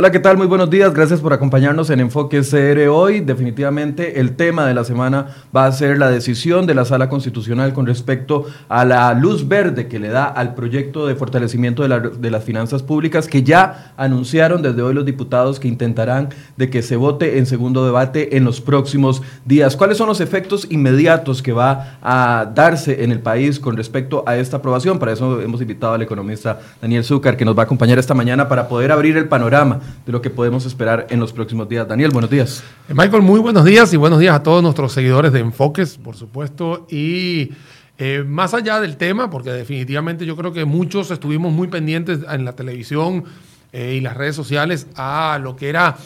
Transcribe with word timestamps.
Hola, 0.00 0.12
¿qué 0.12 0.20
tal? 0.20 0.36
Muy 0.36 0.46
buenos 0.46 0.70
días. 0.70 0.94
Gracias 0.94 1.20
por 1.20 1.32
acompañarnos 1.32 1.90
en 1.90 1.98
Enfoque 1.98 2.42
CR 2.42 2.86
hoy. 2.88 3.18
Definitivamente 3.18 4.20
el 4.20 4.36
tema 4.36 4.64
de 4.64 4.72
la 4.72 4.84
semana 4.84 5.26
va 5.54 5.66
a 5.66 5.72
ser 5.72 5.98
la 5.98 6.08
decisión 6.08 6.68
de 6.68 6.74
la 6.76 6.84
Sala 6.84 7.08
Constitucional 7.08 7.72
con 7.72 7.84
respecto 7.84 8.46
a 8.68 8.84
la 8.84 9.12
luz 9.14 9.48
verde 9.48 9.88
que 9.88 9.98
le 9.98 10.06
da 10.06 10.26
al 10.26 10.54
proyecto 10.54 11.08
de 11.08 11.16
fortalecimiento 11.16 11.82
de, 11.82 12.30
las 12.30 12.44
finanzas 12.44 12.84
públicas 12.84 13.26
que 13.26 13.42
ya 13.42 13.92
anunciaron 13.96 14.62
desde 14.62 14.82
hoy 14.82 14.94
los 14.94 15.04
diputados 15.04 15.58
que 15.58 15.66
intentarán 15.66 16.28
de 16.56 16.70
que 16.70 16.82
se 16.82 16.94
vote 16.94 17.38
en 17.38 17.46
segundo 17.46 17.84
debate 17.84 18.36
en 18.36 18.44
los 18.44 18.60
próximos 18.60 19.20
días. 19.46 19.74
¿Cuáles 19.74 19.98
son 19.98 20.06
los 20.06 20.20
efectos 20.20 20.68
inmediatos 20.70 21.42
que 21.42 21.50
va 21.50 21.98
a 22.02 22.48
darse 22.54 23.02
en 23.02 23.10
el 23.10 23.18
país 23.18 23.58
con 23.58 23.76
respecto 23.76 24.22
a 24.28 24.36
esta 24.36 24.58
aprobación? 24.58 25.00
Para 25.00 25.14
eso 25.14 25.40
hemos 25.40 25.60
invitado 25.60 25.94
al 25.94 26.02
economista 26.02 26.60
Daniel 26.80 27.02
Zúcar 27.02 27.36
que 27.36 27.44
nos 27.44 27.58
va 27.58 27.62
a 27.62 27.64
acompañar 27.64 27.98
esta 27.98 28.14
mañana 28.14 28.48
para 28.48 28.68
poder 28.68 28.92
abrir 28.92 29.16
el 29.16 29.26
panorama 29.26 29.80
de 30.06 30.12
lo 30.12 30.22
que 30.22 30.30
podemos 30.30 30.64
esperar 30.64 31.06
en 31.10 31.20
los 31.20 31.32
próximos 31.32 31.68
días. 31.68 31.86
Daniel, 31.86 32.10
buenos 32.10 32.30
días. 32.30 32.62
Eh, 32.88 32.94
Michael, 32.94 33.22
muy 33.22 33.40
buenos 33.40 33.64
días 33.64 33.92
y 33.92 33.96
buenos 33.96 34.18
días 34.18 34.34
a 34.34 34.42
todos 34.42 34.62
nuestros 34.62 34.92
seguidores 34.92 35.32
de 35.32 35.40
Enfoques, 35.40 35.98
por 35.98 36.16
supuesto. 36.16 36.86
Y 36.90 37.52
eh, 37.98 38.24
más 38.26 38.54
allá 38.54 38.80
del 38.80 38.96
tema, 38.96 39.28
porque 39.28 39.50
definitivamente 39.50 40.24
yo 40.24 40.36
creo 40.36 40.52
que 40.52 40.64
muchos 40.64 41.10
estuvimos 41.10 41.52
muy 41.52 41.68
pendientes 41.68 42.20
en 42.30 42.44
la 42.44 42.52
televisión 42.54 43.24
eh, 43.72 43.96
y 43.98 44.00
las 44.00 44.16
redes 44.16 44.34
sociales 44.34 44.86
a 44.96 45.38
lo 45.42 45.56
que 45.56 45.68
era 45.68 45.96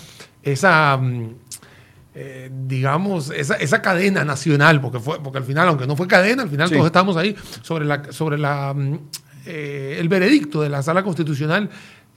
esa... 0.42 0.96
Mm, 0.96 1.34
digamos, 2.69 3.30
esa, 3.30 3.80
cadena 3.80 4.22
nacional, 4.22 4.83
porque 4.83 5.00
fue, 5.00 5.19
porque 5.22 5.39
al 5.39 5.44
final, 5.44 5.69
aunque 5.69 5.86
no 5.86 5.96
fue 5.96 6.06
cadena, 6.06 6.42
al 6.42 6.50
final 6.50 6.69
todos 6.69 6.84
estamos 6.84 7.17
ahí 7.17 7.34
sobre 7.62 7.86
la, 7.86 8.12
sobre 8.12 8.36
la, 8.36 8.74
mm, 8.74 8.98
el 9.46 10.08
veredicto 10.11 10.61
de 10.61 10.69
la 10.69 10.83
sala 10.83 11.02
constitucional 11.02 11.70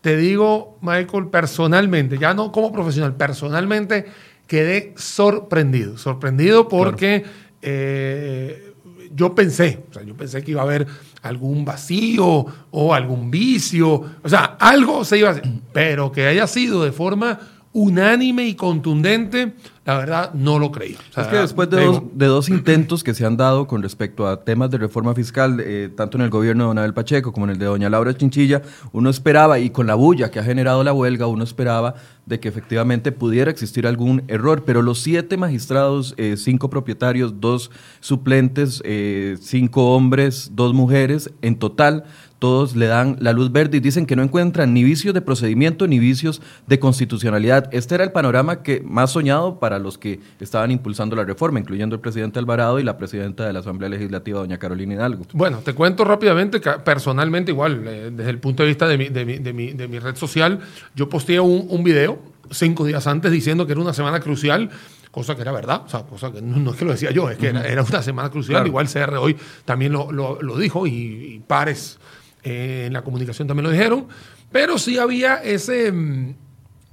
te 0.05 0.15
digo, 0.15 0.77
Michael, 0.81 1.29
personalmente, 1.31 2.19
ya 2.19 2.35
no 2.35 2.51
como 2.51 2.71
profesional, 2.71 3.15
personalmente 3.15 4.05
quedé 4.45 4.93
sorprendido. 4.97 5.97
Sorprendido 5.97 6.67
porque 6.67 7.25
eh, 7.63 8.75
yo 9.15 9.33
pensé, 9.33 9.83
o 9.89 9.93
sea, 9.95 10.03
yo 10.03 10.15
pensé 10.15 10.43
que 10.43 10.51
iba 10.51 10.61
a 10.61 10.65
haber 10.65 10.85
algún 11.23 11.65
vacío 11.65 12.45
o 12.69 12.93
algún 12.93 13.31
vicio, 13.31 13.93
o 14.21 14.29
sea, 14.29 14.57
algo 14.59 15.03
se 15.05 15.17
iba 15.17 15.29
a 15.29 15.31
hacer, 15.31 15.45
pero 15.73 16.11
que 16.11 16.27
haya 16.27 16.45
sido 16.45 16.83
de 16.83 16.91
forma 16.91 17.39
unánime 17.75 18.47
y 18.47 18.55
contundente, 18.55 19.53
la 19.83 19.97
verdad 19.97 20.33
no 20.33 20.59
lo 20.59 20.71
creí. 20.71 20.95
es 21.17 21.27
que 21.27 21.35
después 21.35 21.69
de, 21.69 22.25
dos, 22.25 22.47
intentos 22.49 23.03
que 23.03 23.13
se 23.13 23.25
han 23.25 23.35
dado 23.35 23.67
con 23.67 23.83
respecto 23.83 24.27
a 24.27 24.45
temas 24.45 24.71
de 24.71 24.77
reforma 24.77 25.13
fiscal, 25.13 25.59
eh, 25.59 25.89
tanto 25.93 26.17
en 26.17 26.23
el 26.23 26.29
gobierno 26.29 26.63
de 26.63 26.67
Don 26.69 26.77
Abel 26.77 26.93
Pacheco 26.93 27.33
como 27.33 27.47
en 27.47 27.51
el 27.51 27.57
de 27.59 27.65
Doña 27.65 27.89
Laura 27.89 28.15
Chinchilla, 28.15 28.61
uno 28.93 29.09
esperaba, 29.09 29.59
y 29.59 29.71
con 29.71 29.87
la 29.87 29.95
bulla 29.95 30.31
que 30.31 30.39
ha 30.39 30.43
generado 30.43 30.85
la 30.85 30.93
huelga, 30.93 31.27
uno 31.27 31.43
esperaba 31.43 31.95
de 32.25 32.39
que 32.39 32.47
efectivamente 32.47 33.11
pudiera 33.11 33.51
existir 33.51 33.85
algún 33.85 34.23
error, 34.29 34.63
pero 34.65 34.81
los 34.81 34.99
siete 35.01 35.35
magistrados, 35.35 36.13
eh, 36.15 36.37
cinco 36.37 36.69
propietarios, 36.69 37.41
dos 37.41 37.71
suplentes, 38.00 38.81
eh, 38.85 39.35
cinco 39.41 39.94
hombres, 39.94 40.51
dos 40.53 40.73
mujeres, 40.73 41.29
en 41.41 41.59
total 41.59 42.05
todos 42.40 42.75
le 42.75 42.88
dan 42.88 43.18
la 43.19 43.34
luz 43.34 43.51
verde 43.51 43.78
y 43.78 43.79
dicen 43.79 44.06
que 44.06 44.16
no 44.16 44.23
encuentran 44.23 44.73
ni 44.73 44.84
vicios 44.84 45.13
de 45.13 45.22
procedimiento 45.22 45.88
ni 45.88 46.00
vicios 46.00 46.41
de 46.68 46.79
constitucionalidad. 46.79 47.69
Este 47.72 47.96
era 47.96 48.03
el 48.03 48.12
panorama 48.12 48.62
que 48.62 48.81
más 48.81 49.12
soñado 49.12 49.59
para 49.59 49.79
los 49.79 49.97
que 49.97 50.19
estaban 50.40 50.72
impulsando 50.72 51.16
la 51.16 51.24
reforma, 51.24 51.59
incluyendo 51.59 51.95
el 51.95 52.01
presidente 52.01 52.40
Alvarado 52.40 52.79
y 52.79 52.84
la 52.84 52.97
presidenta 52.97 53.45
de 53.45 53.53
la 53.53 53.59
Asamblea 53.59 53.90
Legislativa, 53.90 54.40
doña 54.40 54.57
Carolina 54.57 54.95
Hidalgo. 54.95 55.25
Bueno, 55.34 55.59
te 55.59 55.74
cuento 55.74 56.03
rápidamente, 56.03 56.59
que 56.59 56.72
personalmente 56.84 57.51
igual, 57.51 57.84
eh, 57.88 58.12
desde 58.13 58.31
el 58.31 58.40
punto 58.40 58.63
de 58.63 58.69
vista 58.69 58.88
de 58.88 58.97
mi, 58.97 59.09
de 59.09 59.25
mi, 59.25 59.74
de 59.74 59.88
mi, 59.88 60.00
red 60.00 60.16
social, 60.16 60.59
yo 60.95 61.09
posteé 61.09 61.40
un, 61.40 61.68
un 61.69 61.84
video 61.84 62.19
cinco 62.51 62.85
días 62.85 63.07
antes 63.07 63.31
diciendo 63.31 63.66
que 63.66 63.72
era 63.72 63.81
una 63.81 63.94
semana 63.94 64.19
crucial 64.19 64.69
cosa 65.16 65.34
que 65.34 65.44
era 65.44 65.53
verdad, 65.53 65.84
o 65.85 65.88
sea, 65.88 66.03
cosa 66.03 66.29
que 66.29 66.41
no, 66.41 66.72
es 66.72 66.75
que 66.75 66.84
lo 66.84 66.91
decía 66.91 67.09
yo, 67.09 67.29
es 67.29 67.38
que 67.38 67.47
era, 67.47 67.84
una 67.84 68.01
semana 68.01 68.29
crucial, 68.29 68.68
igual 68.68 68.90
CR 68.90 69.16
hoy 69.16 69.38
también 69.63 69.94
lo, 69.94 70.12
lo, 70.12 70.57
dijo 70.57 70.85
y, 70.85 70.91
y, 70.91 71.40
pares 71.40 72.00
en 72.45 72.94
la 72.94 73.03
comunicación 73.03 73.47
también 73.47 73.66
lo 73.66 73.72
dijeron, 73.72 74.07
pero 74.51 74.78
sí 74.78 74.97
había 74.97 75.35
ese, 75.38 75.91
mm, 75.91 76.35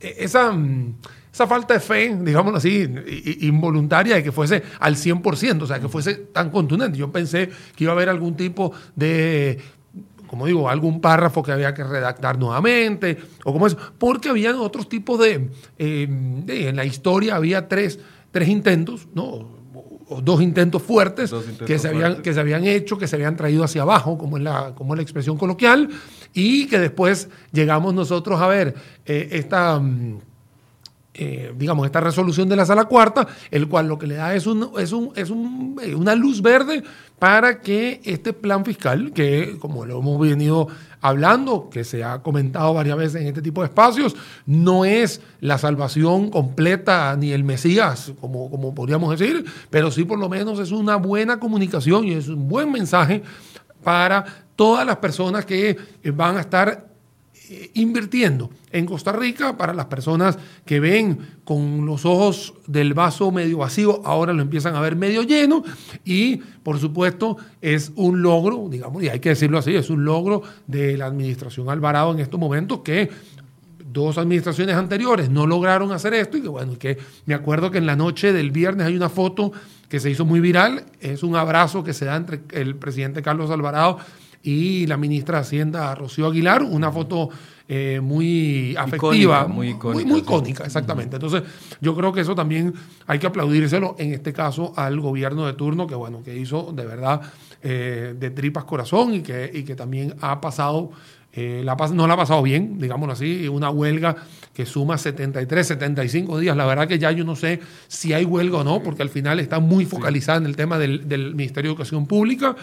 e, 0.00 0.16
esa, 0.18 0.50
mm, 0.50 0.94
esa 1.32 1.46
falta 1.46 1.74
de 1.74 1.80
fe, 1.80 2.16
digámoslo 2.20 2.58
así, 2.58 2.88
involuntaria 3.40 4.16
de 4.16 4.22
que 4.22 4.32
fuese 4.32 4.62
al 4.80 4.96
100%, 4.96 5.64
o 5.64 5.66
sea, 5.66 5.80
que 5.80 5.88
fuese 5.88 6.14
tan 6.14 6.50
contundente. 6.50 6.98
Yo 6.98 7.12
pensé 7.12 7.50
que 7.76 7.84
iba 7.84 7.92
a 7.92 7.96
haber 7.96 8.08
algún 8.08 8.36
tipo 8.36 8.72
de 8.96 9.58
como 10.32 10.46
digo, 10.46 10.70
algún 10.70 11.02
párrafo 11.02 11.42
que 11.42 11.52
había 11.52 11.74
que 11.74 11.84
redactar 11.84 12.38
nuevamente, 12.38 13.19
o 13.44 13.52
como 13.52 13.66
eso, 13.66 13.76
porque 13.98 14.30
había 14.30 14.58
otros 14.58 14.88
tipos 14.88 15.20
de, 15.20 15.50
eh, 15.76 16.06
de, 16.08 16.69
en 16.69 16.76
la 16.76 16.86
historia 16.86 17.36
había 17.36 17.69
tres, 17.69 18.00
tres 18.30 18.48
intentos, 18.48 19.06
¿no? 19.14 19.61
Dos 20.20 20.42
intentos 20.42 20.82
fuertes 20.82 21.32
que, 21.66 21.78
se 21.78 21.88
habían, 21.88 22.22
que 22.22 22.34
se 22.34 22.40
habían 22.40 22.64
hecho, 22.64 22.98
que 22.98 23.06
se 23.06 23.16
habían 23.16 23.36
traído 23.36 23.64
hacia 23.64 23.82
abajo, 23.82 24.18
como 24.18 24.36
es 24.36 24.42
la, 24.42 24.74
como 24.74 24.94
la 24.94 25.02
expresión 25.02 25.38
coloquial, 25.38 25.88
y 26.34 26.66
que 26.66 26.78
después 26.78 27.28
llegamos 27.52 27.94
nosotros 27.94 28.40
a 28.40 28.46
ver 28.46 28.74
eh, 29.06 29.28
esta... 29.32 29.78
Mm, 29.78 30.18
eh, 31.14 31.52
digamos, 31.58 31.84
esta 31.84 32.00
resolución 32.00 32.48
de 32.48 32.56
la 32.56 32.64
sala 32.64 32.86
cuarta, 32.86 33.28
el 33.50 33.68
cual 33.68 33.86
lo 33.86 33.98
que 33.98 34.06
le 34.06 34.14
da 34.14 34.34
es, 34.34 34.46
un, 34.46 34.70
es, 34.78 34.92
un, 34.92 35.12
es 35.14 35.28
un, 35.28 35.78
eh, 35.82 35.94
una 35.94 36.14
luz 36.14 36.40
verde 36.40 36.82
para 37.18 37.60
que 37.60 38.00
este 38.02 38.32
plan 38.32 38.64
fiscal, 38.64 39.12
que 39.12 39.58
como 39.58 39.84
lo 39.84 39.98
hemos 39.98 40.18
venido 40.18 40.68
hablando, 41.02 41.68
que 41.68 41.84
se 41.84 42.02
ha 42.04 42.22
comentado 42.22 42.72
varias 42.72 42.96
veces 42.96 43.20
en 43.20 43.26
este 43.26 43.42
tipo 43.42 43.60
de 43.60 43.66
espacios, 43.66 44.16
no 44.46 44.84
es 44.84 45.20
la 45.40 45.58
salvación 45.58 46.30
completa 46.30 47.14
ni 47.16 47.32
el 47.32 47.44
Mesías, 47.44 48.12
como, 48.20 48.50
como 48.50 48.74
podríamos 48.74 49.18
decir, 49.18 49.44
pero 49.68 49.90
sí 49.90 50.04
por 50.04 50.18
lo 50.18 50.28
menos 50.28 50.60
es 50.60 50.70
una 50.70 50.96
buena 50.96 51.38
comunicación 51.38 52.04
y 52.06 52.12
es 52.12 52.28
un 52.28 52.48
buen 52.48 52.70
mensaje 52.70 53.22
para 53.82 54.24
todas 54.56 54.86
las 54.86 54.96
personas 54.98 55.44
que 55.44 55.76
van 56.14 56.36
a 56.36 56.40
estar 56.40 56.91
invirtiendo 57.75 58.50
en 58.70 58.86
Costa 58.86 59.12
Rica 59.12 59.56
para 59.56 59.75
las 59.75 59.86
personas 59.86 60.38
que 60.64 60.80
ven 60.80 61.19
con 61.44 61.84
los 61.86 62.04
ojos 62.04 62.54
del 62.66 62.94
vaso 62.94 63.30
medio 63.30 63.58
vacío, 63.58 64.00
ahora 64.04 64.32
lo 64.32 64.42
empiezan 64.42 64.75
a 64.75 64.80
ver 64.80 64.97
medio 64.97 65.22
lleno 65.22 65.62
y 66.04 66.36
por 66.36 66.78
supuesto 66.78 67.36
es 67.60 67.92
un 67.97 68.22
logro, 68.22 68.69
digamos, 68.70 69.02
y 69.02 69.08
hay 69.08 69.20
que 69.20 69.31
decirlo 69.31 69.58
así, 69.58 69.75
es 69.75 69.91
un 69.91 70.04
logro 70.04 70.42
de 70.66 70.97
la 70.97 71.06
administración 71.06 71.69
Alvarado 71.69 72.12
en 72.12 72.20
estos 72.20 72.41
momentos 72.41 72.81
que 72.81 73.10
dos 73.92 74.16
administraciones 74.16 74.75
anteriores 74.75 75.28
no 75.28 75.47
lograron 75.47 75.92
hacer 75.92 76.14
esto 76.14 76.38
y 76.38 76.42
que 76.42 76.48
bueno, 76.48 76.78
que 76.78 76.98
me 77.26 77.34
acuerdo 77.34 77.70
que 77.70 77.78
en 77.78 77.86
la 77.86 77.97
noche 77.97 78.32
del 78.32 78.50
viernes 78.50 78.86
hay 78.86 78.97
una 78.97 79.10
foto 79.10 79.52
que 79.88 80.00
se 80.00 80.08
hizo 80.10 80.25
muy 80.25 80.41
viral, 80.41 80.84
es 81.00 81.22
un 81.22 81.36
abrazo 81.36 81.84
que 81.84 81.92
se 81.92 82.06
da 82.06 82.16
entre 82.16 82.41
el 82.52 82.76
presidente 82.76 83.20
Carlos 83.20 83.50
Alvarado 83.50 83.98
y 84.42 84.86
la 84.86 84.97
ministra 84.97 85.38
de 85.38 85.42
Hacienda, 85.42 85.94
Rocío 85.94 86.26
Aguilar, 86.26 86.62
una 86.62 86.91
foto 86.91 87.30
eh, 87.69 88.00
muy 88.03 88.75
afectiva, 88.76 89.46
muy 89.46 89.70
icónica, 89.70 90.08
muy, 90.08 90.20
icónica 90.20 90.64
exactamente. 90.64 91.16
Entonces, 91.16 91.43
yo 91.81 91.94
creo 91.94 92.12
que 92.12 92.20
eso 92.20 92.34
también 92.34 92.75
hay 93.06 93.19
que 93.19 93.26
aplaudírselo, 93.26 93.94
en 93.99 94.12
este 94.12 94.32
caso, 94.32 94.72
al 94.76 95.00
gobierno 95.00 95.46
de 95.46 95.55
turno, 95.55 95.87
que 95.87 95.94
bueno, 95.94 96.22
que 96.22 96.37
hizo 96.37 96.72
de 96.75 96.84
verdad 96.84 97.22
eh, 97.62 98.14
de 98.19 98.31
tripas 98.31 98.64
corazón 98.64 99.14
y 99.14 99.20
que, 99.20 99.50
y 99.52 99.62
que 99.62 99.75
también 99.75 100.14
ha 100.20 100.40
pasado 100.40 100.90
eh, 101.34 101.62
la, 101.64 101.76
no 101.94 102.06
la 102.06 102.14
ha 102.14 102.16
pasado 102.16 102.43
bien, 102.43 102.78
digámoslo 102.78 103.14
así, 103.14 103.49
una 103.49 103.70
huelga 103.70 104.16
que 104.52 104.66
suma 104.66 104.99
73, 104.99 105.66
75 105.66 106.38
días. 106.38 106.55
La 106.55 106.66
verdad 106.66 106.87
que 106.87 106.99
ya 106.99 107.11
yo 107.11 107.25
no 107.25 107.37
sé 107.37 107.61
si 107.88 108.12
hay 108.12 108.26
huelga 108.26 108.58
o 108.58 108.64
no, 108.64 108.82
porque 108.82 109.02
al 109.02 109.08
final 109.08 109.40
está 109.40 109.58
muy 109.58 109.87
focalizada 109.87 110.38
en 110.38 110.46
el 110.46 110.56
tema 110.56 110.78
del, 110.78 111.08
del 111.08 111.34
Ministerio 111.34 111.70
de 111.70 111.75
Educación 111.75 112.06
Pública. 112.06 112.55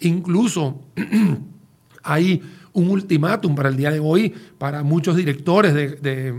Incluso 0.00 0.82
hay 2.02 2.42
un 2.74 2.90
ultimátum 2.90 3.54
para 3.54 3.68
el 3.68 3.76
día 3.76 3.90
de 3.90 4.00
hoy 4.00 4.34
para 4.58 4.82
muchos 4.82 5.16
directores 5.16 5.72
de, 5.74 6.34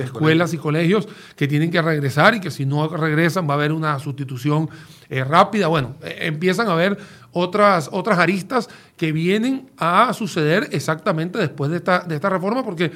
escuelas, 0.00 0.54
y 0.54 0.58
colegios 0.58 1.08
que 1.36 1.46
tienen 1.46 1.70
que 1.70 1.80
regresar 1.80 2.34
y 2.34 2.40
que 2.40 2.50
si 2.50 2.64
no 2.66 2.88
regresan 2.88 3.46
va 3.46 3.52
a 3.52 3.56
haber 3.56 3.72
una 3.72 3.98
sustitución 3.98 4.68
eh, 5.08 5.22
rápida. 5.22 5.68
Bueno, 5.68 5.96
eh, 6.02 6.16
empiezan 6.22 6.68
a 6.68 6.72
haber 6.72 6.98
otras, 7.32 7.90
otras 7.92 8.18
aristas 8.18 8.68
que 8.96 9.12
vienen 9.12 9.70
a 9.76 10.12
suceder 10.14 10.68
exactamente 10.72 11.38
después 11.38 11.70
de 11.70 11.76
esta, 11.76 12.00
de 12.00 12.14
esta 12.14 12.30
reforma, 12.30 12.64
porque 12.64 12.90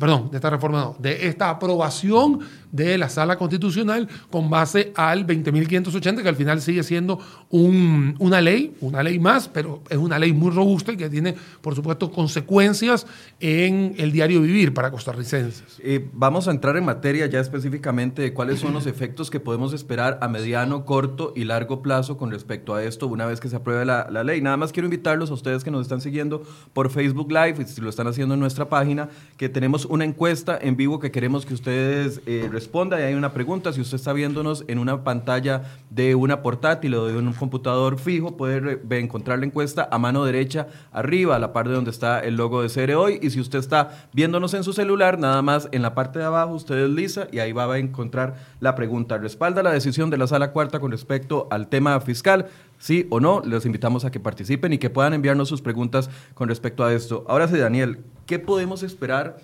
perdón, 0.00 0.30
de 0.30 0.38
esta 0.38 0.50
reforma 0.50 0.80
no, 0.80 0.96
de 0.98 1.28
esta 1.28 1.50
aprobación 1.50 2.40
de 2.72 2.96
la 2.98 3.08
sala 3.08 3.36
constitucional 3.36 4.08
con 4.30 4.48
base 4.48 4.92
al 4.96 5.26
20.580, 5.26 6.22
que 6.22 6.28
al 6.28 6.36
final 6.36 6.60
sigue 6.60 6.82
siendo 6.82 7.18
una 7.50 8.40
ley, 8.40 8.74
una 8.80 9.02
ley 9.02 9.18
más, 9.18 9.48
pero 9.48 9.82
es 9.88 9.98
una 9.98 10.18
ley 10.18 10.32
muy 10.32 10.50
robusta 10.50 10.92
y 10.92 10.96
que 10.96 11.10
tiene, 11.10 11.34
por 11.60 11.74
supuesto, 11.74 12.10
consecuencias 12.10 13.06
en 13.40 13.94
el 13.98 14.12
diario 14.12 14.40
vivir 14.40 14.72
para 14.72 14.90
costarricenses. 14.90 15.80
Eh, 15.82 16.08
vamos 16.12 16.48
a 16.48 16.52
entrar 16.52 16.76
en 16.76 16.84
materia 16.84 17.26
ya 17.26 17.40
específicamente 17.40 18.22
de 18.22 18.32
cuáles 18.32 18.60
son 18.60 18.72
los 18.72 18.86
efectos 18.86 19.30
que 19.30 19.40
podemos 19.40 19.72
esperar 19.72 20.18
a 20.22 20.28
mediano, 20.28 20.84
corto 20.84 21.32
y 21.36 21.44
largo 21.44 21.82
plazo 21.82 22.16
con 22.16 22.30
respecto 22.30 22.74
a 22.74 22.84
esto 22.84 23.06
una 23.06 23.26
vez 23.26 23.40
que 23.40 23.48
se 23.48 23.56
apruebe 23.56 23.84
la, 23.84 24.06
la 24.10 24.24
ley. 24.24 24.40
Nada 24.40 24.56
más 24.56 24.72
quiero 24.72 24.86
invitarlos 24.86 25.30
a 25.30 25.34
ustedes 25.34 25.64
que 25.64 25.70
nos 25.70 25.82
están 25.82 26.00
siguiendo 26.00 26.42
por 26.72 26.90
Facebook 26.90 27.30
Live, 27.30 27.56
y 27.60 27.64
si 27.64 27.80
lo 27.80 27.90
están 27.90 28.06
haciendo 28.06 28.34
en 28.34 28.40
nuestra 28.40 28.68
página, 28.68 29.08
que 29.36 29.48
tenemos 29.48 29.86
una 29.90 30.04
encuesta 30.04 30.56
en 30.60 30.76
vivo 30.76 31.00
que 31.00 31.10
queremos 31.10 31.44
que 31.44 31.52
ustedes 31.52 32.22
eh, 32.24 32.48
respondan. 32.50 33.00
Y 33.00 33.02
hay 33.02 33.14
una 33.14 33.32
pregunta, 33.32 33.72
si 33.72 33.80
usted 33.80 33.96
está 33.96 34.12
viéndonos 34.12 34.64
en 34.68 34.78
una 34.78 35.02
pantalla 35.02 35.62
de 35.90 36.14
una 36.14 36.42
portátil 36.42 36.94
o 36.94 37.06
de 37.06 37.16
un 37.16 37.32
computador 37.32 37.98
fijo, 37.98 38.36
puede 38.36 38.80
encontrar 39.00 39.40
la 39.40 39.46
encuesta 39.46 39.88
a 39.90 39.98
mano 39.98 40.24
derecha 40.24 40.68
arriba, 40.92 41.34
a 41.34 41.38
la 41.40 41.52
parte 41.52 41.72
donde 41.72 41.90
está 41.90 42.20
el 42.20 42.36
logo 42.36 42.62
de 42.62 42.68
CR 42.68 42.94
Hoy. 42.94 43.18
Y 43.20 43.30
si 43.30 43.40
usted 43.40 43.58
está 43.58 44.08
viéndonos 44.12 44.54
en 44.54 44.62
su 44.62 44.72
celular, 44.72 45.18
nada 45.18 45.42
más 45.42 45.68
en 45.72 45.82
la 45.82 45.92
parte 45.92 46.20
de 46.20 46.24
abajo 46.24 46.54
usted 46.54 46.76
desliza 46.76 47.26
y 47.32 47.40
ahí 47.40 47.50
va 47.50 47.64
a 47.72 47.78
encontrar 47.78 48.36
la 48.60 48.76
pregunta. 48.76 49.18
¿Respalda 49.18 49.64
la 49.64 49.72
decisión 49.72 50.08
de 50.08 50.18
la 50.18 50.28
sala 50.28 50.52
cuarta 50.52 50.78
con 50.78 50.92
respecto 50.92 51.48
al 51.50 51.66
tema 51.66 52.00
fiscal? 52.00 52.46
Sí 52.78 53.08
o 53.10 53.18
no, 53.18 53.42
les 53.44 53.66
invitamos 53.66 54.04
a 54.04 54.10
que 54.10 54.20
participen 54.20 54.72
y 54.72 54.78
que 54.78 54.88
puedan 54.88 55.14
enviarnos 55.14 55.48
sus 55.48 55.60
preguntas 55.60 56.08
con 56.34 56.48
respecto 56.48 56.84
a 56.84 56.94
esto. 56.94 57.24
Ahora 57.28 57.48
sí, 57.48 57.58
Daniel, 57.58 58.04
¿qué 58.26 58.38
podemos 58.38 58.82
esperar 58.82 59.36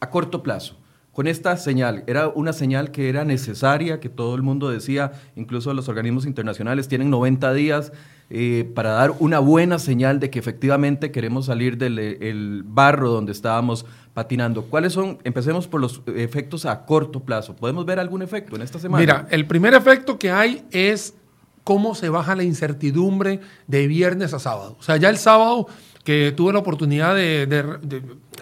a 0.00 0.10
corto 0.10 0.42
plazo? 0.42 0.76
con 1.18 1.26
esta 1.26 1.56
señal. 1.56 2.04
Era 2.06 2.28
una 2.28 2.52
señal 2.52 2.92
que 2.92 3.08
era 3.08 3.24
necesaria, 3.24 3.98
que 3.98 4.08
todo 4.08 4.36
el 4.36 4.42
mundo 4.42 4.70
decía, 4.70 5.14
incluso 5.34 5.74
los 5.74 5.88
organismos 5.88 6.26
internacionales 6.26 6.86
tienen 6.86 7.10
90 7.10 7.54
días 7.54 7.92
eh, 8.30 8.70
para 8.72 8.90
dar 8.90 9.12
una 9.18 9.40
buena 9.40 9.80
señal 9.80 10.20
de 10.20 10.30
que 10.30 10.38
efectivamente 10.38 11.10
queremos 11.10 11.46
salir 11.46 11.76
del 11.76 12.62
barro 12.64 13.10
donde 13.10 13.32
estábamos 13.32 13.84
patinando. 14.14 14.66
¿Cuáles 14.66 14.92
son? 14.92 15.18
Empecemos 15.24 15.66
por 15.66 15.80
los 15.80 16.02
efectos 16.14 16.66
a 16.66 16.84
corto 16.84 17.18
plazo. 17.18 17.56
¿Podemos 17.56 17.84
ver 17.84 17.98
algún 17.98 18.22
efecto 18.22 18.54
en 18.54 18.62
esta 18.62 18.78
semana? 18.78 19.00
Mira, 19.00 19.26
el 19.32 19.44
primer 19.44 19.74
efecto 19.74 20.20
que 20.20 20.30
hay 20.30 20.62
es 20.70 21.14
cómo 21.68 21.94
se 21.94 22.08
baja 22.08 22.34
la 22.34 22.44
incertidumbre 22.44 23.40
de 23.66 23.86
viernes 23.86 24.32
a 24.32 24.38
sábado. 24.38 24.78
O 24.80 24.82
sea, 24.82 24.96
ya 24.96 25.10
el 25.10 25.18
sábado 25.18 25.66
que 26.02 26.32
tuve 26.34 26.54
la 26.54 26.60
oportunidad 26.60 27.14
de, 27.14 27.46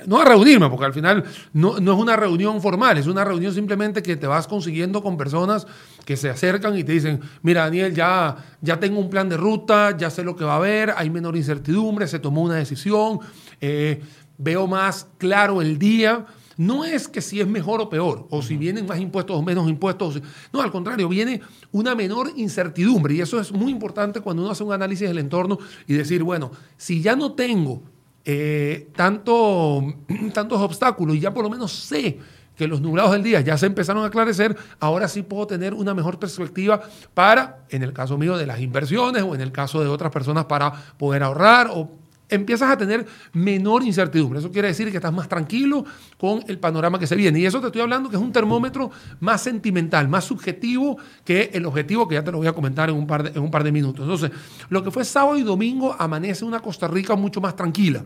no 0.06 0.20
a 0.20 0.25
reunirme, 0.25 0.70
porque 0.70 0.84
al 0.84 0.93
final 0.93 1.25
no, 1.52 1.81
no, 1.81 1.94
es 1.94 1.99
una 1.99 2.14
reunión 2.14 2.62
formal, 2.62 2.99
es 2.99 3.08
una 3.08 3.25
reunión 3.25 3.52
simplemente 3.52 4.00
que 4.00 4.14
te 4.14 4.28
vas 4.28 4.46
consiguiendo 4.46 5.02
con 5.02 5.17
personas 5.17 5.67
que 6.05 6.17
se 6.17 6.31
acercan 6.31 6.78
y 6.78 6.84
te 6.84 6.93
dicen, 6.93 7.20
mira 7.43 7.62
Daniel, 7.62 7.93
ya, 7.93 8.37
ya 8.61 8.78
tengo 8.78 9.00
un 9.00 9.11
plan 9.11 9.29
de 9.29 9.37
ruta, 9.37 9.96
ya 9.96 10.08
sé 10.08 10.22
lo 10.22 10.37
que 10.37 10.44
va 10.44 10.52
a 10.52 10.58
haber, 10.58 10.94
hay 10.96 11.11
menor 11.11 11.37
incertidumbre, 11.37 12.06
se 12.06 12.20
tomó 12.20 12.43
una 12.43 12.55
decisión, 12.55 13.19
eh, 13.61 14.00
veo 14.38 14.69
más 14.69 15.08
claro 15.19 15.61
el 15.61 15.81
día. 15.81 16.26
No 16.56 16.85
es 16.85 17.06
que 17.08 17.20
si 17.20 17.41
es 17.41 17.47
mejor 17.47 17.81
o 17.81 17.91
peor, 17.91 18.26
o 18.31 18.43
si 18.43 18.56
vienen 18.56 18.87
más 18.87 18.99
impuestos 18.99 19.37
o 19.37 19.43
menos 19.43 19.69
impuestos. 19.69 20.20
No, 20.53 20.62
al 20.62 20.70
contrario, 20.70 21.08
viene 21.08 21.43
una 21.73 21.94
menor 21.94 22.32
incertidumbre. 22.37 23.14
Y 23.14 23.20
eso 23.20 23.38
es 23.38 23.53
muy 23.53 23.70
importante 23.70 24.20
cuando 24.20 24.43
uno 24.43 24.53
hace 24.53 24.64
un 24.64 24.73
análisis 24.73 25.06
del 25.06 25.19
entorno 25.19 25.58
y 25.87 25.94
decir, 25.94 26.23
bueno, 26.23 26.50
si 26.76 27.03
ya 27.03 27.14
no 27.14 27.32
tengo 27.32 27.82
eh, 28.25 28.88
tanto, 28.97 29.82
tantos 30.32 30.61
obstáculos 30.61 31.17
y 31.17 31.20
ya 31.20 31.32
por 31.32 31.44
lo 31.44 31.50
menos 31.50 31.73
sé 31.73 32.19
que 32.56 32.67
los 32.67 32.81
nublados 32.81 33.12
del 33.12 33.23
día 33.23 33.41
ya 33.43 33.58
se 33.58 33.67
empezaron 33.67 34.03
a 34.03 34.06
aclarecer, 34.06 34.56
ahora 34.81 35.08
sí 35.08 35.23
puedo 35.23 35.47
tener 35.47 35.75
una 35.75 35.94
mejor 35.94 36.19
perspectiva 36.19 36.81
para, 37.12 37.67
en 37.69 37.82
el 37.82 37.93
caso 37.93 38.17
mío, 38.17 38.38
de 38.38 38.47
las 38.47 38.61
inversiones 38.61 39.23
o 39.23 39.35
en 39.35 39.43
el 39.43 39.53
caso 39.53 39.81
de 39.82 39.88
otras 39.88 40.11
personas 40.11 40.47
para 40.47 40.73
poder 40.73 41.23
ahorrar 41.23 41.69
o 41.70 41.91
empiezas 42.28 42.70
a 42.70 42.76
tener 42.76 43.06
menor 43.32 43.82
incertidumbre. 43.82 44.38
Eso 44.38 44.50
quiere 44.50 44.69
decir 44.69 44.90
que 44.90 44.96
estás 44.96 45.12
más 45.12 45.28
tranquilo 45.28 45.84
con 46.19 46.44
el 46.49 46.58
panorama 46.58 46.99
que 46.99 47.06
se 47.06 47.17
viene. 47.17 47.38
Y 47.38 47.46
eso 47.46 47.61
te 47.61 47.67
estoy 47.67 47.82
hablando 47.82 48.11
que 48.11 48.17
es 48.17 48.23
un 48.23 48.32
termómetro 48.32 48.90
más 49.20 49.43
sentimental, 49.43 50.08
más 50.08 50.25
subjetivo 50.25 50.99
que 51.25 51.50
el 51.52 51.67
objetivo 51.67 52.08
que 52.08 52.14
ya 52.14 52.25
te 52.25 52.32
lo 52.32 52.38
voy 52.38 52.46
a 52.46 52.52
comentar 52.52 52.88
en 52.88 52.96
un 52.96 53.06
par 53.06 53.23
de, 53.23 53.31
en 53.31 53.43
un 53.43 53.50
par 53.50 53.64
de 53.64 53.73
minutos. 53.73 54.02
Entonces, 54.02 54.31
lo 54.69 54.82
que 54.82 54.90
fue 54.90 55.05
sábado 55.05 55.38
y 55.38 55.43
domingo 55.43 55.94
amanece 55.99 56.44
una 56.44 56.61
Costa 56.61 56.88
Rica 56.88 57.14
mucho 57.17 57.40
más 57.40 57.55
tranquila. 57.55 58.05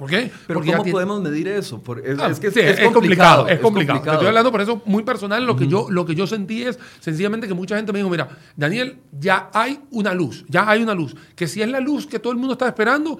¿Por 0.00 0.08
qué? 0.08 0.32
Pero 0.46 0.62
¿cómo 0.64 0.82
podemos 0.86 1.20
medir 1.20 1.46
eso? 1.46 1.82
Ah, 2.18 2.28
es, 2.30 2.40
que 2.40 2.46
es, 2.46 2.90
complicado, 2.90 3.46
es, 3.46 3.60
complicado, 3.60 3.98
estoy 3.98 4.28
hablando 4.28 4.50
por 4.50 4.62
eso 4.62 4.80
muy 4.86 5.02
personal. 5.02 5.44
Lo 5.44 5.54
que, 5.56 5.68
yo, 5.68 5.88
lo 5.90 6.06
que 6.06 6.14
yo 6.14 6.26
sentí 6.26 6.62
es 6.62 6.78
sencillamente 7.00 7.46
que 7.46 7.52
mucha 7.52 7.76
gente 7.76 7.92
me 7.92 7.98
dijo, 7.98 8.08
mira, 8.08 8.26
Daniel, 8.56 8.96
ya 9.12 9.50
hay 9.52 9.78
una 9.90 10.14
luz, 10.14 10.46
ya 10.48 10.70
hay 10.70 10.82
una 10.82 10.94
luz. 10.94 11.14
Que 11.36 11.46
si 11.46 11.60
es 11.60 11.68
la 11.68 11.80
luz 11.80 12.06
que 12.06 12.18
todo 12.18 12.32
el 12.32 12.38
mundo 12.38 12.54
está 12.54 12.66
esperando, 12.66 13.18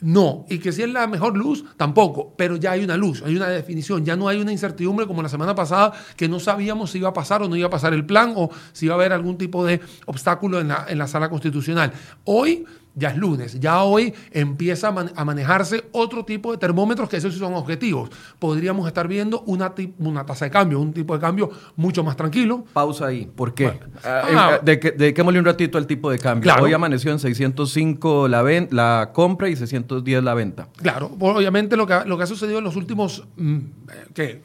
no. 0.00 0.46
Y 0.50 0.58
que 0.58 0.72
si 0.72 0.82
es 0.82 0.90
la 0.90 1.06
mejor 1.06 1.36
luz, 1.36 1.64
tampoco. 1.76 2.34
Pero 2.36 2.56
ya 2.56 2.72
hay 2.72 2.82
una 2.82 2.96
luz, 2.96 3.22
hay 3.24 3.36
una 3.36 3.46
definición. 3.46 4.04
Ya 4.04 4.16
no 4.16 4.26
hay 4.26 4.40
una 4.40 4.50
incertidumbre 4.50 5.06
como 5.06 5.22
la 5.22 5.28
semana 5.28 5.54
pasada 5.54 5.92
que 6.16 6.28
no 6.28 6.40
sabíamos 6.40 6.90
si 6.90 6.98
iba 6.98 7.10
a 7.10 7.14
pasar 7.14 7.42
o 7.42 7.48
no 7.48 7.54
iba 7.54 7.68
a 7.68 7.70
pasar 7.70 7.94
el 7.94 8.04
plan 8.04 8.32
o 8.34 8.50
si 8.72 8.86
iba 8.86 8.96
a 8.96 8.98
haber 8.98 9.12
algún 9.12 9.38
tipo 9.38 9.64
de 9.64 9.80
obstáculo 10.06 10.58
en 10.60 10.66
la, 10.66 10.86
en 10.88 10.98
la 10.98 11.06
sala 11.06 11.30
constitucional. 11.30 11.92
Hoy 12.24 12.66
ya 12.96 13.10
es 13.10 13.16
lunes, 13.18 13.60
ya 13.60 13.82
hoy 13.82 14.12
empieza 14.32 14.88
a, 14.88 15.24
manejarse 15.24 15.84
otro 15.92 16.24
tipo 16.24 16.50
de 16.50 16.58
termómetros 16.58 17.08
que 17.10 17.18
esos 17.18 17.34
son 17.34 17.54
objetivos. 17.54 18.10
Podríamos 18.38 18.86
estar 18.88 19.06
viendo 19.06 19.42
una, 19.42 19.74
una 19.98 20.24
tasa 20.24 20.46
de 20.46 20.50
cambio, 20.50 20.80
un 20.80 20.94
tipo 20.94 21.14
de 21.14 21.20
cambio 21.20 21.50
mucho 21.76 22.02
más 22.02 22.16
tranquilo. 22.16 22.64
Pausa 22.72 23.06
ahí, 23.06 23.26
¿por 23.26 23.52
qué? 23.54 23.78
Ah, 24.02 24.22
ah. 24.34 24.60
de 24.62 24.80
que 24.80 24.92
dediquémosle 24.92 25.38
un 25.38 25.44
ratito 25.44 25.76
al 25.76 25.86
tipo 25.86 26.10
de 26.10 26.18
cambio. 26.18 26.50
Hoy 26.60 26.72
amaneció 26.72 27.12
en 27.12 27.18
605 27.18 28.28
la, 28.28 28.42
la 28.70 29.10
compra 29.12 29.50
y 29.50 29.56
610 29.56 30.24
la 30.24 30.32
venta. 30.32 30.68
Claro, 30.76 31.14
obviamente 31.20 31.76
lo 31.76 31.86
que, 31.86 32.00
lo 32.06 32.16
que 32.16 32.22
ha 32.22 32.26
sucedido 32.26 32.58
en 32.58 32.64
los 32.64 32.76
últimos 32.76 33.24
mm, 33.36 33.58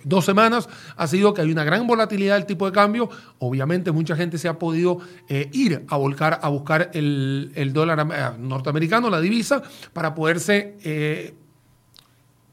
dos 0.03 0.25
semanas 0.25 0.67
ha 0.97 1.07
sido 1.07 1.33
que 1.33 1.41
hay 1.41 1.51
una 1.51 1.63
gran 1.63 1.87
volatilidad 1.87 2.35
del 2.35 2.45
tipo 2.45 2.65
de 2.65 2.73
cambio. 2.73 3.09
Obviamente 3.39 3.93
mucha 3.93 4.17
gente 4.17 4.37
se 4.37 4.49
ha 4.49 4.59
podido 4.59 4.99
eh, 5.29 5.49
ir 5.53 5.85
a 5.87 5.95
volcar 5.95 6.39
a 6.41 6.49
buscar 6.49 6.91
el, 6.93 7.53
el 7.55 7.71
dólar 7.71 8.07
eh, 8.13 8.40
norteamericano, 8.41 9.09
la 9.09 9.21
divisa, 9.21 9.61
para 9.93 10.13
poderse, 10.15 10.77
eh, 10.83 11.33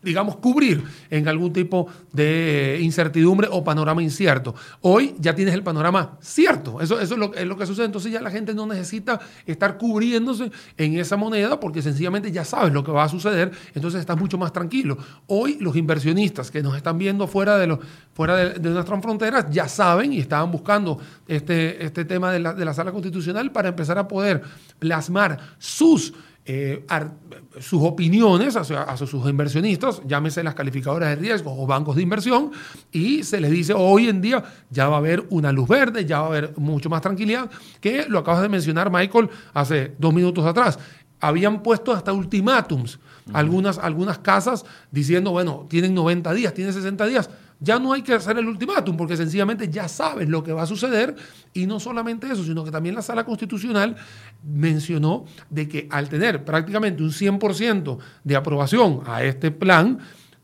digamos, 0.03 0.37
cubrir 0.37 0.85
en 1.11 1.27
algún 1.27 1.53
tipo 1.53 1.89
de 2.13 2.79
incertidumbre 2.81 3.49
o 3.51 3.65
panorama 3.65 4.03
incierto. 4.03 4.55
Hoy 4.81 5.15
ya 5.19 5.35
tienes 5.35 5.55
el 5.55 5.63
panorama 5.63 6.17
cierto, 6.21 6.81
eso, 6.81 7.01
eso 7.01 7.15
es, 7.35 7.47
lo, 7.47 7.57
que 7.57 7.67
sucede, 7.67 7.87
entonces 7.87 8.13
ya 8.13 8.21
la 8.21 8.31
gente 8.31 8.55
no 8.55 8.67
necesita 8.67 9.19
estar 9.45 9.77
cubriéndose 9.77 10.51
en 10.77 10.99
esa 10.99 11.17
moneda 11.17 11.59
porque 11.59 11.83
sencillamente 11.83 12.31
ya 12.31 12.45
sabes 12.45 12.73
lo 12.73 12.85
que 12.85 12.93
va 12.93 13.05
a 13.05 13.09
suceder, 13.09 13.51
entonces 13.75 14.01
estás 14.01 14.17
mucho 14.17 14.39
más 14.39 14.53
tranquilo. 14.53 14.99
Hoy 15.27 15.59
los 15.61 15.77
inversionistas 15.77 16.51
que 16.51 16.63
nos 16.63 16.77
están 16.77 16.97
viendo 16.97 17.27
fuera 17.27 17.59
de, 17.59 17.79
fuera 18.15 18.37
de, 18.37 18.71
nuestras 18.71 19.03
fronteras 19.03 19.47
ya 19.51 19.69
saben 19.69 20.13
y 20.13 20.21
estaban 20.21 20.51
buscando 20.53 20.99
este, 21.27 21.85
este 21.85 22.05
tema 22.05 22.31
de 22.31 22.39
la, 22.39 22.55
de 22.55 22.65
la 22.65 22.73
sala 22.73 22.93
constitucional 22.93 23.51
para 23.51 23.71
empezar 23.71 23.99
a 23.99 24.07
poder 24.07 24.43
plasmar 24.79 25.39
sus, 25.59 26.15
eh, 26.51 26.83
sus 27.61 27.83
opiniones 27.83 28.57
hacia, 28.57 28.97
sus 28.97 29.29
inversionistas, 29.29 30.01
llámese 30.07 30.43
las 30.43 30.55
calificadoras 30.55 31.11
de 31.11 31.17
riesgo 31.17 31.55
o 31.55 31.67
bancos 31.67 31.97
de 31.97 32.03
inversión, 32.03 32.53
y 32.91 33.23
se 33.23 33.39
les 33.39 33.51
dice 33.51 33.75
hoy 33.75 34.09
en 34.09 34.23
día 34.23 34.43
ya 34.71 34.89
va 34.89 34.95
a 34.95 34.99
haber 34.99 35.27
una 35.29 35.53
luz 35.53 35.69
verde, 35.69 36.07
ya 36.07 36.21
va 36.21 36.25
a 36.25 36.29
haber 36.29 36.55
mucho 36.57 36.89
más 36.89 37.03
tranquilidad, 37.03 37.51
que 37.83 38.07
lo 38.09 38.21
acabas 38.21 38.41
de 38.41 38.49
mencionar, 38.49 38.91
Michael, 38.91 39.29
hace 39.53 39.95
dos 39.99 40.15
minutos 40.15 40.47
atrás. 40.47 40.79
Habían 41.21 41.63
puesto 41.63 41.93
hasta 41.93 42.15
ultimátums 42.15 42.99
algunas, 43.35 43.77
algunas 43.77 44.19
casas 44.19 44.65
diciendo, 44.91 45.33
bueno, 45.33 45.67
tienen 45.69 45.95
90 45.95 46.33
días, 46.33 46.55
tienen 46.55 46.73
60 46.73 47.07
días 47.07 47.29
ya 47.61 47.79
no 47.79 47.93
hay 47.93 48.03
que 48.03 48.15
hacer 48.15 48.39
el 48.39 48.47
ultimátum 48.47 48.97
porque 48.97 49.17
sencillamente 49.17 49.69
ya 49.69 49.89
sabes 49.89 50.29
lo 50.29 50.43
que 50.43 50.53
va 50.53 50.63
a 50.63 50.67
suceder 50.67 51.17
y 51.53 51.67
no 51.67 51.81
solamente 51.81 52.31
eso, 52.31 52.45
sino 52.45 52.65
que 52.65 52.71
también 52.71 52.95
la 52.95 53.03
sala 53.03 53.25
constitucional 53.25 53.97
mencionó 54.45 55.25
de 55.51 55.69
que 55.69 55.89
al 55.91 56.09
tener 56.09 56.45
prácticamente 56.45 57.03
un 57.03 57.11
100% 57.11 57.99
de 58.25 58.37
aprobación 58.37 59.03
a 59.07 59.23
este 59.23 59.51
plan, 59.51 59.99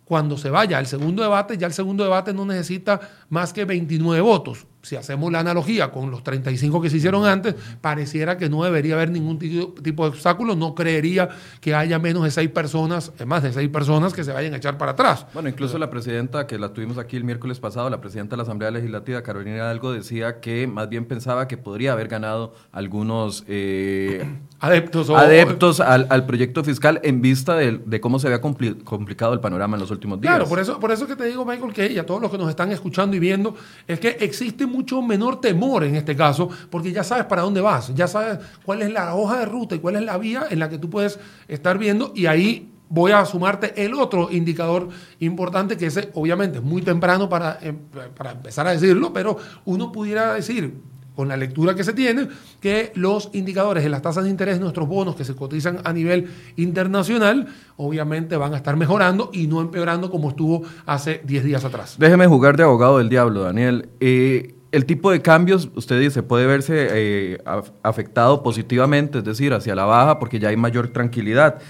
cuando 0.05 0.37
se 0.37 0.51
vaya 0.51 0.79
al 0.79 0.87
segundo 0.87 1.23
debate, 1.23 1.57
ya 1.57 1.67
el 1.67 1.73
segundo 1.73 2.05
debate 2.05 2.35
no 2.35 2.45
necesita 2.45 3.01
más 3.31 3.53
que 3.53 3.65
29 3.65 4.21
votos 4.21 4.67
si 4.85 4.97
hacemos 4.97 5.33
la 5.33 5.41
analogía 5.41 5.91
con 5.91 6.11
los 6.11 6.23
35 6.23 6.81
que 6.81 6.91
se 6.91 6.99
hicieron 6.99 7.27
antes, 7.27 7.55
pareciera 7.81 8.37
que 8.37 8.49
no 8.49 8.65
debería 8.65 8.95
haber 8.95 9.11
ningún 9.11 9.39
tipo 9.39 10.05
de 10.05 10.09
obstáculo. 10.11 10.55
No 10.55 10.75
creería 10.75 11.31
que 11.61 11.75
haya 11.75 11.99
menos 11.99 12.25
de 12.25 12.31
seis 12.31 12.51
personas, 12.51 13.13
más 13.27 13.43
de 13.43 13.53
seis 13.53 13.69
personas 13.71 14.13
que 14.13 14.25
se 14.25 14.33
vayan 14.33 14.55
a 14.55 14.59
echar 14.59 14.77
para 14.79 14.93
atrás. 14.93 15.27
Bueno, 15.33 15.49
incluso 15.49 15.79
la 15.79 15.91
presidenta, 15.91 16.47
que 16.47 16.59
la 16.59 16.73
tuvimos 16.73 16.99
aquí 16.99 17.17
el 17.17 17.25
miércoles 17.25 17.59
pasado, 17.61 17.89
la 17.89 18.01
presidenta 18.01 18.35
de 18.35 18.39
la 18.39 18.43
Asamblea 18.43 18.71
Legislativa, 18.71 19.23
Carolina 19.23 19.71
Algo, 19.71 19.93
decía 19.93 20.41
que 20.41 20.67
más 20.67 20.89
bien 20.89 21.07
pensaba 21.07 21.49
que 21.49 21.57
podría 21.57 21.93
haber 21.93 22.09
ganado 22.09 22.55
algunos 22.71 23.45
eh, 23.49 24.25
adeptos, 24.61 25.09
adeptos 25.11 25.81
al, 25.81 26.27
proyecto 26.27 26.63
fiscal 26.63 27.01
en 27.03 27.23
vista 27.23 27.57
de, 27.57 28.01
cómo 28.01 28.19
se 28.19 28.27
había 28.27 28.41
complicado 28.41 29.33
el 29.33 29.41
panorama 29.41 29.77
en 29.77 29.81
los 29.81 29.91
últimos 29.91 30.21
días. 30.21 30.35
Claro, 30.35 30.49
por 30.49 30.59
eso, 30.59 30.79
por 30.79 30.93
eso 30.93 31.07
que 31.07 31.17
te 31.17 31.25
digo, 31.25 31.45
Michael, 31.45 31.73
que 31.73 31.93
y 31.93 31.99
a 31.99 32.07
todos 32.07 32.21
los 32.21 32.31
que 32.31 32.39
nos 32.39 32.49
están 32.49 32.71
escuchando 32.73 33.17
y 33.17 33.19
viendo, 33.19 33.55
es 33.87 34.01
que 34.01 34.17
existe 34.21 34.67
mucho 34.75 35.01
menor 35.03 35.41
temor 35.41 35.85
en 35.85 35.95
este 35.95 36.17
caso, 36.17 36.49
porque 36.71 36.93
ya 36.93 37.05
sabes 37.05 37.25
para 37.27 37.43
dónde 37.43 37.61
vas, 37.61 37.95
ya 37.95 38.09
sabes 38.09 38.39
cuál 38.65 38.83
es 38.83 38.93
la 38.93 39.15
hoja 39.15 39.39
de 39.39 39.47
ruta 39.47 39.75
y 39.75 39.79
cuál 39.79 39.97
es 39.97 40.03
la 40.03 40.19
vía 40.19 40.45
en 40.51 40.59
la 40.59 40.69
que 40.69 40.79
tú 40.79 40.91
puedes 40.91 41.19
estar 41.49 41.79
viendo 41.79 42.13
y 42.15 42.27
ahí 42.27 42.71
voy 42.89 43.13
a 43.13 43.25
sumarte 43.25 43.85
el 43.85 43.95
otro 43.95 44.31
indicador 44.31 44.89
importante 45.21 45.77
que 45.77 45.87
ese 45.87 46.11
obviamente 46.15 46.59
es 46.59 46.65
muy 46.65 46.83
temprano 46.83 47.29
para, 47.29 47.59
em, 47.61 47.77
para 48.17 48.33
empezar 48.33 48.67
a 48.67 48.73
decirlo, 48.73 49.13
pero 49.13 49.37
uno 49.65 49.91
pudiera 49.91 50.35
decir, 50.35 50.75
con 51.15 51.29
la 51.29 51.37
lectura 51.37 51.75
que 51.75 51.85
se 51.85 51.93
tiene, 51.93 52.29
que 52.61 52.93
los 52.95 53.31
indicadores 53.33 53.85
de 53.85 53.91
las 53.91 54.03
tasas 54.03 54.25
de 54.25 54.31
interés 54.31 54.57
de 54.57 54.61
nuestros 54.61 54.89
bonos 54.89 55.15
que 55.15 55.25
se 55.25 55.35
cotizan 55.35 55.79
a 55.85 55.93
nivel 55.93 56.31
internacional, 56.57 57.47
obviamente 57.77 58.37
van 58.37 58.55
a 58.55 58.57
estar 58.57 58.77
mejorando 58.77 59.31
y 59.33 59.47
no 59.47 59.61
empeorando 59.61 60.11
como 60.11 60.31
estuvo 60.31 60.63
hace 60.87 61.21
10 61.25 61.45
días 61.45 61.65
atrás. 61.65 61.97
Déjeme 61.99 62.27
jugar 62.27 62.57
de 62.57 62.65
abogado 62.65 62.99
del 62.99 63.09
diablo, 63.09 63.43
Daniel. 63.43 63.89
Eh, 64.01 64.54
el 64.75 64.87
tipo 64.87 65.11
de 65.11 65.23
cambios, 65.23 65.71
usted 65.77 66.01
dice, 66.01 66.23
puede 66.23 66.47
verse 66.47 66.89
eh, 66.91 67.39
afectado 67.83 68.43
positivamente, 68.43 69.19
es 69.19 69.25
decir, 69.25 69.53
hacia 69.53 69.75
la 69.75 69.85
baja, 69.85 70.19
porque 70.19 70.41
ya 70.41 70.49
hay 70.49 70.57
mayor 70.57 70.89
tranquilidad. 70.89 71.61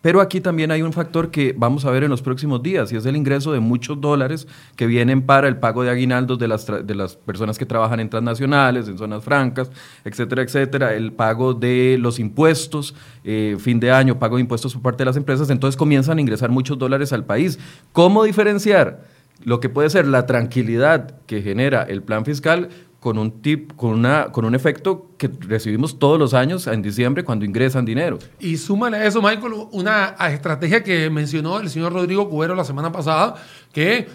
Pero 0.00 0.20
aquí 0.20 0.40
también 0.40 0.70
hay 0.70 0.82
un 0.82 0.92
factor 0.92 1.30
que 1.30 1.54
vamos 1.56 1.84
a 1.84 1.90
ver 1.90 2.04
en 2.04 2.10
los 2.10 2.22
próximos 2.22 2.62
días 2.62 2.92
y 2.92 2.96
es 2.96 3.04
el 3.04 3.16
ingreso 3.16 3.52
de 3.52 3.58
muchos 3.58 4.00
dólares 4.00 4.46
que 4.76 4.86
vienen 4.86 5.22
para 5.22 5.48
el 5.48 5.56
pago 5.56 5.82
de 5.82 5.90
aguinaldos 5.90 6.38
de 6.38 6.46
las, 6.46 6.66
de 6.66 6.94
las 6.94 7.16
personas 7.16 7.58
que 7.58 7.66
trabajan 7.66 7.98
en 7.98 8.08
transnacionales, 8.08 8.86
en 8.86 8.96
zonas 8.96 9.24
francas, 9.24 9.70
etcétera, 10.04 10.42
etcétera, 10.42 10.94
el 10.94 11.12
pago 11.12 11.52
de 11.52 11.96
los 11.98 12.20
impuestos, 12.20 12.94
eh, 13.24 13.56
fin 13.58 13.80
de 13.80 13.90
año, 13.90 14.20
pago 14.20 14.36
de 14.36 14.42
impuestos 14.42 14.72
por 14.74 14.82
parte 14.82 14.98
de 14.98 15.06
las 15.06 15.16
empresas, 15.16 15.50
entonces 15.50 15.76
comienzan 15.76 16.18
a 16.18 16.20
ingresar 16.20 16.50
muchos 16.50 16.78
dólares 16.78 17.12
al 17.12 17.24
país. 17.24 17.58
¿Cómo 17.92 18.22
diferenciar 18.22 19.17
lo 19.44 19.60
que 19.60 19.68
puede 19.68 19.90
ser 19.90 20.06
la 20.06 20.26
tranquilidad 20.26 21.20
que 21.26 21.42
genera 21.42 21.82
el 21.82 22.02
plan 22.02 22.24
fiscal 22.24 22.68
con 23.00 23.16
un 23.16 23.42
tip, 23.42 23.74
con 23.76 23.90
una, 23.90 24.32
con 24.32 24.44
un 24.44 24.54
efecto 24.54 25.12
que 25.18 25.30
recibimos 25.40 25.98
todos 25.98 26.18
los 26.18 26.34
años 26.34 26.66
en 26.66 26.82
diciembre 26.82 27.24
cuando 27.24 27.44
ingresan 27.44 27.84
dinero. 27.84 28.18
Y 28.40 28.56
súmale 28.56 28.96
a 28.96 29.06
eso, 29.06 29.22
Michael, 29.22 29.52
una 29.70 30.16
estrategia 30.30 30.82
que 30.82 31.08
mencionó 31.08 31.60
el 31.60 31.70
señor 31.70 31.92
Rodrigo 31.92 32.28
Cubero 32.28 32.54
la 32.54 32.64
semana 32.64 32.90
pasada, 32.90 33.36
que 33.72 34.08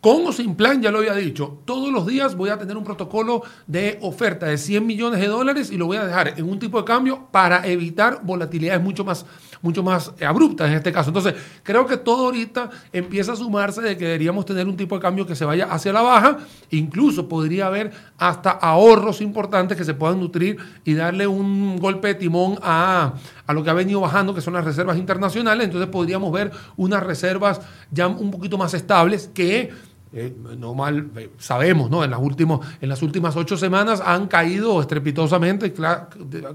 con 0.00 0.26
o 0.26 0.32
sin 0.32 0.54
plan, 0.54 0.82
ya 0.82 0.90
lo 0.90 0.98
había 0.98 1.14
dicho, 1.14 1.60
todos 1.64 1.92
los 1.92 2.06
días 2.06 2.36
voy 2.36 2.50
a 2.50 2.58
tener 2.58 2.76
un 2.76 2.84
protocolo 2.84 3.42
de 3.66 3.98
oferta 4.02 4.46
de 4.46 4.58
100 4.58 4.86
millones 4.86 5.20
de 5.20 5.26
dólares 5.26 5.70
y 5.70 5.76
lo 5.76 5.86
voy 5.86 5.96
a 5.96 6.04
dejar 6.04 6.34
en 6.36 6.48
un 6.48 6.58
tipo 6.58 6.78
de 6.78 6.84
cambio 6.84 7.28
para 7.30 7.66
evitar 7.66 8.20
volatilidades 8.22 8.82
mucho 8.82 9.04
más 9.04 9.26
mucho 9.62 9.82
más 9.82 10.12
abrupta 10.24 10.66
en 10.66 10.74
este 10.74 10.92
caso. 10.92 11.10
Entonces, 11.10 11.34
creo 11.62 11.86
que 11.86 11.96
todo 11.96 12.26
ahorita 12.26 12.70
empieza 12.92 13.32
a 13.32 13.36
sumarse 13.36 13.80
de 13.80 13.96
que 13.96 14.04
deberíamos 14.04 14.44
tener 14.44 14.66
un 14.66 14.76
tipo 14.76 14.94
de 14.94 15.00
cambio 15.00 15.26
que 15.26 15.34
se 15.34 15.44
vaya 15.44 15.66
hacia 15.66 15.92
la 15.92 16.02
baja. 16.02 16.38
Incluso 16.70 17.28
podría 17.28 17.66
haber 17.66 17.92
hasta 18.18 18.50
ahorros 18.50 19.20
importantes 19.20 19.76
que 19.76 19.84
se 19.84 19.94
puedan 19.94 20.20
nutrir 20.20 20.58
y 20.84 20.94
darle 20.94 21.26
un 21.26 21.78
golpe 21.78 22.08
de 22.08 22.14
timón 22.14 22.58
a, 22.62 23.14
a 23.48 23.54
lo 23.54 23.64
que 23.64 23.70
ha 23.70 23.74
venido 23.74 24.00
bajando, 24.00 24.34
que 24.34 24.42
son 24.42 24.52
las 24.52 24.64
reservas 24.64 24.98
internacionales. 24.98 25.64
Entonces, 25.64 25.88
podríamos 25.88 26.30
ver 26.30 26.52
unas 26.76 27.02
reservas 27.02 27.62
ya 27.90 28.06
un 28.06 28.30
poquito 28.30 28.58
más 28.58 28.74
estables 28.74 29.30
que 29.32 29.70
eh, 30.10 30.34
no 30.56 30.74
mal, 30.74 31.10
eh, 31.16 31.30
sabemos, 31.38 31.90
¿no? 31.90 32.02
En 32.02 32.10
las, 32.10 32.20
últimos, 32.20 32.66
en 32.80 32.88
las 32.88 33.02
últimas 33.02 33.36
ocho 33.36 33.58
semanas 33.58 34.02
han 34.04 34.26
caído 34.26 34.80
estrepitosamente, 34.80 35.74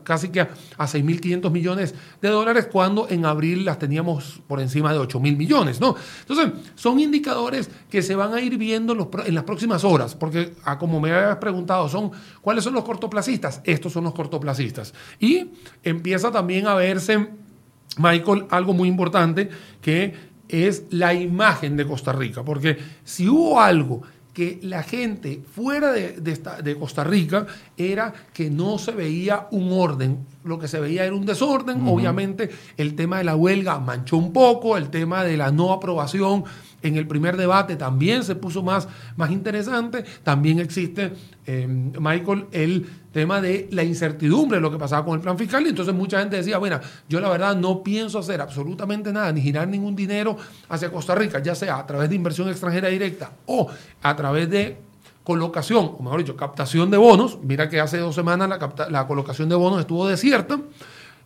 casi 0.03 0.29
que 0.29 0.41
a, 0.41 0.47
6.500 0.77 1.51
millones 1.51 1.93
de 2.19 2.29
dólares, 2.29 2.67
cuando 2.71 3.07
en 3.09 3.25
abril 3.25 3.63
las 3.63 3.77
teníamos 3.77 4.41
por 4.47 4.59
encima 4.59 4.91
de 4.91 4.99
8.000 4.99 5.37
millones, 5.37 5.79
¿no? 5.79 5.95
Entonces, 6.21 6.51
son 6.75 6.99
indicadores 6.99 7.69
que 7.91 8.01
se 8.01 8.15
van 8.15 8.33
a 8.33 8.41
ir 8.41 8.57
viendo 8.57 9.09
en 9.25 9.35
las 9.35 9.43
próximas 9.43 9.83
horas, 9.83 10.15
porque, 10.15 10.53
como 10.79 10.99
me 10.99 11.11
habías 11.11 11.37
preguntado, 11.37 11.87
son 11.89 12.11
¿cuáles 12.41 12.63
son 12.63 12.73
los 12.73 12.83
cortoplacistas? 12.83 13.61
Estos 13.63 13.93
son 13.93 14.05
los 14.05 14.13
cortoplacistas. 14.13 14.93
Y 15.19 15.51
empieza 15.83 16.31
también 16.31 16.65
a 16.65 16.73
verse, 16.73 17.29
Michael, 17.97 18.45
algo 18.49 18.73
muy 18.73 18.87
importante 18.87 19.49
que 19.81 20.32
es 20.53 20.83
la 20.91 21.13
imagen 21.13 21.75
de 21.75 21.87
Costa 21.87 22.13
Rica, 22.13 22.43
porque 22.43 22.77
si 23.03 23.27
hubo 23.27 23.59
algo 23.59 24.03
que 24.33 24.59
la 24.63 24.83
gente 24.83 25.41
fuera 25.55 25.91
de, 25.91 26.77
Costa 26.79 27.03
Rica 27.03 27.45
era 27.77 28.13
que 28.33 28.49
no 28.49 28.77
se 28.77 28.91
veía 28.91 29.47
un 29.51 29.71
orden, 29.71 30.25
lo 30.43 30.57
que 30.59 30.67
se 30.67 30.79
veía 30.79 31.05
era 31.05 31.15
un 31.15 31.25
desorden, 31.25 31.87
obviamente 31.87 32.49
el 32.77 32.95
tema 32.95 33.19
de 33.19 33.23
la 33.23 33.35
huelga 33.35 33.79
manchó 33.79 34.17
un 34.17 34.33
poco, 34.33 34.75
el 34.77 34.89
tema 34.89 35.23
de 35.23 35.37
la 35.37 35.51
no 35.51 35.71
aprobación 35.71 36.43
en 36.83 36.97
el 36.97 37.07
primer 37.07 37.37
debate 37.37 37.75
también 37.75 38.23
se 38.23 38.35
puso 38.35 38.61
más, 38.61 38.87
más 39.15 39.31
interesante. 39.31 40.03
También 40.21 40.59
existe, 40.59 41.13
eh, 41.45 41.65
Michael, 41.67 42.47
el 42.51 42.85
tema 43.11 43.41
de 43.41 43.69
la 43.71 43.83
incertidumbre 43.83 44.59
lo 44.59 44.69
que 44.69 44.77
pasaba 44.77 45.05
con 45.05 45.15
el 45.15 45.21
plan 45.21 45.37
fiscal. 45.37 45.65
Y 45.65 45.69
entonces 45.69 45.93
mucha 45.93 46.19
gente 46.19 46.35
decía, 46.35 46.57
bueno, 46.57 46.79
yo 47.07 47.19
la 47.19 47.29
verdad 47.29 47.55
no 47.55 47.81
pienso 47.81 48.19
hacer 48.19 48.41
absolutamente 48.41 49.11
nada, 49.11 49.31
ni 49.31 49.41
girar 49.41 49.67
ningún 49.67 49.95
dinero 49.95 50.37
hacia 50.69 50.91
Costa 50.91 51.15
Rica, 51.15 51.41
ya 51.41 51.55
sea 51.55 51.77
a 51.79 51.87
través 51.87 52.09
de 52.09 52.15
inversión 52.15 52.49
extranjera 52.49 52.89
directa 52.89 53.31
o 53.45 53.69
a 54.01 54.15
través 54.15 54.49
de 54.49 54.77
colocación, 55.23 55.95
o 55.97 56.03
mejor 56.03 56.19
dicho, 56.19 56.35
captación 56.35 56.91
de 56.91 56.97
bonos. 56.97 57.39
Mira 57.41 57.69
que 57.69 57.79
hace 57.79 57.97
dos 57.97 58.13
semanas 58.13 58.49
la, 58.49 58.89
la 58.89 59.07
colocación 59.07 59.47
de 59.47 59.55
bonos 59.55 59.79
estuvo 59.79 60.05
desierta. 60.07 60.59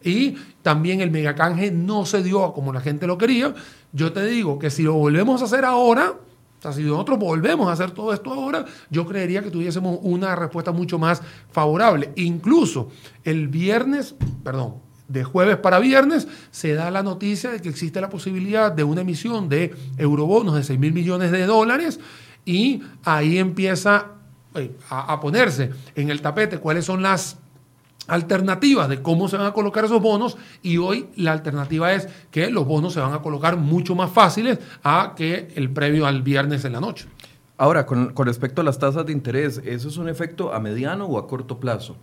Y 0.03 0.35
también 0.61 1.01
el 1.01 1.11
megacanje 1.11 1.71
no 1.71 2.05
se 2.05 2.23
dio 2.23 2.53
como 2.53 2.73
la 2.73 2.81
gente 2.81 3.07
lo 3.07 3.17
quería. 3.17 3.53
Yo 3.91 4.13
te 4.13 4.25
digo 4.25 4.59
que 4.59 4.69
si 4.69 4.83
lo 4.83 4.93
volvemos 4.93 5.41
a 5.41 5.45
hacer 5.45 5.65
ahora, 5.65 6.11
o 6.11 6.61
sea, 6.61 6.73
si 6.73 6.83
nosotros 6.83 7.19
volvemos 7.19 7.67
a 7.67 7.73
hacer 7.73 7.91
todo 7.91 8.13
esto 8.13 8.33
ahora, 8.33 8.65
yo 8.89 9.05
creería 9.05 9.43
que 9.43 9.51
tuviésemos 9.51 9.99
una 10.01 10.35
respuesta 10.35 10.71
mucho 10.71 10.97
más 10.97 11.21
favorable. 11.51 12.11
Incluso 12.15 12.89
el 13.23 13.47
viernes, 13.47 14.15
perdón, 14.43 14.75
de 15.07 15.23
jueves 15.23 15.57
para 15.57 15.79
viernes, 15.79 16.27
se 16.51 16.73
da 16.73 16.91
la 16.91 17.03
noticia 17.03 17.51
de 17.51 17.61
que 17.61 17.69
existe 17.69 18.01
la 18.01 18.09
posibilidad 18.09 18.71
de 18.71 18.83
una 18.83 19.01
emisión 19.01 19.49
de 19.49 19.73
eurobonos 19.97 20.55
de 20.55 20.63
6 20.63 20.79
mil 20.79 20.93
millones 20.93 21.31
de 21.31 21.45
dólares 21.45 21.99
y 22.43 22.81
ahí 23.03 23.37
empieza 23.37 24.07
eh, 24.55 24.75
a 24.89 25.19
ponerse 25.19 25.71
en 25.95 26.09
el 26.09 26.21
tapete 26.21 26.57
cuáles 26.57 26.85
son 26.85 27.03
las 27.03 27.37
alternativas 28.07 28.89
de 28.89 29.01
cómo 29.01 29.27
se 29.27 29.37
van 29.37 29.47
a 29.47 29.53
colocar 29.53 29.85
esos 29.85 30.01
bonos 30.01 30.37
y 30.63 30.77
hoy 30.77 31.07
la 31.15 31.33
alternativa 31.33 31.93
es 31.93 32.07
que 32.31 32.49
los 32.49 32.65
bonos 32.65 32.93
se 32.93 32.99
van 32.99 33.13
a 33.13 33.21
colocar 33.21 33.57
mucho 33.57 33.95
más 33.95 34.11
fáciles 34.11 34.59
a 34.83 35.13
que 35.15 35.49
el 35.55 35.69
previo 35.69 36.07
al 36.07 36.21
viernes 36.21 36.65
en 36.65 36.73
la 36.73 36.79
noche. 36.79 37.07
Ahora, 37.57 37.85
con, 37.85 38.13
respecto 38.17 38.61
a 38.61 38.63
las 38.63 38.79
tasas 38.79 39.05
de 39.05 39.11
interés, 39.11 39.61
¿eso 39.65 39.89
es 39.89 39.97
un 39.97 40.09
efecto 40.09 40.53
a 40.53 40.59
mediano 40.59 41.05
o 41.05 41.17
a 41.17 41.27
corto 41.27 41.59
plazo? 41.59 41.95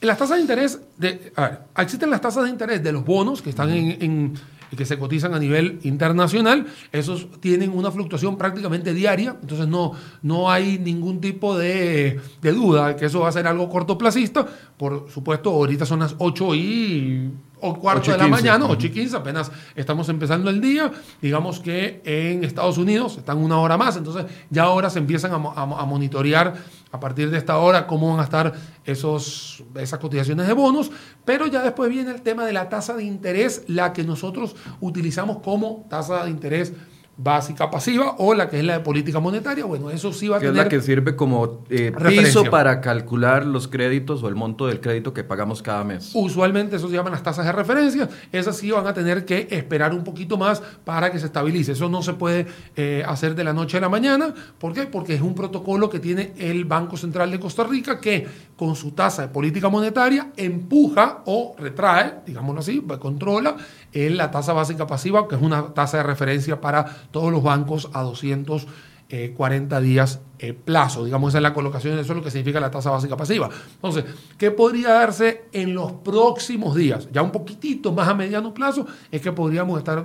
En 0.00 0.08
las 0.08 0.18
tasas 0.18 0.36
de 0.36 0.42
interés, 0.42 0.80
de, 0.96 1.32
a 1.36 1.42
ver, 1.42 1.58
existen 1.78 2.10
las 2.10 2.20
tasas 2.20 2.44
de 2.44 2.50
interés 2.50 2.82
de 2.82 2.92
los 2.92 3.04
bonos 3.04 3.42
que 3.42 3.50
están 3.50 3.70
en 3.70 4.34
que 4.74 4.84
se 4.84 4.98
cotizan 4.98 5.34
a 5.34 5.38
nivel 5.38 5.78
internacional, 5.82 6.66
esos 6.92 7.28
tienen 7.40 7.70
una 7.76 7.90
fluctuación 7.90 8.36
prácticamente 8.36 8.94
diaria, 8.94 9.36
entonces 9.40 9.68
no, 9.68 9.92
no 10.22 10.50
hay 10.50 10.78
ningún 10.78 11.20
tipo 11.20 11.56
de, 11.56 12.20
de 12.40 12.52
duda 12.52 12.96
que 12.96 13.06
eso 13.06 13.20
va 13.20 13.28
a 13.28 13.32
ser 13.32 13.46
algo 13.46 13.68
cortoplacista. 13.68 14.46
Por 14.76 15.10
supuesto, 15.10 15.50
ahorita 15.50 15.86
son 15.86 16.00
las 16.00 16.14
8 16.18 16.54
y 16.54 17.30
o 17.60 17.74
cuarto 17.78 18.10
de 18.10 18.18
la 18.18 18.28
mañana, 18.28 18.66
8 18.68 18.86
y 18.86 18.90
15, 18.90 19.16
apenas 19.16 19.50
estamos 19.74 20.08
empezando 20.08 20.50
el 20.50 20.60
día. 20.60 20.90
Digamos 21.22 21.60
que 21.60 22.02
en 22.04 22.44
Estados 22.44 22.76
Unidos 22.78 23.16
están 23.16 23.38
una 23.38 23.58
hora 23.58 23.76
más, 23.76 23.96
entonces 23.96 24.26
ya 24.50 24.64
ahora 24.64 24.90
se 24.90 24.98
empiezan 24.98 25.32
a, 25.32 25.36
a, 25.36 25.86
monitorear 25.86 26.54
a 26.96 27.00
partir 27.00 27.30
de 27.30 27.38
esta 27.38 27.58
hora 27.58 27.86
cómo 27.86 28.10
van 28.10 28.20
a 28.20 28.24
estar 28.24 28.52
esos, 28.84 29.64
esas 29.76 29.98
cotizaciones 29.98 30.46
de 30.46 30.52
bonos, 30.52 30.90
pero 31.24 31.46
ya 31.46 31.62
después 31.62 31.90
viene 31.90 32.10
el 32.10 32.22
tema 32.22 32.44
de 32.44 32.52
la 32.52 32.68
tasa 32.68 32.94
de 32.94 33.04
interés, 33.04 33.64
la 33.68 33.92
que 33.92 34.04
nosotros 34.04 34.56
utilizamos 34.80 35.38
como 35.38 35.86
tasa 35.88 36.24
de 36.24 36.30
interés 36.30 36.72
básica 37.18 37.70
pasiva 37.70 38.16
o 38.18 38.34
la 38.34 38.50
que 38.50 38.58
es 38.58 38.64
la 38.64 38.74
de 38.74 38.80
política 38.80 39.20
monetaria, 39.20 39.64
bueno, 39.64 39.90
eso 39.90 40.12
sí 40.12 40.28
va 40.28 40.36
a 40.36 40.40
tener... 40.40 40.54
es 40.54 40.64
la 40.64 40.68
que 40.68 40.80
sirve 40.82 41.16
como 41.16 41.64
eh, 41.70 41.92
piso 42.08 42.44
para 42.44 42.80
calcular 42.80 43.46
los 43.46 43.68
créditos 43.68 44.22
o 44.22 44.28
el 44.28 44.34
monto 44.34 44.66
del 44.66 44.80
crédito 44.80 45.14
que 45.14 45.24
pagamos 45.24 45.62
cada 45.62 45.82
mes. 45.82 46.10
Usualmente 46.14 46.76
eso 46.76 46.88
se 46.88 46.94
llaman 46.94 47.12
las 47.12 47.22
tasas 47.22 47.46
de 47.46 47.52
referencia, 47.52 48.08
esas 48.32 48.56
sí 48.58 48.70
van 48.70 48.86
a 48.86 48.92
tener 48.92 49.24
que 49.24 49.48
esperar 49.50 49.94
un 49.94 50.04
poquito 50.04 50.36
más 50.36 50.62
para 50.84 51.10
que 51.10 51.18
se 51.18 51.26
estabilice. 51.26 51.72
Eso 51.72 51.88
no 51.88 52.02
se 52.02 52.12
puede 52.12 52.46
eh, 52.76 53.02
hacer 53.06 53.34
de 53.34 53.44
la 53.44 53.52
noche 53.52 53.78
a 53.78 53.80
la 53.80 53.88
mañana. 53.88 54.34
¿Por 54.58 54.74
qué? 54.74 54.82
Porque 54.82 55.14
es 55.14 55.22
un 55.22 55.34
protocolo 55.34 55.88
que 55.88 56.00
tiene 56.00 56.32
el 56.38 56.66
Banco 56.66 56.96
Central 56.96 57.30
de 57.30 57.40
Costa 57.40 57.64
Rica 57.64 57.98
que 57.98 58.26
con 58.56 58.76
su 58.76 58.92
tasa 58.92 59.22
de 59.22 59.28
política 59.28 59.68
monetaria 59.68 60.32
empuja 60.36 61.22
o 61.26 61.54
retrae, 61.58 62.20
digámoslo 62.26 62.60
así, 62.60 62.82
controla 62.98 63.56
en 64.04 64.18
la 64.18 64.30
tasa 64.30 64.52
básica 64.52 64.86
pasiva, 64.86 65.26
que 65.26 65.36
es 65.36 65.42
una 65.42 65.72
tasa 65.72 65.96
de 65.98 66.02
referencia 66.02 66.60
para 66.60 66.84
todos 67.10 67.32
los 67.32 67.42
bancos 67.42 67.88
a 67.94 68.02
240 68.02 69.80
días 69.80 70.20
eh, 70.38 70.52
plazo. 70.52 71.06
Digamos, 71.06 71.30
esa 71.30 71.38
es 71.38 71.42
la 71.42 71.54
colocación, 71.54 71.98
eso 71.98 72.12
es 72.12 72.16
lo 72.18 72.22
que 72.22 72.30
significa 72.30 72.60
la 72.60 72.70
tasa 72.70 72.90
básica 72.90 73.16
pasiva. 73.16 73.48
Entonces, 73.76 74.04
¿qué 74.36 74.50
podría 74.50 74.90
darse 74.90 75.44
en 75.52 75.72
los 75.72 75.92
próximos 75.92 76.76
días? 76.76 77.08
Ya 77.10 77.22
un 77.22 77.30
poquitito 77.30 77.90
más 77.92 78.06
a 78.06 78.14
mediano 78.14 78.52
plazo, 78.52 78.86
es 79.10 79.22
que 79.22 79.32
podríamos 79.32 79.78
estar, 79.78 80.04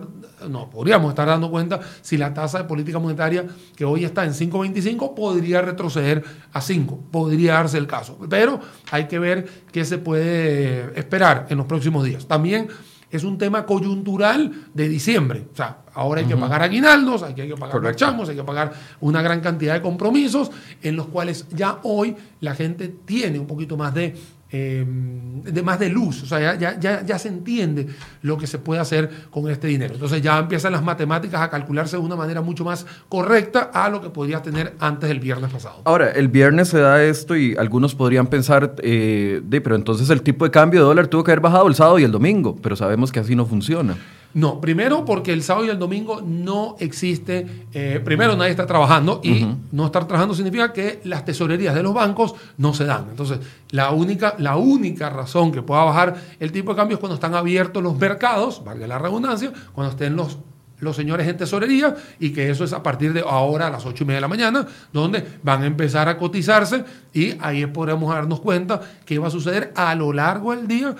no, 0.49 0.69
podríamos 0.69 1.09
estar 1.09 1.27
dando 1.27 1.51
cuenta 1.51 1.81
si 2.01 2.15
la 2.15 2.33
tasa 2.33 2.59
de 2.59 2.63
política 2.63 2.97
monetaria 2.97 3.45
que 3.75 3.83
hoy 3.83 4.05
está 4.05 4.23
en 4.23 4.31
5.25 4.31 5.13
podría 5.15 5.61
retroceder 5.61 6.23
a 6.53 6.61
5. 6.61 6.97
Podría 7.11 7.55
darse 7.55 7.77
el 7.77 7.87
caso. 7.87 8.17
Pero 8.29 8.61
hay 8.89 9.09
que 9.09 9.19
ver 9.19 9.49
qué 9.73 9.83
se 9.83 9.97
puede 9.97 10.97
esperar 10.97 11.47
en 11.49 11.57
los 11.57 11.65
próximos 11.65 12.05
días. 12.05 12.25
También 12.25 12.69
es 13.11 13.23
un 13.23 13.37
tema 13.37 13.65
coyuntural 13.65 14.51
de 14.73 14.89
diciembre. 14.89 15.47
O 15.53 15.55
sea, 15.55 15.79
ahora 15.93 16.21
hay 16.21 16.27
que 16.27 16.37
pagar 16.37 16.63
aguinaldos, 16.63 17.23
hay 17.23 17.33
que, 17.33 17.43
hay 17.43 17.49
que 17.49 17.57
pagar 17.57 17.81
rechamos, 17.81 18.29
hay 18.29 18.35
que 18.35 18.43
pagar 18.43 18.73
una 19.01 19.21
gran 19.21 19.41
cantidad 19.41 19.73
de 19.73 19.81
compromisos 19.81 20.49
en 20.81 20.95
los 20.95 21.07
cuales 21.07 21.45
ya 21.51 21.79
hoy 21.83 22.15
la 22.39 22.55
gente 22.55 22.87
tiene 22.87 23.37
un 23.37 23.47
poquito 23.47 23.77
más 23.77 23.93
de 23.93 24.15
eh, 24.53 24.85
de 24.85 25.63
más 25.63 25.79
de 25.79 25.89
luz, 25.89 26.23
o 26.23 26.25
sea, 26.25 26.57
ya, 26.57 26.77
ya, 26.77 27.05
ya, 27.05 27.19
se 27.19 27.29
entiende 27.29 27.87
lo 28.21 28.37
que 28.37 28.47
se 28.47 28.59
puede 28.59 28.81
hacer 28.81 29.09
con 29.29 29.49
este 29.49 29.67
dinero. 29.67 29.93
Entonces 29.93 30.21
ya 30.21 30.37
empiezan 30.39 30.73
las 30.73 30.83
matemáticas 30.83 31.41
a 31.41 31.49
calcularse 31.49 31.95
de 31.95 32.03
una 32.03 32.17
manera 32.17 32.41
mucho 32.41 32.65
más 32.65 32.85
correcta 33.07 33.71
a 33.73 33.89
lo 33.89 34.01
que 34.01 34.09
podría 34.09 34.41
tener 34.41 34.75
antes 34.79 35.07
del 35.07 35.21
viernes 35.21 35.51
pasado. 35.51 35.81
Ahora, 35.85 36.11
el 36.11 36.27
viernes 36.27 36.67
se 36.67 36.79
da 36.79 37.01
esto 37.01 37.35
y 37.37 37.55
algunos 37.55 37.95
podrían 37.95 38.27
pensar, 38.27 38.75
eh, 38.83 39.41
pero 39.49 39.75
entonces 39.75 40.09
el 40.09 40.21
tipo 40.21 40.43
de 40.43 40.51
cambio 40.51 40.81
de 40.81 40.85
dólar 40.85 41.07
tuvo 41.07 41.23
que 41.23 41.31
haber 41.31 41.41
bajado 41.41 41.67
el 41.67 41.75
sábado 41.75 41.99
y 41.99 42.03
el 42.03 42.11
domingo, 42.11 42.57
pero 42.61 42.75
sabemos 42.75 43.11
que 43.11 43.21
así 43.21 43.35
no 43.35 43.45
funciona. 43.45 43.95
No, 44.33 44.61
primero 44.61 45.03
porque 45.03 45.33
el 45.33 45.43
sábado 45.43 45.65
y 45.65 45.69
el 45.69 45.79
domingo 45.79 46.21
no 46.21 46.75
existe, 46.79 47.65
eh, 47.73 48.01
primero 48.03 48.35
nadie 48.37 48.51
está 48.51 48.65
trabajando 48.65 49.19
y 49.23 49.45
no 49.71 49.85
estar 49.85 50.07
trabajando 50.07 50.33
significa 50.33 50.71
que 50.71 51.01
las 51.03 51.25
tesorerías 51.25 51.75
de 51.75 51.83
los 51.83 51.93
bancos 51.93 52.35
no 52.57 52.73
se 52.73 52.85
dan. 52.85 53.07
Entonces, 53.09 53.39
la 53.71 53.91
única, 53.91 54.35
la 54.37 54.55
única 54.55 55.09
razón 55.09 55.51
que 55.51 55.61
pueda 55.61 55.83
bajar 55.83 56.15
el 56.39 56.51
tipo 56.51 56.71
de 56.71 56.77
cambio 56.77 56.95
es 56.95 56.99
cuando 56.99 57.15
están 57.15 57.35
abiertos 57.35 57.83
los 57.83 57.97
mercados, 57.97 58.63
valga 58.63 58.87
la 58.87 58.99
redundancia, 58.99 59.51
cuando 59.73 59.91
estén 59.91 60.15
los, 60.15 60.37
los 60.79 60.95
señores 60.95 61.27
en 61.27 61.35
tesorería 61.35 61.95
y 62.19 62.31
que 62.31 62.49
eso 62.49 62.63
es 62.63 62.71
a 62.71 62.81
partir 62.81 63.11
de 63.11 63.21
ahora 63.21 63.67
a 63.67 63.69
las 63.69 63.85
ocho 63.85 64.05
y 64.05 64.07
media 64.07 64.17
de 64.17 64.21
la 64.21 64.27
mañana, 64.29 64.65
donde 64.93 65.25
van 65.43 65.63
a 65.63 65.65
empezar 65.65 66.07
a 66.07 66.17
cotizarse 66.17 66.85
y 67.13 67.33
ahí 67.41 67.65
podremos 67.65 68.13
darnos 68.13 68.39
cuenta 68.39 68.79
qué 69.05 69.19
va 69.19 69.27
a 69.27 69.31
suceder 69.31 69.73
a 69.75 69.93
lo 69.95 70.13
largo 70.13 70.55
del 70.55 70.67
día 70.67 70.95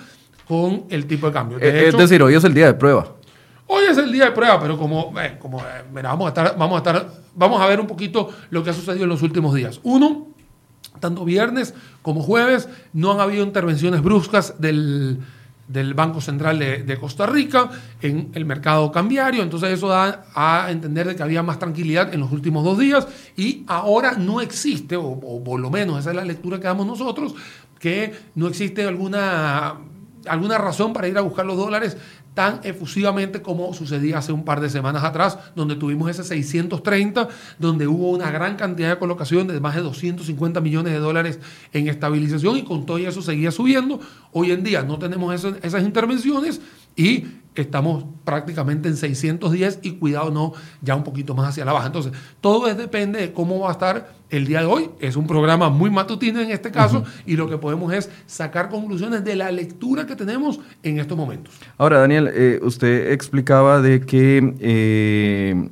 con 0.46 0.84
el 0.90 1.06
tipo 1.06 1.28
de 1.28 1.32
cambio. 1.32 1.58
Eh, 1.60 1.88
es 1.88 1.96
decir, 1.96 2.22
hoy 2.22 2.34
es 2.34 2.44
el 2.44 2.52
día 2.52 2.66
de 2.66 2.74
prueba. 2.74 3.06
Hoy 3.74 3.84
es 3.88 3.96
el 3.96 4.12
día 4.12 4.26
de 4.26 4.32
prueba, 4.32 4.60
pero 4.60 4.76
como, 4.76 5.18
eh, 5.18 5.38
como 5.38 5.58
eh, 5.60 5.82
vamos, 5.90 6.26
a 6.26 6.28
estar, 6.28 6.58
vamos, 6.58 6.74
a 6.74 6.78
estar, 6.78 7.10
vamos 7.34 7.58
a 7.58 7.66
ver 7.66 7.80
un 7.80 7.86
poquito 7.86 8.28
lo 8.50 8.62
que 8.62 8.68
ha 8.68 8.74
sucedido 8.74 9.04
en 9.04 9.08
los 9.08 9.22
últimos 9.22 9.54
días. 9.54 9.80
Uno, 9.82 10.26
tanto 11.00 11.24
viernes 11.24 11.72
como 12.02 12.20
jueves 12.20 12.68
no 12.92 13.12
han 13.12 13.20
habido 13.20 13.42
intervenciones 13.42 14.02
bruscas 14.02 14.60
del, 14.60 15.24
Banco 15.94 16.20
Central 16.20 16.58
de, 16.58 16.98
Costa 17.00 17.24
Rica 17.24 17.70
en 18.02 18.28
el 18.34 18.44
mercado 18.44 18.92
cambiario. 18.92 19.42
Entonces 19.42 19.70
eso 19.70 19.88
da 19.88 20.26
a 20.34 20.70
entender 20.70 21.08
de 21.08 21.16
que 21.16 21.22
había 21.22 21.42
más 21.42 21.58
tranquilidad 21.58 22.12
en 22.12 22.20
los 22.20 22.30
últimos 22.30 22.64
dos 22.64 22.78
días 22.78 23.08
y 23.38 23.64
ahora 23.68 24.18
no 24.18 24.42
existe, 24.42 24.96
o, 24.96 25.06
o 25.06 25.42
por 25.42 25.58
lo 25.58 25.70
menos 25.70 25.98
esa 25.98 26.10
es 26.10 26.16
la 26.16 26.26
lectura 26.26 26.58
que 26.58 26.64
damos 26.64 26.86
nosotros, 26.86 27.34
que 27.78 28.12
no 28.34 28.48
existe 28.48 28.84
alguna 28.84 29.78
alguna 30.28 30.58
razón 30.58 30.92
para 30.92 31.08
ir 31.08 31.18
a 31.18 31.20
buscar 31.20 31.46
los 31.46 31.56
dólares 31.56 31.96
tan 32.34 32.60
efusivamente 32.64 33.42
como 33.42 33.74
sucedía 33.74 34.18
hace 34.18 34.32
un 34.32 34.44
par 34.44 34.60
de 34.60 34.70
semanas 34.70 35.04
atrás, 35.04 35.38
donde 35.54 35.76
tuvimos 35.76 36.10
ese 36.10 36.24
630, 36.24 37.28
donde 37.58 37.86
hubo 37.86 38.10
una 38.10 38.30
gran 38.30 38.56
cantidad 38.56 38.90
de 38.90 38.98
colocación 38.98 39.46
de 39.46 39.60
más 39.60 39.74
de 39.74 39.82
250 39.82 40.60
millones 40.60 40.92
de 40.92 40.98
dólares 40.98 41.38
en 41.72 41.88
estabilización 41.88 42.56
y 42.56 42.62
con 42.62 42.86
todo 42.86 42.98
eso 42.98 43.22
seguía 43.22 43.50
subiendo. 43.50 44.00
Hoy 44.32 44.50
en 44.50 44.64
día 44.64 44.82
no 44.82 44.98
tenemos 44.98 45.44
esas 45.62 45.82
intervenciones 45.82 46.60
y 46.96 47.26
estamos 47.54 48.04
prácticamente 48.24 48.88
en 48.88 48.96
610 48.96 49.80
y 49.82 49.92
cuidado 49.92 50.30
no, 50.30 50.52
ya 50.80 50.94
un 50.94 51.04
poquito 51.04 51.34
más 51.34 51.50
hacia 51.50 51.64
la 51.64 51.72
baja. 51.72 51.86
Entonces, 51.86 52.12
todo 52.40 52.66
es, 52.68 52.76
depende 52.76 53.20
de 53.20 53.32
cómo 53.32 53.60
va 53.60 53.68
a 53.68 53.72
estar 53.72 54.12
el 54.30 54.46
día 54.46 54.60
de 54.60 54.66
hoy. 54.66 54.90
Es 55.00 55.16
un 55.16 55.26
programa 55.26 55.68
muy 55.68 55.90
matutino 55.90 56.40
en 56.40 56.50
este 56.50 56.70
caso 56.70 57.04
y 57.26 57.36
lo 57.36 57.48
que 57.48 57.58
podemos 57.58 57.92
es 57.92 58.10
sacar 58.26 58.70
conclusiones 58.70 59.24
de 59.24 59.36
la 59.36 59.50
lectura 59.52 60.06
que 60.06 60.16
tenemos 60.16 60.60
en 60.82 60.98
estos 60.98 61.16
momentos. 61.16 61.54
Ahora, 61.76 61.98
Daniel, 61.98 62.30
eh, 62.32 62.60
usted 62.62 63.12
explicaba 63.12 63.80
de 63.82 64.00
que 64.00 64.54
eh, 64.60 65.68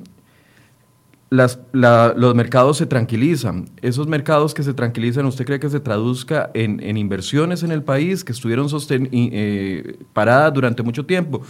los 1.31 2.35
mercados 2.35 2.77
se 2.77 2.85
tranquilizan. 2.85 3.69
Esos 3.81 4.05
mercados 4.05 4.53
que 4.53 4.63
se 4.63 4.73
tranquilizan, 4.73 5.25
¿usted 5.25 5.45
cree 5.45 5.61
que 5.61 5.69
se 5.69 5.79
traduzca 5.79 6.51
en, 6.53 6.97
inversiones 6.97 7.63
en 7.63 7.71
el 7.71 7.83
país 7.83 8.25
que 8.25 8.33
estuvieron 8.33 8.67
eh, 8.89 9.97
paradas 10.11 10.53
durante 10.53 10.83
mucho 10.83 11.05
tiempo? 11.05 11.41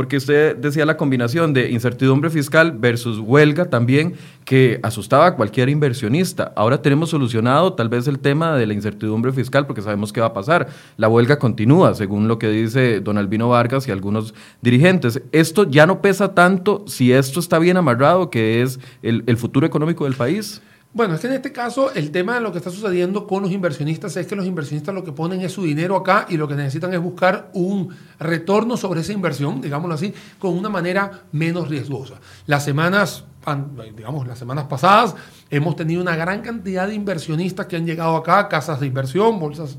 Porque 0.00 0.16
usted 0.16 0.56
decía 0.56 0.86
la 0.86 0.96
combinación 0.96 1.52
de 1.52 1.72
incertidumbre 1.72 2.30
fiscal 2.30 2.72
versus 2.72 3.18
huelga 3.18 3.66
también, 3.66 4.14
que 4.46 4.80
asustaba 4.82 5.26
a 5.26 5.36
cualquier 5.36 5.68
inversionista. 5.68 6.54
Ahora 6.56 6.80
tenemos 6.80 7.10
solucionado 7.10 7.74
tal 7.74 7.90
vez 7.90 8.08
el 8.08 8.18
tema 8.18 8.56
de 8.56 8.64
la 8.64 8.72
incertidumbre 8.72 9.30
fiscal, 9.30 9.66
porque 9.66 9.82
sabemos 9.82 10.10
qué 10.10 10.22
va 10.22 10.28
a 10.28 10.32
pasar. 10.32 10.68
La 10.96 11.10
huelga 11.10 11.38
continúa, 11.38 11.94
según 11.94 12.28
lo 12.28 12.38
que 12.38 12.48
dice 12.48 13.00
don 13.00 13.18
Albino 13.18 13.50
Vargas 13.50 13.86
y 13.88 13.90
algunos 13.90 14.32
dirigentes. 14.62 15.20
Esto 15.32 15.68
ya 15.68 15.84
no 15.84 16.00
pesa 16.00 16.34
tanto 16.34 16.82
si 16.86 17.12
esto 17.12 17.38
está 17.38 17.58
bien 17.58 17.76
amarrado, 17.76 18.30
que 18.30 18.62
es 18.62 18.80
el, 19.02 19.22
el 19.26 19.36
futuro 19.36 19.66
económico 19.66 20.04
del 20.04 20.14
país. 20.14 20.62
Bueno, 20.92 21.14
es 21.14 21.20
que 21.20 21.28
en 21.28 21.34
este 21.34 21.52
caso 21.52 21.92
el 21.92 22.10
tema 22.10 22.34
de 22.34 22.40
lo 22.40 22.50
que 22.50 22.58
está 22.58 22.68
sucediendo 22.68 23.24
con 23.24 23.44
los 23.44 23.52
inversionistas 23.52 24.16
es 24.16 24.26
que 24.26 24.34
los 24.34 24.44
inversionistas 24.44 24.92
lo 24.92 25.04
que 25.04 25.12
ponen 25.12 25.40
es 25.40 25.52
su 25.52 25.62
dinero 25.62 25.94
acá 25.94 26.26
y 26.28 26.36
lo 26.36 26.48
que 26.48 26.56
necesitan 26.56 26.92
es 26.92 27.00
buscar 27.00 27.48
un 27.54 27.94
retorno 28.18 28.76
sobre 28.76 29.02
esa 29.02 29.12
inversión, 29.12 29.60
digámoslo 29.60 29.94
así, 29.94 30.12
con 30.40 30.58
una 30.58 30.68
manera 30.68 31.26
menos 31.30 31.68
riesgosa. 31.68 32.14
Las 32.46 32.64
semanas, 32.64 33.24
digamos, 33.94 34.26
las 34.26 34.40
semanas 34.40 34.64
pasadas 34.64 35.14
hemos 35.48 35.76
tenido 35.76 36.02
una 36.02 36.16
gran 36.16 36.42
cantidad 36.42 36.88
de 36.88 36.94
inversionistas 36.94 37.66
que 37.66 37.76
han 37.76 37.86
llegado 37.86 38.16
acá, 38.16 38.48
casas 38.48 38.80
de 38.80 38.88
inversión, 38.88 39.38
bolsas, 39.38 39.78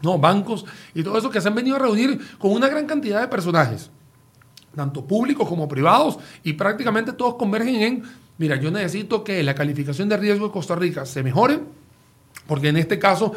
no, 0.00 0.18
bancos 0.18 0.64
y 0.94 1.02
todo 1.02 1.18
eso 1.18 1.28
que 1.28 1.42
se 1.42 1.48
han 1.48 1.54
venido 1.54 1.76
a 1.76 1.80
reunir 1.80 2.18
con 2.38 2.52
una 2.52 2.68
gran 2.68 2.86
cantidad 2.86 3.20
de 3.20 3.28
personajes 3.28 3.90
tanto 4.74 5.04
públicos 5.04 5.48
como 5.48 5.68
privados, 5.68 6.18
y 6.42 6.52
prácticamente 6.52 7.12
todos 7.12 7.34
convergen 7.34 7.74
en 7.82 8.02
mira, 8.40 8.56
yo 8.56 8.70
necesito 8.70 9.22
que 9.22 9.42
la 9.42 9.54
calificación 9.54 10.08
de 10.08 10.16
riesgo 10.16 10.46
de 10.46 10.52
Costa 10.52 10.74
Rica 10.74 11.04
se 11.04 11.22
mejore, 11.22 11.60
porque 12.46 12.68
en 12.68 12.78
este 12.78 12.98
caso 12.98 13.34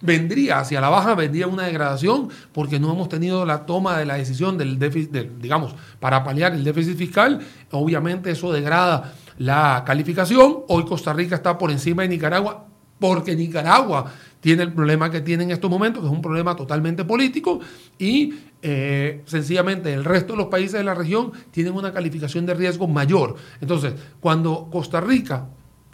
vendría 0.00 0.60
hacia 0.60 0.80
la 0.80 0.88
baja, 0.88 1.14
vendría 1.14 1.46
una 1.46 1.64
degradación, 1.64 2.30
porque 2.52 2.80
no 2.80 2.90
hemos 2.90 3.10
tenido 3.10 3.44
la 3.44 3.66
toma 3.66 3.98
de 3.98 4.06
la 4.06 4.14
decisión 4.14 4.56
del 4.56 4.78
déficit, 4.78 5.12
digamos, 5.12 5.74
para 6.00 6.24
paliar 6.24 6.54
el 6.54 6.64
déficit 6.64 6.96
fiscal. 6.96 7.40
Obviamente 7.70 8.30
eso 8.30 8.50
degrada 8.50 9.12
la 9.36 9.82
calificación. 9.86 10.60
Hoy 10.68 10.86
Costa 10.86 11.12
Rica 11.12 11.36
está 11.36 11.58
por 11.58 11.70
encima 11.70 12.02
de 12.02 12.08
Nicaragua, 12.08 12.66
porque 12.98 13.36
Nicaragua 13.36 14.10
tiene 14.40 14.62
el 14.62 14.72
problema 14.72 15.10
que 15.10 15.20
tiene 15.20 15.44
en 15.44 15.50
estos 15.50 15.70
momentos, 15.70 16.02
que 16.02 16.06
es 16.06 16.12
un 16.12 16.22
problema 16.22 16.56
totalmente 16.56 17.04
político, 17.04 17.60
y 17.98 18.32
eh, 18.66 19.20
sencillamente 19.26 19.92
el 19.92 20.06
resto 20.06 20.32
de 20.32 20.38
los 20.38 20.46
países 20.46 20.72
de 20.72 20.84
la 20.84 20.94
región 20.94 21.32
tienen 21.50 21.74
una 21.74 21.92
calificación 21.92 22.46
de 22.46 22.54
riesgo 22.54 22.88
mayor. 22.88 23.36
Entonces, 23.60 23.92
cuando 24.20 24.70
Costa 24.72 25.02
Rica 25.02 25.46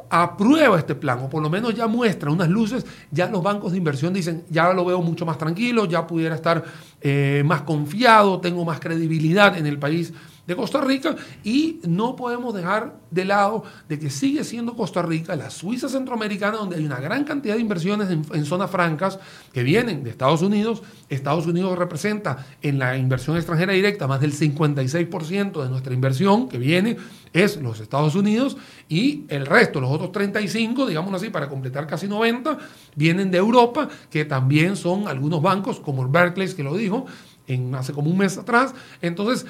aprueba 0.08 0.78
este 0.78 0.94
plan, 0.94 1.18
o 1.18 1.28
por 1.28 1.42
lo 1.42 1.50
menos 1.50 1.74
ya 1.74 1.88
muestra 1.88 2.30
unas 2.30 2.48
luces, 2.48 2.86
ya 3.10 3.28
los 3.28 3.42
bancos 3.42 3.72
de 3.72 3.78
inversión 3.78 4.14
dicen, 4.14 4.44
ya 4.50 4.72
lo 4.72 4.84
veo 4.84 5.02
mucho 5.02 5.26
más 5.26 5.36
tranquilo, 5.36 5.86
ya 5.86 6.06
pudiera 6.06 6.36
estar 6.36 6.62
eh, 7.00 7.42
más 7.44 7.62
confiado, 7.62 8.40
tengo 8.40 8.64
más 8.64 8.78
credibilidad 8.78 9.58
en 9.58 9.66
el 9.66 9.78
país 9.78 10.12
de 10.50 10.56
Costa 10.56 10.80
Rica 10.80 11.14
y 11.44 11.78
no 11.86 12.16
podemos 12.16 12.52
dejar 12.52 12.98
de 13.12 13.24
lado 13.24 13.62
de 13.88 14.00
que 14.00 14.10
sigue 14.10 14.42
siendo 14.42 14.74
Costa 14.74 15.00
Rica 15.00 15.36
la 15.36 15.48
Suiza 15.48 15.88
centroamericana 15.88 16.56
donde 16.56 16.74
hay 16.76 16.84
una 16.84 16.98
gran 16.98 17.22
cantidad 17.22 17.54
de 17.54 17.60
inversiones 17.60 18.10
en, 18.10 18.44
zonas 18.44 18.68
francas 18.68 19.20
que 19.52 19.62
vienen 19.62 20.02
de 20.02 20.10
Estados 20.10 20.42
Unidos. 20.42 20.82
Estados 21.08 21.46
Unidos 21.46 21.78
representa 21.78 22.46
en 22.62 22.80
la 22.80 22.96
inversión 22.96 23.36
extranjera 23.36 23.72
directa 23.72 24.08
más 24.08 24.20
del 24.20 24.32
56% 24.32 25.62
de 25.62 25.68
nuestra 25.68 25.94
inversión 25.94 26.48
que 26.48 26.58
viene 26.58 26.96
es 27.32 27.56
los 27.58 27.78
Estados 27.78 28.16
Unidos 28.16 28.56
y 28.88 29.26
el 29.28 29.46
resto, 29.46 29.80
los 29.80 29.92
otros 29.92 30.10
35, 30.10 30.86
digamos 30.86 31.14
así, 31.14 31.30
para 31.30 31.48
completar 31.48 31.86
casi 31.86 32.08
90, 32.08 32.58
vienen 32.96 33.30
de 33.30 33.38
Europa, 33.38 33.88
que 34.10 34.24
también 34.24 34.74
son 34.74 35.06
algunos 35.06 35.40
bancos, 35.40 35.78
como 35.78 36.02
el 36.02 36.08
Barclays, 36.08 36.56
que 36.56 36.64
lo 36.64 36.76
dijo 36.76 37.06
en, 37.46 37.74
hace 37.74 37.92
como 37.92 38.10
un 38.10 38.18
mes 38.18 38.38
atrás. 38.38 38.74
Entonces, 39.02 39.46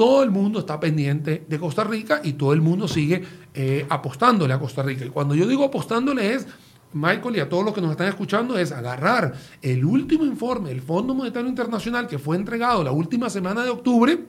todo 0.00 0.22
el 0.22 0.30
mundo 0.30 0.60
está 0.60 0.80
pendiente 0.80 1.44
de 1.46 1.58
Costa 1.58 1.84
Rica 1.84 2.22
y 2.24 2.32
todo 2.32 2.54
el 2.54 2.62
mundo 2.62 2.88
sigue 2.88 3.22
eh, 3.52 3.84
apostándole 3.90 4.54
a 4.54 4.58
Costa 4.58 4.82
Rica. 4.82 5.04
Y 5.04 5.10
cuando 5.10 5.34
yo 5.34 5.46
digo 5.46 5.62
apostándole 5.62 6.32
es, 6.32 6.46
Michael 6.94 7.36
y 7.36 7.40
a 7.40 7.50
todos 7.50 7.66
los 7.66 7.74
que 7.74 7.82
nos 7.82 7.90
están 7.90 8.08
escuchando, 8.08 8.56
es 8.56 8.72
agarrar 8.72 9.34
el 9.60 9.84
último 9.84 10.24
informe 10.24 10.70
del 10.70 10.80
Fondo 10.80 11.14
Monetario 11.14 11.50
Internacional 11.50 12.06
que 12.06 12.18
fue 12.18 12.36
entregado 12.36 12.82
la 12.82 12.92
última 12.92 13.28
semana 13.28 13.62
de 13.62 13.68
octubre, 13.68 14.24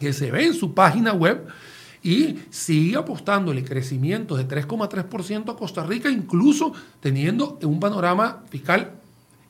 que 0.00 0.12
se 0.12 0.32
ve 0.32 0.46
en 0.46 0.54
su 0.54 0.74
página 0.74 1.12
web, 1.12 1.46
y 2.02 2.40
sigue 2.50 2.96
apostándole 2.96 3.62
crecimiento 3.62 4.36
de 4.36 4.48
3,3% 4.48 5.52
a 5.52 5.56
Costa 5.56 5.84
Rica, 5.84 6.10
incluso 6.10 6.72
teniendo 6.98 7.56
un 7.62 7.78
panorama 7.78 8.42
fiscal 8.50 8.94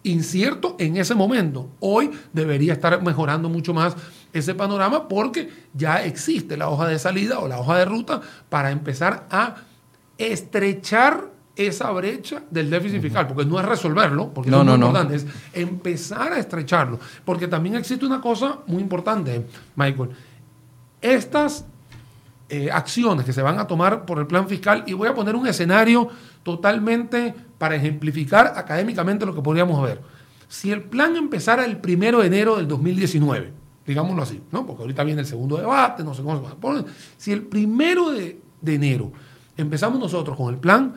incierto 0.02 0.76
en 0.78 0.98
ese 0.98 1.14
momento. 1.14 1.70
Hoy 1.80 2.10
debería 2.34 2.74
estar 2.74 3.02
mejorando 3.02 3.48
mucho 3.48 3.72
más 3.74 3.96
ese 4.32 4.54
panorama 4.54 5.08
porque 5.08 5.50
ya 5.74 6.04
existe 6.04 6.56
la 6.56 6.68
hoja 6.68 6.86
de 6.86 6.98
salida 6.98 7.38
o 7.38 7.48
la 7.48 7.58
hoja 7.60 7.78
de 7.78 7.84
ruta 7.84 8.20
para 8.48 8.70
empezar 8.70 9.26
a 9.30 9.56
estrechar 10.18 11.30
esa 11.56 11.90
brecha 11.90 12.42
del 12.50 12.70
déficit 12.70 13.02
fiscal, 13.02 13.26
porque 13.26 13.44
no 13.44 13.58
es 13.58 13.66
resolverlo, 13.66 14.32
porque 14.32 14.50
No, 14.50 14.62
eso 14.62 14.74
es 14.74 14.78
no. 14.78 14.86
importante, 14.86 15.14
es 15.16 15.26
empezar 15.52 16.32
a 16.32 16.38
estrecharlo, 16.38 17.00
porque 17.24 17.48
también 17.48 17.74
existe 17.74 18.06
una 18.06 18.20
cosa 18.20 18.58
muy 18.66 18.80
importante, 18.80 19.44
Michael. 19.74 20.10
Estas 21.00 21.64
eh, 22.48 22.70
acciones 22.70 23.24
que 23.26 23.32
se 23.32 23.42
van 23.42 23.58
a 23.58 23.66
tomar 23.66 24.04
por 24.06 24.20
el 24.20 24.26
plan 24.26 24.48
fiscal, 24.48 24.84
y 24.86 24.92
voy 24.92 25.08
a 25.08 25.14
poner 25.14 25.34
un 25.34 25.48
escenario 25.48 26.08
totalmente 26.44 27.34
para 27.58 27.74
ejemplificar 27.74 28.52
académicamente 28.56 29.26
lo 29.26 29.34
que 29.34 29.42
podríamos 29.42 29.82
ver. 29.82 30.00
Si 30.48 30.70
el 30.70 30.82
plan 30.82 31.16
empezara 31.16 31.64
el 31.64 31.78
primero 31.78 32.20
de 32.20 32.28
enero 32.28 32.56
del 32.56 32.68
2019, 32.68 33.52
digámoslo 33.88 34.22
así, 34.22 34.40
¿no? 34.52 34.66
porque 34.66 34.82
ahorita 34.82 35.02
viene 35.02 35.22
el 35.22 35.26
segundo 35.26 35.56
debate, 35.56 36.04
no 36.04 36.14
sé 36.14 36.22
cómo 36.22 36.36
se 36.36 36.44
va 36.44 36.50
a 36.50 36.54
poner. 36.54 36.84
Si 37.16 37.32
el 37.32 37.42
primero 37.42 38.10
de, 38.10 38.40
de 38.60 38.74
enero 38.74 39.10
empezamos 39.56 39.98
nosotros 39.98 40.36
con 40.36 40.52
el 40.52 40.60
plan, 40.60 40.94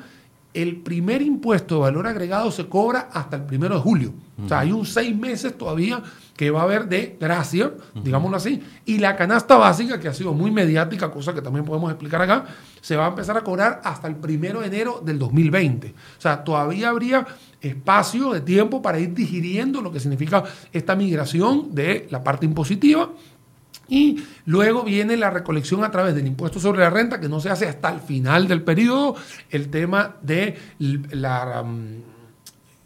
el 0.53 0.81
primer 0.81 1.21
impuesto 1.21 1.75
de 1.75 1.81
valor 1.81 2.07
agregado 2.07 2.51
se 2.51 2.67
cobra 2.67 3.09
hasta 3.13 3.37
el 3.37 3.43
primero 3.43 3.75
de 3.75 3.81
julio. 3.81 4.13
O 4.43 4.47
sea, 4.47 4.59
hay 4.59 4.71
un 4.71 4.85
seis 4.85 5.15
meses 5.15 5.57
todavía 5.57 6.01
que 6.35 6.49
va 6.49 6.61
a 6.61 6.63
haber 6.63 6.89
de 6.89 7.15
gracia, 7.19 7.71
digámoslo 7.93 8.37
así, 8.37 8.61
y 8.85 8.97
la 8.97 9.15
canasta 9.15 9.55
básica, 9.55 9.99
que 9.99 10.07
ha 10.07 10.13
sido 10.13 10.33
muy 10.33 10.51
mediática, 10.51 11.11
cosa 11.11 11.33
que 11.33 11.41
también 11.41 11.63
podemos 11.63 11.91
explicar 11.91 12.21
acá, 12.21 12.45
se 12.81 12.95
va 12.95 13.05
a 13.05 13.09
empezar 13.09 13.37
a 13.37 13.43
cobrar 13.43 13.79
hasta 13.83 14.07
el 14.07 14.15
primero 14.15 14.61
de 14.61 14.67
enero 14.67 15.01
del 15.05 15.19
2020. 15.19 15.89
O 15.89 16.21
sea, 16.21 16.43
todavía 16.43 16.89
habría 16.89 17.25
espacio 17.61 18.33
de 18.33 18.41
tiempo 18.41 18.81
para 18.81 18.99
ir 18.99 19.13
digiriendo 19.13 19.81
lo 19.81 19.91
que 19.91 19.99
significa 19.99 20.43
esta 20.73 20.95
migración 20.95 21.73
de 21.73 22.07
la 22.09 22.23
parte 22.23 22.45
impositiva 22.45 23.11
y 23.91 24.23
luego 24.45 24.83
viene 24.83 25.17
la 25.17 25.29
recolección 25.29 25.83
a 25.83 25.91
través 25.91 26.15
del 26.15 26.25
impuesto 26.25 26.61
sobre 26.61 26.79
la 26.79 26.89
renta, 26.89 27.19
que 27.19 27.27
no 27.27 27.41
se 27.41 27.49
hace 27.49 27.67
hasta 27.67 27.89
el 27.89 27.99
final 27.99 28.47
del 28.47 28.63
periodo, 28.63 29.17
el 29.49 29.69
tema 29.69 30.15
de 30.21 30.57
la, 30.79 31.61
um, 31.61 32.01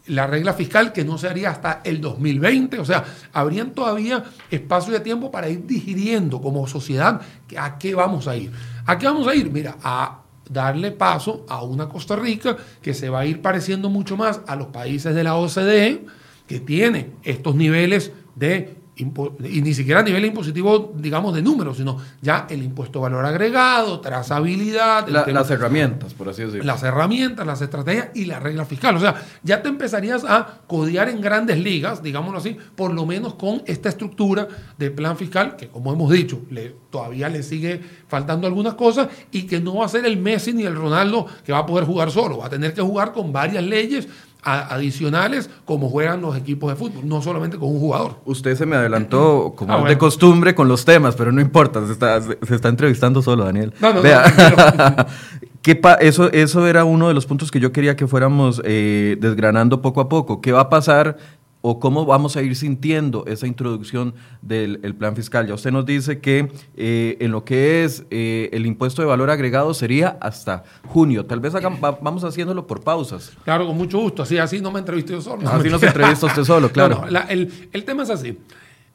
la 0.08 0.26
regla 0.26 0.52
fiscal, 0.52 0.92
que 0.92 1.04
no 1.04 1.16
se 1.16 1.28
haría 1.28 1.50
hasta 1.50 1.80
el 1.84 2.00
2020. 2.00 2.80
O 2.80 2.84
sea, 2.84 3.04
habrían 3.32 3.70
todavía 3.70 4.24
espacio 4.50 4.92
de 4.92 4.98
tiempo 4.98 5.30
para 5.30 5.48
ir 5.48 5.64
digiriendo 5.64 6.40
como 6.40 6.66
sociedad 6.66 7.20
a 7.56 7.78
qué 7.78 7.94
vamos 7.94 8.26
a 8.26 8.36
ir. 8.36 8.50
¿A 8.84 8.98
qué 8.98 9.06
vamos 9.06 9.28
a 9.28 9.34
ir? 9.36 9.48
Mira, 9.48 9.76
a 9.84 10.22
darle 10.48 10.92
paso 10.92 11.44
a 11.48 11.62
una 11.62 11.88
Costa 11.88 12.16
Rica 12.16 12.56
que 12.82 12.94
se 12.94 13.08
va 13.08 13.20
a 13.20 13.26
ir 13.26 13.42
pareciendo 13.42 13.90
mucho 13.90 14.16
más 14.16 14.40
a 14.46 14.56
los 14.56 14.68
países 14.68 15.14
de 15.14 15.24
la 15.24 15.36
OCDE, 15.36 16.06
que 16.46 16.60
tiene 16.60 17.10
estos 17.24 17.54
niveles 17.54 18.12
de 18.34 18.75
y 18.98 19.60
ni 19.60 19.74
siquiera 19.74 20.00
a 20.00 20.02
nivel 20.02 20.24
impositivo, 20.24 20.94
digamos, 20.96 21.34
de 21.34 21.42
números, 21.42 21.76
sino 21.76 21.98
ya 22.22 22.46
el 22.48 22.62
impuesto 22.62 22.98
de 22.98 23.02
valor 23.02 23.26
agregado, 23.26 24.00
trazabilidad, 24.00 25.06
La- 25.08 25.26
las 25.26 25.50
herramientas, 25.50 26.14
por 26.14 26.28
así 26.30 26.42
decirlo. 26.42 26.64
las 26.64 26.82
herramientas, 26.82 27.46
las 27.46 27.60
estrategias 27.60 28.08
y 28.14 28.24
la 28.24 28.40
regla 28.40 28.64
fiscal. 28.64 28.96
O 28.96 29.00
sea, 29.00 29.14
ya 29.42 29.62
te 29.62 29.68
empezarías 29.68 30.24
a 30.24 30.60
codear 30.66 31.08
en 31.10 31.20
grandes 31.20 31.58
ligas, 31.58 32.02
digámoslo 32.02 32.38
así, 32.38 32.56
por 32.74 32.92
lo 32.94 33.04
menos 33.04 33.34
con 33.34 33.62
esta 33.66 33.88
estructura 33.90 34.48
de 34.78 34.90
plan 34.90 35.16
fiscal, 35.16 35.56
que 35.56 35.68
como 35.68 35.92
hemos 35.92 36.10
dicho, 36.10 36.40
le, 36.50 36.74
todavía 36.90 37.28
le 37.28 37.42
sigue 37.42 37.80
faltando 38.08 38.46
algunas 38.46 38.74
cosas 38.74 39.08
y 39.30 39.42
que 39.42 39.60
no 39.60 39.76
va 39.76 39.86
a 39.86 39.88
ser 39.90 40.06
el 40.06 40.16
Messi 40.16 40.52
ni 40.54 40.62
el 40.64 40.74
Ronaldo 40.74 41.26
que 41.44 41.52
va 41.52 41.58
a 41.58 41.66
poder 41.66 41.84
jugar 41.84 42.10
solo, 42.10 42.38
va 42.38 42.46
a 42.46 42.50
tener 42.50 42.72
que 42.72 42.80
jugar 42.82 43.12
con 43.12 43.32
varias 43.32 43.62
leyes 43.62 44.08
adicionales 44.46 45.50
como 45.64 45.88
juegan 45.90 46.20
los 46.22 46.36
equipos 46.36 46.70
de 46.70 46.76
fútbol, 46.76 47.06
no 47.08 47.20
solamente 47.20 47.58
con 47.58 47.68
un 47.70 47.80
jugador. 47.80 48.16
Usted 48.24 48.54
se 48.56 48.64
me 48.66 48.76
adelantó, 48.76 49.54
como 49.56 49.74
Ah, 49.84 49.88
de 49.88 49.98
costumbre, 49.98 50.54
con 50.54 50.68
los 50.68 50.84
temas, 50.84 51.16
pero 51.16 51.32
no 51.32 51.40
importa, 51.40 51.84
se 51.86 51.92
está, 51.92 52.20
se- 52.20 52.38
se 52.46 52.54
está 52.54 52.68
entrevistando 52.68 53.22
solo, 53.22 53.44
Daniel. 53.44 53.72
No, 53.80 53.88
no, 53.88 53.94
no, 53.96 54.02
Vea, 54.02 54.22
tranquilo. 54.22 55.06
¿qué 55.62 55.74
pa- 55.74 55.94
eso, 55.94 56.30
eso 56.32 56.66
era 56.68 56.84
uno 56.84 57.08
de 57.08 57.14
los 57.14 57.26
puntos 57.26 57.50
que 57.50 57.58
yo 57.58 57.72
quería 57.72 57.96
que 57.96 58.06
fuéramos 58.06 58.62
eh, 58.64 59.16
desgranando 59.20 59.82
poco 59.82 60.00
a 60.00 60.08
poco. 60.08 60.40
¿Qué 60.40 60.52
va 60.52 60.60
a 60.60 60.68
pasar 60.68 61.16
o 61.68 61.80
cómo 61.80 62.06
vamos 62.06 62.36
a 62.36 62.42
ir 62.42 62.54
sintiendo 62.54 63.24
esa 63.26 63.48
introducción 63.48 64.14
del 64.40 64.78
el 64.84 64.94
plan 64.94 65.16
fiscal? 65.16 65.48
Ya 65.48 65.54
usted 65.54 65.72
nos 65.72 65.84
dice 65.84 66.20
que 66.20 66.48
eh, 66.76 67.16
en 67.18 67.32
lo 67.32 67.44
que 67.44 67.82
es 67.82 68.04
eh, 68.10 68.50
el 68.52 68.66
impuesto 68.66 69.02
de 69.02 69.08
valor 69.08 69.30
agregado 69.30 69.74
sería 69.74 70.16
hasta 70.20 70.62
junio. 70.86 71.26
Tal 71.26 71.40
vez 71.40 71.54
hagan- 71.56 71.80
va- 71.82 71.98
vamos 72.00 72.22
haciéndolo 72.22 72.68
por 72.68 72.82
pausas. 72.82 73.32
Claro, 73.44 73.66
con 73.66 73.76
mucho 73.76 73.98
gusto. 73.98 74.22
Así, 74.22 74.38
así 74.38 74.60
no 74.60 74.70
me 74.70 74.78
entrevisté 74.78 75.14
yo 75.14 75.20
solo. 75.20 75.42
Así 75.48 75.54
nos 75.68 75.80
mentira. 75.82 75.88
entrevista 75.88 76.26
usted 76.26 76.44
solo, 76.44 76.68
claro. 76.72 76.94
No, 76.96 77.04
no, 77.06 77.10
la- 77.10 77.22
el, 77.22 77.68
el 77.72 77.84
tema 77.84 78.04
es 78.04 78.10
así. 78.10 78.38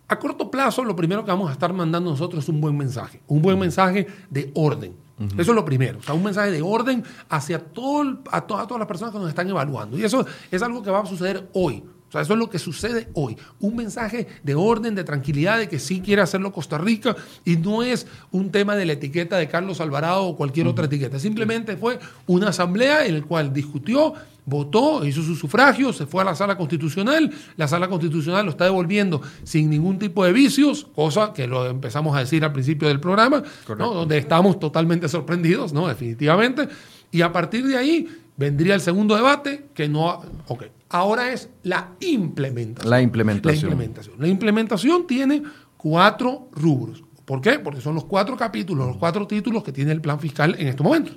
A 0.08 0.18
corto 0.20 0.50
plazo, 0.50 0.84
lo 0.86 0.96
primero 0.96 1.26
que 1.26 1.32
vamos 1.32 1.50
a 1.50 1.54
estar 1.54 1.74
mandando 1.74 2.10
nosotros 2.10 2.44
es 2.44 2.50
un 2.50 2.62
buen 2.62 2.78
mensaje. 2.78 3.22
Un 3.28 3.42
buen 3.42 3.60
mensaje 3.60 4.08
de 4.30 4.50
orden. 4.56 4.94
Eso 5.38 5.52
es 5.52 5.56
lo 5.56 5.64
primero. 5.64 6.00
O 6.00 6.02
sea, 6.02 6.16
un 6.16 6.24
mensaje 6.24 6.50
de 6.50 6.64
orden 6.64 7.04
hacia 7.30 7.60
todo, 7.60 8.02
el- 8.02 8.18
a, 8.32 8.42
to- 8.42 8.58
a 8.58 8.66
todas 8.66 8.80
las 8.80 8.88
personas 8.88 9.14
que 9.14 9.20
nos 9.20 9.30
están 9.30 9.48
evaluando. 9.48 9.96
Y 9.98 10.04
eso 10.04 10.26
es 10.50 10.62
algo 10.64 10.82
que 10.82 10.90
va 10.90 11.02
a 11.02 11.06
suceder 11.06 11.48
hoy. 11.54 11.84
O 12.12 12.14
sea, 12.14 12.20
eso 12.24 12.34
es 12.34 12.40
lo 12.40 12.50
que 12.50 12.60
sucede 12.60 13.08
hoy. 13.14 13.38
Un 13.62 13.78
mensaje 13.78 14.28
de 14.44 14.54
orden, 14.54 14.96
de 14.96 15.06
tranquilidad, 15.06 15.60
de 15.60 15.70
que 15.70 15.80
sí 15.80 16.02
quiere 16.02 16.22
hacerlo 16.22 16.52
Costa 16.52 16.78
Rica 16.78 17.16
y 17.46 17.56
no 17.56 17.84
es 17.84 18.06
un 18.32 18.52
tema 18.52 18.76
de 18.76 18.86
la 18.86 18.92
etiqueta 18.92 19.38
de 19.38 19.48
Carlos 19.48 19.80
Alvarado 19.80 20.26
o 20.26 20.36
cualquier 20.36 20.68
otra 20.68 20.88
etiqueta. 20.88 21.20
Simplemente 21.20 21.78
fue 21.78 22.00
una 22.28 22.50
asamblea 22.50 23.06
en 23.06 23.22
la 23.22 23.26
cual 23.26 23.54
discutió, 23.54 24.14
votó, 24.46 25.06
hizo 25.06 25.24
su 25.24 25.38
sufragio, 25.38 25.94
se 25.94 26.06
fue 26.06 26.24
a 26.24 26.26
la 26.26 26.36
sala 26.36 26.58
constitucional. 26.58 27.32
La 27.56 27.70
sala 27.70 27.88
constitucional 27.88 28.44
lo 28.44 28.52
está 28.52 28.66
devolviendo 28.66 29.22
sin 29.46 29.70
ningún 29.70 29.98
tipo 29.98 30.26
de 30.26 30.34
vicios, 30.34 30.88
cosa 30.94 31.32
que 31.32 31.48
lo 31.48 31.66
empezamos 31.66 32.14
a 32.18 32.20
decir 32.20 32.44
al 32.44 32.52
principio 32.52 32.90
del 32.90 33.00
programa, 33.00 33.42
¿no? 33.78 33.94
donde 33.94 34.18
estamos 34.18 34.60
totalmente 34.60 35.08
sorprendidos, 35.08 35.72
¿no? 35.72 35.88
definitivamente. 35.88 36.68
Y 37.10 37.22
a 37.22 37.32
partir 37.32 37.66
de 37.66 37.78
ahí 37.78 38.10
vendría 38.36 38.76
el 38.76 38.82
segundo 38.82 39.16
debate, 39.16 39.68
que 39.74 39.88
no... 39.88 40.22
Ok, 40.48 40.66
ahora 40.92 41.32
es 41.32 41.50
la 41.64 41.96
implementación. 42.02 42.90
La 42.90 43.02
implementación. 43.02 43.70
La 43.70 43.70
implementación. 43.70 44.16
La 44.20 44.28
implementación 44.28 45.08
tiene 45.08 45.44
cuatro 45.78 46.50
rubros. 46.52 47.04
¿Por 47.26 47.40
qué? 47.40 47.60
Porque 47.60 47.80
son 47.80 47.96
los 47.96 48.06
cuatro 48.06 48.36
capítulos, 48.36 48.88
los 48.88 48.98
cuatro 48.98 49.26
títulos 49.26 49.64
que 49.64 49.72
tiene 49.72 49.92
el 49.92 50.02
plan 50.02 50.20
fiscal 50.20 50.56
en 50.60 50.68
estos 50.68 50.84
momentos. 50.84 51.16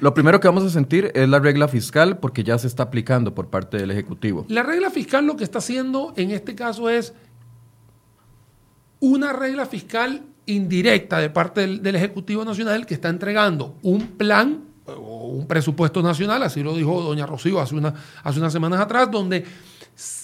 Lo 0.00 0.12
primero 0.12 0.38
que 0.38 0.48
vamos 0.48 0.64
a 0.64 0.68
sentir 0.68 1.10
es 1.14 1.28
la 1.28 1.38
regla 1.38 1.68
fiscal 1.68 2.18
porque 2.18 2.44
ya 2.44 2.58
se 2.58 2.66
está 2.66 2.82
aplicando 2.82 3.34
por 3.34 3.48
parte 3.48 3.78
del 3.78 3.90
Ejecutivo. 3.90 4.44
La 4.48 4.62
regla 4.62 4.90
fiscal 4.90 5.26
lo 5.26 5.36
que 5.36 5.44
está 5.44 5.58
haciendo 5.58 6.12
en 6.16 6.32
este 6.32 6.54
caso 6.54 6.90
es 6.90 7.14
una 9.00 9.32
regla 9.32 9.64
fiscal 9.64 10.22
indirecta 10.46 11.18
de 11.18 11.30
parte 11.30 11.62
del, 11.62 11.82
del 11.82 11.96
Ejecutivo 11.96 12.44
Nacional 12.44 12.84
que 12.84 12.94
está 12.94 13.08
entregando 13.08 13.78
un 13.82 14.08
plan 14.08 14.73
o 14.86 15.28
un 15.28 15.46
presupuesto 15.46 16.02
nacional, 16.02 16.42
así 16.42 16.62
lo 16.62 16.74
dijo 16.74 17.02
doña 17.02 17.26
Rocío 17.26 17.60
hace, 17.60 17.74
una, 17.74 17.94
hace 18.22 18.38
unas 18.38 18.52
semanas 18.52 18.80
atrás, 18.80 19.10
donde 19.10 19.44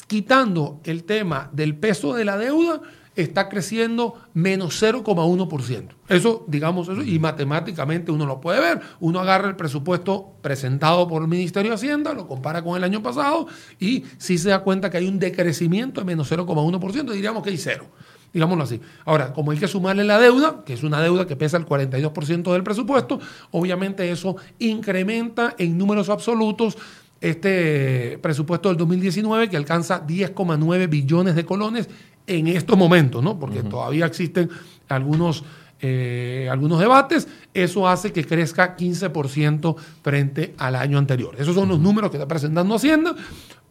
quitando 0.06 0.80
el 0.84 1.04
tema 1.04 1.48
del 1.52 1.76
peso 1.76 2.14
de 2.14 2.24
la 2.24 2.36
deuda, 2.36 2.80
está 3.16 3.48
creciendo 3.48 4.14
menos 4.34 4.80
0,1%. 4.82 5.88
Eso, 6.08 6.44
digamos, 6.46 6.88
eso, 6.88 7.02
y 7.02 7.18
matemáticamente 7.18 8.12
uno 8.12 8.26
lo 8.26 8.40
puede 8.40 8.60
ver. 8.60 8.80
Uno 9.00 9.20
agarra 9.20 9.48
el 9.48 9.56
presupuesto 9.56 10.32
presentado 10.42 11.06
por 11.08 11.22
el 11.22 11.28
Ministerio 11.28 11.70
de 11.70 11.74
Hacienda, 11.76 12.12
lo 12.14 12.26
compara 12.26 12.62
con 12.62 12.76
el 12.76 12.84
año 12.84 13.02
pasado 13.02 13.46
y 13.78 14.04
sí 14.18 14.38
se 14.38 14.50
da 14.50 14.60
cuenta 14.60 14.90
que 14.90 14.98
hay 14.98 15.08
un 15.08 15.18
decrecimiento 15.18 16.00
de 16.00 16.04
menos 16.04 16.30
0,1%, 16.30 17.12
diríamos 17.12 17.42
que 17.42 17.50
hay 17.50 17.58
cero. 17.58 17.86
Digámoslo 18.32 18.64
así. 18.64 18.80
Ahora, 19.04 19.32
como 19.32 19.50
hay 19.50 19.58
que 19.58 19.66
sumarle 19.66 20.04
la 20.04 20.18
deuda, 20.18 20.62
que 20.64 20.72
es 20.72 20.82
una 20.82 21.00
deuda 21.00 21.26
que 21.26 21.36
pesa 21.36 21.56
el 21.56 21.66
42% 21.66 22.52
del 22.52 22.62
presupuesto, 22.62 23.18
obviamente 23.50 24.10
eso 24.10 24.36
incrementa 24.58 25.54
en 25.58 25.76
números 25.76 26.08
absolutos 26.08 26.76
este 27.20 28.18
presupuesto 28.22 28.68
del 28.68 28.78
2019 28.78 29.50
que 29.50 29.56
alcanza 29.56 30.06
10,9 30.06 30.88
billones 30.88 31.34
de 31.34 31.44
colones 31.44 31.88
en 32.26 32.46
estos 32.46 32.78
momentos, 32.78 33.22
¿no? 33.22 33.38
Porque 33.38 33.62
todavía 33.62 34.06
existen 34.06 34.48
algunos, 34.88 35.44
eh, 35.80 36.48
algunos 36.50 36.78
debates. 36.78 37.28
Eso 37.52 37.88
hace 37.88 38.12
que 38.12 38.24
crezca 38.24 38.76
15% 38.76 39.76
frente 40.02 40.54
al 40.56 40.76
año 40.76 40.96
anterior. 40.96 41.34
Esos 41.38 41.54
son 41.54 41.68
los 41.68 41.80
números 41.80 42.10
que 42.10 42.16
está 42.16 42.28
presentando 42.28 42.76
Hacienda, 42.76 43.14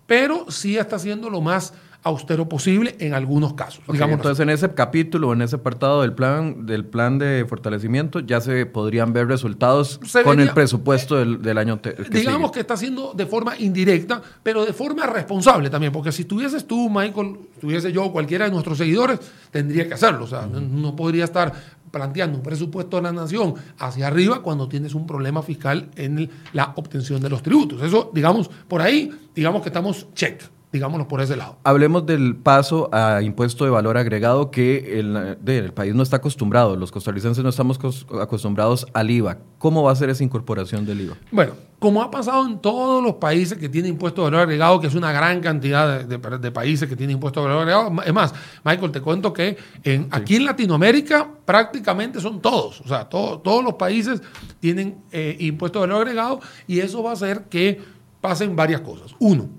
pero 0.06 0.52
sí 0.52 0.78
está 0.78 1.00
siendo 1.00 1.30
lo 1.30 1.42
más 1.42 1.74
austero 2.04 2.48
posible 2.48 2.96
en 3.00 3.14
algunos 3.14 3.54
casos. 3.56 3.84
Así. 3.88 4.02
entonces 4.02 4.40
en 4.42 4.50
ese 4.50 4.74
capítulo, 4.74 5.34
en 5.34 5.42
ese 5.42 5.58
apartado 5.58 6.02
del 6.02 6.14
plan, 6.14 6.66
del 6.66 6.86
plan 6.86 7.20
de 7.20 7.46
fortalecimiento, 7.48 8.22
ya 8.22 8.40
se 8.40 8.66
podrían 8.66 9.12
ver 9.12 9.28
resultados 9.28 10.00
Se 10.06 10.24
con 10.24 10.40
el 10.40 10.52
presupuesto 10.52 11.18
del, 11.18 11.42
del 11.42 11.58
año 11.58 11.82
que 11.82 11.92
Digamos 12.10 12.42
sigue. 12.50 12.52
que 12.54 12.60
está 12.62 12.76
haciendo 12.76 13.14
de 13.14 13.26
forma 13.26 13.58
indirecta, 13.58 14.22
pero 14.42 14.66
de 14.66 14.72
forma 14.72 15.06
responsable 15.08 15.70
también, 15.70 15.92
porque 15.92 16.12
si 16.14 16.22
estuvieses 16.22 16.66
tú, 16.66 16.90
Michael, 16.90 17.38
estuviese 17.56 17.92
yo 17.92 18.06
o 18.06 18.12
cualquiera 18.14 18.46
de 18.46 18.52
nuestros 18.52 18.78
seguidores, 18.78 19.20
tendría 19.52 19.88
que 19.88 19.94
hacerlo. 19.96 20.24
O 20.24 20.28
sea, 20.28 20.46
no- 20.48 20.62
no 20.62 20.96
podría 20.96 21.26
estar 21.26 21.52
planteando 21.92 22.38
un 22.38 22.44
presupuesto 22.44 22.98
de 22.98 23.04
la 23.04 23.12
nación 23.12 23.56
hacia 23.80 24.08
arriba 24.08 24.42
cuando 24.42 24.70
tienes 24.70 24.94
un 24.94 25.06
problema 25.08 25.42
fiscal 25.42 25.90
en 25.96 26.20
el- 26.20 26.30
la 26.54 26.72
obtención 26.76 27.20
de 27.22 27.30
los 27.30 27.44
tributos. 27.44 27.82
Eso, 27.82 28.10
digamos, 28.14 28.50
por 28.68 28.82
ahí, 28.82 29.12
digamos 29.36 29.62
que 29.64 29.70
estamos 29.70 30.08
check, 30.14 30.42
digámoslo 30.72 31.08
por 31.08 31.20
ese 31.22 31.36
lado. 31.36 31.58
Hablemos 31.64 32.06
del 32.06 32.36
paso 32.36 32.90
a 32.92 33.22
impuesto 33.24 33.66
de 33.66 33.72
valor 33.72 33.98
agregado 33.98 34.52
que 34.52 35.00
el, 35.00 35.38
el 35.48 35.74
país 35.74 35.96
no 35.96 36.04
está 36.04 36.18
acostumbrado. 36.18 36.76
Los 36.76 36.92
costarricenses 36.92 37.44
no 37.44 37.50
estamos 37.50 37.80
cos- 37.80 38.06
acostumbrados 38.22 38.86
al 38.94 39.10
IVA. 39.10 39.38
¿Cómo 39.58 39.82
va 39.84 39.92
a 39.92 39.96
ser 39.96 40.10
esa 40.10 40.24
incorporación 40.24 40.86
del 40.86 41.02
IVA? 41.02 41.16
Bueno, 41.32 41.54
como 41.80 42.04
ha 42.04 42.12
pasado 42.12 42.46
en 42.46 42.60
todos 42.60 43.02
los 43.04 43.16
países 43.16 43.58
que 43.58 43.68
tienen 43.68 43.94
impuesto 43.94 44.22
de 44.22 44.26
valor 44.26 44.42
agregado, 44.42 44.80
que 44.80 44.88
es 44.88 44.96
una 44.96 45.12
gran 45.12 45.42
cantidad 45.42 46.04
de, 46.04 46.52
países 46.52 46.88
que 46.88 46.96
tienen 46.96 47.16
impuesto 47.16 47.42
de 47.42 47.48
valor 47.48 47.62
agregado. 47.64 48.02
Es 48.04 48.14
más, 48.14 48.34
Michael, 48.64 48.92
te 48.92 49.02
cuento 49.02 49.34
que 49.34 49.58
en, 49.84 50.08
aquí 50.12 50.36
en 50.36 50.46
Latinoamérica 50.46 51.28
prácticamente 51.46 52.20
son 52.22 52.42
todos, 52.42 52.82
o 52.82 52.88
sea, 52.88 53.06
todos 53.10 53.64
los 53.64 53.74
países 53.74 54.22
tienen 54.60 55.00
eh, 55.12 55.36
impuesto 55.40 55.82
de 55.82 55.88
valor 55.88 56.02
agregado 56.08 56.40
y 56.68 56.80
eso 56.80 57.02
va 57.02 57.12
a 57.12 57.14
hacer 57.14 57.46
que 57.50 57.82
pasen 58.22 58.56
varias 58.56 58.82
cosas. 58.82 59.16
Uno, 59.20 59.50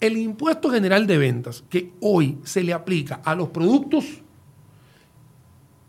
el 0.00 0.16
impuesto 0.16 0.70
general 0.70 1.06
de 1.06 1.18
ventas 1.18 1.64
que 1.68 1.92
hoy 2.00 2.38
se 2.44 2.62
le 2.62 2.72
aplica 2.72 3.20
a 3.24 3.34
los 3.34 3.50
productos, 3.50 4.04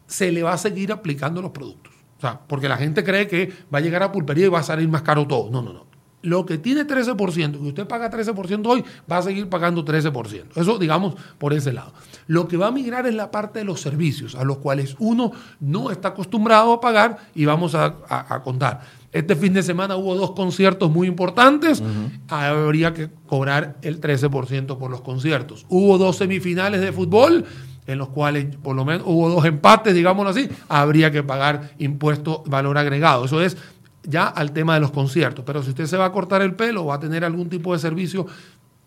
se 0.06 0.32
le 0.32 0.44
va 0.44 0.54
a 0.54 0.58
seguir 0.58 0.92
aplicando 0.92 1.40
a 1.40 1.44
los 1.44 1.52
productos. 1.52 1.94
O 2.18 2.22
sea, 2.22 2.40
porque 2.40 2.70
la 2.70 2.78
gente 2.78 3.04
cree 3.04 3.28
que 3.28 3.52
va 3.74 3.80
a 3.80 3.82
llegar 3.82 4.04
a 4.04 4.12
pulpería 4.12 4.46
y 4.46 4.50
va 4.50 4.60
a 4.60 4.64
salir 4.64 4.88
más 4.88 5.02
caro 5.02 5.26
todo. 5.26 5.50
No, 5.50 5.62
no, 5.62 5.74
no. 5.74 5.92
Lo 6.24 6.46
que 6.46 6.60
tiene 6.60 6.86
13%, 6.86 7.52
que 7.52 7.68
usted 7.68 7.88
paga 7.88 8.12
13% 8.12 8.62
hoy, 8.68 8.86
va 9.12 9.18
a 9.18 9.22
seguir 9.24 9.50
pagando 9.50 9.84
13%. 9.84 10.56
Eso, 10.56 10.78
digamos, 10.78 11.16
por 11.40 11.52
ese 11.54 11.74
lado. 11.74 11.94
Lo 12.28 12.48
que 12.48 12.58
va 12.58 12.68
a 12.68 12.72
migrar 12.72 13.08
es 13.08 13.16
la 13.16 13.32
parte 13.32 13.60
de 13.60 13.66
los 13.66 13.82
servicios, 13.82 14.36
a 14.36 14.44
los 14.44 14.58
cuales 14.58 14.96
uno 15.00 15.32
no 15.60 15.90
está 15.90 16.10
acostumbrado 16.10 16.74
a 16.74 16.82
pagar 16.82 17.18
y 17.34 17.46
vamos 17.46 17.74
a, 17.74 18.42
contar. 18.44 18.82
Este 19.12 19.36
fin 19.36 19.54
de 19.54 19.62
semana 19.62 19.98
hubo 19.98 20.16
dos 20.16 20.32
conciertos 20.32 20.90
muy 20.90 21.08
importantes, 21.08 21.84
habría 22.30 22.94
que 22.94 23.10
cobrar 23.28 23.78
el 23.82 24.00
13% 24.00 24.78
por 24.78 24.90
los 24.90 25.02
conciertos. 25.02 25.66
Hubo 25.68 25.98
dos 25.98 26.18
semifinales 26.18 26.80
de 26.80 26.94
fútbol, 26.94 27.44
en 27.88 27.98
los 27.98 28.10
cuales 28.10 28.56
por 28.56 28.76
lo 28.76 28.86
menos 28.86 29.04
hubo 29.06 29.30
dos 29.30 29.44
empates, 29.46 29.94
digámoslo 29.94 30.32
así, 30.32 30.48
habría 30.70 31.12
que 31.12 31.24
pagar 31.24 31.72
impuesto 31.78 32.44
valor 32.48 32.78
agregado. 32.78 33.26
Eso 33.26 33.42
es 33.42 33.58
ya 34.04 34.28
al 34.28 34.52
tema 34.52 34.76
de 34.76 34.80
los 34.80 34.92
conciertos. 34.92 35.44
Pero 35.46 35.62
si 35.62 35.70
usted 35.70 35.86
se 35.86 35.98
va 35.98 36.06
a 36.06 36.12
cortar 36.12 36.42
el 36.42 36.56
pelo 36.56 36.84
o 36.84 36.86
va 36.88 36.96
a 36.96 37.00
tener 37.00 37.26
algún 37.26 37.50
tipo 37.50 37.74
de 37.74 37.80
servicio, 37.80 38.26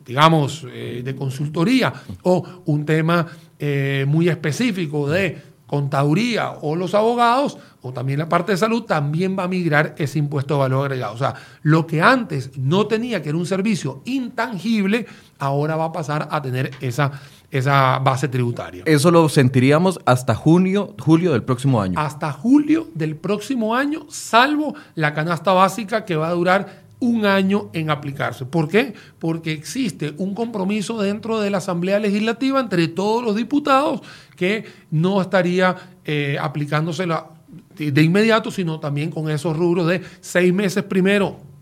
digamos, 0.04 0.66
eh, 0.72 1.02
de 1.04 1.14
consultoría 1.14 1.92
o 2.22 2.62
un 2.66 2.84
tema 2.84 3.26
eh, 3.58 4.04
muy 4.06 4.28
específico 4.28 5.08
de 5.08 5.53
contaduría 5.74 6.52
o 6.62 6.76
los 6.76 6.94
abogados, 6.94 7.58
o 7.82 7.92
también 7.92 8.20
la 8.20 8.28
parte 8.28 8.52
de 8.52 8.58
salud, 8.58 8.84
también 8.84 9.36
va 9.36 9.42
a 9.42 9.48
migrar 9.48 9.96
ese 9.98 10.20
impuesto 10.20 10.54
de 10.54 10.60
valor 10.60 10.82
agregado. 10.82 11.14
O 11.14 11.18
sea, 11.18 11.34
lo 11.62 11.84
que 11.84 12.00
antes 12.00 12.56
no 12.56 12.86
tenía, 12.86 13.20
que 13.20 13.30
era 13.30 13.38
un 13.38 13.44
servicio 13.44 14.00
intangible, 14.04 15.06
ahora 15.40 15.74
va 15.74 15.86
a 15.86 15.92
pasar 15.92 16.28
a 16.30 16.40
tener 16.40 16.70
esa, 16.80 17.10
esa 17.50 17.98
base 17.98 18.28
tributaria. 18.28 18.84
Eso 18.86 19.10
lo 19.10 19.28
sentiríamos 19.28 19.98
hasta 20.06 20.36
junio, 20.36 20.94
julio 21.00 21.32
del 21.32 21.42
próximo 21.42 21.82
año. 21.82 21.98
Hasta 21.98 22.30
julio 22.30 22.86
del 22.94 23.16
próximo 23.16 23.74
año, 23.74 24.06
salvo 24.08 24.76
la 24.94 25.12
canasta 25.12 25.52
básica 25.52 26.04
que 26.04 26.14
va 26.14 26.28
a 26.28 26.34
durar 26.34 26.83
un 27.04 27.26
año 27.26 27.70
en 27.74 27.90
aplicarse. 27.90 28.46
¿Por 28.46 28.68
qué? 28.68 28.94
Porque 29.18 29.52
existe 29.52 30.14
un 30.16 30.34
compromiso 30.34 31.00
dentro 31.00 31.38
de 31.38 31.50
la 31.50 31.58
Asamblea 31.58 31.98
Legislativa 31.98 32.60
entre 32.60 32.88
todos 32.88 33.22
los 33.22 33.36
diputados 33.36 34.00
que 34.36 34.64
no 34.90 35.20
estaría 35.20 35.76
eh, 36.04 36.38
aplicándosela 36.40 37.28
de 37.76 38.02
inmediato, 38.02 38.50
sino 38.50 38.80
también 38.80 39.10
con 39.10 39.28
esos 39.30 39.56
rubros 39.56 39.86
de 39.86 40.00
seis 40.20 40.52
meses 40.52 40.84
primero 40.84 41.53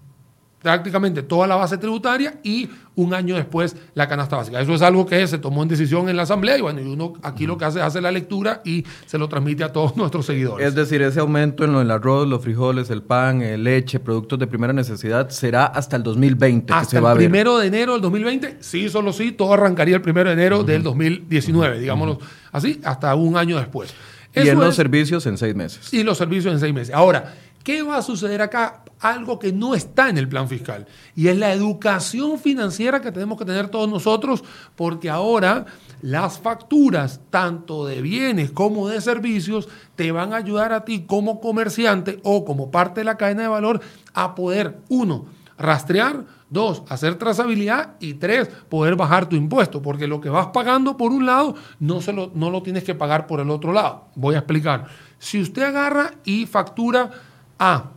prácticamente 0.63 1.23
toda 1.23 1.47
la 1.47 1.57
base 1.57 1.77
tributaria 1.77 2.39
y 2.43 2.71
un 2.95 3.15
año 3.15 3.37
después 3.37 3.77
la 3.95 4.07
canasta 4.07 4.37
básica. 4.37 4.61
Eso 4.61 4.75
es 4.75 4.83
algo 4.83 5.07
que 5.07 5.27
se 5.27 5.39
tomó 5.39 5.63
en 5.63 5.69
decisión 5.69 6.09
en 6.09 6.17
la 6.17 6.23
Asamblea 6.23 6.59
y 6.59 6.61
bueno, 6.61 6.81
y 6.81 6.85
uno 6.85 7.15
aquí 7.23 7.47
lo 7.47 7.59
que 7.59 7.65
hace 7.65 7.79
es 7.79 7.85
hacer 7.85 8.03
la 8.03 8.13
lectura 8.13 8.63
y 8.65 8.85
se 9.07 9.19
lo 9.19 9.29
transmite 9.29 9.65
a 9.65 9.73
todos 9.73 9.97
nuestros 9.97 10.27
seguidores. 10.27 10.67
Es 10.67 10.75
decir, 10.75 11.03
ese 11.03 11.21
aumento 11.21 11.65
en 11.65 11.73
lo 11.73 11.81
del 11.81 11.91
arroz, 11.91 12.29
los 12.29 12.43
frijoles, 12.43 12.91
el 12.91 13.03
pan, 13.03 13.43
el 13.43 13.65
leche, 13.65 13.99
productos 13.99 14.39
de 14.39 14.47
primera 14.47 14.73
necesidad 14.73 15.29
será 15.31 15.67
hasta 15.67 15.97
el 15.97 16.03
2020. 16.03 16.73
Hasta 16.73 16.99
el 16.99 17.17
primero 17.17 17.59
de 17.59 17.67
enero 17.67 17.93
del 17.95 18.03
2020, 18.03 18.59
sí, 18.61 18.89
solo 18.89 19.13
sí, 19.13 19.33
todo 19.33 19.55
arrancaría 19.55 19.97
el 19.97 20.03
primero 20.03 20.29
de 20.29 20.35
enero 20.35 20.63
del 20.63 20.83
2019, 20.83 21.81
digámoslo 21.81 22.19
así, 22.53 22.81
hasta 22.85 23.15
un 23.15 23.37
año 23.37 23.57
después. 23.57 23.95
y 24.35 24.49
en 24.49 24.59
los 24.59 24.77
servicios 24.77 25.27
en 25.27 25.39
seis 25.39 25.55
meses. 25.55 25.93
Y 25.93 26.03
los 26.03 26.19
servicios 26.19 26.53
en 26.53 26.61
seis 26.61 26.75
meses. 26.75 26.95
Ahora, 26.95 27.35
¿Qué 27.63 27.83
va 27.83 27.99
a 27.99 28.03
suceder 28.03 28.43
acá? 28.43 28.83
Algo 29.03 29.39
que 29.39 29.53
no 29.53 29.75
está 29.75 30.09
en 30.09 30.17
el 30.17 30.29
plan 30.29 30.49
fiscal. 30.49 30.87
Y 31.15 31.29
es 31.29 31.37
la 31.37 31.53
educación 31.53 32.39
financiera 32.39 33.01
que 33.01 33.13
tenemos 33.13 33.37
que 33.37 33.45
tener 33.45 33.69
todos 33.69 33.89
nosotros, 33.89 34.43
porque 34.77 35.11
ahora 35.11 35.67
las 36.01 36.39
facturas, 36.39 37.21
tanto 37.29 37.85
de 37.85 38.01
bienes 38.01 38.51
como 38.51 38.89
de 38.89 39.01
servicios, 39.01 39.69
te 39.97 40.13
van 40.13 40.33
a 40.33 40.37
ayudar 40.37 40.73
a 40.73 40.85
ti 40.85 41.05
como 41.07 41.41
comerciante 41.41 42.21
o 42.23 42.45
como 42.45 42.71
parte 42.71 43.01
de 43.01 43.05
la 43.05 43.17
cadena 43.17 43.43
de 43.43 43.49
valor 43.49 43.81
a 44.15 44.35
poder, 44.35 44.79
uno, 44.89 45.27
rastrear, 45.59 46.25
dos, 46.51 46.83
hacer 46.89 47.15
trazabilidad 47.15 47.95
y 47.99 48.15
tres, 48.15 48.49
poder 48.69 48.97
bajar 48.97 49.29
tu 49.29 49.37
impuesto, 49.37 49.81
porque 49.81 50.07
lo 50.07 50.21
que 50.21 50.29
vas 50.29 50.49
pagando 50.49 50.97
por 50.97 51.13
un 51.13 51.25
lado 51.25 51.55
no, 51.81 52.01
se 52.01 52.13
lo, 52.13 52.31
no 52.35 52.51
lo 52.51 52.63
tienes 52.63 52.85
que 52.85 52.95
pagar 52.95 53.27
por 53.27 53.41
el 53.41 53.49
otro 53.49 53.73
lado. 53.73 54.07
Voy 54.15 54.35
a 54.35 54.39
explicar. 54.39 54.87
Si 55.19 55.41
usted 55.41 55.63
agarra 55.63 56.13
y 56.25 56.47
factura 56.47 57.11
a, 57.59 57.91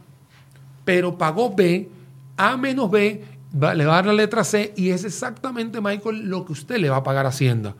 pero 0.85 1.17
pagó 1.17 1.53
B, 1.53 1.89
A 2.37 2.55
menos 2.55 2.89
B, 2.89 3.23
le 3.51 3.85
va 3.85 3.93
a 3.93 3.95
dar 3.97 4.05
la 4.07 4.13
letra 4.13 4.43
C 4.43 4.73
y 4.77 4.89
es 4.89 5.03
exactamente, 5.03 5.81
Michael, 5.81 6.29
lo 6.29 6.45
que 6.45 6.53
usted 6.53 6.77
le 6.77 6.89
va 6.89 6.97
a 6.97 7.03
pagar 7.03 7.25
a 7.25 7.29
Hacienda. 7.29 7.75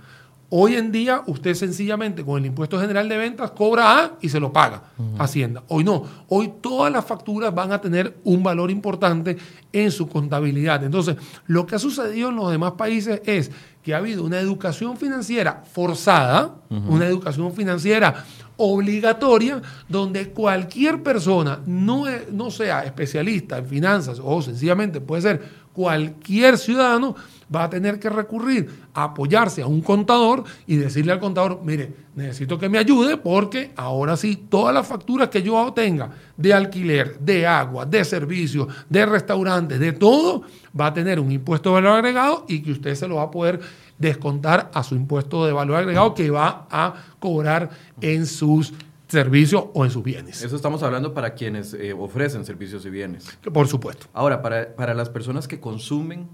Hoy 0.49 0.75
en 0.75 0.91
día, 0.91 1.23
usted 1.25 1.55
sencillamente 1.55 2.23
con 2.23 2.37
el 2.37 2.45
impuesto 2.45 2.79
general 2.79 3.09
de 3.09 3.17
ventas 3.17 3.51
cobra 3.51 3.99
A 3.99 4.11
y 4.21 4.29
se 4.29 4.39
lo 4.39 4.53
paga 4.53 4.83
Hacienda. 5.17 5.63
Hoy 5.69 5.83
no. 5.83 6.03
Hoy 6.29 6.53
todas 6.61 6.93
las 6.93 7.03
facturas 7.03 7.53
van 7.53 7.71
a 7.71 7.81
tener 7.81 8.17
un 8.23 8.43
valor 8.43 8.69
importante 8.69 9.37
en 9.73 9.91
su 9.91 10.07
contabilidad. 10.07 10.83
Entonces, 10.83 11.17
lo 11.47 11.65
que 11.65 11.75
ha 11.75 11.79
sucedido 11.79 12.29
en 12.29 12.35
los 12.35 12.51
demás 12.51 12.73
países 12.73 13.21
es 13.25 13.51
que 13.83 13.95
ha 13.95 13.97
habido 13.97 14.23
una 14.23 14.39
educación 14.39 14.97
financiera 14.97 15.63
forzada, 15.71 16.55
una 16.69 17.05
educación 17.05 17.51
financiera 17.51 18.23
obligatoria, 18.57 19.61
donde 19.87 20.29
cualquier 20.29 21.03
persona, 21.03 21.59
no, 21.65 22.05
no 22.31 22.51
sea 22.51 22.83
especialista 22.83 23.57
en 23.57 23.65
finanzas 23.65 24.21
o 24.23 24.41
sencillamente 24.41 25.01
puede 25.01 25.21
ser 25.21 25.65
cualquier 25.73 26.57
ciudadano, 26.57 27.15
va 27.53 27.65
a 27.65 27.69
tener 27.69 27.99
que 27.99 28.09
recurrir 28.09 28.69
a 28.93 29.03
apoyarse 29.03 29.61
a 29.61 29.67
un 29.67 29.81
contador 29.81 30.43
y 30.65 30.77
decirle 30.77 31.11
al 31.11 31.19
contador, 31.19 31.59
mire, 31.63 31.93
necesito 32.15 32.57
que 32.57 32.69
me 32.69 32.77
ayude 32.77 33.17
porque 33.17 33.71
ahora 33.75 34.15
sí, 34.15 34.47
todas 34.49 34.73
las 34.73 34.87
facturas 34.87 35.27
que 35.29 35.43
yo 35.43 35.73
tenga 35.73 36.11
de 36.37 36.53
alquiler, 36.53 37.19
de 37.19 37.45
agua, 37.45 37.85
de 37.85 38.05
servicios, 38.05 38.67
de 38.89 39.05
restaurantes, 39.05 39.79
de 39.79 39.91
todo, 39.91 40.43
va 40.79 40.87
a 40.87 40.93
tener 40.93 41.19
un 41.19 41.31
impuesto 41.31 41.69
de 41.69 41.75
valor 41.75 41.97
agregado 41.97 42.45
y 42.47 42.61
que 42.61 42.71
usted 42.71 42.95
se 42.95 43.07
lo 43.07 43.15
va 43.15 43.23
a 43.23 43.31
poder 43.31 43.59
descontar 43.97 44.71
a 44.73 44.83
su 44.83 44.95
impuesto 44.95 45.45
de 45.45 45.53
valor 45.53 45.77
agregado 45.77 46.13
que 46.13 46.29
va 46.29 46.67
a 46.69 46.95
cobrar 47.19 47.69
en 48.01 48.25
sus 48.25 48.73
servicios 49.07 49.65
o 49.73 49.85
en 49.85 49.91
sus 49.91 50.03
bienes. 50.03 50.43
Eso 50.43 50.55
estamos 50.55 50.83
hablando 50.83 51.13
para 51.13 51.33
quienes 51.33 51.73
eh, 51.73 51.93
ofrecen 51.93 52.45
servicios 52.45 52.85
y 52.85 52.89
bienes. 52.89 53.37
Por 53.53 53.67
supuesto. 53.67 54.07
Ahora, 54.13 54.41
para, 54.41 54.75
para 54.75 54.93
las 54.93 55.09
personas 55.09 55.47
que 55.47 55.59
consumen, 55.59 56.27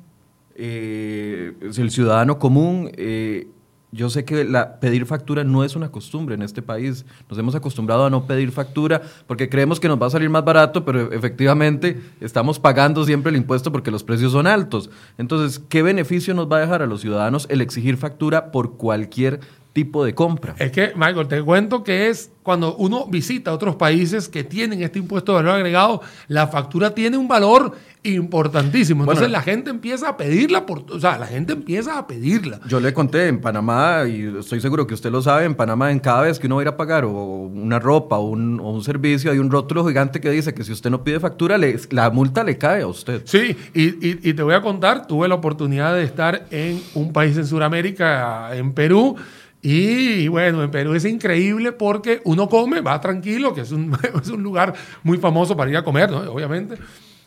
eh, 0.55 1.53
el 1.61 1.91
ciudadano 1.91 2.39
común, 2.39 2.91
eh, 2.95 3.47
yo 3.91 4.09
sé 4.09 4.23
que 4.23 4.45
la, 4.45 4.79
pedir 4.79 5.05
factura 5.05 5.43
no 5.43 5.63
es 5.65 5.75
una 5.75 5.91
costumbre 5.91 6.35
en 6.35 6.41
este 6.41 6.61
país. 6.61 7.05
Nos 7.29 7.37
hemos 7.37 7.55
acostumbrado 7.55 8.05
a 8.05 8.09
no 8.09 8.25
pedir 8.25 8.51
factura 8.51 9.01
porque 9.27 9.49
creemos 9.49 9.79
que 9.79 9.89
nos 9.89 10.01
va 10.01 10.07
a 10.07 10.11
salir 10.11 10.29
más 10.29 10.45
barato, 10.45 10.85
pero 10.85 11.11
efectivamente 11.11 12.01
estamos 12.21 12.57
pagando 12.57 13.03
siempre 13.03 13.31
el 13.31 13.35
impuesto 13.35 13.71
porque 13.71 13.91
los 13.91 14.03
precios 14.03 14.31
son 14.31 14.47
altos. 14.47 14.89
Entonces, 15.17 15.61
¿qué 15.67 15.83
beneficio 15.83 16.33
nos 16.33 16.49
va 16.49 16.57
a 16.57 16.61
dejar 16.61 16.81
a 16.81 16.87
los 16.87 17.01
ciudadanos 17.01 17.47
el 17.49 17.59
exigir 17.59 17.97
factura 17.97 18.51
por 18.51 18.77
cualquier 18.77 19.41
tipo 19.73 20.03
de 20.03 20.13
compra? 20.13 20.55
Es 20.59 20.71
que, 20.71 20.93
Michael, 20.95 21.27
te 21.27 21.41
cuento 21.41 21.83
que 21.83 22.09
es 22.09 22.31
cuando 22.43 22.75
uno 22.75 23.05
visita 23.07 23.53
otros 23.53 23.75
países 23.75 24.27
que 24.27 24.43
tienen 24.43 24.81
este 24.81 24.99
impuesto 24.99 25.31
de 25.31 25.37
valor 25.37 25.55
agregado, 25.55 26.01
la 26.27 26.47
factura 26.47 26.93
tiene 26.95 27.17
un 27.17 27.27
valor 27.27 27.73
importantísimo. 28.03 29.03
Entonces 29.03 29.29
la 29.29 29.41
gente 29.41 29.69
empieza 29.69 30.09
a 30.09 30.17
pedirla, 30.17 30.65
por, 30.65 30.85
o 30.89 30.99
sea, 30.99 31.19
la 31.19 31.27
gente 31.27 31.53
empieza 31.53 31.99
a 31.99 32.07
pedirla. 32.07 32.59
Yo 32.67 32.79
le 32.79 32.93
conté 32.93 33.27
en 33.27 33.39
Panamá, 33.39 34.05
y 34.07 34.39
estoy 34.39 34.59
seguro 34.59 34.87
que 34.87 34.95
usted 34.95 35.11
lo 35.11 35.21
sabe, 35.21 35.45
en 35.45 35.53
Panamá 35.53 35.91
en 35.91 35.99
cada 35.99 36.23
vez 36.23 36.39
que 36.39 36.47
uno 36.47 36.55
va 36.55 36.61
a 36.61 36.63
ir 36.63 36.67
a 36.69 36.77
pagar 36.77 37.05
o 37.05 37.11
una 37.11 37.77
ropa 37.77 38.17
o 38.17 38.29
un, 38.29 38.81
servicio, 38.83 39.31
hay 39.31 39.37
un 39.37 39.51
rótulo 39.51 39.85
gigante 39.85 40.19
que 40.19 40.31
dice 40.31 40.55
que 40.55 40.63
si 40.63 40.71
usted 40.71 40.89
no 40.89 41.03
pide 41.03 41.19
factura, 41.19 41.59
la 41.91 42.09
multa 42.09 42.43
le 42.43 42.57
cae 42.57 42.81
a 42.81 42.87
usted. 42.87 43.21
Sí, 43.25 43.55
y, 43.75 44.27
y 44.27 44.33
te 44.33 44.41
voy 44.41 44.55
a 44.55 44.61
contar, 44.61 45.05
tuve 45.05 45.27
la 45.27 45.35
oportunidad 45.35 45.93
de 45.93 46.03
estar 46.03 46.47
en 46.49 46.81
un 46.95 47.13
país 47.13 47.37
en 47.37 47.45
Sudamérica, 47.45 48.55
en 48.55 48.73
Perú, 48.73 49.15
y 49.61 50.27
bueno, 50.27 50.63
en 50.63 50.71
Perú 50.71 50.93
es 50.93 51.05
increíble 51.05 51.71
porque 51.71 52.21
uno 52.25 52.49
come, 52.49 52.81
va 52.81 52.99
tranquilo, 52.99 53.53
que 53.53 53.61
es 53.61 53.71
un, 53.71 53.95
es 54.21 54.29
un 54.29 54.41
lugar 54.41 54.73
muy 55.03 55.17
famoso 55.17 55.55
para 55.55 55.69
ir 55.69 55.77
a 55.77 55.83
comer, 55.83 56.09
¿no? 56.09 56.19
obviamente. 56.31 56.77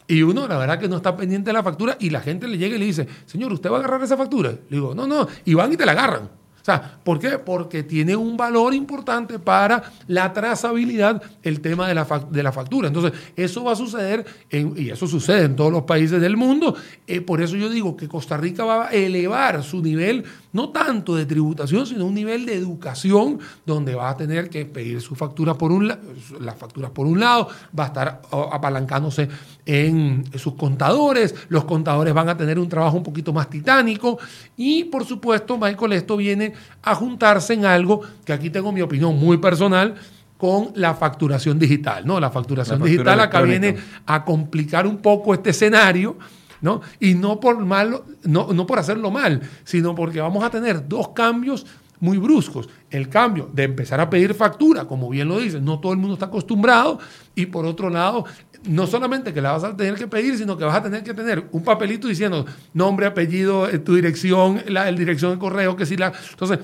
Y 0.07 0.23
uno, 0.23 0.47
la 0.47 0.59
verdad, 0.59 0.79
que 0.79 0.89
no 0.89 0.97
está 0.97 1.17
pendiente 1.17 1.49
de 1.49 1.55
la 1.55 1.63
factura 1.63 1.97
y 1.99 2.11
la 2.11 2.21
gente 2.21 2.47
le 2.47 2.59
llega 2.59 2.77
y 2.77 2.79
le 2.79 2.85
dice, 2.85 3.09
señor, 3.25 3.53
¿usted 3.53 3.71
va 3.71 3.77
a 3.77 3.79
agarrar 3.79 4.03
esa 4.03 4.17
factura? 4.17 4.51
Le 4.51 4.77
digo, 4.77 4.95
no, 4.95 5.07
no, 5.07 5.27
y 5.45 5.55
van 5.55 5.73
y 5.73 5.77
te 5.77 5.87
la 5.87 5.93
agarran. 5.93 6.29
O 6.65 6.67
sea, 6.67 6.99
¿por 7.05 7.19
qué? 7.19 7.39
Porque 7.39 7.83
tiene 7.83 8.17
un 8.17 8.39
valor 8.39 8.73
importante 8.73 9.39
para 9.39 9.93
la 10.09 10.33
trazabilidad 10.33 11.23
el 11.43 11.61
tema 11.61 11.87
de 11.87 11.95
la, 11.95 12.07
de 12.31 12.43
la 12.43 12.53
factura. 12.53 12.89
Entonces, 12.89 13.13
eso 13.37 13.65
va 13.65 13.73
a 13.73 13.77
suceder, 13.77 14.25
y 14.51 14.89
eso 14.89 15.07
sucede 15.07 15.45
en 15.45 15.57
todos 15.57 15.71
los 15.71 15.83
países 15.83 16.23
del 16.23 16.39
mundo. 16.39 16.75
Eh, 17.07 17.21
por 17.21 17.43
eso 17.43 17.57
yo 17.57 17.69
digo 17.69 17.99
que 17.99 18.09
Costa 18.09 18.39
Rica 18.39 18.65
va 18.65 18.87
a 18.87 18.93
elevar 18.93 19.63
su 19.63 19.83
nivel, 19.83 20.25
no 20.55 20.71
tanto 20.71 21.15
de 21.17 21.27
tributación, 21.27 21.87
sino 21.87 22.07
un 22.07 22.15
nivel 22.15 22.47
de 22.47 22.55
educación, 22.55 23.41
donde 23.67 23.95
va 23.95 24.09
a 24.09 24.17
tener 24.17 24.49
que 24.49 24.65
pedir 24.65 25.03
su 25.03 25.15
factura 25.15 25.59
por 25.59 25.71
un 25.71 25.87
las 25.89 26.57
facturas 26.57 26.93
por 26.93 27.07
un 27.07 27.21
lado, 27.21 27.47
va 27.79 27.85
a 27.85 27.87
estar 27.89 28.23
apalancándose 28.53 29.29
en 29.67 30.25
sus 30.37 30.55
contadores, 30.55 31.35
los 31.49 31.65
contadores 31.65 32.13
van 32.13 32.29
a 32.29 32.37
tener 32.37 32.59
un 32.59 32.69
trabajo 32.69 32.97
un 32.97 33.03
poquito 33.03 33.33
más 33.33 33.49
titánico 33.49 34.19
y 34.57 34.85
por 34.85 35.05
supuesto, 35.05 35.59
Michael, 35.59 35.95
esto 35.95 36.17
viene 36.17 36.53
a 36.83 36.95
juntarse 36.95 37.55
en 37.55 37.65
algo 37.65 38.03
que 38.25 38.33
aquí 38.33 38.51
tengo 38.51 38.73
mi 38.73 38.83
opinión 38.83 39.19
muy 39.19 39.39
personal 39.39 39.95
con 40.37 40.73
la 40.75 40.95
facturación 40.95 41.59
digital. 41.59 42.07
¿no? 42.07 42.21
La 42.21 42.31
facturación 42.31 42.83
digital 42.83 43.21
acá 43.21 43.41
viene 43.41 43.77
a 44.07 44.25
complicar 44.25 44.87
un 44.87 44.99
poco 44.99 45.33
este 45.33 45.51
escenario. 45.51 46.19
¿no? 46.61 46.81
Y 46.99 47.15
no 47.15 47.41
por, 47.41 47.59
malo, 47.65 48.07
no, 48.23 48.53
no 48.55 48.67
por 48.67 48.79
hacerlo 48.79 49.11
mal, 49.11 49.43
sino 49.65 49.95
porque 49.95 50.21
vamos 50.21 50.43
a 50.43 50.49
tener 50.49 50.89
dos 50.89 51.09
cambios 51.09 51.67
muy 52.01 52.19
bruscos. 52.19 52.69
El 52.91 53.09
cambio 53.09 53.51
de 53.53 53.65
empezar 53.65 54.01
a 54.01 54.11
pedir 54.11 54.35
factura, 54.35 54.87
como 54.87 55.09
bien 55.09 55.29
lo 55.29 55.39
dice, 55.39 55.61
no 55.61 55.79
todo 55.79 55.93
el 55.93 55.99
mundo 55.99 56.15
está 56.15 56.27
acostumbrado. 56.27 56.99
Y 57.35 57.47
por 57.47 57.67
otro 57.67 57.91
lado, 57.91 58.25
no 58.67 58.87
solamente 58.87 59.33
que 59.33 59.41
la 59.41 59.53
vas 59.53 59.65
a 59.65 59.77
tener 59.77 59.95
que 59.95 60.07
pedir, 60.07 60.37
sino 60.39 60.57
que 60.57 60.65
vas 60.65 60.77
a 60.77 60.83
tener 60.83 61.03
que 61.03 61.15
tener 61.15 61.45
un 61.53 61.63
papelito 61.63 62.09
diciendo 62.09 62.47
nombre, 62.73 63.07
apellido, 63.07 63.69
eh, 63.69 63.79
tu 63.79 63.95
dirección, 63.95 64.63
la 64.69 64.91
dirección 64.91 65.33
de 65.33 65.39
correo, 65.39 65.77
que 65.77 65.87
si 65.87 65.97
la. 65.97 66.13
Entonces, 66.31 66.59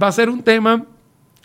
va 0.00 0.08
a 0.08 0.12
ser 0.12 0.28
un 0.28 0.42
tema 0.42 0.84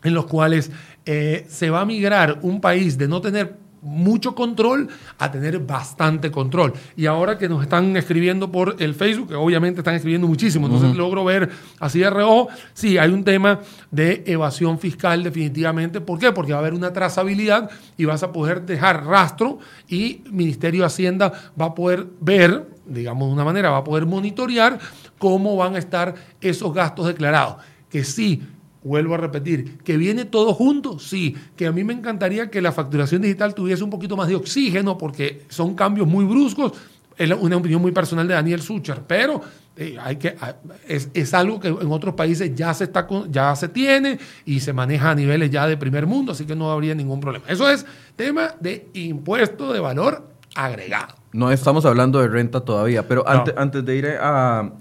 en 0.03 0.13
los 0.13 0.25
cuales 0.25 0.71
eh, 1.05 1.45
se 1.49 1.69
va 1.69 1.81
a 1.81 1.85
migrar 1.85 2.39
un 2.41 2.61
país 2.61 2.97
de 2.97 3.07
no 3.07 3.21
tener 3.21 3.57
mucho 3.81 4.35
control 4.35 4.89
a 5.17 5.31
tener 5.31 5.59
bastante 5.59 6.31
control. 6.31 6.73
Y 6.95 7.05
ahora 7.05 7.37
que 7.37 7.49
nos 7.49 7.61
están 7.61 7.95
escribiendo 7.95 8.51
por 8.51 8.75
el 8.79 8.93
Facebook, 8.95 9.29
que 9.29 9.35
obviamente 9.35 9.81
están 9.81 9.95
escribiendo 9.95 10.27
muchísimo, 10.27 10.67
entonces 10.67 10.95
logro 10.95 11.23
ver 11.23 11.49
así 11.79 11.99
de 11.99 12.09
reojo, 12.09 12.49
sí, 12.73 12.97
hay 12.97 13.11
un 13.11 13.23
tema 13.23 13.59
de 13.91 14.23
evasión 14.27 14.79
fiscal 14.79 15.23
definitivamente. 15.23 16.01
¿Por 16.01 16.19
qué? 16.19 16.31
Porque 16.31 16.51
va 16.51 16.59
a 16.59 16.61
haber 16.61 16.73
una 16.73 16.93
trazabilidad 16.93 17.69
y 17.97 18.05
vas 18.05 18.23
a 18.23 18.31
poder 18.31 18.65
dejar 18.65 19.05
rastro 19.05 19.59
y 19.87 20.23
Ministerio 20.31 20.81
de 20.81 20.87
Hacienda 20.87 21.31
va 21.59 21.67
a 21.67 21.75
poder 21.75 22.07
ver, 22.19 22.67
digamos 22.85 23.27
de 23.27 23.33
una 23.33 23.43
manera, 23.43 23.71
va 23.71 23.77
a 23.77 23.83
poder 23.83 24.05
monitorear 24.05 24.79
cómo 25.17 25.55
van 25.55 25.75
a 25.75 25.79
estar 25.79 26.15
esos 26.41 26.73
gastos 26.73 27.07
declarados. 27.07 27.57
Que 27.89 28.03
sí, 28.03 28.43
Vuelvo 28.81 29.15
a 29.15 29.17
repetir, 29.17 29.79
que 29.79 29.97
viene 29.97 30.23
todo 30.23 30.53
junto, 30.53 30.99
sí, 30.99 31.35
que 31.57 31.67
a 31.67 31.71
mí 31.71 31.83
me 31.83 31.93
encantaría 31.93 32.49
que 32.49 32.61
la 32.61 32.71
facturación 32.71 33.21
digital 33.21 33.53
tuviese 33.53 33.83
un 33.83 33.89
poquito 33.89 34.15
más 34.15 34.29
de 34.29 34.35
oxígeno 34.35 34.97
porque 34.97 35.43
son 35.49 35.75
cambios 35.75 36.07
muy 36.07 36.23
bruscos, 36.23 36.73
es 37.19 37.29
una 37.31 37.57
opinión 37.57 37.81
muy 37.81 37.91
personal 37.91 38.25
de 38.25 38.33
Daniel 38.33 38.61
Sucher, 38.61 39.01
pero 39.05 39.41
eh, 39.75 39.97
hay 40.01 40.15
que, 40.15 40.35
ah, 40.39 40.55
es, 40.87 41.33
algo 41.33 41.59
que 41.59 41.67
en 41.67 41.91
otros 41.91 42.15
países 42.15 42.55
ya 42.55 42.73
se, 42.73 42.85
está, 42.85 43.05
ya 43.29 43.53
se 43.57 43.67
tiene 43.67 44.17
y 44.45 44.61
se 44.61 44.71
maneja 44.71 45.11
a 45.11 45.15
niveles 45.15 45.51
ya 45.51 45.67
de 45.67 45.75
primer 45.75 46.07
mundo, 46.07 46.31
así 46.31 46.45
que 46.45 46.55
no 46.55 46.71
habría 46.71 46.95
ningún 46.95 47.19
problema. 47.19 47.45
Eso 47.49 47.69
es 47.69 47.85
tema 48.15 48.55
de 48.61 48.87
impuesto 48.93 49.73
de 49.73 49.81
valor 49.81 50.29
agregado. 50.55 51.15
No 51.33 51.51
estamos 51.51 51.85
hablando 51.85 52.21
de 52.21 52.29
renta 52.29 52.61
todavía, 52.61 53.07
pero 53.07 53.27
antes, 53.27 53.53
antes 53.57 53.83
de 53.83 53.95
ir 53.97 54.07
a, 54.21 54.71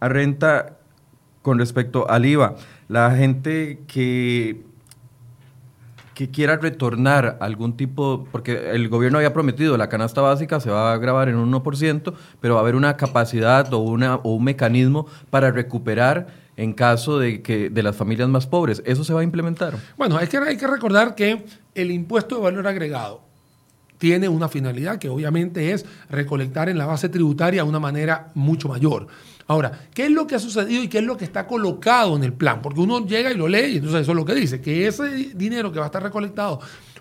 a 0.00 0.08
renta 0.08 0.78
con 1.42 1.58
respecto 1.58 2.08
al 2.08 2.24
IVA, 2.24 2.56
la 2.88 3.14
gente 3.16 3.80
que, 3.86 4.62
que 6.14 6.30
quiera 6.30 6.56
retornar 6.56 7.38
algún 7.40 7.76
tipo, 7.76 8.26
porque 8.30 8.70
el 8.70 8.88
gobierno 8.88 9.18
había 9.18 9.32
prometido 9.32 9.76
la 9.76 9.88
canasta 9.88 10.20
básica 10.20 10.60
se 10.60 10.70
va 10.70 10.92
a 10.92 10.98
grabar 10.98 11.28
en 11.28 11.36
un 11.36 11.52
1%, 11.52 12.14
pero 12.40 12.54
va 12.54 12.60
a 12.60 12.62
haber 12.62 12.76
una 12.76 12.96
capacidad 12.96 13.72
o, 13.72 13.78
una, 13.78 14.16
o 14.16 14.34
un 14.34 14.44
mecanismo 14.44 15.06
para 15.30 15.50
recuperar 15.50 16.44
en 16.56 16.72
caso 16.72 17.18
de 17.18 17.42
que 17.42 17.68
de 17.70 17.82
las 17.82 17.96
familias 17.96 18.28
más 18.28 18.46
pobres. 18.46 18.82
¿Eso 18.86 19.04
se 19.04 19.12
va 19.12 19.20
a 19.20 19.24
implementar? 19.24 19.74
Bueno, 19.96 20.20
es 20.20 20.28
que 20.28 20.38
hay 20.38 20.56
que 20.56 20.66
recordar 20.66 21.14
que 21.14 21.44
el 21.74 21.90
impuesto 21.90 22.36
de 22.36 22.42
valor 22.42 22.66
agregado 22.66 23.22
tiene 23.98 24.28
una 24.28 24.48
finalidad 24.48 24.98
que 24.98 25.08
obviamente 25.08 25.72
es 25.72 25.84
recolectar 26.10 26.68
en 26.68 26.78
la 26.78 26.86
base 26.86 27.08
tributaria 27.08 27.62
de 27.62 27.68
una 27.68 27.80
manera 27.80 28.30
mucho 28.34 28.68
mayor. 28.68 29.06
Ahora, 29.46 29.88
¿qué 29.92 30.06
es 30.06 30.10
lo 30.10 30.26
que 30.26 30.34
ha 30.34 30.38
sucedido 30.38 30.82
y 30.82 30.88
qué 30.88 30.98
es 30.98 31.04
lo 31.04 31.16
que 31.16 31.24
está 31.24 31.46
colocado 31.46 32.16
en 32.16 32.24
el 32.24 32.32
plan? 32.32 32.62
Porque 32.62 32.80
uno 32.80 33.06
llega 33.06 33.30
y 33.30 33.36
lo 33.36 33.48
lee 33.48 33.72
y 33.72 33.76
entonces 33.76 34.02
eso 34.02 34.12
es 34.12 34.16
lo 34.16 34.24
que 34.24 34.34
dice, 34.34 34.60
que 34.60 34.86
ese 34.86 35.08
dinero 35.34 35.70
que 35.70 35.78
va 35.78 35.86
a 35.86 35.88
estar 35.88 36.02
recolectado 36.02 36.60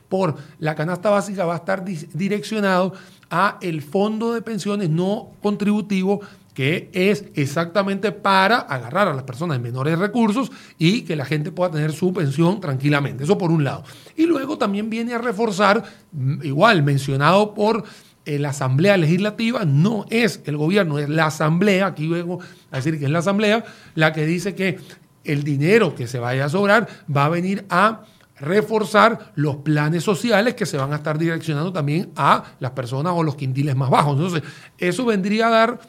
por 0.10 0.36
la 0.60 0.76
canasta 0.76 1.10
básica 1.10 1.46
va 1.46 1.54
a 1.54 1.58
estar 1.58 1.84
direccionado 1.86 2.94
a 3.30 3.58
el 3.62 3.82
fondo 3.82 4.34
de 4.34 4.42
pensiones 4.42 4.90
no 4.90 5.32
contributivo 5.42 6.22
que 6.54 6.90
es 6.94 7.26
exactamente 7.34 8.12
para 8.12 8.58
agarrar 8.60 9.08
a 9.08 9.14
las 9.14 9.24
personas 9.24 9.58
de 9.58 9.64
menores 9.64 9.98
recursos 9.98 10.52
y 10.78 11.02
que 11.02 11.16
la 11.16 11.26
gente 11.26 11.52
pueda 11.52 11.72
tener 11.72 11.94
su 11.94 12.14
pensión 12.14 12.60
tranquilamente. 12.60 13.24
Eso 13.24 13.38
por 13.38 13.52
un 13.52 13.64
lado. 13.64 13.84
Y 14.16 14.26
luego 14.28 14.58
también 14.58 14.90
viene 14.90 15.14
a 15.14 15.18
reforzar, 15.18 15.84
mm, 16.12 16.44
igual 16.44 16.84
mencionado 16.84 17.54
por 17.54 17.84
la 18.26 18.50
Asamblea 18.50 18.98
Legislativa, 18.98 19.66
no 19.66 20.06
es 20.10 20.42
el 20.46 20.58
gobierno, 20.58 21.00
es 21.00 21.10
la 21.10 21.28
Asamblea, 21.28 21.88
aquí 21.88 22.08
vengo 22.08 22.40
a 22.72 22.78
decir 22.78 22.98
que 23.00 23.06
es 23.06 23.12
la 23.12 23.20
Asamblea, 23.20 23.64
la 23.96 24.14
que 24.14 24.26
dice 24.26 24.56
que 24.56 24.80
el 25.24 25.44
dinero 25.44 25.96
que 25.96 26.08
se 26.08 26.20
vaya 26.20 26.46
a 26.46 26.50
sobrar 26.50 26.88
va 27.16 27.26
a 27.26 27.30
venir 27.30 27.66
a 27.70 28.04
reforzar 28.40 29.32
los 29.36 29.58
planes 29.58 30.04
sociales 30.04 30.56
que 30.56 30.66
se 30.66 30.78
van 30.78 30.92
a 30.92 30.98
estar 30.98 31.18
direccionando 31.18 31.72
también 31.72 32.12
a 32.16 32.44
las 32.60 32.72
personas 32.72 33.14
o 33.16 33.24
los 33.24 33.36
quintiles 33.36 33.76
más 33.76 33.90
bajos. 33.90 34.16
Entonces, 34.18 34.44
eso 34.78 35.06
vendría 35.06 35.48
a 35.48 35.52
dar 35.52 35.80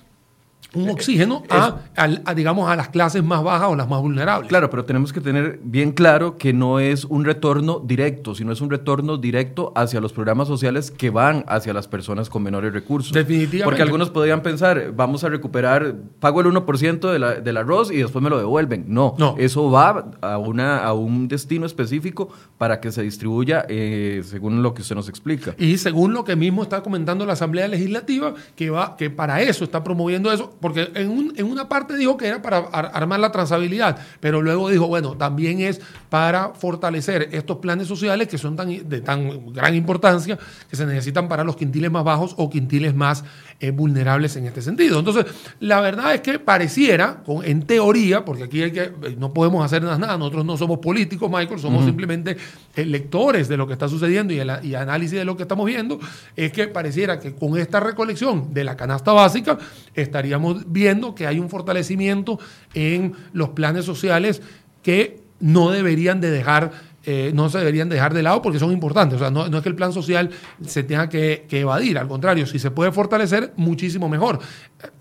un 0.74 0.88
oxígeno 0.90 1.42
a, 1.50 2.34
digamos, 2.34 2.68
a 2.68 2.76
las 2.76 2.88
clases 2.88 3.22
más 3.22 3.42
bajas 3.42 3.68
o 3.68 3.76
las 3.76 3.88
más 3.88 4.00
vulnerables. 4.00 4.48
Claro, 4.48 4.70
pero 4.70 4.84
tenemos 4.84 5.12
que 5.12 5.20
tener 5.20 5.60
bien 5.62 5.92
claro 5.92 6.36
que 6.36 6.52
no 6.52 6.80
es 6.80 7.04
un 7.04 7.24
retorno 7.24 7.80
directo, 7.84 8.34
sino 8.34 8.52
es 8.52 8.60
un 8.60 8.70
retorno 8.70 9.16
directo 9.16 9.72
hacia 9.76 10.00
los 10.00 10.12
programas 10.12 10.48
sociales 10.48 10.90
que 10.90 11.10
van 11.10 11.44
hacia 11.48 11.72
las 11.72 11.88
personas 11.88 12.28
con 12.28 12.42
menores 12.42 12.72
recursos. 12.72 13.12
Definitivamente. 13.12 13.64
Porque 13.64 13.82
algunos 13.82 14.10
podrían 14.10 14.42
pensar, 14.42 14.92
vamos 14.94 15.24
a 15.24 15.28
recuperar, 15.28 15.94
pago 16.20 16.40
el 16.40 16.46
1% 16.48 17.12
de 17.12 17.18
la, 17.18 17.34
del 17.34 17.56
arroz 17.56 17.90
y 17.90 17.96
después 17.96 18.22
me 18.22 18.30
lo 18.30 18.38
devuelven. 18.38 18.84
No, 18.88 19.14
no. 19.18 19.34
eso 19.38 19.70
va 19.70 20.12
a, 20.20 20.38
una, 20.38 20.84
a 20.84 20.92
un 20.92 21.28
destino 21.28 21.66
específico 21.66 22.28
para 22.58 22.80
que 22.80 22.92
se 22.92 23.02
distribuya 23.02 23.66
eh, 23.68 24.22
según 24.24 24.62
lo 24.62 24.74
que 24.74 24.82
usted 24.82 24.94
nos 24.94 25.08
explica. 25.08 25.54
Y 25.58 25.78
según 25.78 26.12
lo 26.12 26.24
que 26.24 26.36
mismo 26.36 26.62
está 26.62 26.82
comentando 26.82 27.26
la 27.26 27.34
Asamblea 27.34 27.68
Legislativa, 27.68 28.34
que, 28.56 28.70
va, 28.70 28.96
que 28.96 29.10
para 29.10 29.40
eso 29.42 29.64
está 29.64 29.82
promoviendo 29.84 30.32
eso 30.32 30.50
porque 30.64 30.90
en, 30.94 31.30
en, 31.36 31.44
una 31.44 31.68
parte 31.68 31.94
dijo 31.94 32.16
que 32.16 32.26
era 32.26 32.40
para 32.40 32.56
armar 32.56 33.20
la 33.20 33.30
transabilidad, 33.30 33.98
pero 34.18 34.40
luego 34.40 34.70
dijo, 34.70 34.86
bueno, 34.86 35.14
también 35.14 35.60
es 35.60 35.78
para 36.08 36.54
fortalecer 36.54 37.28
estos 37.32 37.58
planes 37.58 37.86
sociales 37.86 38.28
que 38.28 38.38
son 38.38 38.56
tan, 38.56 38.88
de 38.88 39.02
tan 39.02 39.52
gran 39.52 39.74
importancia 39.74 40.38
que 40.70 40.74
se 40.74 40.86
necesitan 40.86 41.28
para 41.28 41.44
los 41.44 41.56
quintiles 41.56 41.90
más 41.90 42.02
bajos 42.02 42.34
o 42.38 42.48
quintiles 42.48 42.94
más 42.94 43.24
eh, 43.60 43.72
vulnerables 43.72 44.36
en 44.36 44.46
este 44.46 44.62
sentido. 44.62 45.00
Entonces, 45.00 45.26
la 45.60 45.82
verdad 45.82 46.14
es 46.14 46.22
que 46.22 46.38
pareciera, 46.38 47.22
con, 47.26 47.44
en 47.44 47.66
teoría, 47.66 48.24
porque 48.24 48.44
aquí 48.44 48.62
hay 48.62 48.72
que, 48.72 48.84
eh, 48.84 49.16
no 49.18 49.34
podemos 49.34 49.62
hacer 49.62 49.82
nada, 49.82 50.16
nosotros 50.16 50.46
no 50.46 50.56
somos 50.56 50.78
políticos, 50.78 51.30
Michael, 51.30 51.60
somos 51.60 51.84
simplemente 51.84 52.38
eh, 52.74 52.86
lectores 52.86 53.48
de 53.48 53.58
lo 53.58 53.66
que 53.66 53.74
está 53.74 53.86
sucediendo 53.86 54.32
y, 54.32 54.40
y 54.66 54.74
análisis 54.74 55.18
de 55.18 55.26
lo 55.26 55.36
que 55.36 55.42
estamos 55.42 55.66
viendo, 55.66 56.00
es 56.34 56.52
que 56.52 56.68
pareciera 56.68 57.20
que 57.20 57.34
con 57.34 57.58
esta 57.58 57.80
recolección 57.80 58.54
de 58.54 58.64
la 58.64 58.78
canasta 58.78 59.12
básica 59.12 59.58
estaríamos 59.94 60.53
viendo 60.66 61.14
que 61.14 61.26
hay 61.26 61.38
un 61.38 61.48
fortalecimiento 61.48 62.38
en 62.74 63.14
los 63.32 63.50
planes 63.50 63.84
sociales 63.84 64.42
que 64.82 65.20
no 65.40 65.70
deberían 65.70 66.20
de 66.20 66.30
dejar 66.30 66.94
eh, 67.06 67.32
no 67.34 67.50
se 67.50 67.58
deberían 67.58 67.90
dejar 67.90 68.14
de 68.14 68.22
lado 68.22 68.40
porque 68.40 68.58
son 68.58 68.72
importantes. 68.72 69.16
O 69.16 69.18
sea, 69.18 69.30
no, 69.30 69.44
es 69.44 69.62
que 69.62 69.68
el 69.68 69.74
plan 69.74 69.92
social 69.92 70.30
se 70.64 70.82
tenga 70.84 71.08
que, 71.08 71.44
evadir, 71.50 71.98
al 71.98 72.08
contrario, 72.08 72.46
si 72.46 72.58
se 72.58 72.70
puede 72.70 72.92
fortalecer, 72.92 73.52
muchísimo 73.56 74.08
mejor. 74.08 74.38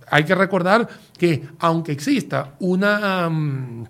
Hay 0.10 0.26
que 0.26 0.36
recordar 0.36 0.88
que 1.18 1.44
aunque 1.60 1.94
exista 1.94 2.56
una, 2.60 3.30
mm, 3.30 3.86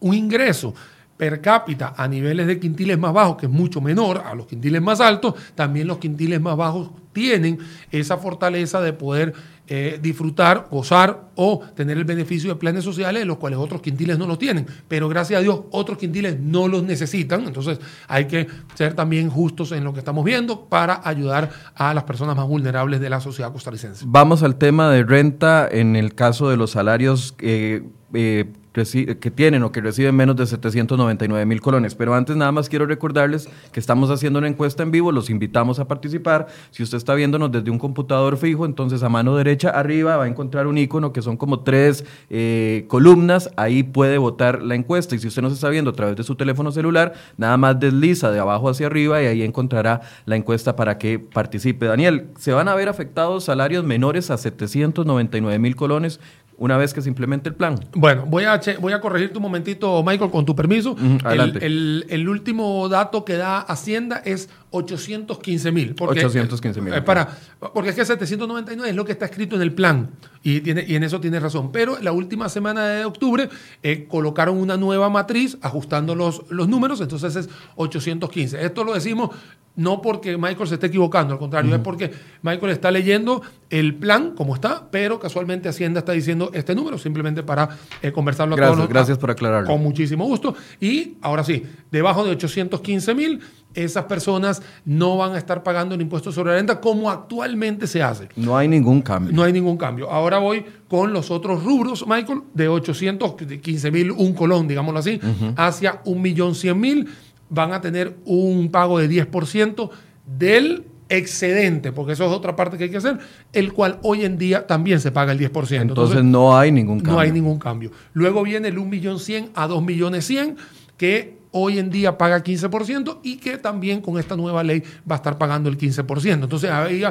un 0.00 0.14
ingreso 0.14 0.74
per 1.16 1.40
cápita 1.40 1.94
a 1.96 2.06
niveles 2.06 2.46
de 2.46 2.60
quintiles 2.60 2.98
más 2.98 3.14
bajos, 3.14 3.38
que 3.38 3.46
es 3.46 3.52
mucho 3.52 3.80
menor 3.80 4.22
a 4.24 4.34
los 4.34 4.46
quintiles 4.46 4.82
más 4.82 5.00
altos, 5.00 5.34
también 5.54 5.86
los 5.86 5.98
quintiles 5.98 6.40
más 6.40 6.56
bajos 6.56 6.90
tienen 7.12 7.58
esa 7.90 8.18
fortaleza 8.18 8.80
de 8.80 8.92
poder 8.92 9.32
eh, 9.70 9.98
disfrutar, 10.00 10.66
gozar 10.70 11.28
o 11.34 11.60
tener 11.74 11.98
el 11.98 12.04
beneficio 12.04 12.48
de 12.48 12.56
planes 12.56 12.84
sociales, 12.84 13.26
los 13.26 13.36
cuales 13.36 13.58
otros 13.58 13.82
quintiles 13.82 14.18
no 14.18 14.26
lo 14.26 14.38
tienen. 14.38 14.66
Pero 14.88 15.08
gracias 15.08 15.38
a 15.38 15.42
Dios, 15.42 15.60
otros 15.70 15.98
quintiles 15.98 16.40
no 16.40 16.68
los 16.68 16.82
necesitan. 16.82 17.46
Entonces 17.46 17.78
hay 18.06 18.24
que 18.26 18.46
ser 18.74 18.94
también 18.94 19.28
justos 19.28 19.72
en 19.72 19.84
lo 19.84 19.92
que 19.92 19.98
estamos 19.98 20.24
viendo 20.24 20.64
para 20.64 21.02
ayudar 21.04 21.50
a 21.74 21.92
las 21.92 22.04
personas 22.04 22.34
más 22.34 22.46
vulnerables 22.46 23.00
de 23.00 23.10
la 23.10 23.20
sociedad 23.20 23.52
costarricense. 23.52 24.04
Vamos 24.08 24.42
al 24.42 24.56
tema 24.56 24.90
de 24.90 25.04
renta 25.04 25.68
en 25.70 25.96
el 25.96 26.14
caso 26.14 26.48
de 26.48 26.56
los 26.56 26.70
salarios. 26.70 27.34
Eh, 27.40 27.82
eh, 28.14 28.46
que 28.86 29.30
tienen 29.30 29.62
o 29.62 29.72
que 29.72 29.80
reciben 29.80 30.14
menos 30.14 30.36
de 30.36 30.46
799 30.46 31.44
mil 31.46 31.60
colones. 31.60 31.94
Pero 31.94 32.14
antes 32.14 32.36
nada 32.36 32.52
más 32.52 32.68
quiero 32.68 32.86
recordarles 32.86 33.48
que 33.72 33.80
estamos 33.80 34.10
haciendo 34.10 34.38
una 34.38 34.48
encuesta 34.48 34.82
en 34.82 34.90
vivo, 34.90 35.10
los 35.12 35.30
invitamos 35.30 35.78
a 35.78 35.88
participar. 35.88 36.46
Si 36.70 36.82
usted 36.82 36.98
está 36.98 37.14
viéndonos 37.14 37.50
desde 37.50 37.70
un 37.70 37.78
computador 37.78 38.36
fijo, 38.36 38.66
entonces 38.66 39.02
a 39.02 39.08
mano 39.08 39.36
derecha 39.36 39.70
arriba 39.70 40.16
va 40.16 40.24
a 40.24 40.28
encontrar 40.28 40.66
un 40.66 40.78
icono 40.78 41.12
que 41.12 41.22
son 41.22 41.36
como 41.36 41.60
tres 41.60 42.04
eh, 42.30 42.84
columnas, 42.88 43.50
ahí 43.56 43.82
puede 43.82 44.18
votar 44.18 44.62
la 44.62 44.74
encuesta. 44.74 45.14
Y 45.14 45.18
si 45.18 45.28
usted 45.28 45.42
nos 45.42 45.52
está 45.52 45.68
viendo 45.68 45.90
a 45.90 45.94
través 45.94 46.16
de 46.16 46.22
su 46.22 46.36
teléfono 46.36 46.70
celular, 46.70 47.14
nada 47.36 47.56
más 47.56 47.80
desliza 47.80 48.30
de 48.30 48.38
abajo 48.38 48.68
hacia 48.68 48.86
arriba 48.86 49.22
y 49.22 49.26
ahí 49.26 49.42
encontrará 49.42 50.02
la 50.26 50.36
encuesta 50.36 50.76
para 50.76 50.98
que 50.98 51.18
participe. 51.18 51.86
Daniel, 51.86 52.28
¿se 52.38 52.52
van 52.52 52.68
a 52.68 52.74
ver 52.74 52.88
afectados 52.88 53.44
salarios 53.44 53.84
menores 53.84 54.30
a 54.30 54.36
799 54.36 55.58
mil 55.58 55.74
colones 55.74 56.20
una 56.58 56.76
vez 56.76 56.92
que 56.92 57.00
se 57.00 57.08
implemente 57.08 57.48
el 57.48 57.54
plan. 57.54 57.78
Bueno, 57.92 58.26
voy 58.26 58.44
a, 58.44 58.60
voy 58.80 58.92
a 58.92 59.00
corregir 59.00 59.32
un 59.36 59.42
momentito, 59.42 60.02
Michael, 60.02 60.30
con 60.30 60.44
tu 60.44 60.56
permiso. 60.56 60.96
adelante. 61.24 61.64
El, 61.64 62.28
último 62.28 62.88
dato 62.88 63.24
que 63.24 63.34
da 63.34 63.60
Hacienda 63.60 64.20
es 64.24 64.50
815 64.70 65.72
mil. 65.72 65.94
815 65.98 66.80
mil. 66.80 66.94
Eh, 66.94 67.02
para, 67.02 67.28
porque 67.72 67.90
es 67.90 67.96
que 67.96 68.04
799 68.04 68.90
es 68.90 68.96
lo 68.96 69.04
que 69.04 69.12
está 69.12 69.26
escrito 69.26 69.54
en 69.54 69.62
el 69.62 69.72
plan 69.72 70.10
y, 70.42 70.60
tiene, 70.60 70.84
y 70.86 70.96
en 70.96 71.04
eso 71.04 71.20
tiene 71.20 71.38
razón. 71.38 71.70
Pero 71.70 71.98
la 72.00 72.10
última 72.10 72.48
semana 72.48 72.86
de 72.88 73.04
octubre 73.04 73.48
eh, 73.84 74.06
colocaron 74.08 74.58
una 74.58 74.76
nueva 74.76 75.08
matriz 75.08 75.58
ajustando 75.62 76.16
los, 76.16 76.42
los 76.50 76.68
números, 76.68 77.00
entonces 77.00 77.36
es 77.36 77.48
815. 77.76 78.64
Esto 78.64 78.82
lo 78.82 78.94
decimos 78.94 79.30
no 79.78 80.02
porque 80.02 80.36
Michael 80.36 80.68
se 80.68 80.74
esté 80.74 80.88
equivocando, 80.88 81.32
al 81.32 81.38
contrario, 81.38 81.72
es 81.72 81.80
porque 81.80 82.10
Michael 82.42 82.72
está 82.72 82.90
leyendo 82.90 83.40
el 83.70 83.94
plan 83.94 84.32
como 84.34 84.54
está, 84.56 84.88
pero 84.90 85.20
casualmente 85.20 85.68
Hacienda 85.68 86.00
está 86.00 86.12
diciendo 86.12 86.50
este 86.52 86.74
número, 86.74 86.98
simplemente 86.98 87.44
para 87.44 87.68
eh, 88.02 88.10
conversarlo 88.10 88.56
gracias, 88.56 88.72
a 88.72 88.76
todos. 88.76 88.88
Gracias 88.88 89.18
por 89.18 89.30
aclararlo. 89.30 89.68
Con 89.68 89.80
muchísimo 89.80 90.24
gusto. 90.24 90.56
Y 90.80 91.16
ahora 91.22 91.44
sí, 91.44 91.62
debajo 91.92 92.24
de 92.24 92.32
815 92.32 93.14
mil, 93.14 93.40
esas 93.74 94.06
personas 94.06 94.62
no 94.84 95.16
van 95.16 95.34
a 95.34 95.38
estar 95.38 95.62
pagando 95.62 95.94
el 95.94 96.00
impuesto 96.00 96.32
sobre 96.32 96.50
la 96.50 96.56
renta 96.56 96.80
como 96.80 97.08
actualmente 97.08 97.86
se 97.86 98.02
hace. 98.02 98.28
No 98.34 98.56
hay 98.56 98.66
ningún 98.66 99.00
cambio. 99.02 99.32
No 99.32 99.44
hay 99.44 99.52
ningún 99.52 99.76
cambio. 99.76 100.10
Ahora 100.10 100.38
voy 100.38 100.64
con 100.88 101.12
los 101.12 101.30
otros 101.30 101.62
rubros, 101.62 102.04
Michael, 102.06 102.42
de 102.54 102.66
815 102.66 103.90
mil, 103.92 104.10
un 104.10 104.32
colón, 104.32 104.66
digámoslo 104.66 104.98
así, 104.98 105.20
hacia 105.56 106.00
un 106.04 106.20
millón 106.20 106.54
cien 106.54 106.80
mil 106.80 107.08
van 107.50 107.72
a 107.72 107.80
tener 107.80 108.16
un 108.24 108.70
pago 108.70 108.98
de 108.98 109.08
10% 109.08 109.90
del 110.26 110.84
excedente, 111.08 111.92
porque 111.92 112.12
eso 112.12 112.26
es 112.26 112.32
otra 112.32 112.54
parte 112.54 112.76
que 112.76 112.84
hay 112.84 112.90
que 112.90 112.98
hacer, 112.98 113.18
el 113.52 113.72
cual 113.72 113.98
hoy 114.02 114.24
en 114.24 114.38
día 114.38 114.66
también 114.66 115.00
se 115.00 115.10
paga 115.10 115.32
el 115.32 115.38
10%. 115.38 115.80
Entonces, 115.80 116.22
no 116.22 116.56
hay 116.56 116.70
ningún 116.70 116.98
cambio. 116.98 117.12
No 117.12 117.20
hay 117.20 117.32
ningún 117.32 117.58
cambio. 117.58 117.90
Luego 118.12 118.42
viene 118.42 118.68
el 118.68 118.76
1.100.000 118.76 119.50
a 119.54 119.68
2.100.000, 119.68 120.56
que 120.96 121.38
hoy 121.50 121.78
en 121.78 121.88
día 121.90 122.18
paga 122.18 122.42
15% 122.44 123.20
y 123.22 123.38
que 123.38 123.56
también 123.56 124.02
con 124.02 124.18
esta 124.18 124.36
nueva 124.36 124.62
ley 124.62 124.82
va 125.10 125.14
a 125.14 125.16
estar 125.16 125.38
pagando 125.38 125.70
el 125.70 125.78
15%. 125.78 126.42
Entonces, 126.42 126.70
ahí 126.70 127.02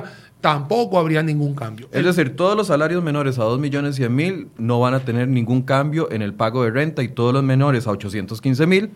tampoco 0.41 0.99
habría 0.99 1.23
ningún 1.23 1.55
cambio. 1.55 1.89
Es 1.91 2.05
decir, 2.05 2.35
todos 2.35 2.55
los 2.55 2.67
salarios 2.67 3.03
menores 3.03 3.39
a 3.39 3.43
2.100.000 3.43 4.47
no 4.57 4.79
van 4.79 4.93
a 4.93 4.99
tener 4.99 5.27
ningún 5.27 5.63
cambio 5.63 6.11
en 6.11 6.21
el 6.21 6.33
pago 6.35 6.63
de 6.63 6.71
renta 6.71 7.01
y 7.01 7.07
todos 7.07 7.33
los 7.33 7.43
menores 7.43 7.87
a 7.87 7.91
815.000 7.91 8.91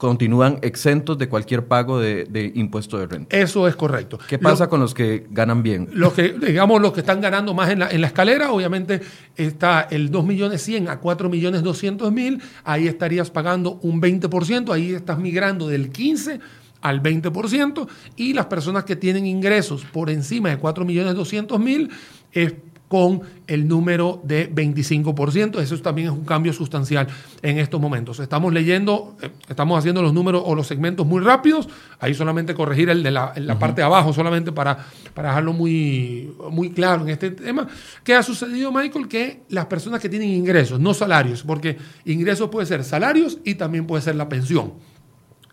continúan 0.00 0.58
exentos 0.62 1.18
de 1.18 1.28
cualquier 1.28 1.66
pago 1.66 2.00
de, 2.00 2.52
impuesto 2.54 2.98
de 2.98 3.06
renta. 3.06 3.36
Eso 3.36 3.68
es 3.68 3.76
correcto. 3.76 4.18
¿Qué 4.26 4.38
pasa 4.38 4.68
con 4.68 4.80
los 4.80 4.94
que 4.94 5.26
ganan 5.30 5.62
bien? 5.62 5.90
Los 5.92 6.14
que, 6.14 6.32
digamos, 6.32 6.80
los 6.80 6.92
que 6.92 7.00
están 7.00 7.20
ganando 7.20 7.52
más 7.52 7.68
en 7.68 7.80
la, 7.80 7.90
en 7.90 8.00
la 8.00 8.06
escalera, 8.06 8.50
obviamente 8.50 9.02
está 9.36 9.82
el 9.90 10.10
2 10.10 10.24
millones 10.24 10.62
100 10.62 10.88
a 10.88 11.00
4 11.00 11.28
millones 11.28 11.62
200 11.62 12.10
mil, 12.10 12.42
ahí 12.64 12.88
estarías 12.88 13.30
pagando 13.30 13.78
un 13.82 14.00
20%, 14.00 14.72
ahí 14.72 14.94
estás 14.94 15.18
migrando 15.18 15.68
del 15.68 15.90
15 15.90 16.40
al 16.80 17.02
20%, 17.02 17.86
y 18.16 18.32
las 18.32 18.46
personas 18.46 18.84
que 18.84 18.96
tienen 18.96 19.26
ingresos 19.26 19.84
por 19.84 20.08
encima 20.08 20.48
de 20.48 20.56
4 20.56 20.84
millones 20.86 21.14
200 21.14 21.60
mil 21.60 21.90
es 22.32 22.54
con 22.90 23.22
el 23.46 23.68
número 23.68 24.20
de 24.24 24.52
25%. 24.52 25.60
Eso 25.60 25.78
también 25.78 26.08
es 26.08 26.12
un 26.12 26.24
cambio 26.24 26.52
sustancial 26.52 27.06
en 27.40 27.58
estos 27.58 27.80
momentos. 27.80 28.18
Estamos 28.18 28.52
leyendo, 28.52 29.16
eh, 29.22 29.30
estamos 29.48 29.78
haciendo 29.78 30.02
los 30.02 30.12
números 30.12 30.42
o 30.44 30.56
los 30.56 30.66
segmentos 30.66 31.06
muy 31.06 31.22
rápidos. 31.22 31.68
Ahí 32.00 32.14
solamente 32.14 32.52
corregir 32.52 32.90
el 32.90 33.04
de 33.04 33.12
la, 33.12 33.32
parte 33.60 33.82
de 33.82 33.84
abajo, 33.84 34.12
solamente 34.12 34.50
para, 34.50 34.76
para 35.14 35.28
dejarlo 35.28 35.52
muy, 35.52 36.34
muy 36.50 36.70
claro 36.70 37.02
en 37.02 37.10
este 37.10 37.30
tema. 37.30 37.68
¿Qué 38.02 38.16
ha 38.16 38.24
sucedido, 38.24 38.72
Michael? 38.72 39.06
Que 39.06 39.44
las 39.50 39.66
personas 39.66 40.00
que 40.00 40.08
tienen 40.08 40.30
ingresos, 40.30 40.80
no 40.80 40.92
salarios, 40.92 41.44
porque 41.44 41.78
ingresos 42.06 42.48
puede 42.48 42.66
ser 42.66 42.82
salarios 42.82 43.38
y 43.44 43.54
también 43.54 43.86
puede 43.86 44.02
ser 44.02 44.16
la 44.16 44.28
pensión. 44.28 44.72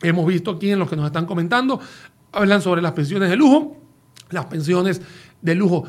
Hemos 0.02 0.26
visto 0.26 0.50
aquí 0.50 0.72
en 0.72 0.80
los 0.80 0.90
que 0.90 0.96
nos 0.96 1.06
están 1.06 1.28
comentando, 1.28 1.80
hablan 2.32 2.64
sobre 2.64 2.82
las 2.82 2.94
pensiones 2.94 3.30
de 3.30 3.36
lujo. 3.36 3.78
Las 4.30 4.48
pensiones 4.48 5.02
de 5.42 5.56
lujo 5.56 5.86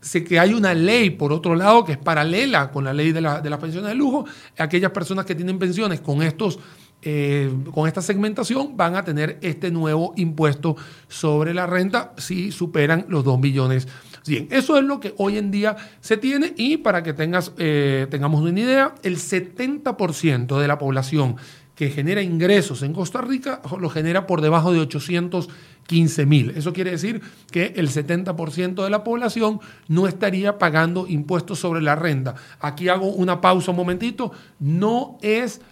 sé 0.00 0.24
que 0.24 0.38
hay 0.38 0.52
una 0.52 0.74
ley, 0.74 1.10
por 1.10 1.32
otro 1.32 1.54
lado, 1.54 1.84
que 1.84 1.92
es 1.92 1.98
paralela 1.98 2.70
con 2.70 2.84
la 2.84 2.92
ley 2.92 3.12
de, 3.12 3.20
la, 3.20 3.40
de 3.40 3.50
las 3.50 3.58
pensiones 3.58 3.90
de 3.90 3.94
lujo. 3.94 4.24
Aquellas 4.58 4.90
personas 4.90 5.24
que 5.24 5.34
tienen 5.34 5.58
pensiones 5.58 6.00
con 6.00 6.22
estos 6.22 6.58
eh, 7.02 7.50
con 7.72 7.88
esta 7.88 8.02
segmentación 8.02 8.76
van 8.76 8.94
a 8.94 9.02
tener 9.02 9.38
este 9.40 9.70
nuevo 9.70 10.12
impuesto 10.16 10.76
sobre 11.08 11.54
la 11.54 11.66
renta 11.66 12.12
si 12.18 12.52
superan 12.52 13.06
los 13.08 13.24
2 13.24 13.40
millones 13.40 13.88
100. 14.24 14.48
Eso 14.50 14.76
es 14.76 14.84
lo 14.84 15.00
que 15.00 15.14
hoy 15.16 15.38
en 15.38 15.50
día 15.50 15.76
se 16.00 16.18
tiene 16.18 16.52
y 16.58 16.76
para 16.76 17.02
que 17.02 17.14
tengas, 17.14 17.52
eh, 17.56 18.06
tengamos 18.10 18.42
una 18.42 18.60
idea, 18.60 18.94
el 19.02 19.16
70% 19.16 20.60
de 20.60 20.68
la 20.68 20.76
población 20.76 21.36
que 21.80 21.88
genera 21.88 22.20
ingresos 22.20 22.82
en 22.82 22.92
Costa 22.92 23.22
Rica 23.22 23.62
lo 23.80 23.88
genera 23.88 24.26
por 24.26 24.42
debajo 24.42 24.70
de 24.70 24.80
815 24.80 26.26
mil. 26.26 26.50
Eso 26.50 26.74
quiere 26.74 26.90
decir 26.90 27.22
que 27.50 27.72
el 27.74 27.88
70% 27.88 28.84
de 28.84 28.90
la 28.90 29.02
población 29.02 29.60
no 29.88 30.06
estaría 30.06 30.58
pagando 30.58 31.06
impuestos 31.08 31.58
sobre 31.58 31.80
la 31.80 31.96
renta. 31.96 32.34
Aquí 32.60 32.90
hago 32.90 33.06
una 33.06 33.40
pausa 33.40 33.70
un 33.70 33.78
momentito. 33.78 34.30
No 34.58 35.16
es 35.22 35.62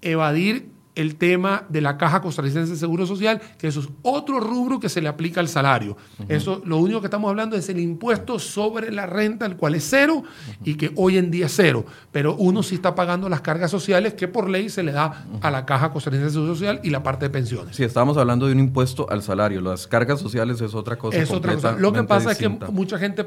evadir 0.00 0.70
el 0.94 1.16
tema 1.16 1.64
de 1.68 1.80
la 1.80 1.96
Caja 1.96 2.20
Costarricense 2.20 2.72
de 2.72 2.78
Seguro 2.78 3.06
Social, 3.06 3.40
que 3.58 3.68
eso 3.68 3.80
es 3.80 3.88
otro 4.02 4.40
rubro 4.40 4.80
que 4.80 4.88
se 4.88 5.00
le 5.00 5.08
aplica 5.08 5.40
al 5.40 5.48
salario. 5.48 5.96
Eso, 6.28 6.62
lo 6.64 6.78
único 6.78 7.00
que 7.00 7.06
estamos 7.06 7.28
hablando 7.28 7.56
es 7.56 7.68
el 7.68 7.78
impuesto 7.78 8.38
sobre 8.38 8.90
la 8.90 9.06
renta, 9.06 9.46
el 9.46 9.56
cual 9.56 9.74
es 9.74 9.86
cero 9.88 10.22
y 10.64 10.74
que 10.74 10.92
hoy 10.96 11.16
en 11.16 11.30
día 11.30 11.46
es 11.46 11.52
cero. 11.54 11.84
Pero 12.12 12.34
uno 12.36 12.62
sí 12.62 12.74
está 12.74 12.94
pagando 12.94 13.28
las 13.28 13.40
cargas 13.40 13.70
sociales 13.70 14.14
que 14.14 14.28
por 14.28 14.48
ley 14.48 14.68
se 14.68 14.82
le 14.82 14.92
da 14.92 15.26
a 15.40 15.50
la 15.50 15.64
Caja 15.64 15.90
Costarricense 15.90 16.26
de 16.26 16.32
Seguro 16.32 16.54
Social 16.54 16.80
y 16.82 16.90
la 16.90 17.02
parte 17.02 17.26
de 17.26 17.30
pensiones. 17.30 17.76
Sí, 17.76 17.84
estamos 17.84 18.16
hablando 18.16 18.46
de 18.46 18.52
un 18.52 18.60
impuesto 18.60 19.08
al 19.10 19.22
salario. 19.22 19.60
Las 19.60 19.86
cargas 19.86 20.20
sociales 20.20 20.60
es 20.60 20.74
otra 20.74 20.96
cosa. 20.96 21.18
Es 21.18 21.30
otra 21.30 21.54
cosa. 21.54 21.72
Lo 21.72 21.92
que 21.92 22.02
pasa 22.02 22.32
es 22.32 22.38
que 22.38 22.48
mucha 22.48 22.98
gente 22.98 23.26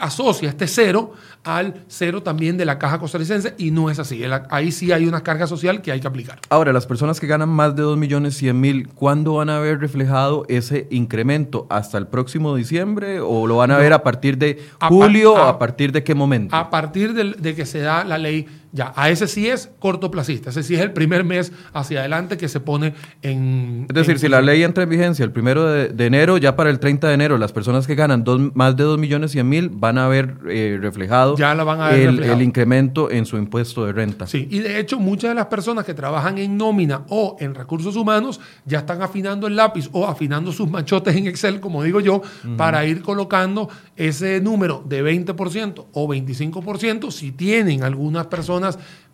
asocia 0.00 0.48
este 0.48 0.66
cero 0.66 1.12
al 1.44 1.84
cero 1.88 2.22
también 2.22 2.56
de 2.56 2.64
la 2.64 2.78
caja 2.78 2.98
costarricense 2.98 3.54
y 3.58 3.70
no 3.70 3.90
es 3.90 3.98
así. 3.98 4.22
Ahí 4.50 4.72
sí 4.72 4.92
hay 4.92 5.06
una 5.06 5.22
carga 5.22 5.46
social 5.46 5.82
que 5.82 5.92
hay 5.92 6.00
que 6.00 6.06
aplicar. 6.06 6.38
Ahora, 6.48 6.72
las 6.72 6.86
personas 6.86 7.18
que 7.18 7.26
ganan 7.26 7.48
más 7.48 7.74
de 7.74 7.82
2 7.82 7.98
millones 7.98 8.36
100 8.36 8.60
mil, 8.60 8.88
¿cuándo 8.88 9.34
van 9.34 9.50
a 9.50 9.58
ver 9.58 9.80
reflejado 9.80 10.44
ese 10.48 10.86
incremento? 10.90 11.66
¿Hasta 11.70 11.98
el 11.98 12.06
próximo 12.06 12.54
diciembre 12.54 13.20
o 13.20 13.46
lo 13.46 13.56
van 13.56 13.70
a 13.70 13.78
ver 13.78 13.92
a 13.92 14.02
partir 14.02 14.38
de 14.38 14.62
julio 14.80 15.34
o 15.34 15.38
a 15.38 15.58
partir 15.58 15.92
de 15.92 16.04
qué 16.04 16.14
momento? 16.14 16.54
A 16.54 16.70
partir 16.70 17.12
de 17.14 17.54
que 17.54 17.66
se 17.66 17.80
da 17.80 18.04
la 18.04 18.18
ley 18.18 18.46
ya, 18.72 18.92
a 18.96 19.10
ese 19.10 19.28
sí 19.28 19.48
es 19.48 19.70
cortoplacista, 19.78 20.48
ese 20.48 20.62
sí 20.62 20.74
es 20.74 20.80
el 20.80 20.92
primer 20.92 21.24
mes 21.24 21.52
hacia 21.74 22.00
adelante 22.00 22.38
que 22.38 22.48
se 22.48 22.58
pone 22.58 22.94
en... 23.20 23.86
Es 23.88 23.94
decir, 23.94 24.18
si 24.18 24.28
la 24.28 24.40
ley 24.40 24.62
entra 24.62 24.84
en 24.84 24.88
vigencia 24.88 25.24
el 25.24 25.30
primero 25.30 25.66
de, 25.66 26.06
enero, 26.06 26.38
ya 26.38 26.56
para 26.56 26.70
el 26.70 26.78
30 26.78 27.08
de 27.08 27.14
enero, 27.14 27.36
las 27.36 27.52
personas 27.52 27.86
que 27.86 27.94
ganan 27.94 28.24
dos, 28.24 28.40
más 28.54 28.74
de 28.76 28.84
2 28.84 28.98
millones 28.98 29.32
100 29.32 29.48
mil 29.48 29.68
van 29.68 29.98
a 29.98 30.08
ver 30.08 30.38
eh, 30.48 30.78
reflejado, 30.80 31.36
ya 31.36 31.54
la 31.54 31.64
van 31.64 31.82
a 31.82 31.90
ver 31.90 32.08
el, 32.08 32.22
el, 32.22 32.40
incremento 32.40 33.10
en 33.10 33.26
su 33.26 33.36
impuesto 33.36 33.84
de 33.84 33.92
renta. 33.92 34.26
Sí, 34.26 34.48
y 34.50 34.60
de 34.60 34.78
hecho 34.78 34.98
muchas 34.98 35.32
de 35.32 35.34
las 35.34 35.46
personas 35.46 35.84
que 35.84 35.92
trabajan 35.92 36.38
en 36.38 36.56
nómina 36.56 37.02
o 37.10 37.36
en 37.40 37.54
recursos 37.54 37.94
humanos 37.94 38.40
ya 38.64 38.78
están 38.78 39.02
afinando 39.02 39.46
el 39.46 39.56
lápiz 39.56 39.90
o 39.92 40.06
afinando 40.06 40.50
sus 40.50 40.70
machotes 40.70 41.14
en 41.14 41.26
Excel, 41.26 41.60
como 41.60 41.82
digo 41.82 42.00
yo, 42.00 42.22
para 42.56 42.86
ir 42.86 43.02
colocando 43.02 43.68
ese 43.96 44.40
número 44.40 44.82
de 44.86 45.04
20% 45.04 45.86
o 45.92 46.08
25% 46.08 47.10
si 47.10 47.32
tienen 47.32 47.84
algunas 47.84 48.26
personas 48.28 48.61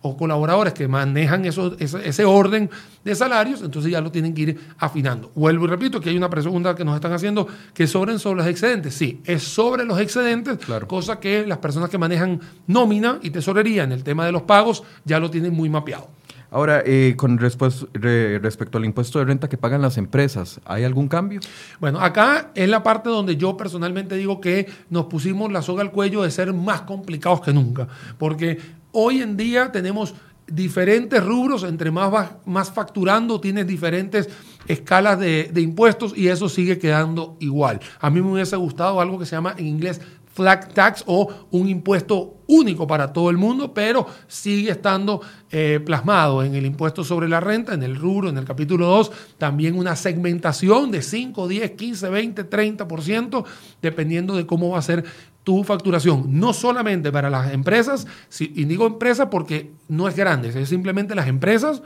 o 0.01 0.15
colaboradores 0.15 0.73
que 0.73 0.87
manejan 0.87 1.45
eso, 1.45 1.75
ese, 1.79 2.25
orden 2.25 2.69
de 3.03 3.15
salarios, 3.15 3.61
entonces 3.61 3.91
ya 3.91 4.01
lo 4.01 4.11
tienen 4.11 4.33
que 4.33 4.41
ir 4.41 4.59
afinando. 4.77 5.31
Vuelvo 5.35 5.65
y 5.65 5.67
repito 5.67 5.99
que 5.99 6.09
hay 6.09 6.17
una 6.17 6.29
pregunta 6.29 6.75
que 6.75 6.85
nos 6.85 6.95
están 6.95 7.13
haciendo 7.13 7.47
que 7.73 7.87
sobren 7.87 8.19
sobre 8.19 8.37
los 8.37 8.47
excedentes. 8.47 8.93
Sí, 8.93 9.21
es 9.25 9.43
sobre 9.43 9.83
los 9.83 9.99
excedentes, 9.99 10.59
cosa 10.87 11.19
que 11.19 11.45
las 11.45 11.57
personas 11.57 11.89
que 11.89 11.97
manejan 11.97 12.39
nómina 12.67 13.19
y 13.21 13.29
tesorería 13.29 13.83
en 13.83 13.91
el 13.91 14.03
tema 14.03 14.25
de 14.25 14.31
los 14.31 14.43
pagos 14.43 14.83
ya 15.03 15.19
lo 15.19 15.29
tienen 15.29 15.53
muy 15.53 15.69
mapeado. 15.69 16.19
Ahora, 16.51 16.81
eh, 16.83 17.13
con 17.15 17.37
respecto 17.37 18.77
al 18.77 18.85
impuesto 18.85 19.19
de 19.19 19.25
renta 19.25 19.47
que 19.47 19.57
pagan 19.57 19.83
las 19.83 19.97
empresas, 19.97 20.59
¿hay 20.65 20.83
algún 20.83 21.07
cambio? 21.07 21.41
Bueno, 21.79 21.99
acá 21.99 22.49
es 22.55 22.67
la 22.67 22.81
parte 22.81 23.09
donde 23.09 23.35
yo 23.37 23.55
personalmente 23.55 24.15
digo 24.15 24.41
que 24.41 24.67
nos 24.89 25.05
pusimos 25.05 25.51
la 25.51 25.61
soga 25.61 25.83
al 25.83 25.91
cuello 25.91 26.23
de 26.23 26.31
ser 26.31 26.51
más 26.53 26.81
complicados 26.81 27.41
que 27.41 27.53
nunca, 27.53 27.87
porque 28.17 28.57
Hoy 28.91 29.21
en 29.21 29.37
día 29.37 29.71
tenemos 29.71 30.15
diferentes 30.47 31.23
rubros, 31.23 31.63
entre 31.63 31.91
más 31.91 32.11
vas 32.11 32.31
más 32.45 32.71
facturando, 32.71 33.39
tienes 33.39 33.67
diferentes 33.67 34.29
escalas 34.67 35.19
de, 35.19 35.51
impuestos 35.57 36.17
y 36.17 36.27
eso 36.27 36.49
sigue 36.49 36.79
quedando 36.79 37.37
igual. 37.39 37.79
A 37.99 38.09
mí 38.09 38.21
me 38.21 38.31
hubiese 38.31 38.55
gustado 38.55 38.99
algo 38.99 39.19
que 39.19 39.25
se 39.25 39.35
llama 39.35 39.53
en 39.57 39.67
inglés 39.67 40.01
flat 40.33 40.73
tax 40.73 41.03
o 41.05 41.27
un 41.51 41.67
impuesto 41.67 42.37
único 42.47 42.87
para 42.87 43.11
todo 43.11 43.29
el 43.29 43.37
mundo, 43.37 43.73
pero 43.73 44.07
sigue 44.27 44.71
estando 44.71 45.21
eh, 45.51 45.81
plasmado 45.85 46.43
en 46.43 46.55
el 46.55 46.65
impuesto 46.65 47.03
sobre 47.03 47.27
la 47.27 47.39
renta, 47.39 47.73
en 47.73 47.83
el 47.83 47.95
rubro, 47.95 48.29
en 48.29 48.37
el 48.37 48.45
capítulo 48.45 48.87
2, 48.87 49.11
también 49.37 49.77
una 49.77 49.95
segmentación 49.95 50.91
de 50.91 51.01
5, 51.01 51.47
10, 51.47 51.71
15, 51.71 52.09
20, 52.09 52.49
30%, 52.49 53.45
dependiendo 53.81 54.35
de 54.35 54.45
cómo 54.45 54.69
va 54.69 54.79
a 54.79 54.83
ser 54.83 55.03
tu 55.49 55.63
facturación, 55.63 56.27
no 56.27 56.53
solamente 56.53 57.11
para 57.11 57.27
las 57.27 57.51
empresas, 57.51 58.05
y 58.39 58.65
digo 58.65 58.85
empresas 58.85 59.29
porque 59.31 59.71
no 59.87 60.07
es 60.07 60.15
grande, 60.15 60.49
es 60.49 60.69
simplemente 60.69 61.15
las 61.15 61.27
empresas, 61.27 61.81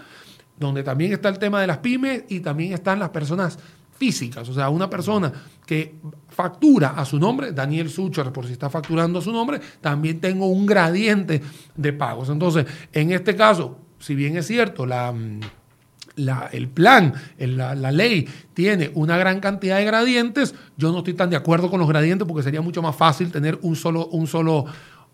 donde 0.59 0.83
también 0.83 1.13
está 1.13 1.29
el 1.29 1.39
tema 1.39 1.61
de 1.61 1.67
las 1.67 1.77
pymes 1.77 2.25
y 2.27 2.41
también 2.41 2.73
están 2.73 2.99
las 2.99 3.11
personas 3.11 3.57
físicas, 3.97 4.49
o 4.49 4.53
sea, 4.53 4.67
una 4.67 4.89
persona 4.89 5.31
que 5.65 5.95
factura 6.27 6.89
a 6.89 7.05
su 7.05 7.17
nombre, 7.17 7.53
Daniel 7.53 7.89
Sucher, 7.89 8.33
por 8.33 8.47
si 8.47 8.51
está 8.51 8.69
facturando 8.69 9.19
a 9.19 9.21
su 9.21 9.31
nombre, 9.31 9.61
también 9.79 10.19
tengo 10.19 10.47
un 10.47 10.65
gradiente 10.65 11.41
de 11.73 11.93
pagos. 11.93 12.27
Entonces, 12.27 12.65
en 12.91 13.13
este 13.13 13.33
caso, 13.33 13.77
si 13.97 14.13
bien 14.13 14.35
es 14.35 14.45
cierto, 14.45 14.85
la, 14.85 15.13
el 16.15 16.67
plan, 16.67 17.13
la, 17.37 17.75
la, 17.75 17.91
ley 17.91 18.27
tiene 18.53 18.91
una 18.93 19.17
gran 19.17 19.39
cantidad 19.39 19.77
de 19.77 19.85
gradientes, 19.85 20.53
yo 20.77 20.91
no 20.91 20.99
estoy 20.99 21.13
tan 21.13 21.29
de 21.29 21.35
acuerdo 21.35 21.69
con 21.69 21.79
los 21.79 21.89
gradientes 21.89 22.27
porque 22.27 22.43
sería 22.43 22.61
mucho 22.61 22.81
más 22.81 22.95
fácil 22.95 23.31
tener 23.31 23.57
un 23.63 23.75
solo, 23.75 24.07
un 24.07 24.27
solo, 24.27 24.65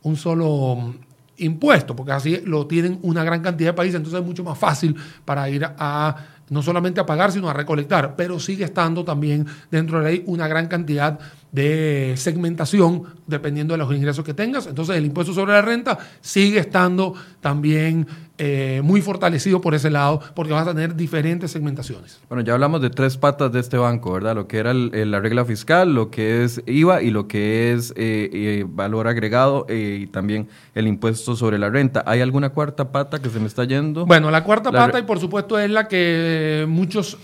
un 0.03 0.15
solo 0.17 0.93
impuesto, 1.37 1.95
porque 1.95 2.11
así 2.11 2.41
lo 2.45 2.67
tienen 2.67 2.99
una 3.01 3.23
gran 3.23 3.41
cantidad 3.41 3.69
de 3.69 3.73
países, 3.73 3.95
entonces 3.95 4.19
es 4.19 4.25
mucho 4.25 4.43
más 4.43 4.57
fácil 4.57 4.95
para 5.25 5.49
ir 5.49 5.65
a 5.65 6.15
no 6.49 6.63
solamente 6.63 6.99
a 6.99 7.05
pagar, 7.05 7.31
sino 7.31 7.49
a 7.49 7.53
recolectar, 7.53 8.15
pero 8.15 8.39
sigue 8.39 8.65
estando 8.65 9.05
también 9.05 9.45
dentro 9.69 9.99
de 9.99 10.03
la 10.03 10.09
ley 10.09 10.23
una 10.25 10.47
gran 10.47 10.67
cantidad 10.67 11.19
de 11.51 12.13
segmentación 12.17 13.03
dependiendo 13.27 13.73
de 13.73 13.77
los 13.77 13.93
ingresos 13.93 14.25
que 14.25 14.33
tengas. 14.33 14.67
Entonces 14.67 14.95
el 14.95 15.05
impuesto 15.05 15.33
sobre 15.33 15.53
la 15.53 15.61
renta 15.61 15.97
sigue 16.21 16.59
estando 16.59 17.13
también 17.39 18.07
eh, 18.41 18.79
muy 18.83 19.01
fortalecido 19.01 19.59
por 19.59 19.75
ese 19.75 19.89
lado 19.89 20.21
porque 20.33 20.53
vas 20.53 20.65
a 20.65 20.73
tener 20.73 20.95
diferentes 20.95 21.51
segmentaciones. 21.51 22.21
Bueno, 22.29 22.41
ya 22.41 22.53
hablamos 22.53 22.81
de 22.81 22.89
tres 22.89 23.17
patas 23.17 23.51
de 23.51 23.59
este 23.59 23.77
banco, 23.77 24.13
¿verdad? 24.13 24.33
Lo 24.33 24.47
que 24.47 24.59
era 24.59 24.73
la 24.73 25.19
regla 25.19 25.43
fiscal, 25.43 25.93
lo 25.93 26.09
que 26.09 26.45
es 26.45 26.61
IVA 26.65 27.01
y 27.01 27.11
lo 27.11 27.27
que 27.27 27.73
es 27.73 27.91
eh, 27.97 28.29
eh, 28.31 28.65
valor 28.65 29.09
agregado 29.09 29.65
y 29.69 30.07
también 30.07 30.47
el 30.73 30.87
impuesto 30.87 31.35
sobre 31.35 31.59
la 31.59 31.69
renta. 31.69 32.03
¿Hay 32.05 32.21
alguna 32.21 32.51
cuarta 32.51 32.93
pata 32.93 33.19
que 33.19 33.29
se 33.29 33.41
me 33.41 33.47
está 33.47 33.65
yendo? 33.65 34.05
Bueno, 34.05 34.31
la 34.31 34.43
cuarta 34.43 34.71
pata 34.71 34.97
y 34.99 35.03
por 35.03 35.19
supuesto 35.19 35.59
es 35.59 35.69
la 35.69 35.89
que 35.89 36.65
muchos 36.67 37.17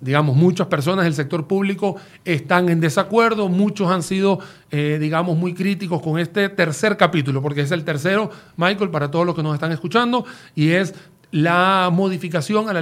digamos, 0.00 0.36
muchas 0.36 0.66
personas 0.68 1.04
del 1.04 1.14
sector 1.14 1.46
público 1.46 1.96
están 2.24 2.68
en 2.68 2.80
desacuerdo, 2.80 3.48
muchos 3.48 3.90
han 3.90 4.02
sido, 4.02 4.38
eh, 4.70 4.98
digamos, 5.00 5.36
muy 5.36 5.54
críticos 5.54 6.00
con 6.02 6.18
este 6.18 6.48
tercer 6.48 6.96
capítulo, 6.96 7.42
porque 7.42 7.62
es 7.62 7.70
el 7.70 7.84
tercero, 7.84 8.30
Michael, 8.56 8.90
para 8.90 9.10
todos 9.10 9.26
los 9.26 9.34
que 9.34 9.42
nos 9.42 9.54
están 9.54 9.72
escuchando, 9.72 10.24
y 10.54 10.70
es 10.70 10.94
la 11.32 11.90
modificación 11.92 12.68
a 12.68 12.72
la 12.72 12.80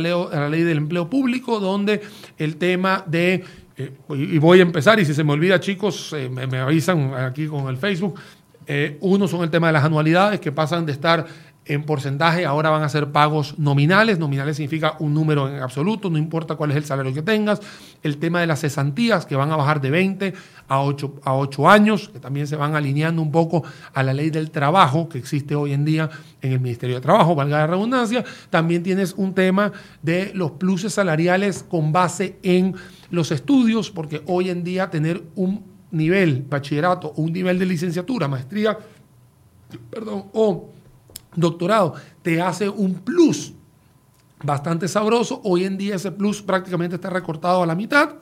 ley, 0.48 0.62
del 0.62 0.78
empleo 0.78 1.10
público, 1.10 1.60
donde 1.60 2.00
el 2.38 2.56
tema 2.56 3.04
de, 3.06 3.44
eh, 3.76 3.92
y 4.10 4.38
voy 4.38 4.60
a 4.60 4.62
empezar, 4.62 4.98
y 5.00 5.04
si 5.04 5.12
se 5.12 5.24
me 5.24 5.32
olvida, 5.32 5.60
chicos, 5.60 6.12
eh, 6.12 6.28
me, 6.28 6.46
me, 6.46 6.58
avisan 6.58 7.14
aquí 7.14 7.46
con 7.46 7.68
el 7.68 7.76
Facebook, 7.76 8.18
uno 9.00 9.26
son 9.26 9.42
el 9.44 9.48
tema 9.48 9.68
de 9.68 9.72
las 9.72 9.84
anualidades, 9.84 10.40
que 10.40 10.52
pasan 10.52 10.84
de 10.84 10.92
estar 10.92 11.26
en 11.68 11.84
porcentaje, 11.84 12.46
ahora 12.46 12.70
van 12.70 12.82
a 12.82 12.88
ser 12.88 13.12
pagos 13.12 13.58
nominales. 13.58 14.18
Nominales 14.18 14.56
significa 14.56 14.96
un 14.98 15.14
número 15.14 15.48
en 15.48 15.62
absoluto, 15.62 16.08
no 16.08 16.16
importa 16.18 16.56
cuál 16.56 16.70
es 16.70 16.78
el 16.78 16.84
salario 16.84 17.12
que 17.12 17.22
tengas. 17.22 17.60
El 18.02 18.16
tema 18.16 18.40
de 18.40 18.46
las 18.46 18.60
cesantías, 18.60 19.26
que 19.26 19.36
van 19.36 19.52
a 19.52 19.56
bajar 19.56 19.80
de 19.80 19.90
20 19.90 20.34
a 20.68 20.80
8, 20.80 21.20
a 21.24 21.34
8 21.34 21.68
años, 21.68 22.08
que 22.08 22.18
también 22.18 22.46
se 22.46 22.56
van 22.56 22.74
alineando 22.74 23.20
un 23.20 23.30
poco 23.30 23.64
a 23.92 24.02
la 24.02 24.14
ley 24.14 24.30
del 24.30 24.50
trabajo 24.50 25.08
que 25.08 25.18
existe 25.18 25.54
hoy 25.54 25.72
en 25.72 25.84
día 25.84 26.08
en 26.40 26.52
el 26.52 26.60
Ministerio 26.60 26.96
de 26.96 27.02
Trabajo, 27.02 27.34
valga 27.34 27.58
la 27.58 27.66
redundancia. 27.66 28.24
También 28.50 28.82
tienes 28.82 29.12
un 29.16 29.34
tema 29.34 29.72
de 30.02 30.32
los 30.34 30.52
pluses 30.52 30.94
salariales 30.94 31.64
con 31.68 31.92
base 31.92 32.38
en 32.42 32.74
los 33.10 33.30
estudios, 33.30 33.90
porque 33.90 34.22
hoy 34.26 34.48
en 34.48 34.64
día 34.64 34.90
tener 34.90 35.22
un 35.34 35.78
nivel 35.90 36.44
bachillerato 36.48 37.12
un 37.16 37.32
nivel 37.32 37.58
de 37.58 37.66
licenciatura, 37.66 38.28
maestría, 38.28 38.78
perdón, 39.90 40.26
o 40.32 40.70
doctorado, 41.34 41.94
te 42.22 42.40
hace 42.40 42.68
un 42.68 42.94
plus 42.94 43.52
bastante 44.42 44.88
sabroso. 44.88 45.40
Hoy 45.44 45.64
en 45.64 45.76
día 45.78 45.96
ese 45.96 46.12
plus 46.12 46.42
prácticamente 46.42 46.96
está 46.96 47.10
recortado 47.10 47.62
a 47.62 47.66
la 47.66 47.74
mitad. 47.74 48.14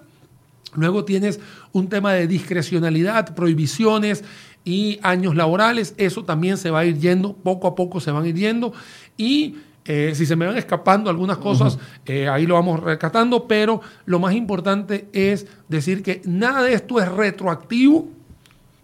Luego 0.74 1.04
tienes 1.04 1.40
un 1.72 1.88
tema 1.88 2.12
de 2.12 2.26
discrecionalidad, 2.26 3.34
prohibiciones 3.34 4.24
y 4.64 4.98
años 5.02 5.34
laborales. 5.36 5.94
Eso 5.96 6.24
también 6.24 6.59
se 6.59 6.70
va 6.70 6.80
a 6.80 6.84
ir 6.84 6.98
yendo, 6.98 7.34
poco 7.34 7.68
a 7.68 7.74
poco 7.74 8.00
se 8.00 8.11
van 8.11 8.24
a 8.24 8.28
ir 8.28 8.34
yendo. 8.34 8.72
Y 9.16 9.57
eh, 9.84 10.12
si 10.14 10.26
se 10.26 10.36
me 10.36 10.46
van 10.46 10.59
escapando 10.59 11.09
algunas 11.09 11.38
cosas, 11.38 11.78
eh, 12.04 12.28
ahí 12.28 12.46
lo 12.46 12.54
vamos 12.54 12.80
rescatando. 12.80 13.46
Pero 13.46 13.80
lo 14.04 14.18
más 14.18 14.34
importante 14.34 15.09
es 15.12 15.46
decir 15.68 16.02
que 16.02 16.20
nada 16.24 16.62
de 16.62 16.74
esto 16.74 17.00
es 17.00 17.09
retroactivo 17.09 18.09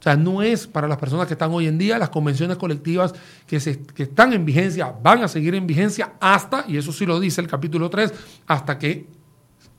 o 0.03 0.05
sea, 0.05 0.17
no 0.17 0.43
es 0.43 0.67
para 0.67 0.89
las 0.89 0.99
personas 0.99 1.29
que 1.29 1.35
están 1.35 1.53
hoy 1.53 1.69
en 1.69 1.79
día, 1.79 1.97
las 1.97 2.09
convenciones 2.09 2.57
colectivas 2.57 3.15
que, 3.47 3.61
se, 3.61 3.79
que 3.79 4.03
están 4.03 4.33
en 4.33 4.45
vigencia 4.45 4.93
van 5.01 5.23
a 5.23 5.29
seguir 5.29 5.55
en 5.55 5.65
vigencia 5.65 6.15
hasta, 6.19 6.65
y 6.67 6.77
eso 6.77 6.93
sí 6.93 7.07
lo 7.07 7.21
dice 7.21 7.41
el 7.41 7.47
capítulo 7.47 7.89
3, 7.89 8.13
hasta 8.49 8.79
que 8.81 9.07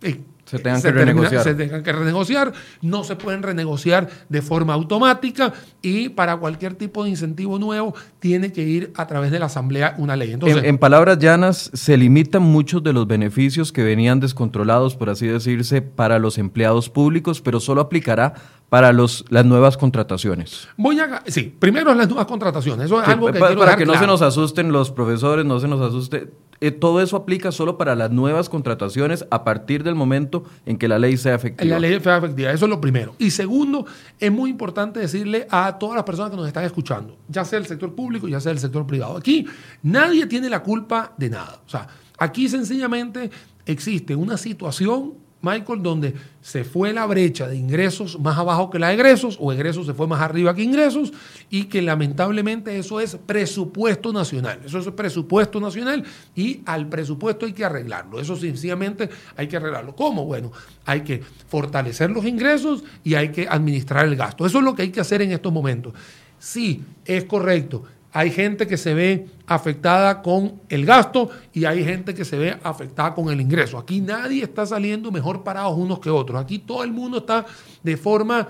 eh, 0.02 0.22
se 0.46 0.60
tengan, 0.60 0.82
que 0.82 0.92
renegociar. 0.94 1.44
se 1.44 1.56
tengan 1.56 1.84
que 1.84 1.92
renegociar, 1.92 2.54
no 2.82 3.04
se 3.04 3.18
pueden 3.18 3.44
renegociar 3.44 4.10
de 4.30 4.42
forma 4.42 4.74
automática 4.74 5.52
y 5.82 6.08
para 6.08 6.38
cualquier 6.38 6.76
tipo 6.76 7.04
de 7.04 7.10
incentivo 7.10 7.60
nuevo 7.60 7.94
tiene 8.24 8.54
que 8.54 8.64
ir 8.64 8.94
a 8.96 9.06
través 9.06 9.32
de 9.32 9.40
la 9.40 9.48
Asamblea 9.48 9.96
una 9.98 10.16
ley. 10.16 10.32
Entonces, 10.32 10.64
en, 10.64 10.78
palabras 10.78 11.20
llanas, 11.20 11.70
se 11.74 11.98
limitan 11.98 12.42
muchos 12.42 12.82
de 12.82 12.94
los 12.94 13.06
beneficios 13.06 13.74
que 13.74 13.84
venían 13.84 14.22
descontrolados, 14.22 14.96
por 14.96 15.10
así 15.10 15.28
decirse, 15.28 15.82
para 15.82 16.20
los 16.20 16.38
empleados 16.38 16.90
públicos, 16.90 17.42
pero 17.42 17.60
solo 17.60 17.82
aplicará 17.82 18.36
para 18.70 18.94
los, 18.94 19.26
las 19.28 19.46
nuevas 19.46 19.76
contrataciones. 19.76 20.70
Voy 20.78 21.02
a, 21.02 21.22
sí, 21.28 21.54
primero 21.60 21.94
las 21.94 22.08
nuevas 22.08 22.26
contrataciones. 22.26 22.86
Eso 22.86 23.02
es 23.02 23.08
algo 23.10 23.30
que 23.30 23.40
para, 23.40 23.58
para 23.58 23.76
que 23.76 23.86
no 23.86 23.94
se 24.00 24.08
nos 24.08 24.22
asusten 24.22 24.72
los 24.72 24.90
profesores, 24.90 25.46
no 25.46 25.60
se 25.60 25.68
nos 25.68 25.82
asuste. 25.82 26.32
Eh, 26.64 26.72
todo 26.72 27.02
eso 27.02 27.18
aplica 27.18 27.52
solo 27.52 27.78
para 27.78 27.94
las 27.94 28.10
nuevas 28.10 28.48
contrataciones 28.48 29.26
a 29.32 29.44
partir 29.44 29.84
del 29.84 29.96
momento 29.96 30.46
en 30.66 30.78
que 30.78 30.88
la 30.88 30.98
ley 30.98 31.18
sea 31.18 31.36
efectiva. 31.36 31.70
La 31.70 31.78
ley 31.78 32.00
sea 32.00 32.18
efectiva, 32.18 32.52
eso 32.52 32.66
es 32.66 32.70
lo 32.70 32.80
primero. 32.80 33.16
Y 33.20 33.32
segundo, 33.32 33.86
es 34.18 34.32
muy 34.32 34.50
importante 34.50 35.02
decirle 35.02 35.46
a 35.52 35.78
todas 35.78 35.98
las 35.98 36.06
personas 36.06 36.32
que 36.32 36.38
nos 36.38 36.48
están 36.48 36.64
escuchando, 36.64 37.18
ya 37.28 37.44
sea 37.44 37.60
el 37.60 37.66
sector 37.66 37.94
público, 37.94 38.13
ya 38.28 38.40
sea 38.40 38.52
el 38.52 38.60
sector 38.60 38.86
privado. 38.86 39.18
Aquí 39.18 39.46
nadie 39.82 40.26
tiene 40.26 40.50
la 40.50 40.64
culpa 40.64 41.14
de 41.18 41.30
nada. 41.30 41.62
O 41.66 41.70
sea, 41.70 41.88
aquí 42.18 42.50
sencillamente 42.50 43.30
existe 43.66 44.16
una 44.16 44.38
situación 44.38 45.24
Michael, 45.44 45.84
donde 45.84 46.14
se 46.42 46.64
fue 46.64 46.94
la 46.94 47.06
brecha 47.06 47.50
de 47.50 47.58
ingresos 47.58 48.18
más 48.18 48.38
abajo 48.38 48.70
que 48.70 48.80
la 48.80 48.88
de 48.88 48.94
egresos, 48.94 49.38
o 49.42 49.52
egresos 49.52 49.86
se 49.86 49.94
fue 49.94 50.08
más 50.08 50.22
arriba 50.22 50.56
que 50.56 50.64
ingresos, 50.64 51.12
y 51.50 51.66
que 51.66 51.82
lamentablemente 51.82 52.80
eso 52.80 53.02
es 53.02 53.18
presupuesto 53.18 54.14
nacional. 54.14 54.62
Eso 54.66 54.80
es 54.80 54.90
presupuesto 54.92 55.60
nacional 55.60 56.06
y 56.34 56.62
al 56.66 56.88
presupuesto 56.88 57.46
hay 57.46 57.52
que 57.52 57.66
arreglarlo. 57.66 58.22
Eso 58.22 58.38
sencillamente 58.38 59.10
hay 59.36 59.50
que 59.50 59.58
arreglarlo. 59.58 59.94
¿Cómo? 59.98 60.26
Bueno, 60.26 60.50
hay 60.86 61.02
que 61.02 61.22
fortalecer 61.50 62.10
los 62.10 62.26
ingresos 62.26 62.86
y 63.04 63.16
hay 63.16 63.30
que 63.30 63.46
administrar 63.46 64.06
el 64.06 64.16
gasto. 64.16 64.46
Eso 64.46 64.60
es 64.60 64.64
lo 64.64 64.74
que 64.74 64.84
hay 64.84 64.92
que 64.92 65.02
hacer 65.02 65.22
en 65.22 65.34
estos 65.34 65.52
momentos. 65.52 65.94
Sí, 66.40 66.82
es 67.04 67.26
correcto 67.26 67.84
hay 68.14 68.30
gente 68.30 68.68
que 68.68 68.78
se 68.78 68.94
ve 68.94 69.28
afectada 69.48 70.22
con 70.22 70.62
el 70.70 70.86
gasto 70.86 71.32
y 71.52 71.66
hay 71.66 71.84
gente 71.84 72.14
que 72.14 72.24
se 72.24 72.38
ve 72.38 72.58
afectada 72.64 73.16
con 73.16 73.30
el 73.30 73.42
ingreso. 73.42 73.80
Aquí 73.80 74.02
nadie 74.02 74.44
está 74.44 74.68
saliendo 74.68 75.12
mejor 75.12 75.44
parados 75.44 75.76
unos 75.76 76.00
que 76.00 76.12
otros. 76.12 76.40
Aquí 76.40 76.60
todo 76.60 76.84
el 76.84 76.92
mundo 76.92 77.18
está 77.18 77.46
de 77.82 77.98
forma, 77.98 78.50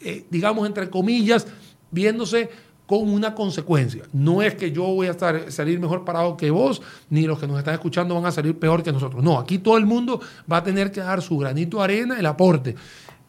eh, 0.00 0.24
digamos, 0.30 0.66
entre 0.66 0.88
comillas, 0.88 1.46
viéndose 1.90 2.48
con 2.86 3.10
una 3.10 3.34
consecuencia. 3.34 4.04
No 4.14 4.40
es 4.40 4.54
que 4.54 4.72
yo 4.72 4.84
voy 4.84 5.08
a 5.08 5.10
estar, 5.10 5.52
salir 5.52 5.78
mejor 5.78 6.06
parado 6.06 6.38
que 6.38 6.50
vos, 6.50 6.80
ni 7.10 7.26
los 7.26 7.38
que 7.38 7.46
nos 7.46 7.58
están 7.58 7.74
escuchando 7.74 8.14
van 8.14 8.24
a 8.24 8.32
salir 8.32 8.58
peor 8.58 8.82
que 8.82 8.90
nosotros. 8.90 9.22
No, 9.22 9.38
aquí 9.38 9.58
todo 9.58 9.76
el 9.76 9.84
mundo 9.84 10.18
va 10.50 10.56
a 10.56 10.64
tener 10.64 10.90
que 10.90 11.00
dar 11.00 11.20
su 11.20 11.36
granito 11.36 11.76
de 11.76 11.84
arena, 11.84 12.18
el 12.18 12.24
aporte. 12.24 12.74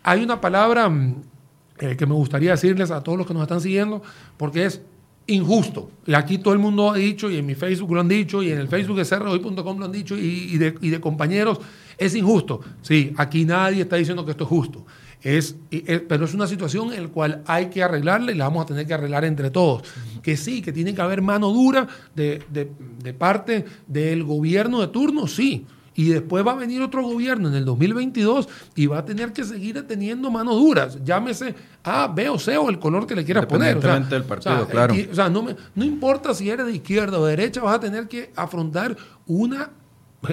Hay 0.03 0.23
una 0.23 0.39
palabra 0.39 0.87
mm, 0.87 1.15
eh, 1.79 1.97
que 1.97 2.05
me 2.05 2.13
gustaría 2.13 2.51
decirles 2.51 2.89
a 2.91 3.03
todos 3.03 3.17
los 3.17 3.27
que 3.27 3.33
nos 3.33 3.43
están 3.43 3.59
siguiendo, 3.59 4.01
porque 4.37 4.63
es 4.63 4.81
injusto. 5.29 5.91
Y 6.05 6.13
aquí 6.13 6.37
todo 6.37 6.53
el 6.53 6.59
mundo 6.59 6.91
ha 6.91 6.95
dicho, 6.95 7.29
y 7.29 7.37
en 7.37 7.45
mi 7.45 7.55
Facebook 7.55 7.93
lo 7.93 8.01
han 8.01 8.07
dicho, 8.07 8.43
y 8.43 8.51
en 8.51 8.59
el 8.59 8.67
Facebook 8.67 8.97
de 8.97 9.05
cerrohoy.com 9.05 9.79
lo 9.79 9.85
han 9.85 9.91
dicho, 9.91 10.17
y, 10.17 10.57
de, 10.57 10.99
compañeros, 10.99 11.59
es 11.97 12.15
injusto. 12.15 12.61
Sí, 12.81 13.13
aquí 13.17 13.45
nadie 13.45 13.81
está 13.81 13.95
diciendo 13.95 14.25
que 14.25 14.31
esto 14.31 14.43
es 14.43 14.49
justo. 14.49 14.85
Es, 15.21 15.57
pero 16.07 16.25
es 16.25 16.33
una 16.33 16.47
situación 16.47 16.93
en 16.93 17.03
la 17.03 17.09
cual 17.09 17.43
hay 17.45 17.65
que 17.69 17.83
arreglarla 17.83 18.31
y 18.31 18.35
la 18.35 18.45
vamos 18.45 18.63
a 18.63 18.67
tener 18.67 18.87
que 18.87 18.93
arreglar 18.93 19.25
entre 19.25 19.51
todos. 19.51 19.83
Que 20.21 20.37
sí, 20.37 20.61
que 20.61 20.71
tiene 20.71 20.93
que 20.95 21.01
haber 21.01 21.21
mano 21.21 21.51
dura 21.51 21.87
de, 22.15 22.43
de 22.49 23.13
parte 23.13 23.65
del 23.87 24.23
gobierno 24.23 24.79
de 24.81 24.87
turno, 24.87 25.27
sí 25.27 25.65
y 25.99 26.05
después 26.05 26.47
va 26.47 26.53
a 26.53 26.55
venir 26.55 26.81
otro 26.81 27.03
gobierno 27.03 27.49
en 27.49 27.55
el 27.55 27.65
2022 27.65 28.47
y 28.73 28.87
va 28.87 28.99
a 28.99 29.05
tener 29.05 29.33
que 29.33 29.43
seguir 29.43 29.85
teniendo 29.85 30.31
manos 30.31 30.55
duras. 30.55 30.97
Llámese 31.03 31.53
A, 31.83 32.07
B 32.07 32.29
o 32.29 32.39
C 32.39 32.57
o 32.57 32.69
el 32.69 32.79
color 32.79 33.05
que 33.05 33.15
le 33.15 33.25
quieras 33.25 33.45
poner. 33.47 33.75
O 33.75 33.81
sea, 33.81 33.99
del 33.99 34.23
partido, 34.23 34.65
claro. 34.69 34.95
o 35.11 35.13
sea, 35.13 35.27
no, 35.27 35.45
no 35.75 35.83
importa 35.83 36.33
si 36.33 36.49
eres 36.49 36.67
de 36.67 36.71
izquierda 36.71 37.19
o 37.19 37.25
de 37.25 37.35
derecha, 37.35 37.61
vas 37.61 37.75
a 37.75 37.79
tener 37.81 38.07
que 38.07 38.31
afrontar 38.37 38.95
una 39.27 39.71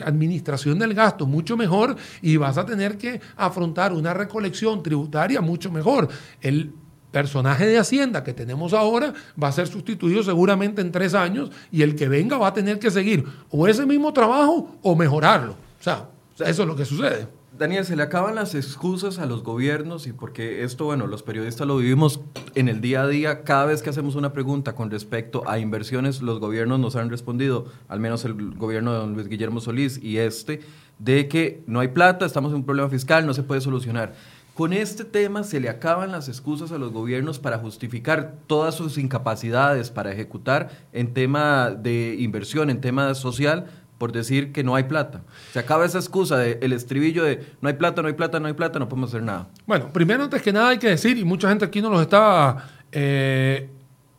administración 0.04 0.78
del 0.78 0.94
gasto 0.94 1.26
mucho 1.26 1.56
mejor 1.56 1.96
y 2.22 2.36
vas 2.36 2.58
a 2.58 2.64
tener 2.64 2.96
que 2.96 3.20
afrontar 3.36 3.92
una 3.92 4.14
recolección 4.14 4.84
tributaria 4.84 5.40
mucho 5.40 5.72
mejor. 5.72 6.08
El 6.40 6.74
personaje 7.16 7.66
de 7.66 7.78
Hacienda 7.78 8.22
que 8.22 8.34
tenemos 8.34 8.74
ahora 8.74 9.14
va 9.42 9.48
a 9.48 9.52
ser 9.52 9.68
sustituido 9.68 10.22
seguramente 10.22 10.82
en 10.82 10.92
tres 10.92 11.14
años 11.14 11.50
y 11.72 11.80
el 11.80 11.96
que 11.96 12.08
venga 12.10 12.36
va 12.36 12.48
a 12.48 12.52
tener 12.52 12.78
que 12.78 12.90
seguir 12.90 13.24
o 13.48 13.66
ese 13.66 13.86
mismo 13.86 14.12
trabajo 14.12 14.76
o 14.82 14.94
mejorarlo. 14.94 15.52
O 15.52 15.82
sea, 15.82 16.10
eso 16.40 16.62
es 16.62 16.68
lo 16.68 16.76
que 16.76 16.84
sucede. 16.84 17.26
Daniel, 17.58 17.86
se 17.86 17.96
le 17.96 18.02
acaban 18.02 18.34
las 18.34 18.54
excusas 18.54 19.18
a 19.18 19.24
los 19.24 19.42
gobiernos 19.42 20.06
y 20.06 20.12
porque 20.12 20.62
esto, 20.62 20.84
bueno, 20.84 21.06
los 21.06 21.22
periodistas 21.22 21.66
lo 21.66 21.78
vivimos 21.78 22.20
en 22.54 22.68
el 22.68 22.82
día 22.82 23.04
a 23.04 23.08
día, 23.08 23.44
cada 23.44 23.64
vez 23.64 23.80
que 23.80 23.88
hacemos 23.88 24.14
una 24.14 24.34
pregunta 24.34 24.74
con 24.74 24.90
respecto 24.90 25.42
a 25.48 25.58
inversiones, 25.58 26.20
los 26.20 26.38
gobiernos 26.38 26.78
nos 26.80 26.96
han 26.96 27.08
respondido, 27.08 27.64
al 27.88 27.98
menos 27.98 28.26
el 28.26 28.54
gobierno 28.56 28.92
de 28.92 28.98
don 28.98 29.14
Luis 29.14 29.28
Guillermo 29.28 29.60
Solís 29.60 29.98
y 30.02 30.18
este, 30.18 30.60
de 30.98 31.28
que 31.28 31.62
no 31.66 31.80
hay 31.80 31.88
plata, 31.88 32.26
estamos 32.26 32.50
en 32.50 32.56
un 32.56 32.66
problema 32.66 32.90
fiscal, 32.90 33.24
no 33.24 33.32
se 33.32 33.42
puede 33.42 33.62
solucionar. 33.62 34.12
Con 34.56 34.72
este 34.72 35.04
tema 35.04 35.44
se 35.44 35.60
le 35.60 35.68
acaban 35.68 36.12
las 36.12 36.30
excusas 36.30 36.72
a 36.72 36.78
los 36.78 36.90
gobiernos 36.90 37.38
para 37.38 37.58
justificar 37.58 38.36
todas 38.46 38.74
sus 38.74 38.96
incapacidades 38.96 39.90
para 39.90 40.10
ejecutar 40.10 40.70
en 40.94 41.12
tema 41.12 41.68
de 41.72 42.16
inversión, 42.18 42.70
en 42.70 42.80
tema 42.80 43.14
social, 43.14 43.66
por 43.98 44.12
decir 44.12 44.52
que 44.52 44.64
no 44.64 44.74
hay 44.74 44.84
plata. 44.84 45.24
Se 45.52 45.58
acaba 45.58 45.84
esa 45.84 45.98
excusa 45.98 46.38
del 46.38 46.72
estribillo 46.72 47.22
de 47.22 47.44
no 47.60 47.68
hay 47.68 47.74
plata, 47.74 48.00
no 48.00 48.08
hay 48.08 48.14
plata, 48.14 48.40
no 48.40 48.46
hay 48.46 48.54
plata, 48.54 48.78
no 48.78 48.88
podemos 48.88 49.10
hacer 49.10 49.22
nada. 49.22 49.50
Bueno, 49.66 49.92
primero 49.92 50.24
antes 50.24 50.40
que 50.40 50.54
nada 50.54 50.70
hay 50.70 50.78
que 50.78 50.88
decir, 50.88 51.18
y 51.18 51.24
mucha 51.24 51.50
gente 51.50 51.66
aquí 51.66 51.82
no 51.82 51.90
los 51.90 52.00
estaba 52.00 52.66
eh, 52.92 53.68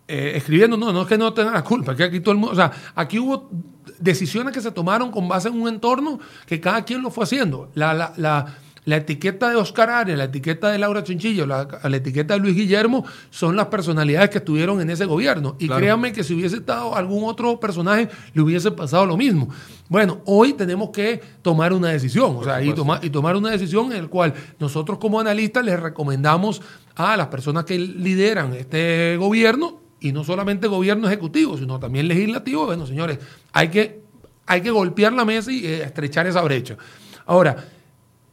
eh, 0.08 0.34
escribiendo, 0.36 0.78
no, 0.78 0.94
no 0.94 1.02
es 1.02 1.08
que 1.08 1.18
no 1.18 1.34
tengan 1.34 1.56
la 1.56 1.64
culpa, 1.64 1.96
que 1.96 2.04
aquí 2.04 2.20
todo 2.20 2.34
el 2.34 2.38
mundo, 2.38 2.54
o 2.54 2.56
sea, 2.56 2.72
aquí 2.94 3.18
hubo 3.18 3.50
decisiones 3.98 4.54
que 4.54 4.62
se 4.62 4.72
tomaron 4.72 5.10
con 5.10 5.28
base 5.28 5.48
en 5.48 5.60
un 5.60 5.68
entorno 5.68 6.20
que 6.46 6.62
cada 6.62 6.86
quien 6.86 7.02
lo 7.02 7.10
fue 7.10 7.24
haciendo. 7.24 7.72
la, 7.74 7.96
la 7.96 8.14
la 8.18 8.46
etiqueta 8.96 9.50
de 9.50 9.58
Oscar 9.58 9.90
Arias, 9.90 10.18
la 10.18 10.24
etiqueta 10.24 10.72
de 10.72 10.78
Laura 10.78 11.04
Chinchillo, 11.04 11.46
la, 11.46 11.68
etiqueta 11.84 12.36
de 12.36 12.40
Luis 12.40 12.56
Guillermo 12.56 13.06
son 13.30 13.56
las 13.56 13.68
personalidades 13.68 14.30
que 14.30 14.38
estuvieron 14.38 14.80
en 14.80 14.90
ese 14.90 15.06
gobierno. 15.06 15.58
Y 15.60 15.68
créanme 15.68 16.14
que 16.14 16.24
si 16.24 16.34
hubiese 16.34 16.56
estado 16.56 16.96
algún 16.96 17.26
otro 17.26 17.60
personaje, 17.60 18.08
le 18.34 18.42
hubiese 18.42 18.72
pasado 18.72 19.06
lo 19.06 19.18
mismo. 19.18 19.50
Bueno, 19.90 20.22
hoy 20.26 20.54
tenemos 20.54 20.90
que 20.92 21.22
tomar 21.42 21.74
una 21.74 21.90
decisión, 21.90 22.38
o 22.38 22.44
sea, 22.44 22.64
y, 22.64 22.74
y 23.02 23.10
tomar 23.10 23.36
una 23.36 23.52
decisión 23.52 23.92
en 23.92 24.04
la 24.04 24.08
cual 24.08 24.34
nosotros 24.60 24.98
como 24.98 25.20
analistas 25.20 25.66
les 25.66 25.80
recomendamos 25.80 26.62
a 26.96 27.18
las 27.18 27.28
personas 27.28 27.66
que 27.66 27.78
lideran 27.78 28.54
este 28.54 29.18
gobierno, 29.18 29.82
y 30.00 30.12
no 30.12 30.24
solamente 30.24 30.68
gobierno 30.68 31.08
ejecutivo, 31.08 31.58
sino 31.58 31.80
también 31.80 32.08
legislativo, 32.08 32.66
bueno, 32.66 32.86
señores, 32.86 33.20
hay 33.52 33.70
que, 33.70 34.02
hay 34.46 34.62
que 34.62 34.72
golpear 34.72 35.14
la 35.14 35.26
mesa 35.26 35.52
y 35.52 35.66
eh, 35.66 35.84
estrechar 35.84 36.28
esa 36.28 36.42
brecha. 36.42 36.78
Ahora, 37.26 37.66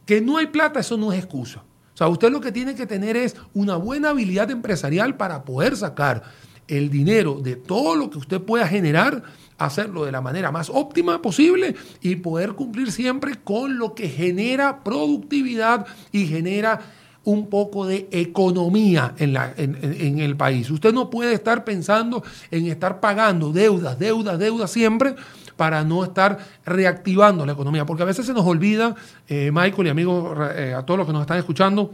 que 0.05 0.21
no 0.21 0.37
hay 0.37 0.47
plata, 0.47 0.79
eso 0.79 0.97
no 0.97 1.11
es 1.11 1.19
excusa. 1.19 1.63
O 1.93 1.97
sea, 1.97 2.07
usted 2.07 2.29
lo 2.29 2.41
que 2.41 2.51
tiene 2.51 2.75
que 2.75 2.85
tener 2.85 3.15
es 3.15 3.35
una 3.53 3.77
buena 3.77 4.09
habilidad 4.09 4.51
empresarial 4.51 5.15
para 5.15 5.45
poder 5.45 5.77
sacar 5.77 6.23
el 6.67 6.89
dinero 6.89 7.39
de 7.41 7.55
todo 7.55 7.95
lo 7.95 8.09
que 8.09 8.17
usted 8.17 8.41
pueda 8.41 8.67
generar, 8.67 9.23
hacerlo 9.57 10.03
de 10.03 10.11
la 10.11 10.21
manera 10.21 10.51
más 10.51 10.69
óptima 10.69 11.21
posible 11.21 11.75
y 12.01 12.17
poder 12.17 12.53
cumplir 12.53 12.91
siempre 12.91 13.35
con 13.43 13.77
lo 13.77 13.93
que 13.95 14.09
genera 14.09 14.83
productividad 14.83 15.85
y 16.11 16.27
genera 16.27 16.81
un 17.23 17.47
poco 17.47 17.87
de 17.87 18.07
economía 18.11 19.15
en, 19.17 19.33
la, 19.33 19.53
en, 19.57 19.77
en, 19.81 20.19
el 20.19 20.35
país. 20.35 20.69
Usted 20.69 20.93
no 20.93 21.09
puede 21.09 21.33
estar 21.33 21.63
pensando 21.63 22.23
en 22.51 22.67
estar 22.67 22.99
pagando 22.99 23.51
deudas, 23.51 23.97
deudas, 23.97 24.37
deudas 24.37 24.69
siempre 24.69 25.15
para 25.55 25.83
no 25.83 26.03
estar 26.03 26.37
reactivando 26.65 27.45
la 27.45 27.53
economía. 27.53 27.85
Porque 27.85 28.03
a 28.03 28.05
veces 28.05 28.25
se 28.25 28.33
nos 28.33 28.45
olvida, 28.45 28.95
eh, 29.27 29.51
Michael 29.53 29.87
y 29.87 29.89
amigos, 29.89 30.37
eh, 30.55 30.73
a 30.75 30.83
todos 30.83 30.97
los 30.99 31.07
que 31.07 31.13
nos 31.13 31.21
están 31.21 31.37
escuchando, 31.37 31.91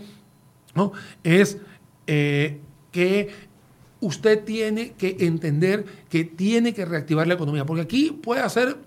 ¿no? 0.76 0.91
es 1.24 1.57
eh, 2.07 2.59
que 2.91 3.51
usted 3.99 4.43
tiene 4.43 4.93
que 4.93 5.18
entender 5.20 5.86
que 6.09 6.24
tiene 6.24 6.74
que 6.74 6.86
reactivar 6.86 7.28
la 7.28 7.36
economía. 7.36 7.66
Porque 7.66 7.84
aquí 7.84 8.12
puede 8.12 8.41
hacer 8.41 8.78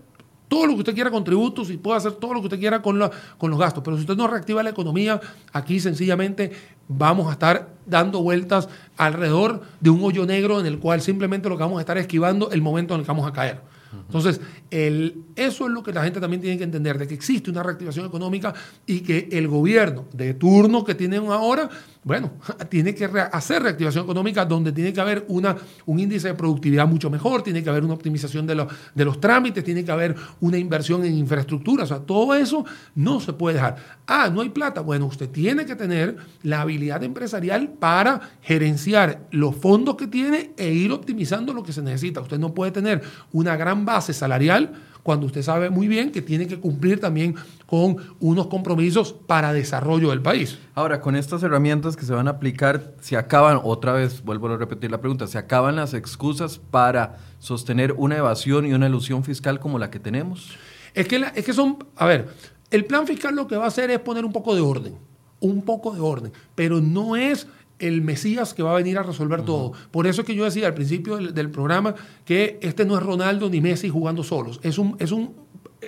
todo 0.49 0.67
lo 0.67 0.75
que 0.75 0.81
usted 0.81 0.95
quiera 0.95 1.11
con 1.11 1.25
tributos 1.25 1.71
y 1.71 1.77
puede 1.77 1.97
hacer 1.97 2.13
todo 2.13 2.35
lo 2.35 2.41
que 2.41 2.47
usted 2.47 2.59
quiera 2.59 2.83
con, 2.83 3.11
con 3.39 3.51
los 3.51 3.59
gastos. 3.59 3.83
Pero 3.83 3.97
si 3.97 4.03
usted 4.03 4.17
no 4.17 4.27
reactiva 4.27 4.63
la 4.63 4.71
economía, 4.71 5.21
aquí 5.53 5.81
sencillamente 5.81 6.53
vamos 6.89 7.29
a 7.29 7.33
estar 7.33 7.71
dando 7.87 8.23
vueltas 8.23 8.69
alrededor 8.97 9.63
de 9.81 9.91
un 9.91 10.03
hoyo 10.03 10.27
negro 10.27 10.61
en 10.61 10.67
el 10.67 10.79
cual 10.79 11.01
simplemente 11.01 11.49
lo 11.49 11.57
que 11.57 11.63
vamos 11.63 11.79
a 11.79 11.81
estar 11.81 11.99
esquivando 11.99 12.51
el 12.51 12.63
momento 12.63 12.95
en 12.95 13.01
el 13.01 13.07
que 13.07 13.13
vamos 13.13 13.27
a 13.27 13.33
caer. 13.33 13.74
Entonces, 14.07 14.41
el, 14.71 15.23
eso 15.37 15.67
es 15.67 15.73
lo 15.73 15.83
que 15.83 15.93
la 15.93 16.03
gente 16.05 16.21
también 16.21 16.41
tiene 16.43 16.59
que 16.59 16.65
entender, 16.65 16.99
de 16.99 17.07
que 17.07 17.15
existe 17.15 17.51
una 17.51 17.63
reactivación 17.63 18.07
económica 18.07 18.55
y 18.87 19.01
que 19.01 19.29
el 19.33 19.49
gobierno 19.49 20.07
de 20.13 20.35
turno 20.35 20.85
que 20.85 20.95
tienen 20.95 21.27
ahora 21.27 21.69
bueno, 22.05 22.33
tiene 22.69 22.95
que 22.95 23.07
hacer 23.33 23.63
reactivación 23.63 24.05
económica 24.05 24.45
donde 24.45 24.73
tiene 24.73 24.93
que 24.93 25.01
haber 25.01 25.25
una, 25.29 25.57
un 25.87 25.99
índice 25.99 26.29
de 26.29 26.35
productividad 26.35 26.87
mucho 26.87 27.11
mejor, 27.11 27.43
tiene 27.43 27.63
que 27.63 27.71
haber 27.71 27.85
una 27.85 27.95
optimización 27.95 28.47
de, 28.47 28.67
de 28.95 29.05
los 29.05 29.21
trámites, 29.21 29.65
tiene 29.65 29.85
que 29.85 29.91
haber 29.91 30.15
una 30.41 30.59
inversión 30.59 31.05
en 31.05 31.15
infraestructura, 31.15 31.85
o 31.85 31.87
sea, 31.87 32.01
todo 32.01 32.35
eso 32.35 32.65
no 32.95 33.21
se 33.21 33.33
puede 33.33 33.57
dejar. 33.57 33.77
Ah, 34.07 34.31
no 34.33 34.43
hay 34.43 34.51
plata. 34.51 34.83
Bueno, 34.83 35.07
usted 35.07 35.31
tiene 35.31 35.65
que 35.65 35.77
tener 35.77 36.17
la 36.43 36.61
habilidad 36.61 37.03
empresarial 37.03 37.71
para 37.71 38.21
gerenciar 38.43 39.27
los 39.31 39.57
fondos 39.57 39.97
que 39.97 40.07
tiene 40.07 40.53
e 40.57 40.73
ir 40.73 40.93
optimizando 40.93 41.53
lo 41.53 41.63
que 41.63 41.73
se 41.73 41.83
necesita. 41.83 42.21
Usted 42.21 42.39
no 42.39 42.53
puede 42.53 42.71
tener 42.71 43.03
una 43.33 43.57
gran 43.57 43.85
base 43.85 44.13
salarial 44.13 44.73
cuando 45.05 45.27
usted 45.27 45.43
sabe 45.43 45.71
muy 45.71 45.87
bien 45.87 46.11
que 46.11 46.23
tiene 46.23 46.49
que 46.49 46.59
cumplir 46.59 46.99
también 46.99 47.37
con 47.67 47.99
unos 48.21 48.47
compromisos 48.49 49.13
para 49.13 49.53
desarrollo 49.53 50.11
del 50.11 50.23
país. 50.23 50.59
Ahora, 50.75 51.01
con 51.03 51.15
estas 51.15 51.43
herramientas 51.43 51.95
que 51.95 52.07
se 52.07 52.15
van 52.15 52.27
a 52.27 52.33
aplicar, 52.33 52.95
se 53.01 53.17
acaban, 53.17 53.61
otra 53.63 53.93
vez 53.93 54.25
vuelvo 54.25 54.49
a 54.49 54.57
repetir 54.57 54.91
la 54.91 55.01
pregunta, 55.01 55.27
se 55.27 55.37
acaban 55.37 55.77
las 55.77 55.93
excusas 55.93 56.59
para 56.59 57.19
sostener 57.39 57.93
una 57.93 58.17
evasión 58.17 58.65
y 58.65 58.73
una 58.73 58.89
ilusión 58.89 59.23
fiscal 59.25 59.61
como 59.61 59.79
la 59.79 59.91
que 59.91 60.01
tenemos. 60.01 60.57
Es 60.95 61.07
que, 61.07 61.23
es 61.35 61.45
que 61.45 61.53
son, 61.53 61.85
a 61.97 62.07
ver, 62.07 62.29
el 62.71 62.87
plan 62.87 63.07
fiscal 63.07 63.37
lo 63.37 63.47
que 63.47 63.57
va 63.57 63.67
a 63.67 63.69
hacer 63.69 63.91
es 63.91 64.01
poner 64.01 64.25
un 64.25 64.33
poco 64.33 64.55
de 64.55 64.63
orden, 64.63 64.97
un 65.39 65.63
poco 65.63 65.93
de 65.95 66.01
orden, 66.01 66.33
pero 66.55 66.81
no 66.81 67.15
es 67.15 67.47
el 67.87 68.03
Mesías 68.03 68.55
que 68.55 68.63
va 68.63 68.73
a 68.73 68.77
venir 68.77 68.99
a 68.99 69.03
resolver 69.03 69.43
todo. 69.43 69.73
Por 69.91 70.07
eso 70.07 70.23
es 70.23 70.27
que 70.27 70.35
yo 70.35 70.45
decía 70.45 70.67
al 70.67 70.75
principio 70.75 71.17
del, 71.17 71.51
programa 71.51 71.95
que 72.25 72.59
este 72.63 72.85
no 72.85 72.97
es 72.97 73.03
Ronaldo 73.03 73.51
ni 73.51 73.61
Messi 73.61 73.89
jugando 73.89 74.25
solos. 74.25 74.61
Es 74.63 74.79
un, 74.79 74.97
es 74.99 75.13
un, 75.13 75.35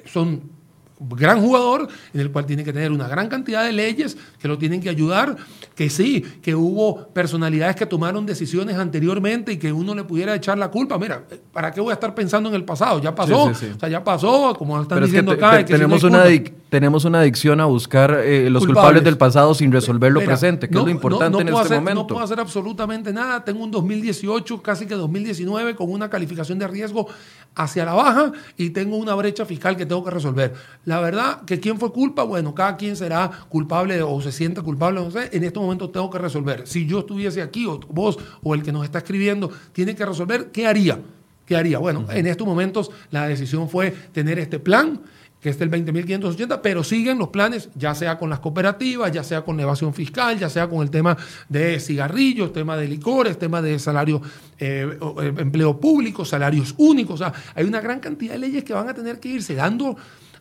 son 0.05 0.56
gran 0.99 1.41
jugador 1.41 1.89
en 2.15 2.21
el 2.21 2.31
cual 2.31 2.47
tiene 2.47 2.65
que 2.65 2.73
tener 2.73 2.91
una 2.91 3.09
gran 3.09 3.29
cantidad 3.29 3.65
de 3.65 3.73
leyes 3.73 4.17
que 4.41 4.49
lo 4.49 4.59
tienen 4.59 4.81
que 4.81 4.89
ayudar, 4.89 5.37
que 5.75 5.91
sí, 5.91 6.23
que 6.43 6.55
hubo 6.55 7.09
personalidades 7.09 7.77
que 7.77 7.87
tomaron 7.87 8.25
decisiones 8.25 8.77
anteriormente 8.77 9.53
y 9.53 9.57
que 9.59 9.73
uno 9.73 9.95
le 9.95 10.05
pudiera 10.05 10.35
echar 10.35 10.57
la 10.59 10.71
culpa. 10.71 10.99
Mira, 10.99 11.23
¿para 11.53 11.71
qué 11.71 11.81
voy 11.81 11.91
a 11.91 11.95
estar 11.95 12.15
pensando 12.15 12.49
en 12.49 12.55
el 12.55 12.65
pasado? 12.65 13.01
Ya 13.01 13.15
pasó, 13.15 13.45
o 13.45 13.55
sea, 13.55 13.89
ya 13.89 14.03
pasó, 14.03 14.55
como 14.57 14.81
están 14.81 15.03
diciendo 15.03 15.33
acá. 15.33 15.65
tenemos, 15.65 16.03
una 16.03 16.25
tenemos 16.69 17.05
una 17.05 17.21
adicción 17.21 17.61
a 17.61 17.67
buscar 17.67 18.23
eh, 18.25 18.51
los 18.51 18.65
culpables. 18.67 19.05
del 19.05 19.19
pasado 19.19 19.55
sin 19.55 19.71
resolver 19.73 20.13
lo 20.13 20.21
presente, 20.21 20.69
que 20.69 20.79
es 20.79 20.85
lo 20.85 20.91
importante 20.91 21.41
en 21.41 21.49
este 21.49 21.75
momento. 21.75 22.03
No 22.03 22.07
puedo 22.07 22.23
hacer 22.23 22.41
absolutamente 22.41 23.13
nada. 23.13 23.45
Tengo 23.45 23.63
un 23.63 23.71
2018, 23.71 24.63
casi 24.63 24.87
que 24.87 24.95
2019, 24.95 25.77
con 25.77 25.91
una 25.91 26.09
calificación 26.09 26.59
de 26.59 26.67
riesgo 26.69 27.09
hacia 27.57 27.85
la 27.85 27.95
baja 27.95 28.33
y 28.57 28.71
tengo 28.71 28.97
una 28.97 29.15
brecha 29.15 29.45
fiscal 29.45 29.77
que 29.77 29.87
tengo 29.87 30.05
que 30.05 30.11
resolver. 30.11 30.55
La 30.85 31.01
verdad, 31.01 31.43
que 31.45 31.59
quién 31.59 31.79
fue 31.79 31.91
culpa, 31.91 32.23
bueno, 32.23 32.55
cada 32.55 32.77
quien 32.77 32.95
será 32.95 33.31
culpable 33.49 34.01
o 34.03 34.21
se 34.21 34.31
siente 34.31 34.61
culpable, 34.63 35.01
no 35.01 35.11
sé, 35.11 35.31
en 35.33 35.43
este 35.43 35.59
momento 35.59 35.91
tengo 35.91 36.11
que 36.11 36.19
resolver. 36.19 36.67
Si 36.67 36.87
yo 36.87 37.01
estuviese 37.01 37.43
aquí, 37.43 37.67
o 37.67 37.81
vos, 37.89 38.19
o 38.43 38.55
el 38.55 38.63
que 38.63 38.73
nos 38.73 38.85
está 38.85 38.99
escribiendo, 38.99 39.51
tiene 39.73 39.97
que 39.97 40.05
resolver, 40.05 40.51
¿qué 40.53 40.67
haría? 40.67 41.01
¿Qué 41.47 41.57
haría? 41.57 41.79
Bueno, 41.79 42.07
en 42.11 42.27
estos 42.27 42.47
momentos 42.47 42.91
la 43.11 43.27
decisión 43.27 43.69
fue 43.69 43.91
tener 43.91 44.39
este 44.39 44.59
plan, 44.59 45.01
que 45.47 45.51
es 45.51 45.61
el 45.61 45.71
20.580, 45.71 46.59
pero 46.61 46.83
siguen 46.83 47.19
los 47.19 47.29
planes, 47.29 47.69
ya 47.77 47.95
sea 47.95 48.19
con 48.19 48.29
las 48.29 48.41
cooperativas, 48.41 49.13
ya 49.13 49.23
sea 49.23 49.43
con 49.43 49.61
evasión 49.61 49.95
fiscal, 49.95 50.37
ya 50.37 50.51
sea 50.51 50.69
con 50.69 50.83
el 50.83 50.91
tema 50.91 51.17
de 51.49 51.79
cigarrillos, 51.79 52.53
tema 52.53 52.77
de 52.77 52.89
licores, 52.89 53.39
tema 53.39 53.63
de 53.63 53.79
salario, 53.79 54.21
eh, 54.59 54.99
eh, 55.01 55.35
empleo 55.39 55.79
público, 55.79 56.25
salarios 56.25 56.75
únicos. 56.79 57.15
O 57.15 57.19
sea, 57.19 57.33
hay 57.55 57.65
una 57.65 57.81
gran 57.81 58.01
cantidad 58.01 58.33
de 58.33 58.41
leyes 58.41 58.65
que 58.65 58.73
van 58.73 58.89
a 58.89 58.95
tener 58.95 59.21
que 59.21 59.29
irse 59.29 59.55
dando 59.55 59.97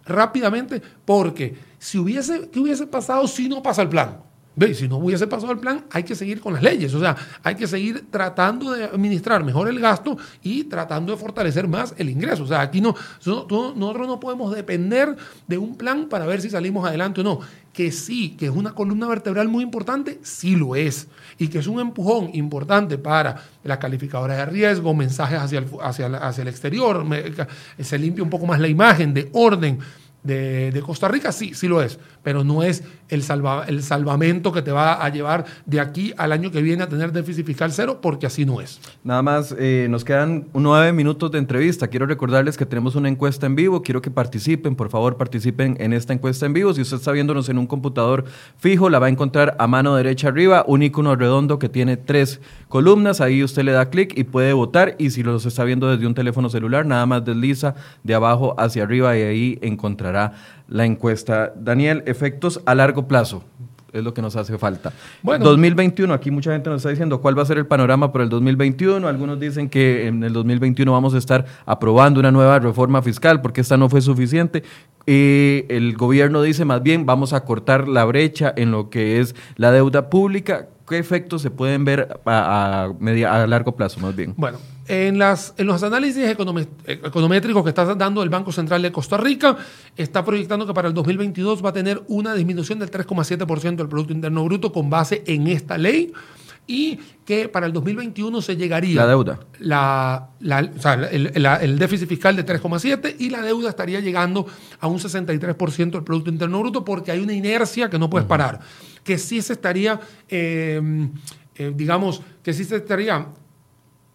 rápidamente, 0.07 0.81
porque 1.05 1.55
si 1.77 1.99
hubiese, 1.99 2.49
¿qué 2.49 2.59
hubiese 2.59 2.87
pasado 2.87 3.27
si 3.27 3.47
no 3.47 3.61
pasa 3.61 3.83
el 3.83 3.89
plan? 3.89 4.24
Ve, 4.57 4.73
si 4.73 4.87
no 4.87 4.97
hubiese 4.97 5.27
pasado 5.27 5.51
el 5.51 5.59
plan, 5.59 5.83
hay 5.91 6.03
que 6.03 6.15
seguir 6.15 6.39
con 6.39 6.53
las 6.53 6.63
leyes. 6.63 6.93
O 6.93 6.99
sea, 6.99 7.15
hay 7.43 7.55
que 7.55 7.67
seguir 7.67 8.05
tratando 8.09 8.71
de 8.71 8.85
administrar 8.85 9.43
mejor 9.43 9.67
el 9.67 9.79
gasto 9.79 10.17
y 10.41 10.63
tratando 10.63 11.11
de 11.11 11.17
fortalecer 11.17 11.67
más 11.67 11.93
el 11.97 12.09
ingreso. 12.09 12.43
O 12.43 12.47
sea, 12.47 12.61
aquí 12.61 12.79
no, 12.79 12.95
nosotros 13.25 13.75
no 13.75 14.19
podemos 14.19 14.55
depender 14.55 15.15
de 15.47 15.57
un 15.57 15.75
plan 15.75 16.07
para 16.07 16.25
ver 16.25 16.41
si 16.41 16.49
salimos 16.49 16.87
adelante 16.87 17.21
o 17.21 17.23
no. 17.23 17.39
Que 17.73 17.91
sí, 17.91 18.37
que 18.37 18.45
es 18.45 18.51
una 18.51 18.73
columna 18.73 19.07
vertebral 19.07 19.49
muy 19.49 19.61
importante, 19.61 20.19
sí 20.23 20.55
lo 20.55 20.77
es. 20.77 21.09
Y 21.37 21.49
que 21.49 21.59
es 21.59 21.67
un 21.67 21.81
empujón 21.81 22.29
importante 22.33 22.97
para 22.97 23.43
las 23.65 23.77
calificadoras 23.79 24.37
de 24.37 24.45
riesgo, 24.45 24.93
mensajes 24.93 25.39
hacia 25.39 25.59
el, 25.59 25.67
hacia, 25.81 26.07
hacia 26.07 26.41
el 26.43 26.47
exterior, 26.47 27.05
se 27.77 27.99
limpia 27.99 28.23
un 28.23 28.29
poco 28.29 28.45
más 28.45 28.61
la 28.61 28.69
imagen 28.69 29.13
de 29.13 29.29
orden 29.33 29.79
de, 30.25 30.83
Costa 30.85 31.07
Rica, 31.07 31.31
sí, 31.31 31.53
sí 31.53 31.67
lo 31.67 31.81
es, 31.81 31.99
pero 32.26 32.43
no 32.43 32.63
es 32.63 32.84
el, 33.07 33.21
salva, 33.21 33.65
el 33.67 33.84
salvamento 33.84 34.51
que 34.51 34.63
te 34.63 34.71
va 34.71 35.05
a 35.05 35.09
llevar 35.09 35.45
de 35.67 35.80
aquí 35.80 36.11
al 36.17 36.32
año 36.32 36.49
que 36.49 36.63
viene 36.63 36.82
a 36.82 36.89
tener 36.89 37.11
déficit 37.11 37.45
fiscal 37.45 37.71
cero, 37.71 37.99
porque 38.01 38.26
así 38.26 38.45
no 38.45 38.61
es. 38.61 38.82
Nada 39.03 39.21
más, 39.21 39.55
eh, 39.59 39.86
nos 39.91 40.03
quedan 40.03 40.47
nueve 40.55 40.91
minutos 40.91 41.30
de 41.30 41.38
entrevista. 41.38 41.88
Quiero 41.88 42.07
recordarles 42.07 42.57
que 42.57 42.65
tenemos 42.65 42.95
una 42.95 43.09
encuesta 43.09 43.45
en 43.45 43.55
vivo. 43.55 43.84
Quiero 43.84 44.01
que 44.01 44.09
participen, 44.09 44.76
por 44.76 44.89
favor, 44.89 45.17
participen 45.17 45.78
en 45.80 45.93
esta 45.93 46.13
encuesta 46.13 46.47
en 46.47 46.53
vivo. 46.53 46.73
Si 46.73 46.82
usted 46.82 46.97
está 46.97 47.11
viéndonos 47.11 47.47
en 47.47 47.59
un 47.59 47.67
computador 47.67 48.26
fijo, 48.57 48.89
la 48.89 48.97
va 48.97 49.05
a 49.05 49.09
encontrar 49.09 49.55
a 49.59 49.67
mano 49.67 49.95
derecha 49.95 50.30
arriba, 50.30 50.65
un 50.67 50.82
icono 50.82 51.15
redondo 51.15 51.59
que 51.59 51.69
tiene 51.69 51.97
tres 51.97 52.41
columnas. 52.69 53.21
Ahí 53.21 53.43
usted 53.43 53.61
le 53.61 53.71
da 53.71 53.91
clic 53.91 54.17
y 54.17 54.23
puede 54.23 54.53
votar. 54.53 54.95
Y 54.97 55.11
si 55.11 55.21
los 55.21 55.45
está 55.45 55.63
viendo 55.63 55.91
desde 55.91 56.07
un 56.07 56.15
teléfono 56.15 56.49
celular, 56.49 56.88
nada 56.88 57.05
más 57.05 57.23
desliza 57.23 57.76
de 58.03 58.15
abajo 58.15 58.55
hacia 58.57 58.82
arriba 58.82 59.15
y 59.15 59.21
ahí 59.21 59.59
encontrará 59.61 60.34
la 60.67 60.86
encuesta. 60.86 61.53
Daniel, 61.55 62.03
efectos 62.16 62.61
a 62.66 62.76
largo 62.76 63.07
plazo 63.07 63.43
es 63.95 64.03
lo 64.03 64.13
que 64.13 64.22
nos 64.22 64.36
hace 64.36 64.57
falta. 64.57 64.91
Bueno, 65.24 65.45
2021, 65.45 66.13
aquí 66.13 66.30
mucha 66.30 66.51
gente 66.51 66.70
nos 66.70 66.78
está 66.78 66.89
diciendo 66.89 67.22
cuál 67.22 67.38
va 67.38 67.43
a 67.43 67.45
ser 67.45 67.57
el 67.57 67.66
panorama 67.66 68.11
por 68.11 68.22
el 68.22 68.30
2021. 68.30 69.07
Algunos 69.07 69.39
dicen 69.39 69.70
que 69.70 70.07
en 70.07 70.24
el 70.24 70.34
2021 70.34 70.91
vamos 70.91 71.13
a 71.13 71.18
estar 71.18 71.45
aprobando 71.66 72.20
una 72.20 72.32
nueva 72.32 72.59
reforma 72.59 73.01
fiscal 73.01 73.41
porque 73.41 73.61
esta 73.61 73.78
no 73.78 73.89
fue 73.89 74.01
suficiente. 74.01 74.63
Y 75.05 75.63
el 75.70 75.95
gobierno 75.95 76.41
dice 76.41 76.66
más 76.66 76.84
bien 76.84 77.05
vamos 77.05 77.32
a 77.32 77.45
cortar 77.45 77.88
la 77.88 78.03
brecha 78.03 78.53
en 78.55 78.72
lo 78.72 78.89
que 78.89 79.22
es 79.22 79.34
la 79.55 79.72
deuda 79.72 80.09
pública. 80.09 80.68
¿Qué 80.88 80.99
efectos 80.99 81.41
se 81.41 81.49
pueden 81.49 81.83
ver 81.83 82.19
a, 82.25 82.83
a 82.83 83.47
largo 83.47 83.75
plazo 83.75 83.99
más 83.99 84.15
bien? 84.15 84.33
Bueno, 84.38 84.59
en, 84.88 85.17
las, 85.17 85.53
en 85.57 85.65
los 85.65 85.81
análisis 85.81 86.23
econométricos 86.27 87.63
que 87.63 87.69
está 87.69 87.95
dando 87.95 88.21
el 88.21 88.29
Banco 88.29 88.51
Central 88.51 88.81
de 88.83 88.91
Costa 88.91 89.17
Rica, 89.17 89.57
está 89.97 90.23
proyectando 90.23 90.67
que 90.67 90.73
para 90.73 90.88
el 90.88 90.93
2022 90.93 91.65
va 91.65 91.69
a 91.69 91.73
tener 91.73 92.03
una 92.07 92.36
disminución 92.36 92.77
del 92.79 92.91
3,7% 92.91 93.75
del 93.77 93.88
Producto 93.88 94.13
Interno 94.13 94.43
Bruto 94.45 94.71
con 94.71 94.89
base 94.89 95.23
en 95.25 95.47
esta 95.47 95.77
ley 95.77 96.13
y 96.67 96.97
que 97.25 97.47
para 97.49 97.67
el 97.67 97.73
2021 97.73 98.41
se 98.41 98.55
llegaría... 98.55 99.01
La 99.01 99.07
deuda. 99.07 99.39
La, 99.59 100.29
o 100.75 100.81
sea, 100.81 100.93
el, 100.93 101.79
déficit 101.79 102.07
fiscal 102.07 102.36
de 102.36 102.45
3,7 102.45 103.15
y 103.19 103.29
la 103.29 103.41
deuda 103.41 103.69
estaría 103.69 103.99
llegando 103.99 104.45
a 104.79 104.88
un 104.88 104.99
63% 104.99 105.91
del 105.91 106.03
Producto 106.03 106.29
Interno 106.29 106.59
Bruto 106.59 106.83
porque 106.83 107.11
hay 107.11 107.19
una 107.19 107.33
inercia 107.33 107.89
que 107.89 107.99
no 107.99 108.09
puedes 108.09 108.27
parar, 108.27 108.59
que 109.05 109.17
sí 109.17 109.41
se 109.41 109.53
estaría, 109.53 110.01
eh, 110.27 110.81
eh, 111.55 111.71
digamos, 111.73 112.21
que 112.43 112.51
sí 112.51 112.65
se 112.65 112.75
estaría 112.75 113.27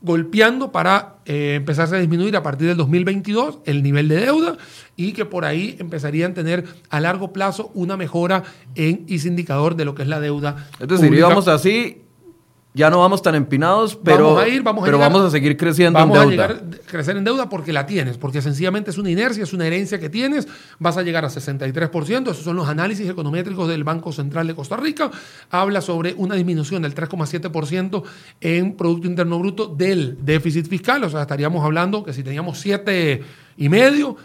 golpeando 0.02 0.72
para 0.72 1.16
eh, 1.26 1.54
empezarse 1.56 1.96
a 1.96 1.98
disminuir 2.00 2.36
a 2.36 2.42
partir 2.42 2.68
del 2.68 2.76
2022 2.76 3.60
el 3.66 3.82
nivel 3.82 4.08
de 4.08 4.16
deuda 4.16 4.56
y 4.96 5.12
que 5.12 5.24
por 5.26 5.44
ahí 5.44 5.76
empezarían 5.78 6.32
a 6.32 6.34
tener 6.34 6.64
a 6.88 7.00
largo 7.00 7.32
plazo 7.32 7.70
una 7.74 7.96
mejora 7.96 8.42
en 8.74 9.04
ese 9.08 9.28
indicador 9.28 9.76
de 9.76 9.84
lo 9.84 9.94
que 9.94 10.02
es 10.02 10.08
la 10.08 10.20
deuda. 10.20 10.68
Es 10.78 10.88
decir, 10.88 11.12
íbamos 11.12 11.48
así 11.48 12.02
ya 12.72 12.88
no 12.88 13.00
vamos 13.00 13.20
tan 13.20 13.34
empinados, 13.34 13.98
pero 14.02 14.26
vamos 14.26 14.42
a, 14.44 14.48
ir, 14.48 14.62
vamos 14.62 14.82
a, 14.82 14.84
pero 14.84 14.98
vamos 14.98 15.22
a 15.22 15.30
seguir 15.30 15.56
creciendo 15.56 15.98
en 15.98 16.08
deuda. 16.08 16.18
Vamos 16.18 16.28
a 16.28 16.30
llegar, 16.30 16.80
crecer 16.86 17.16
en 17.16 17.24
deuda 17.24 17.48
porque 17.48 17.72
la 17.72 17.84
tienes, 17.84 18.16
porque 18.16 18.40
sencillamente 18.40 18.90
es 18.90 18.98
una 18.98 19.10
inercia, 19.10 19.42
es 19.42 19.52
una 19.52 19.66
herencia 19.66 19.98
que 19.98 20.08
tienes. 20.08 20.46
Vas 20.78 20.96
a 20.96 21.02
llegar 21.02 21.24
a 21.24 21.28
63%, 21.28 22.30
esos 22.30 22.44
son 22.44 22.56
los 22.56 22.68
análisis 22.68 23.08
econométricos 23.08 23.68
del 23.68 23.82
Banco 23.82 24.12
Central 24.12 24.46
de 24.46 24.54
Costa 24.54 24.76
Rica. 24.76 25.10
Habla 25.50 25.80
sobre 25.80 26.14
una 26.16 26.36
disminución 26.36 26.82
del 26.82 26.94
3,7% 26.94 28.02
en 28.40 28.76
Producto 28.76 29.08
Interno 29.08 29.38
Bruto 29.40 29.66
del 29.66 30.18
déficit 30.24 30.68
fiscal, 30.68 31.02
o 31.02 31.10
sea, 31.10 31.22
estaríamos 31.22 31.64
hablando 31.64 32.04
que 32.04 32.12
si 32.12 32.22
teníamos 32.22 32.64
7,5%, 32.64 33.22
y 33.60 33.68
medio, 33.68 34.16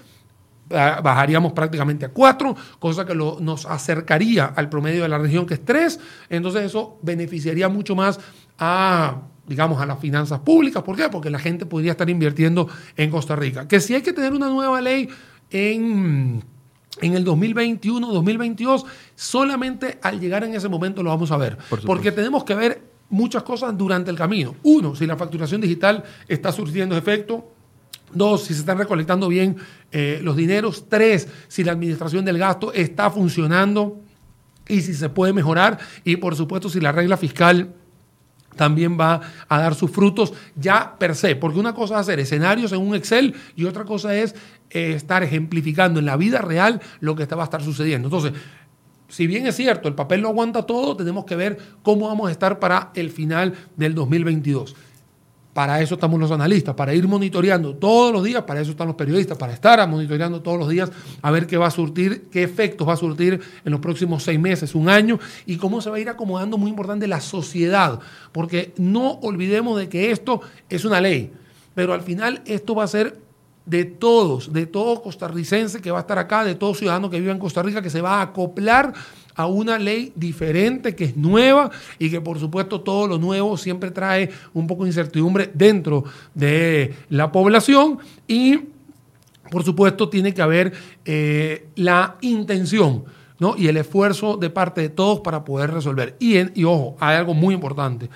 bajaríamos 0.69 1.53
prácticamente 1.53 2.05
a 2.05 2.09
4, 2.09 2.55
cosa 2.79 3.05
que 3.05 3.15
nos 3.15 3.65
acercaría 3.65 4.45
al 4.45 4.69
promedio 4.69 5.03
de 5.03 5.09
la 5.09 5.17
región 5.17 5.45
que 5.45 5.55
es 5.55 5.65
3. 5.65 5.99
Entonces 6.29 6.63
eso 6.63 6.99
beneficiaría 7.01 7.69
mucho 7.69 7.95
más 7.95 8.19
a 8.57 9.21
digamos, 9.47 9.79
a 9.79 9.85
las 9.85 9.99
finanzas 9.99 10.39
públicas. 10.39 10.83
¿Por 10.83 10.95
qué? 10.95 11.07
Porque 11.09 11.29
la 11.29 11.39
gente 11.39 11.65
podría 11.65 11.91
estar 11.91 12.09
invirtiendo 12.09 12.67
en 12.97 13.11
Costa 13.11 13.35
Rica. 13.35 13.67
Que 13.67 13.79
si 13.79 13.93
hay 13.93 14.01
que 14.01 14.13
tener 14.13 14.33
una 14.33 14.49
nueva 14.49 14.81
ley 14.81 15.07
en, 15.51 16.43
en 17.01 17.13
el 17.13 17.23
2021, 17.23 18.11
2022, 18.11 18.85
solamente 19.15 19.99
al 20.01 20.19
llegar 20.19 20.43
en 20.43 20.55
ese 20.55 20.69
momento 20.69 21.03
lo 21.03 21.11
vamos 21.11 21.31
a 21.31 21.37
ver. 21.37 21.57
porque 21.85 22.11
tenemos 22.11 22.43
que 22.43 22.55
ver 22.55 22.81
muchas 23.09 23.43
cosas 23.43 23.77
durante 23.77 24.09
el 24.09 24.17
camino. 24.17 24.55
Uno, 24.63 24.95
si 24.95 25.05
la 25.05 25.15
facturación 25.15 25.61
digital 25.61 26.03
está 26.27 26.51
surtiendo 26.51 26.97
efecto. 26.97 27.51
Dos, 28.13 28.43
si 28.43 28.53
se 28.53 28.61
están 28.61 28.77
recolectando 28.77 29.27
bien 29.27 29.57
eh, 29.91 30.19
los 30.21 30.35
dineros. 30.35 30.85
Tres, 30.89 31.27
si 31.47 31.63
la 31.63 31.73
administración 31.73 32.23
del 32.25 32.37
gasto 32.37 32.71
está 32.73 33.09
funcionando 33.09 34.01
y 34.67 34.81
si 34.81 34.93
se 34.93 35.09
puede 35.09 35.33
mejorar. 35.33 35.79
Y 36.03 36.17
por 36.17 36.35
supuesto, 36.35 36.69
si 36.69 36.79
la 36.79 36.91
regla 36.91 37.17
fiscal 37.17 37.73
también 38.55 38.97
va 38.99 39.21
a 39.47 39.59
dar 39.59 39.75
sus 39.75 39.91
frutos 39.91 40.33
ya 40.55 40.95
per 40.97 41.15
se, 41.15 41.35
porque 41.35 41.59
una 41.59 41.73
cosa 41.73 41.95
es 41.95 42.01
hacer 42.01 42.19
escenarios 42.19 42.71
en 42.71 42.79
un 42.79 42.95
Excel 42.95 43.35
y 43.55 43.65
otra 43.65 43.83
cosa 43.83 44.15
es 44.15 44.33
eh, 44.69 44.93
estar 44.93 45.23
ejemplificando 45.23 45.99
en 45.99 46.05
la 46.05 46.17
vida 46.17 46.39
real 46.39 46.81
lo 47.01 47.15
que 47.15 47.25
va 47.25 47.43
a 47.43 47.45
estar 47.45 47.63
sucediendo. 47.63 48.07
Entonces, 48.07 48.33
si 49.07 49.27
bien 49.27 49.45
es 49.45 49.55
cierto, 49.55 49.87
el 49.87 49.93
papel 49.93 50.21
lo 50.21 50.29
aguanta 50.29 50.63
todo, 50.63 50.95
tenemos 50.95 51.25
que 51.25 51.35
ver 51.35 51.57
cómo 51.83 52.07
vamos 52.07 52.29
a 52.29 52.31
estar 52.31 52.59
para 52.59 52.91
el 52.95 53.11
final 53.11 53.53
del 53.75 53.93
2022. 53.93 54.75
Para 55.55 55.79
eso 55.79 55.95
estamos 55.95 56.19
los 56.19 56.31
analistas, 56.31 56.75
para 56.75 56.93
ir 56.93 57.07
monitoreando 57.07 57.77
todos 57.77 58.11
los 58.11 58.25
días, 58.25 58.43
para 58.43 58.59
eso 58.59 58.71
están 58.71 58.87
los 58.87 58.97
periodistas, 58.97 59.37
para 59.37 59.53
estar 59.53 59.87
monitoreando 59.87 60.41
todos 60.41 60.59
los 60.59 60.67
días 60.67 60.91
a 61.21 61.31
ver 61.31 61.47
qué 61.47 61.55
va 61.55 61.67
a 61.67 61.71
surtir, 61.71 62.27
qué 62.29 62.43
efectos 62.43 62.85
va 62.85 62.91
a 62.91 62.97
surtir 62.97 63.39
en 63.63 63.71
los 63.71 63.79
próximos 63.79 64.21
seis 64.21 64.37
meses, 64.37 64.75
un 64.75 64.89
año, 64.89 65.17
y 65.45 65.55
cómo 65.55 65.79
se 65.79 65.89
va 65.89 65.95
a 65.95 65.99
ir 66.01 66.09
acomodando 66.09 66.57
muy 66.57 66.69
importante 66.71 67.07
la 67.07 67.21
sociedad, 67.21 68.01
porque 68.33 68.73
no 68.75 69.11
olvidemos 69.21 69.79
de 69.79 69.87
que 69.87 70.11
esto 70.11 70.41
es 70.67 70.83
una 70.83 70.99
ley, 70.99 71.31
pero 71.73 71.93
al 71.93 72.01
final 72.01 72.41
esto 72.45 72.75
va 72.75 72.83
a 72.83 72.87
ser 72.87 73.21
de 73.65 73.85
todos, 73.85 74.51
de 74.51 74.65
todo 74.65 75.01
costarricense 75.01 75.81
que 75.81 75.89
va 75.89 75.99
a 75.99 76.01
estar 76.01 76.19
acá, 76.19 76.43
de 76.43 76.55
todo 76.55 76.75
ciudadano 76.75 77.09
que 77.09 77.21
vive 77.21 77.31
en 77.31 77.39
Costa 77.39 77.63
Rica, 77.63 77.81
que 77.81 77.89
se 77.89 78.01
va 78.01 78.15
a 78.15 78.23
acoplar 78.23 78.93
a 79.35 79.47
una 79.47 79.77
ley 79.77 80.13
diferente, 80.15 80.95
que 80.95 81.05
es 81.05 81.17
nueva 81.17 81.69
y 81.99 82.09
que 82.09 82.21
por 82.21 82.39
supuesto 82.39 82.81
todo 82.81 83.07
lo 83.07 83.17
nuevo 83.17 83.57
siempre 83.57 83.91
trae 83.91 84.29
un 84.53 84.67
poco 84.67 84.83
de 84.83 84.89
incertidumbre 84.89 85.51
dentro 85.53 86.03
de 86.33 86.93
la 87.09 87.31
población 87.31 87.99
y 88.27 88.59
por 89.51 89.63
supuesto 89.63 90.09
tiene 90.09 90.33
que 90.33 90.41
haber 90.41 90.73
eh, 91.05 91.67
la 91.75 92.15
intención. 92.21 93.03
¿no? 93.37 93.55
y 93.57 93.67
el 93.67 93.75
esfuerzo 93.75 94.37
de 94.37 94.49
parte 94.49 94.79
de 94.79 94.87
todos 94.87 95.19
para 95.19 95.43
poder 95.43 95.69
resolver. 95.69 96.15
Y, 96.21 96.37
y 96.57 96.63
ojo, 96.63 96.95
hay 97.01 97.17
algo 97.17 97.33
muy 97.33 97.53
importante. 97.53 98.09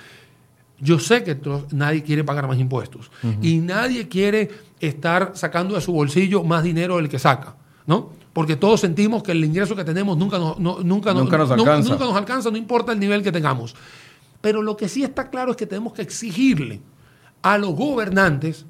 Yo 0.78 0.98
sé 0.98 1.22
que 1.22 1.38
nadie 1.72 2.02
quiere 2.02 2.24
pagar 2.24 2.48
más 2.48 2.58
impuestos 2.58 3.10
y 3.42 3.58
nadie 3.58 4.08
quiere 4.08 4.50
estar 4.80 5.32
sacando 5.34 5.74
de 5.74 5.82
su 5.82 5.92
bolsillo 5.92 6.42
más 6.42 6.64
dinero 6.64 6.96
del 6.96 7.10
que 7.10 7.18
saca, 7.18 7.54
¿no? 7.86 8.12
Porque 8.32 8.56
todos 8.56 8.80
sentimos 8.80 9.22
que 9.22 9.32
el 9.32 9.44
ingreso 9.44 9.74
que 9.74 9.84
tenemos 9.84 10.16
nunca 10.16 10.38
nos, 10.38 10.58
nunca, 10.58 11.12
nunca 11.12 11.36
nos 11.38 11.50
alcanza. 11.50 11.90
nunca 11.90 12.04
nos 12.04 12.16
alcanza, 12.16 12.50
no 12.50 12.56
importa 12.56 12.92
el 12.92 13.00
nivel 13.00 13.22
que 13.22 13.32
tengamos. 13.32 13.74
Pero 14.40 14.62
lo 14.62 14.76
que 14.76 14.88
sí 14.88 15.02
está 15.02 15.30
claro 15.30 15.50
es 15.50 15.56
que 15.56 15.66
tenemos 15.66 15.92
que 15.92 16.02
exigirle 16.02 16.80
a 17.42 17.58
los 17.58 17.74
gobernantes 17.74 18.66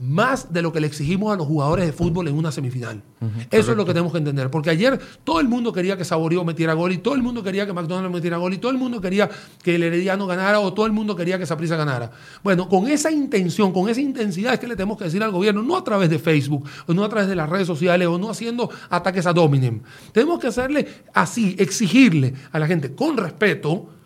más 0.00 0.50
de 0.50 0.62
lo 0.62 0.72
que 0.72 0.80
le 0.80 0.86
exigimos 0.86 1.32
a 1.32 1.36
los 1.36 1.46
jugadores 1.46 1.84
de 1.84 1.92
fútbol 1.92 2.26
en 2.26 2.34
una 2.34 2.50
semifinal. 2.50 3.02
Eso 3.50 3.70
es 3.72 3.76
lo 3.76 3.84
que 3.84 3.92
tenemos 3.92 4.12
que 4.12 4.18
entender. 4.18 4.50
Porque 4.50 4.70
ayer 4.70 4.98
todo 5.24 5.40
el 5.40 5.48
mundo 5.48 5.74
quería 5.74 5.96
que 5.96 6.06
Saborío 6.06 6.42
metiera 6.42 6.72
gol 6.72 6.92
y 6.92 6.98
todo 6.98 7.14
el 7.14 7.22
mundo 7.22 7.42
quería 7.42 7.66
que 7.66 7.74
McDonald's 7.74 8.14
metiera 8.14 8.38
gol 8.38 8.54
y 8.54 8.58
todo 8.58 8.72
el 8.72 8.78
mundo 8.78 9.00
quería 9.00 9.28
que 9.62 9.74
el 9.74 9.82
Herediano 9.82 10.26
ganara 10.26 10.60
o 10.60 10.72
todo 10.72 10.86
el 10.86 10.92
mundo 10.92 11.14
quería 11.14 11.38
que 11.38 11.44
Saprissa 11.44 11.76
ganara. 11.76 12.10
Bueno, 12.42 12.66
con 12.66 12.88
esa 12.88 13.10
intención, 13.10 13.72
con 13.72 13.90
esa 13.90 14.00
intensidad 14.00 14.54
es 14.54 14.58
que 14.58 14.66
le 14.66 14.74
tenemos 14.74 14.96
que 14.96 15.04
decir 15.04 15.22
al 15.22 15.32
gobierno, 15.32 15.62
no 15.62 15.76
a 15.76 15.84
través 15.84 16.08
de 16.08 16.18
Facebook, 16.18 16.66
o 16.86 16.94
no 16.94 17.04
a 17.04 17.08
través 17.10 17.28
de 17.28 17.36
las 17.36 17.48
redes 17.50 17.66
sociales, 17.66 18.08
o 18.08 18.16
no 18.16 18.30
haciendo 18.30 18.70
ataques 18.88 19.26
a 19.26 19.34
dominem. 19.34 19.82
Tenemos 20.12 20.38
que 20.38 20.46
hacerle 20.46 20.88
así, 21.12 21.54
exigirle 21.58 22.34
a 22.52 22.58
la 22.58 22.66
gente 22.66 22.94
con 22.94 23.18
respeto 23.18 23.99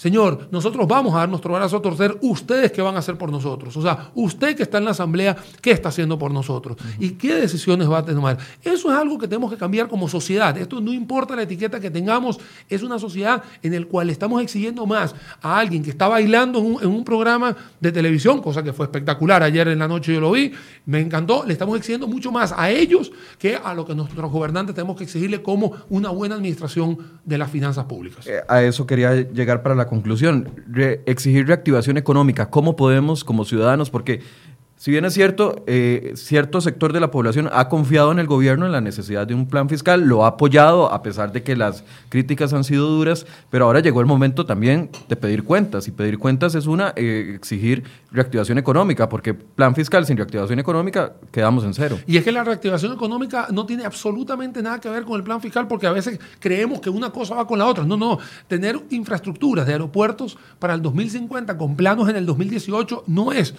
Señor, 0.00 0.48
nosotros 0.50 0.88
vamos 0.88 1.12
a 1.14 1.18
dar 1.18 1.28
nuestro 1.28 1.52
brazo 1.52 1.76
a 1.76 1.82
torcer, 1.82 2.16
ustedes 2.22 2.72
qué 2.72 2.80
van 2.80 2.96
a 2.96 3.00
hacer 3.00 3.18
por 3.18 3.30
nosotros. 3.30 3.76
O 3.76 3.82
sea, 3.82 4.10
usted 4.14 4.56
que 4.56 4.62
está 4.62 4.78
en 4.78 4.86
la 4.86 4.92
asamblea, 4.92 5.36
¿qué 5.60 5.72
está 5.72 5.90
haciendo 5.90 6.18
por 6.18 6.32
nosotros? 6.32 6.78
¿Y 6.98 7.10
qué 7.10 7.34
decisiones 7.34 7.86
va 7.86 7.98
a 7.98 8.04
tomar? 8.06 8.38
Eso 8.64 8.90
es 8.90 8.96
algo 8.96 9.18
que 9.18 9.28
tenemos 9.28 9.52
que 9.52 9.58
cambiar 9.58 9.88
como 9.88 10.08
sociedad. 10.08 10.56
Esto 10.56 10.80
no 10.80 10.94
importa 10.94 11.36
la 11.36 11.42
etiqueta 11.42 11.78
que 11.78 11.90
tengamos, 11.90 12.40
es 12.70 12.82
una 12.82 12.98
sociedad 12.98 13.42
en 13.62 13.78
la 13.78 13.86
cual 13.86 14.08
estamos 14.08 14.42
exigiendo 14.42 14.86
más 14.86 15.14
a 15.42 15.58
alguien 15.58 15.82
que 15.82 15.90
está 15.90 16.08
bailando 16.08 16.60
en 16.80 16.88
un, 16.88 17.04
programa 17.04 17.54
de 17.78 17.92
televisión, 17.92 18.40
cosa 18.40 18.62
que 18.62 18.72
fue 18.72 18.86
espectacular. 18.86 19.42
Ayer 19.42 19.68
en 19.68 19.80
la 19.80 19.88
noche 19.88 20.14
yo 20.14 20.20
lo 20.22 20.32
vi, 20.32 20.50
me 20.86 21.00
encantó. 21.00 21.44
Le 21.44 21.52
estamos 21.52 21.76
exigiendo 21.76 22.08
mucho 22.08 22.32
más 22.32 22.54
a 22.56 22.70
ellos 22.70 23.12
que 23.38 23.54
a 23.62 23.74
lo 23.74 23.84
que 23.84 23.94
nuestros 23.94 24.32
gobernantes 24.32 24.74
tenemos 24.74 24.96
que 24.96 25.04
exigirle 25.04 25.42
como 25.42 25.74
una 25.90 26.08
buena 26.08 26.36
administración 26.36 26.96
de 27.22 27.36
las 27.36 27.50
finanzas 27.50 27.84
públicas. 27.84 28.26
Eh, 28.26 28.40
a 28.48 28.62
eso 28.62 28.86
quería 28.86 29.14
llegar 29.30 29.62
para 29.62 29.74
la 29.74 29.89
conclusión, 29.90 30.48
exigir 31.04 31.46
reactivación 31.48 31.98
económica. 31.98 32.48
¿Cómo 32.48 32.76
podemos 32.76 33.24
como 33.24 33.44
ciudadanos? 33.44 33.90
Porque 33.90 34.22
si 34.80 34.90
bien 34.90 35.04
es 35.04 35.12
cierto, 35.12 35.62
eh, 35.66 36.14
cierto 36.16 36.62
sector 36.62 36.94
de 36.94 37.00
la 37.00 37.10
población 37.10 37.50
ha 37.52 37.68
confiado 37.68 38.12
en 38.12 38.18
el 38.18 38.26
gobierno 38.26 38.64
en 38.64 38.72
la 38.72 38.80
necesidad 38.80 39.26
de 39.26 39.34
un 39.34 39.46
plan 39.46 39.68
fiscal, 39.68 40.00
lo 40.08 40.24
ha 40.24 40.28
apoyado 40.28 40.90
a 40.90 41.02
pesar 41.02 41.32
de 41.32 41.42
que 41.42 41.54
las 41.54 41.84
críticas 42.08 42.54
han 42.54 42.64
sido 42.64 42.88
duras, 42.88 43.26
pero 43.50 43.66
ahora 43.66 43.80
llegó 43.80 44.00
el 44.00 44.06
momento 44.06 44.46
también 44.46 44.88
de 45.06 45.16
pedir 45.16 45.44
cuentas. 45.44 45.86
Y 45.86 45.90
pedir 45.90 46.18
cuentas 46.18 46.54
es 46.54 46.66
una, 46.66 46.94
eh, 46.96 47.34
exigir 47.36 47.84
reactivación 48.10 48.56
económica, 48.56 49.06
porque 49.06 49.34
plan 49.34 49.74
fiscal 49.74 50.06
sin 50.06 50.16
reactivación 50.16 50.58
económica 50.58 51.12
quedamos 51.30 51.62
en 51.64 51.74
cero. 51.74 51.98
Y 52.06 52.16
es 52.16 52.24
que 52.24 52.32
la 52.32 52.42
reactivación 52.42 52.94
económica 52.94 53.48
no 53.50 53.66
tiene 53.66 53.84
absolutamente 53.84 54.62
nada 54.62 54.80
que 54.80 54.88
ver 54.88 55.04
con 55.04 55.16
el 55.16 55.22
plan 55.22 55.42
fiscal, 55.42 55.68
porque 55.68 55.88
a 55.88 55.92
veces 55.92 56.18
creemos 56.38 56.80
que 56.80 56.88
una 56.88 57.10
cosa 57.10 57.34
va 57.34 57.46
con 57.46 57.58
la 57.58 57.66
otra. 57.66 57.84
No, 57.84 57.98
no, 57.98 58.18
tener 58.48 58.80
infraestructuras 58.88 59.66
de 59.66 59.74
aeropuertos 59.74 60.38
para 60.58 60.72
el 60.72 60.80
2050 60.80 61.58
con 61.58 61.76
planos 61.76 62.08
en 62.08 62.16
el 62.16 62.24
2018 62.24 63.04
no 63.08 63.30
es 63.30 63.54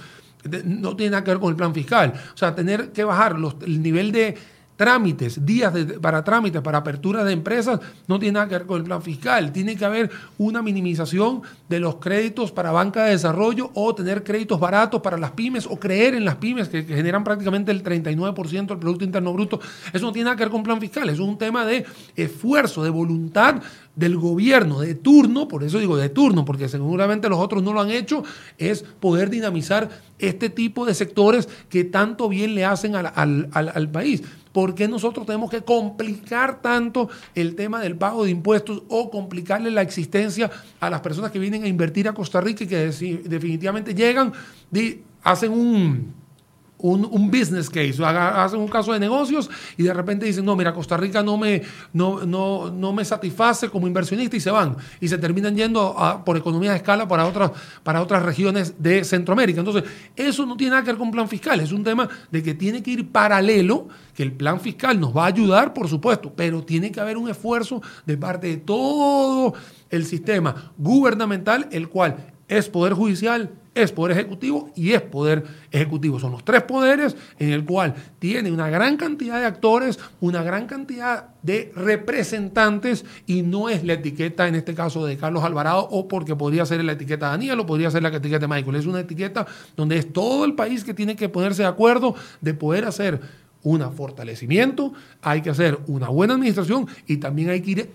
no 0.65 0.95
tiene 0.95 1.11
nada 1.11 1.23
que 1.23 1.31
ver 1.31 1.39
con 1.39 1.49
el 1.49 1.55
plan 1.55 1.73
fiscal. 1.73 2.13
O 2.33 2.37
sea, 2.37 2.55
tener 2.55 2.91
que 2.91 3.03
bajar 3.03 3.35
el 3.65 3.81
nivel 3.81 4.11
de 4.11 4.37
trámites, 4.81 5.45
días 5.45 5.71
para 6.01 6.23
trámites, 6.23 6.59
para 6.59 6.79
apertura 6.79 7.23
de 7.23 7.33
empresas, 7.33 7.79
no 8.07 8.17
tiene 8.17 8.33
nada 8.33 8.47
que 8.47 8.55
ver 8.55 8.65
con 8.65 8.79
el 8.79 8.83
plan 8.83 9.03
fiscal. 9.03 9.51
Tiene 9.51 9.75
que 9.75 9.85
haber 9.85 10.09
una 10.39 10.63
minimización 10.63 11.43
de 11.69 11.79
los 11.79 11.97
créditos 11.97 12.51
para 12.51 12.71
banca 12.71 13.03
de 13.03 13.11
desarrollo 13.11 13.69
o 13.75 13.93
tener 13.93 14.23
créditos 14.23 14.59
baratos 14.59 14.99
para 15.01 15.19
las 15.19 15.33
pymes 15.33 15.67
o 15.67 15.79
creer 15.79 16.15
en 16.15 16.25
las 16.25 16.37
pymes 16.37 16.67
que, 16.67 16.81
generan 16.81 17.23
prácticamente 17.23 17.71
el 17.71 17.83
39% 17.83 18.65
del 18.65 18.79
Producto 18.79 19.05
Interno 19.05 19.31
Bruto. 19.33 19.59
Eso 19.93 20.07
no 20.07 20.11
tiene 20.11 20.25
nada 20.25 20.35
que 20.35 20.45
ver 20.45 20.51
con 20.51 20.63
plan 20.63 20.81
fiscal, 20.81 21.07
es 21.09 21.19
un 21.19 21.37
tema 21.37 21.63
de 21.63 21.85
esfuerzo, 22.15 22.83
de 22.83 22.89
voluntad 22.89 23.61
del 23.95 24.17
gobierno 24.17 24.79
de 24.79 24.95
turno, 24.95 25.47
por 25.47 25.63
eso 25.63 25.79
digo 25.79 25.97
de 25.97 26.09
turno, 26.09 26.45
porque 26.45 26.69
seguramente 26.69 27.29
los 27.29 27.39
otros 27.39 27.61
no 27.61 27.73
lo 27.73 27.81
han 27.81 27.91
hecho, 27.91 28.23
es 28.57 28.83
poder 28.99 29.29
dinamizar 29.29 29.89
este 30.19 30.49
tipo 30.49 30.85
de 30.85 30.93
sectores 30.93 31.49
que 31.69 31.83
tanto 31.83 32.29
bien 32.29 32.55
le 32.55 32.65
hacen 32.65 32.95
al, 32.95 33.49
al 33.53 33.91
país. 33.91 34.23
¿Por 34.51 34.75
qué 34.75 34.87
nosotros 34.87 35.25
tenemos 35.25 35.49
que 35.49 35.61
complicar 35.61 36.61
tanto 36.61 37.09
el 37.35 37.55
tema 37.55 37.81
del 37.81 37.95
pago 37.95 38.25
de 38.25 38.31
impuestos 38.31 38.83
o 38.89 39.09
complicarle 39.09 39.71
la 39.71 39.81
existencia 39.81 40.51
a 40.79 40.89
las 40.89 41.01
personas 41.01 41.31
que 41.31 41.39
vienen 41.39 41.63
a 41.63 41.67
invertir 41.67 42.07
a 42.07 42.13
Costa 42.13 42.41
Rica 42.41 42.65
y 42.65 42.67
que 42.67 42.91
definitivamente 43.23 43.95
llegan, 43.95 44.33
hacen 45.23 45.51
un 45.51 46.20
un, 46.81 47.31
business 47.31 47.69
case, 47.69 47.95
hacen 48.03 48.59
un 48.59 48.67
caso 48.67 48.93
de 48.93 48.99
negocios 48.99 49.49
y 49.77 49.83
de 49.83 49.93
repente 49.93 50.25
dicen, 50.25 50.45
no, 50.45 50.55
mira, 50.55 50.73
Costa 50.73 50.97
Rica 50.97 51.23
no 51.23 51.37
me, 51.37 51.61
no, 51.93 52.25
no, 52.25 52.71
no 52.71 52.93
me 52.93 53.05
satisface 53.05 53.69
como 53.69 53.87
inversionista 53.87 54.35
y 54.35 54.39
se 54.39 54.51
van. 54.51 54.75
Y 54.99 55.07
se 55.07 55.17
terminan 55.17 55.55
yendo 55.55 55.95
por 56.25 56.37
economía 56.37 56.71
de 56.71 56.77
escala 56.77 57.07
para 57.07 57.25
otras, 57.25 57.51
para 57.83 58.01
otras 58.01 58.23
regiones 58.23 58.75
de 58.77 59.03
Centroamérica. 59.03 59.59
Entonces, 59.59 59.83
eso 60.15 60.45
no 60.45 60.57
tiene 60.57 60.71
nada 60.71 60.83
que 60.83 60.91
ver 60.91 60.97
con 60.97 61.11
plan 61.11 61.27
fiscal, 61.27 61.59
es 61.59 61.71
un 61.71 61.83
tema 61.83 62.07
de 62.31 62.43
que 62.43 62.53
tiene 62.53 62.81
que 62.83 62.91
ir 62.91 63.09
paralelo, 63.09 63.87
que 64.15 64.23
el 64.23 64.31
plan 64.31 64.59
fiscal 64.59 64.99
nos 64.99 65.15
va 65.15 65.23
a 65.23 65.27
ayudar, 65.27 65.73
por 65.73 65.87
supuesto, 65.87 66.33
pero 66.35 66.63
tiene 66.63 66.91
que 66.91 66.99
haber 66.99 67.17
un 67.17 67.29
esfuerzo 67.29 67.81
de 68.05 68.17
parte 68.17 68.47
de 68.47 68.57
todo 68.57 69.53
el 69.89 70.05
sistema 70.05 70.73
gubernamental, 70.77 71.67
el 71.71 71.89
cual 71.89 72.33
es 72.47 72.67
poder 72.69 72.93
judicial, 72.93 73.51
es 73.73 73.91
poder 73.91 74.17
ejecutivo 74.17 74.69
y 74.75 74.91
es 74.91 75.01
poder 75.01 75.45
ejecutivo. 75.71 76.19
Son 76.19 76.31
los 76.31 76.43
tres 76.43 76.63
poderes 76.63 77.15
en 77.39 77.51
el 77.51 77.63
cual 77.63 77.95
tiene 78.19 78.51
una 78.51 78.69
gran 78.69 78.97
cantidad 78.97 79.39
de 79.39 79.45
actores, 79.45 79.97
una 80.19 80.43
gran 80.43 80.67
cantidad 80.67 81.29
de 81.41 81.71
representantes 81.75 83.05
y 83.25 83.43
no 83.43 83.69
es 83.69 83.83
la 83.83 83.93
etiqueta 83.93 84.47
en 84.47 84.55
este 84.55 84.75
caso 84.75 85.05
de 85.05 85.17
Carlos 85.17 85.43
Alvarado 85.43 85.87
o 85.89 86.07
porque 86.07 86.35
podría 86.35 86.65
ser 86.65 86.83
la 86.83 86.91
etiqueta 86.93 87.27
de 87.27 87.31
Daniel 87.31 87.59
o 87.61 87.65
podría 87.65 87.89
ser 87.89 88.03
la 88.03 88.09
etiqueta 88.09 88.39
de 88.39 88.47
Michael. 88.47 88.75
Es 88.75 88.85
una 88.85 88.99
etiqueta 88.99 89.47
donde 89.77 89.97
es 89.97 90.11
todo 90.11 90.43
el 90.43 90.53
país 90.53 90.83
que 90.83 90.93
tiene 90.93 91.15
que 91.15 91.29
ponerse 91.29 91.61
de 91.61 91.69
acuerdo 91.69 92.15
de 92.41 92.53
poder 92.53 92.85
hacer 92.85 93.21
un 93.63 93.93
fortalecimiento, 93.93 94.93
hay 95.21 95.41
que 95.41 95.51
hacer 95.51 95.79
una 95.87 96.09
buena 96.09 96.33
administración 96.33 96.87
y 97.05 97.17
también 97.17 97.49
hay 97.49 97.61
que 97.61 97.71
ir 97.71 97.91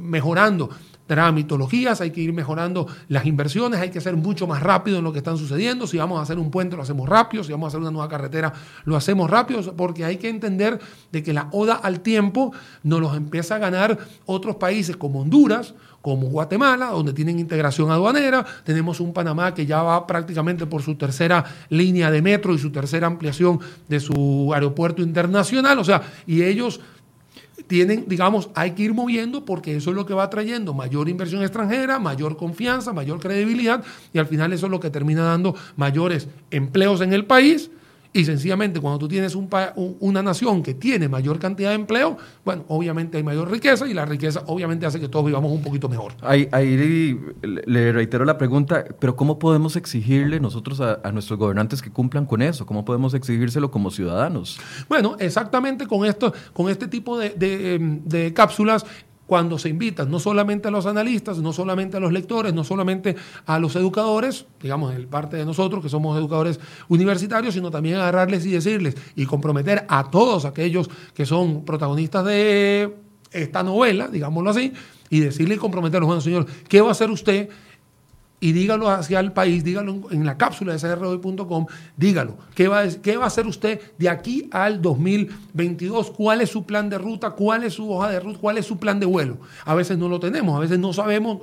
mejorando 0.00 0.70
tramitologías, 1.12 2.00
hay 2.00 2.10
que 2.10 2.22
ir 2.22 2.32
mejorando 2.32 2.86
las 3.08 3.26
inversiones, 3.26 3.78
hay 3.80 3.90
que 3.90 4.00
ser 4.00 4.16
mucho 4.16 4.46
más 4.46 4.62
rápido 4.62 4.96
en 4.96 5.04
lo 5.04 5.12
que 5.12 5.18
están 5.18 5.36
sucediendo. 5.36 5.86
Si 5.86 5.98
vamos 5.98 6.18
a 6.18 6.22
hacer 6.22 6.38
un 6.38 6.50
puente, 6.50 6.74
lo 6.74 6.82
hacemos 6.82 7.06
rápido. 7.06 7.44
Si 7.44 7.52
vamos 7.52 7.66
a 7.66 7.68
hacer 7.68 7.80
una 7.80 7.90
nueva 7.90 8.08
carretera, 8.08 8.50
lo 8.86 8.96
hacemos 8.96 9.28
rápido, 9.30 9.76
porque 9.76 10.06
hay 10.06 10.16
que 10.16 10.30
entender 10.30 10.80
de 11.10 11.22
que 11.22 11.34
la 11.34 11.48
oda 11.52 11.74
al 11.74 12.00
tiempo 12.00 12.54
nos 12.82 12.98
los 13.02 13.14
empieza 13.14 13.56
a 13.56 13.58
ganar 13.58 13.98
otros 14.24 14.56
países 14.56 14.96
como 14.96 15.20
Honduras, 15.20 15.74
como 16.00 16.28
Guatemala, 16.28 16.86
donde 16.86 17.12
tienen 17.12 17.38
integración 17.38 17.90
aduanera. 17.90 18.44
Tenemos 18.64 18.98
un 18.98 19.12
Panamá 19.12 19.52
que 19.52 19.66
ya 19.66 19.82
va 19.82 20.06
prácticamente 20.06 20.64
por 20.66 20.80
su 20.80 20.94
tercera 20.94 21.44
línea 21.68 22.10
de 22.10 22.22
metro 22.22 22.54
y 22.54 22.58
su 22.58 22.72
tercera 22.72 23.06
ampliación 23.06 23.60
de 23.86 24.00
su 24.00 24.50
aeropuerto 24.54 25.02
internacional. 25.02 25.78
O 25.78 25.84
sea, 25.84 26.02
y 26.26 26.42
ellos 26.42 26.80
tienen, 27.72 28.04
digamos, 28.06 28.50
hay 28.54 28.72
que 28.72 28.82
ir 28.82 28.92
moviendo 28.92 29.46
porque 29.46 29.74
eso 29.74 29.88
es 29.88 29.96
lo 29.96 30.04
que 30.04 30.12
va 30.12 30.28
trayendo 30.28 30.74
mayor 30.74 31.08
inversión 31.08 31.40
extranjera, 31.40 31.98
mayor 31.98 32.36
confianza, 32.36 32.92
mayor 32.92 33.18
credibilidad 33.18 33.82
y 34.12 34.18
al 34.18 34.26
final 34.26 34.52
eso 34.52 34.66
es 34.66 34.70
lo 34.70 34.78
que 34.78 34.90
termina 34.90 35.22
dando 35.22 35.54
mayores 35.76 36.28
empleos 36.50 37.00
en 37.00 37.14
el 37.14 37.24
país 37.24 37.70
y 38.12 38.24
sencillamente 38.24 38.80
cuando 38.80 38.98
tú 38.98 39.08
tienes 39.08 39.34
un, 39.34 39.48
una 40.00 40.22
nación 40.22 40.62
que 40.62 40.74
tiene 40.74 41.08
mayor 41.08 41.38
cantidad 41.38 41.70
de 41.70 41.76
empleo, 41.76 42.18
bueno, 42.44 42.64
obviamente 42.68 43.16
hay 43.16 43.22
mayor 43.22 43.50
riqueza 43.50 43.86
y 43.86 43.94
la 43.94 44.04
riqueza 44.04 44.42
obviamente 44.46 44.84
hace 44.84 45.00
que 45.00 45.08
todos 45.08 45.24
vivamos 45.24 45.50
un 45.50 45.62
poquito 45.62 45.88
mejor. 45.88 46.12
Ahí, 46.20 46.48
le 47.42 47.92
reitero 47.92 48.24
la 48.24 48.36
pregunta, 48.36 48.84
pero 48.98 49.16
¿cómo 49.16 49.38
podemos 49.38 49.76
exigirle 49.76 50.40
nosotros 50.40 50.80
a, 50.80 51.12
nuestros 51.12 51.38
gobernantes 51.38 51.80
que 51.80 51.90
cumplan 51.90 52.26
con 52.26 52.42
eso? 52.42 52.66
¿Cómo 52.66 52.84
podemos 52.84 53.14
exigírselo 53.14 53.70
como 53.70 53.90
ciudadanos? 53.90 54.58
Bueno, 54.88 55.16
exactamente 55.18 55.86
con, 55.86 56.04
esto, 56.04 56.32
con 56.52 56.68
este 56.68 56.88
tipo 56.88 57.18
de, 57.18 57.30
de 58.04 58.34
cápsulas 58.34 58.84
cuando 59.32 59.58
se 59.58 59.70
invitan 59.70 60.10
no 60.10 60.18
solamente 60.18 60.68
a 60.68 60.70
los 60.70 60.84
analistas, 60.84 61.38
no 61.38 61.54
solamente 61.54 61.96
a 61.96 62.00
los 62.00 62.12
lectores, 62.12 62.52
no 62.52 62.64
solamente 62.64 63.16
a 63.46 63.58
los 63.58 63.74
educadores, 63.76 64.44
digamos, 64.60 64.94
el 64.94 65.06
parte 65.06 65.38
de 65.38 65.46
nosotros 65.46 65.82
que 65.82 65.88
somos 65.88 66.18
educadores 66.18 66.60
universitarios, 66.90 67.54
sino 67.54 67.70
también 67.70 67.96
agarrarles 67.96 68.44
y 68.44 68.50
decirles 68.50 68.94
y 69.16 69.24
comprometer 69.24 69.86
a 69.88 70.10
todos 70.10 70.44
aquellos 70.44 70.90
que 71.14 71.24
son 71.24 71.64
protagonistas 71.64 72.26
de 72.26 72.94
esta 73.30 73.62
novela, 73.62 74.08
digámoslo 74.08 74.50
así, 74.50 74.74
y 75.08 75.20
decirle 75.20 75.54
y 75.54 75.58
comprometerlos, 75.58 76.06
bueno, 76.06 76.20
señor, 76.20 76.44
¿qué 76.68 76.82
va 76.82 76.88
a 76.88 76.92
hacer 76.92 77.10
usted 77.10 77.48
y 78.42 78.50
dígalo 78.50 78.90
hacia 78.90 79.20
el 79.20 79.30
país, 79.30 79.62
dígalo 79.62 80.10
en 80.10 80.26
la 80.26 80.36
cápsula 80.36 80.76
de 80.76 80.80
crhoy.com, 80.80 81.66
dígalo. 81.96 82.36
¿Qué 82.56 82.66
va, 82.66 82.80
a, 82.80 82.88
¿Qué 82.88 83.16
va 83.16 83.24
a 83.24 83.26
hacer 83.28 83.46
usted 83.46 83.80
de 83.98 84.08
aquí 84.08 84.48
al 84.50 84.82
2022? 84.82 86.10
¿Cuál 86.10 86.40
es 86.40 86.50
su 86.50 86.66
plan 86.66 86.90
de 86.90 86.98
ruta? 86.98 87.30
¿Cuál 87.30 87.62
es 87.62 87.74
su 87.74 87.88
hoja 87.88 88.10
de 88.10 88.18
ruta? 88.18 88.40
¿Cuál 88.40 88.58
es 88.58 88.66
su 88.66 88.78
plan 88.78 88.98
de 88.98 89.06
vuelo? 89.06 89.38
A 89.64 89.76
veces 89.76 89.96
no 89.96 90.08
lo 90.08 90.18
tenemos, 90.18 90.56
a 90.56 90.58
veces 90.58 90.76
no 90.80 90.92
sabemos. 90.92 91.38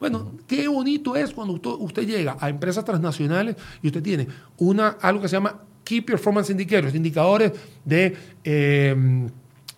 bueno, 0.00 0.32
qué 0.46 0.66
bonito 0.66 1.14
es 1.14 1.30
cuando 1.34 1.60
usted, 1.78 2.06
llega 2.06 2.38
a 2.40 2.48
empresas 2.48 2.86
transnacionales 2.86 3.56
y 3.82 3.88
usted 3.88 4.02
tiene 4.02 4.26
una, 4.56 4.96
algo 5.02 5.20
que 5.20 5.28
se 5.28 5.36
llama 5.36 5.60
Key 5.84 6.00
Performance 6.00 6.48
Indicators, 6.48 6.94
indicadores 6.94 7.52
de... 7.84 8.16
Eh, 8.42 9.28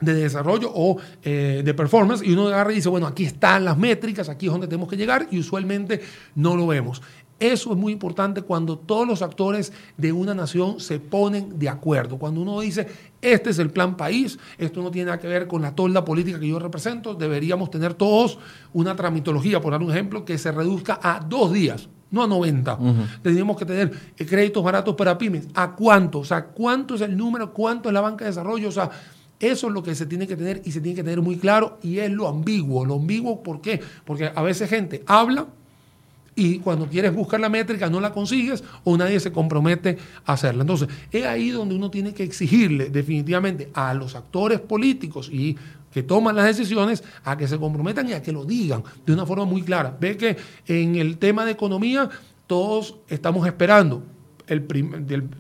de 0.01 0.15
desarrollo 0.15 0.71
o 0.75 0.99
eh, 1.23 1.63
de 1.65 1.75
performance 1.75 2.23
y 2.23 2.33
uno 2.33 2.49
agarra 2.49 2.73
y 2.73 2.77
dice, 2.77 2.89
bueno, 2.89 3.07
aquí 3.07 3.25
están 3.25 3.65
las 3.65 3.79
métricas, 3.79 4.29
aquí 4.29 4.47
es 4.47 4.53
donde 4.53 4.67
tenemos 4.67 4.89
que 4.89 4.97
llegar 4.97 5.29
y 5.31 5.39
usualmente 5.39 6.01
no 6.35 6.57
lo 6.57 6.67
vemos. 6.67 7.03
Eso 7.39 7.73
es 7.73 7.77
muy 7.77 7.93
importante 7.93 8.41
cuando 8.41 8.79
todos 8.79 9.07
los 9.07 9.21
actores 9.21 9.71
de 9.99 10.11
una 10.11 10.35
nación 10.35 10.81
se 10.81 10.99
ponen 10.99 11.59
de 11.59 11.69
acuerdo. 11.69 12.17
Cuando 12.17 12.41
uno 12.41 12.61
dice, 12.61 12.87
este 13.21 13.51
es 13.51 13.59
el 13.59 13.71
plan 13.71 13.95
país, 13.95 14.39
esto 14.57 14.83
no 14.83 14.91
tiene 14.91 15.07
nada 15.07 15.21
que 15.21 15.29
ver 15.29 15.47
con 15.47 15.61
la 15.61 15.75
tolda 15.75 16.03
política 16.03 16.41
que 16.41 16.49
yo 16.49 16.59
represento, 16.59 17.15
deberíamos 17.15 17.71
tener 17.71 17.93
todos 17.93 18.39
una 18.73 18.97
tramitología, 18.97 19.61
por 19.61 19.73
dar 19.73 19.83
un 19.83 19.91
ejemplo, 19.91 20.25
que 20.25 20.39
se 20.39 20.51
reduzca 20.51 20.99
a 21.03 21.21
dos 21.21 21.53
días, 21.53 21.91
no 22.11 22.23
a 22.23 22.27
90. 22.27 22.79
Tenemos 23.23 23.59
que 23.59 23.67
tener 23.67 23.91
créditos 24.17 24.65
baratos 24.65 24.95
para 24.95 25.19
pymes. 25.19 25.47
¿A 25.55 25.77
cuánto? 25.77 26.21
O 26.21 26.25
sea, 26.25 26.47
¿cuánto 26.47 26.95
es 26.95 27.03
el 27.03 27.15
número? 27.15 27.53
¿Cuánto 27.53 27.91
es 27.91 27.93
la 27.93 28.01
banca 28.01 28.25
de 28.25 28.31
desarrollo? 28.31 28.71
O 28.71 28.73
sea, 28.73 28.91
eso 29.39 29.67
es 29.67 29.73
lo 29.73 29.83
que 29.83 29.95
se 29.95 30.07
tiene 30.07 30.27
que 30.27 30.37
tener 30.37 30.63
y 30.65 30.73
se 30.73 30.81
tiene 30.81 30.97
que 30.97 31.03
tener 31.03 31.21
muy 31.21 31.37
claro 31.37 31.79
y 31.83 31.99
es 31.99 32.11
lo 32.11 32.29
ambiguo. 32.29 32.85
Lo 32.85 32.95
ambiguo, 32.95 33.43
¿por 33.43 33.61
qué? 33.61 33.81
Porque 34.05 34.31
a 34.35 34.43
veces 34.43 34.69
gente 34.71 35.03
habla 35.07 35.47
y 36.35 36.59
cuando 36.59 36.87
quieres 36.87 37.15
buscar 37.15 37.41
la 37.41 37.49
métrica 37.49 37.89
no 37.89 37.99
la 37.99 38.13
consigues 38.13 38.63
o 38.85 38.97
nadie 38.97 39.19
se 39.21 39.33
compromete 39.33 39.99
a 40.25 40.35
hacerla. 40.35 40.63
Entonces, 40.63 40.89
es 41.11 41.25
ahí 41.25 41.51
donde 41.51 41.75
uno 41.75 41.91
tiene 41.91 42.13
que 42.13 42.23
exigirle 42.23 42.91
definitivamente 42.91 43.71
a 43.75 43.95
los 43.95 44.15
actores 44.15 44.61
políticos 44.61 45.31
y 45.33 45.57
que 45.93 46.03
toman 46.03 46.37
las 46.37 46.45
decisiones 46.45 47.03
a 47.25 47.39
que 47.39 47.49
se 47.49 47.59
comprometan 47.59 48.09
y 48.09 48.13
a 48.13 48.23
que 48.23 48.33
lo 48.33 48.45
digan 48.45 48.85
de 49.07 49.13
una 49.15 49.25
forma 49.25 49.47
muy 49.47 49.63
clara. 49.63 49.97
Ve 49.99 50.17
que 50.17 50.37
en 50.67 50.97
el 50.97 51.17
tema 51.17 51.47
de 51.47 51.53
economía 51.53 52.11
todos 52.47 52.97
estamos 53.09 53.47
esperando 53.47 54.03
el 54.49 54.67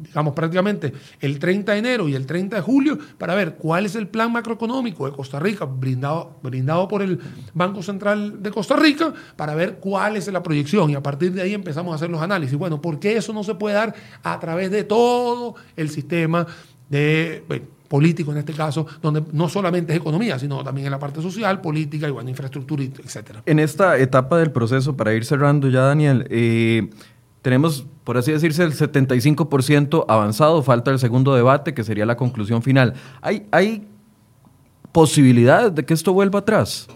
digamos 0.02 0.34
prácticamente 0.34 0.92
el 1.20 1.38
30 1.38 1.72
de 1.72 1.78
enero 1.78 2.09
y 2.09 2.14
el 2.14 2.26
30 2.26 2.57
de 2.57 2.62
julio 2.62 2.98
para 3.18 3.34
ver 3.34 3.57
cuál 3.57 3.86
es 3.86 3.94
el 3.94 4.09
plan 4.09 4.32
macroeconómico 4.32 5.07
de 5.07 5.12
Costa 5.12 5.38
Rica 5.38 5.64
brindado, 5.64 6.38
brindado 6.42 6.88
por 6.88 7.02
el 7.02 7.20
Banco 7.54 7.82
Central 7.82 8.42
de 8.42 8.50
Costa 8.50 8.76
Rica 8.76 9.12
para 9.36 9.54
ver 9.54 9.76
cuál 9.78 10.16
es 10.16 10.26
la 10.28 10.42
proyección 10.42 10.90
y 10.90 10.94
a 10.94 11.02
partir 11.02 11.32
de 11.32 11.42
ahí 11.42 11.54
empezamos 11.54 11.92
a 11.92 11.96
hacer 11.96 12.11
los 12.11 12.20
análisis. 12.20 12.57
Bueno, 12.59 12.80
¿por 12.80 12.98
qué 12.98 13.16
eso 13.16 13.32
no 13.32 13.44
se 13.44 13.54
puede 13.54 13.74
dar 13.74 13.94
a 14.22 14.38
través 14.40 14.70
de 14.70 14.84
todo 14.84 15.54
el 15.76 15.90
sistema 15.90 16.46
de... 16.88 17.44
político 17.88 18.32
en 18.32 18.38
este 18.38 18.52
caso, 18.52 18.84
donde 19.00 19.22
no 19.32 19.48
solamente 19.48 19.92
es 19.92 20.00
economía, 20.00 20.38
sino 20.38 20.64
también 20.64 20.86
en 20.86 20.90
la 20.90 20.98
parte 20.98 21.22
social, 21.22 21.61
política 21.61 22.09
y 22.09 22.11
bueno, 22.11 22.28
infraestructura, 22.28 22.82
etcétera. 22.82 23.42
En 23.46 23.61
esta 23.61 23.96
etapa 23.98 24.38
del 24.38 24.50
proceso, 24.50 24.96
para 24.96 25.14
ir 25.14 25.24
cerrando 25.24 25.68
ya, 25.68 25.82
Daniel, 25.82 26.26
eh, 26.28 26.90
tenemos, 27.47 27.86
por 28.03 28.16
así 28.16 28.32
decirse, 28.32 28.64
el 28.64 28.72
75% 28.72 30.07
avanzado, 30.09 30.64
falta 30.64 30.90
el 30.90 30.99
segundo 30.99 31.32
debate, 31.32 31.74
que 31.74 31.84
sería 31.84 32.05
la 32.05 32.16
conclusión 32.16 32.61
final. 32.61 32.94
¿Hay, 33.22 33.47
hay 33.53 33.86
posibilidades 34.90 35.72
de 35.72 35.84
que 35.84 35.94
esto 35.94 36.12
vuelva 36.12 36.40
atrás? 36.40 36.88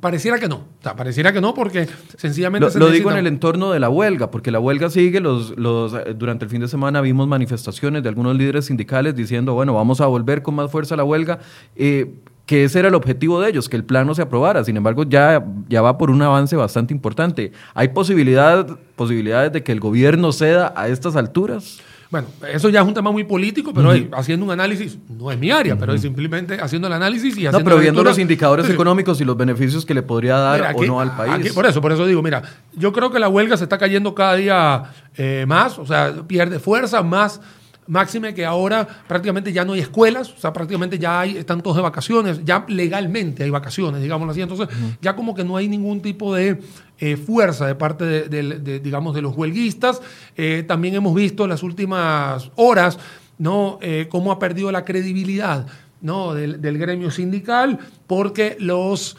Pareciera 0.00 0.38
que 0.38 0.48
no. 0.48 0.56
O 0.56 0.82
sea, 0.82 0.96
pareciera 0.96 1.30
que 1.30 1.42
no 1.42 1.52
porque 1.52 1.86
sencillamente... 2.16 2.70
Lo, 2.78 2.86
lo 2.86 2.90
digo 2.90 3.10
en 3.10 3.18
el 3.18 3.26
entorno 3.26 3.70
de 3.70 3.80
la 3.80 3.90
huelga, 3.90 4.30
porque 4.30 4.50
la 4.50 4.60
huelga 4.60 4.88
sigue. 4.88 5.20
Los, 5.20 5.54
los, 5.58 5.92
eh, 5.92 6.14
durante 6.16 6.46
el 6.46 6.50
fin 6.50 6.62
de 6.62 6.68
semana 6.68 7.02
vimos 7.02 7.28
manifestaciones 7.28 8.02
de 8.02 8.08
algunos 8.08 8.34
líderes 8.38 8.64
sindicales 8.64 9.14
diciendo, 9.14 9.52
bueno, 9.52 9.74
vamos 9.74 10.00
a 10.00 10.06
volver 10.06 10.40
con 10.40 10.54
más 10.54 10.70
fuerza 10.70 10.94
a 10.94 10.96
la 10.96 11.04
huelga. 11.04 11.40
Eh, 11.76 12.14
que 12.46 12.64
ese 12.64 12.78
era 12.78 12.88
el 12.88 12.94
objetivo 12.94 13.40
de 13.40 13.50
ellos, 13.50 13.68
que 13.68 13.76
el 13.76 13.84
plan 13.84 14.06
no 14.06 14.14
se 14.14 14.22
aprobara. 14.22 14.64
Sin 14.64 14.76
embargo, 14.76 15.04
ya, 15.04 15.44
ya 15.68 15.82
va 15.82 15.96
por 15.96 16.10
un 16.10 16.20
avance 16.20 16.56
bastante 16.56 16.92
importante. 16.92 17.52
¿Hay 17.74 17.88
posibilidad, 17.88 18.66
posibilidades 18.96 19.52
de 19.52 19.62
que 19.62 19.72
el 19.72 19.80
gobierno 19.80 20.32
ceda 20.32 20.72
a 20.76 20.88
estas 20.88 21.16
alturas? 21.16 21.80
Bueno, 22.10 22.28
eso 22.52 22.68
ya 22.68 22.80
es 22.80 22.86
un 22.86 22.94
tema 22.94 23.10
muy 23.10 23.24
político, 23.24 23.72
pero 23.74 23.90
haciendo 24.12 24.46
un 24.46 24.52
análisis, 24.52 24.96
no 25.08 25.32
es 25.32 25.38
mi 25.38 25.50
área, 25.50 25.76
pero 25.76 25.94
es 25.94 26.02
simplemente 26.02 26.60
haciendo 26.60 26.86
el 26.86 26.94
análisis 26.94 27.36
y 27.36 27.46
haciendo. 27.46 27.58
No, 27.58 27.64
pero 27.64 27.78
viendo 27.78 28.04
los 28.04 28.18
indicadores 28.18 28.68
económicos 28.70 29.20
y 29.20 29.24
los 29.24 29.36
beneficios 29.36 29.84
que 29.84 29.94
le 29.94 30.02
podría 30.02 30.36
dar 30.36 30.76
o 30.76 30.84
no 30.84 31.00
al 31.00 31.16
país. 31.16 31.52
por 31.52 31.66
eso, 31.66 31.80
por 31.80 31.90
eso 31.90 32.06
digo, 32.06 32.22
mira, 32.22 32.42
yo 32.74 32.92
creo 32.92 33.10
que 33.10 33.18
la 33.18 33.28
huelga 33.28 33.56
se 33.56 33.64
está 33.64 33.78
cayendo 33.78 34.14
cada 34.14 34.36
día 34.36 34.84
eh, 35.16 35.44
más, 35.48 35.76
o 35.76 35.86
sea, 35.86 36.14
pierde 36.28 36.60
fuerza, 36.60 37.02
más 37.02 37.40
Máxime 37.86 38.32
que 38.32 38.46
ahora 38.46 38.86
prácticamente 39.06 39.52
ya 39.52 39.64
no 39.64 39.74
hay 39.74 39.80
escuelas, 39.80 40.32
o 40.32 40.38
sea, 40.38 40.52
prácticamente 40.52 40.98
ya 40.98 41.20
hay, 41.20 41.36
están 41.36 41.60
todos 41.60 41.76
de 41.76 41.82
vacaciones, 41.82 42.40
ya 42.44 42.64
legalmente 42.68 43.44
hay 43.44 43.50
vacaciones, 43.50 44.00
digámoslo 44.00 44.32
así. 44.32 44.40
Entonces, 44.40 44.68
ya 45.02 45.14
como 45.14 45.34
que 45.34 45.44
no 45.44 45.56
hay 45.56 45.68
ningún 45.68 46.00
tipo 46.00 46.34
de 46.34 46.60
eh, 46.98 47.16
fuerza 47.16 47.66
de 47.66 47.74
parte 47.74 48.04
de, 48.04 48.80
digamos, 48.80 49.14
de 49.14 49.22
los 49.22 49.36
huelguistas. 49.36 50.00
Eh, 50.36 50.64
también 50.66 50.94
hemos 50.94 51.14
visto 51.14 51.44
en 51.44 51.50
las 51.50 51.62
últimas 51.62 52.50
horas, 52.56 52.98
¿no? 53.36 53.78
Eh, 53.82 54.06
cómo 54.08 54.32
ha 54.32 54.38
perdido 54.38 54.72
la 54.72 54.84
credibilidad, 54.84 55.66
¿no? 56.00 56.34
Del, 56.34 56.62
del 56.62 56.78
gremio 56.78 57.10
sindical, 57.10 57.78
porque 58.06 58.56
los 58.60 59.16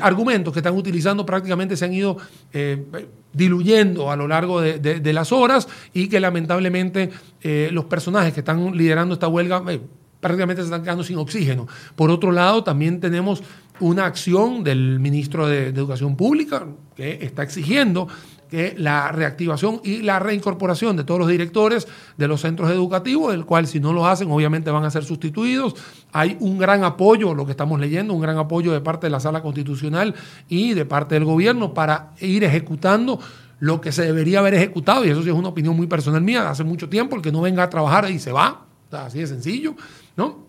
argumentos 0.00 0.54
que 0.54 0.60
están 0.60 0.74
utilizando 0.74 1.26
prácticamente 1.26 1.76
se 1.76 1.84
han 1.84 1.92
ido 1.92 2.16
diluyendo 3.36 4.10
a 4.10 4.16
lo 4.16 4.26
largo 4.26 4.60
de, 4.60 5.12
las 5.12 5.30
horas 5.32 5.68
y 5.92 6.08
que 6.08 6.20
lamentablemente 6.20 7.10
eh, 7.42 7.68
los 7.72 7.84
personajes 7.84 8.32
que 8.32 8.40
están 8.40 8.76
liderando 8.76 9.14
esta 9.14 9.28
huelga 9.28 9.62
eh, 9.68 9.80
prácticamente 10.20 10.62
se 10.62 10.66
están 10.66 10.82
quedando 10.82 11.04
sin 11.04 11.18
oxígeno. 11.18 11.66
Por 11.94 12.10
otro 12.10 12.32
lado, 12.32 12.64
también 12.64 13.00
tenemos 13.00 13.42
una 13.78 14.06
acción 14.06 14.64
del 14.64 14.98
ministro 15.00 15.46
de 15.46 15.68
Educación 15.68 16.16
Pública 16.16 16.66
que 16.96 17.18
está 17.20 17.42
exigiendo 17.42 18.08
que 18.48 18.74
la 18.78 19.12
reactivación 19.12 19.80
y 19.84 20.02
la 20.02 20.18
reincorporación 20.18 20.96
de 20.96 21.04
todos 21.04 21.20
los 21.20 21.28
directores 21.28 21.86
de 22.16 22.28
los 22.28 22.40
centros 22.40 22.70
educativos, 22.70 23.34
el 23.34 23.44
cual 23.44 23.66
si 23.66 23.80
no 23.80 23.92
lo 23.92 24.06
hacen 24.06 24.30
obviamente 24.30 24.70
van 24.70 24.84
a 24.84 24.90
ser 24.90 25.04
sustituidos. 25.04 25.74
Hay 26.12 26.36
un 26.40 26.58
gran 26.58 26.84
apoyo, 26.84 27.34
lo 27.34 27.44
que 27.44 27.52
estamos 27.52 27.80
leyendo, 27.80 28.14
un 28.14 28.20
gran 28.20 28.38
apoyo 28.38 28.72
de 28.72 28.80
parte 28.80 29.06
de 29.06 29.10
la 29.10 29.20
sala 29.20 29.42
constitucional 29.42 30.14
y 30.48 30.74
de 30.74 30.84
parte 30.84 31.14
del 31.14 31.24
gobierno 31.24 31.74
para 31.74 32.12
ir 32.20 32.44
ejecutando 32.44 33.18
lo 33.58 33.80
que 33.80 33.90
se 33.90 34.02
debería 34.02 34.40
haber 34.40 34.54
ejecutado, 34.54 35.04
y 35.04 35.08
eso 35.08 35.22
sí 35.22 35.30
es 35.30 35.34
una 35.34 35.48
opinión 35.48 35.74
muy 35.74 35.86
personal 35.86 36.20
mía, 36.20 36.50
hace 36.50 36.62
mucho 36.62 36.88
tiempo, 36.88 37.16
el 37.16 37.22
que 37.22 37.32
no 37.32 37.40
venga 37.40 37.62
a 37.62 37.70
trabajar 37.70 38.10
y 38.10 38.18
se 38.18 38.30
va, 38.30 38.66
así 38.90 39.20
de 39.20 39.26
sencillo, 39.26 39.74
¿no? 40.16 40.45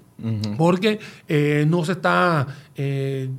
Porque 0.58 1.00
eh, 1.28 1.66
no 1.68 1.86
se 1.86 1.92
está 1.92 2.48
eh, 2.80 3.30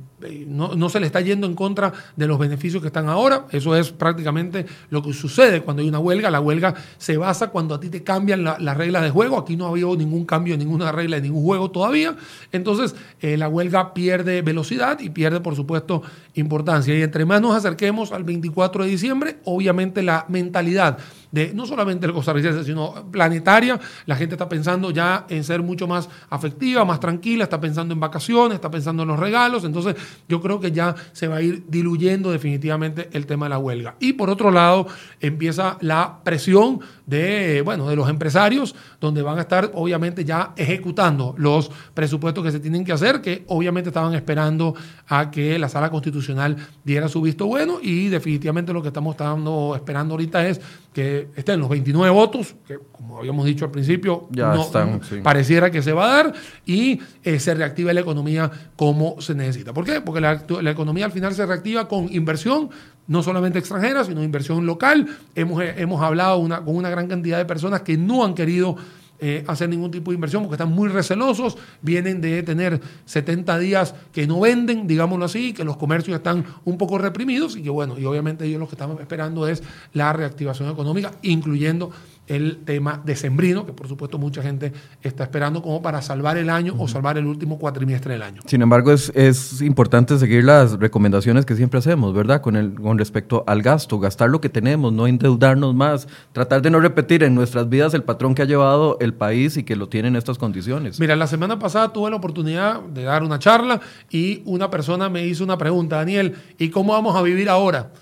no, 0.47 0.89
se 0.89 0.99
le 0.99 1.05
está 1.05 1.21
yendo 1.21 1.47
en 1.47 1.55
contra 1.55 1.93
de 2.17 2.27
los 2.27 2.37
beneficios 2.37 2.81
que 2.81 2.87
están 2.87 3.07
ahora. 3.07 3.45
Eso 3.51 3.73
es 3.75 3.91
prácticamente 3.91 4.65
lo 4.89 5.01
que 5.01 5.13
sucede 5.13 5.61
cuando 5.61 5.81
hay 5.81 5.87
una 5.87 5.99
huelga. 5.99 6.29
La 6.29 6.41
huelga 6.41 6.73
se 6.97 7.15
basa 7.15 7.49
cuando 7.49 7.75
a 7.75 7.79
ti 7.79 7.89
te 7.89 8.03
cambian 8.03 8.43
las 8.43 8.77
reglas 8.77 9.03
de 9.03 9.11
juego. 9.11 9.37
Aquí 9.37 9.55
no 9.55 9.65
ha 9.65 9.69
habido 9.69 9.95
ningún 9.95 10.25
cambio 10.25 10.55
en 10.55 10.59
ninguna 10.59 10.91
regla 10.91 11.15
de 11.15 11.21
ningún 11.23 11.43
juego 11.43 11.71
todavía. 11.71 12.17
Entonces, 12.51 12.95
eh, 13.21 13.37
la 13.37 13.47
huelga 13.47 13.93
pierde 13.93 14.41
velocidad 14.41 14.99
y 14.99 15.09
pierde, 15.09 15.39
por 15.39 15.55
supuesto, 15.55 16.01
importancia. 16.33 16.97
Y 16.97 17.01
entre 17.01 17.23
más 17.23 17.41
nos 17.41 17.55
acerquemos 17.55 18.11
al 18.11 18.25
24 18.25 18.83
de 18.83 18.89
diciembre, 18.89 19.37
obviamente 19.45 20.03
la 20.03 20.25
mentalidad 20.27 20.97
de 21.31 21.53
no 21.53 21.65
solamente 21.65 22.05
el 22.05 22.13
costarricense, 22.13 22.63
sino 22.63 23.09
planetaria, 23.11 23.79
la 24.05 24.15
gente 24.15 24.35
está 24.35 24.49
pensando 24.49 24.91
ya 24.91 25.25
en 25.29 25.43
ser 25.43 25.61
mucho 25.61 25.87
más 25.87 26.09
afectiva, 26.29 26.85
más 26.85 26.99
tranquila, 26.99 27.43
está 27.43 27.59
pensando 27.61 27.93
en 27.93 27.99
vacaciones, 27.99 28.55
está 28.55 28.71
pensando 28.71 29.03
en 29.03 29.09
los 29.09 29.19
regalos. 29.19 29.63
Entonces, 29.63 29.95
yo 30.27 30.41
creo 30.41 30.59
que 30.59 30.71
ya 30.71 30.95
se 31.11 31.27
va 31.27 31.37
a 31.37 31.41
ir 31.41 31.63
diluyendo 31.67 32.31
definitivamente 32.31 33.09
el 33.13 33.25
tema 33.25 33.45
de 33.45 33.49
la 33.51 33.59
huelga. 33.59 33.95
Y 33.99 34.13
por 34.13 34.29
otro 34.29 34.51
lado, 34.51 34.87
empieza 35.19 35.77
la 35.81 36.19
presión 36.23 36.79
de, 37.05 37.61
bueno, 37.63 37.87
de 37.87 37.95
los 37.95 38.09
empresarios, 38.09 38.75
donde 38.99 39.21
van 39.21 39.37
a 39.37 39.41
estar 39.41 39.71
obviamente 39.73 40.25
ya 40.25 40.53
ejecutando 40.55 41.35
los 41.37 41.71
presupuestos 41.93 42.43
que 42.43 42.51
se 42.51 42.59
tienen 42.59 42.83
que 42.83 42.91
hacer, 42.91 43.21
que 43.21 43.43
obviamente 43.47 43.89
estaban 43.89 44.13
esperando 44.13 44.75
a 45.07 45.31
que 45.31 45.57
la 45.59 45.69
sala 45.69 45.89
constitucional 45.89 46.55
diera 46.83 47.07
su 47.07 47.21
visto 47.21 47.45
bueno 47.45 47.79
y 47.81 48.09
definitivamente 48.09 48.73
lo 48.73 48.81
que 48.81 48.89
estamos 48.89 49.11
estando 49.13 49.73
esperando 49.75 50.13
ahorita 50.13 50.47
es 50.47 50.61
que 50.93 51.18
estén 51.35 51.59
los 51.59 51.69
29 51.69 52.13
votos, 52.13 52.55
que 52.67 52.79
como 52.91 53.17
habíamos 53.17 53.45
dicho 53.45 53.65
al 53.65 53.71
principio, 53.71 54.27
ya 54.31 54.55
están, 54.55 55.01
pareciera 55.23 55.71
que 55.71 55.81
se 55.81 55.93
va 55.93 56.05
a 56.05 56.23
dar 56.23 56.33
y 56.65 56.99
eh, 57.23 57.39
se 57.39 57.53
reactive 57.53 57.93
la 57.93 58.01
economía 58.01 58.49
como 58.75 59.19
se 59.21 59.35
necesita. 59.35 59.73
¿Por 59.73 59.85
qué? 59.85 60.01
Porque 60.01 60.21
la, 60.21 60.71
economía 60.71 61.05
al 61.05 61.11
final 61.11 61.33
se 61.33 61.45
reactiva 61.45 61.87
con 61.87 62.11
inversión, 62.13 62.69
no 63.07 63.23
solamente 63.23 63.59
extranjera, 63.59 64.03
sino 64.03 64.23
inversión 64.23 64.65
local. 64.65 65.07
Hemos, 65.35 65.61
eh, 65.63 65.75
hemos 65.77 66.01
hablado 66.01 66.37
una, 66.37 66.61
con 66.63 66.75
una 66.75 66.89
gran 66.89 67.07
cantidad 67.07 67.37
de 67.37 67.45
personas 67.45 67.81
que 67.81 67.97
no 67.97 68.23
han 68.23 68.33
querido 68.33 68.75
eh, 69.19 69.43
hacer 69.47 69.69
ningún 69.69 69.91
tipo 69.91 70.11
de 70.11 70.15
inversión 70.15 70.43
porque 70.43 70.55
están 70.55 70.71
muy 70.71 70.89
recelosos, 70.89 71.57
vienen 71.81 72.21
de 72.21 72.43
tener 72.43 72.79
70 73.05 73.59
días 73.59 73.95
que 74.13 74.27
no 74.27 74.39
venden, 74.39 74.87
digámoslo 74.87 75.25
así, 75.25 75.53
que 75.53 75.63
los 75.63 75.77
comercios 75.77 76.17
están 76.17 76.45
un 76.65 76.77
poco 76.77 76.97
reprimidos 76.97 77.55
y 77.57 77.61
que 77.61 77.69
bueno, 77.69 77.99
y 77.99 78.05
obviamente 78.05 78.45
ellos 78.45 78.59
lo 78.59 78.67
que 78.67 78.75
están 78.75 78.91
esperando 78.99 79.47
es 79.47 79.61
la 79.93 80.13
reactivación 80.13 80.69
económica, 80.69 81.11
incluyendo 81.21 81.91
el 82.29 82.59
tema 82.63 83.01
decembrino, 83.03 83.65
que 83.65 83.73
por 83.73 83.87
supuesto 83.87 84.17
mucha 84.17 84.41
gente 84.41 84.71
está 85.01 85.23
esperando 85.23 85.61
como 85.61 85.81
para 85.81 86.01
salvar 86.01 86.37
el 86.37 86.49
año 86.49 86.75
o 86.77 86.87
salvar 86.87 87.17
el 87.17 87.25
último 87.25 87.57
cuatrimestre 87.57 88.13
del 88.13 88.21
año. 88.21 88.41
Sin 88.45 88.61
embargo, 88.61 88.91
es, 88.91 89.11
es, 89.15 89.61
importante 89.61 90.17
seguir 90.17 90.43
las 90.45 90.73
recomendaciones 90.79 91.45
que 91.45 91.55
siempre 91.55 91.79
hacemos, 91.79 92.13
¿verdad? 92.13 92.41
Con, 92.41 92.55
el, 92.55 92.75
con 92.75 92.97
respecto 92.97 93.43
al 93.47 93.63
gasto, 93.63 93.99
gastar 93.99 94.29
lo 94.29 94.39
que 94.39 94.49
tenemos, 94.49 94.93
no 94.93 95.07
endeudarnos 95.07 95.73
más, 95.73 96.07
tratar 96.31 96.61
de 96.61 96.69
no 96.69 96.79
repetir 96.79 97.23
en 97.23 97.33
nuestras 97.33 97.67
vidas 97.67 97.93
el 97.95 98.03
patrón 98.03 98.35
que 98.35 98.43
ha 98.43 98.45
llevado 98.45 98.97
el 99.01 99.13
país 99.15 99.57
y 99.57 99.63
que 99.63 99.75
lo 99.75 99.89
tiene 99.89 100.07
en 100.09 100.15
estas 100.15 100.37
condiciones. 100.37 100.99
Mira, 100.99 101.15
la 101.15 101.27
semana 101.27 101.57
pasada 101.57 101.91
tuve 101.91 102.11
la 102.11 102.17
oportunidad 102.17 102.81
de 102.81 103.03
dar 103.03 103.23
una 103.23 103.39
charla 103.39 103.81
y 104.11 104.43
una 104.45 104.69
persona 104.69 105.09
me 105.09 105.25
hizo 105.25 105.43
una 105.43 105.57
pregunta, 105.57 105.95
Daniel, 105.95 106.35
¿y 106.59 106.69
cómo 106.69 106.93
vamos 106.93 107.15
a 107.15 107.21
vivir 107.21 107.49
ahora? 107.49 107.91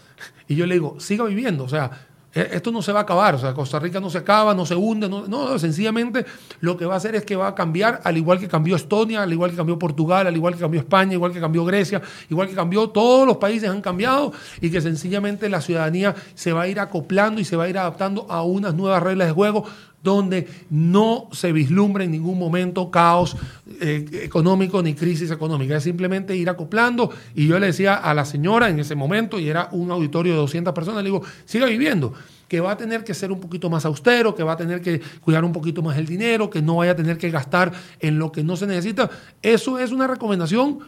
Y 0.49 0.55
yo 0.55 0.65
le 0.65 0.75
digo, 0.75 0.95
siga 0.97 1.25
viviendo, 1.25 1.65
o 1.65 1.69
sea, 1.69 1.91
esto 2.41 2.71
no 2.71 2.81
se 2.81 2.91
va 2.91 2.99
a 2.99 3.03
acabar, 3.03 3.35
o 3.35 3.39
sea, 3.39 3.53
Costa 3.53 3.79
Rica 3.79 3.99
no 3.99 4.09
se 4.09 4.19
acaba, 4.19 4.53
no 4.53 4.65
se 4.65 4.75
hunde, 4.75 5.09
no, 5.09 5.27
no, 5.27 5.57
sencillamente 5.59 6.25
lo 6.59 6.77
que 6.77 6.85
va 6.85 6.95
a 6.95 6.97
hacer 6.97 7.15
es 7.15 7.25
que 7.25 7.35
va 7.35 7.47
a 7.47 7.55
cambiar, 7.55 8.01
al 8.03 8.17
igual 8.17 8.39
que 8.39 8.47
cambió 8.47 8.75
Estonia, 8.75 9.23
al 9.23 9.31
igual 9.31 9.51
que 9.51 9.57
cambió 9.57 9.77
Portugal, 9.79 10.27
al 10.27 10.35
igual 10.35 10.53
que 10.53 10.59
cambió 10.59 10.79
España, 10.79 11.13
igual 11.13 11.31
que 11.31 11.39
cambió 11.39 11.65
Grecia, 11.65 12.01
igual 12.29 12.47
que 12.47 12.55
cambió, 12.55 12.89
todos 12.89 13.27
los 13.27 13.37
países 13.37 13.69
han 13.69 13.81
cambiado 13.81 14.33
y 14.61 14.69
que 14.69 14.81
sencillamente 14.81 15.49
la 15.49 15.61
ciudadanía 15.61 16.15
se 16.35 16.53
va 16.53 16.63
a 16.63 16.67
ir 16.67 16.79
acoplando 16.79 17.41
y 17.41 17.45
se 17.45 17.55
va 17.55 17.65
a 17.65 17.69
ir 17.69 17.77
adaptando 17.77 18.25
a 18.29 18.43
unas 18.43 18.73
nuevas 18.73 19.01
reglas 19.01 19.27
de 19.27 19.33
juego 19.33 19.65
donde 20.07 20.47
no 20.69 21.27
se 21.31 21.51
vislumbre 21.51 22.05
en 22.05 22.11
ningún 22.11 22.39
momento 22.39 22.89
caos 22.89 23.35
eh, 23.81 24.05
económico 24.23 24.81
ni 24.81 24.93
crisis 24.93 25.29
económica. 25.31 25.77
Es 25.77 25.83
simplemente 25.83 26.35
ir 26.35 26.49
acoplando. 26.49 27.11
Y 27.35 27.47
yo 27.47 27.59
le 27.59 27.67
decía 27.67 27.95
a 27.95 28.13
la 28.13 28.25
señora 28.25 28.69
en 28.69 28.79
ese 28.79 28.95
momento, 28.95 29.39
y 29.39 29.49
era 29.49 29.69
un 29.71 29.91
auditorio 29.91 30.33
de 30.33 30.39
200 30.39 30.73
personas, 30.73 31.03
le 31.03 31.09
digo, 31.09 31.23
siga 31.45 31.67
viviendo 31.67 32.13
que 32.47 32.61
va 32.61 32.71
a 32.71 32.77
tener 32.77 33.03
que 33.03 33.13
ser 33.13 33.31
un 33.31 33.41
poquito 33.41 33.69
más 33.69 33.85
austero, 33.85 34.33
que 34.33 34.41
va 34.41 34.53
a 34.53 34.57
tener 34.57 34.81
que 34.81 35.01
cuidar 35.19 35.43
un 35.43 35.51
poquito 35.51 35.81
más 35.81 35.97
el 35.97 36.05
dinero, 36.05 36.49
que 36.49 36.61
no 36.61 36.77
vaya 36.77 36.93
a 36.93 36.95
tener 36.95 37.17
que 37.17 37.29
gastar 37.29 37.73
en 37.99 38.17
lo 38.17 38.31
que 38.31 38.43
no 38.43 38.55
se 38.55 38.67
necesita. 38.67 39.09
Eso 39.41 39.77
es 39.77 39.91
una 39.91 40.07
recomendación 40.07 40.79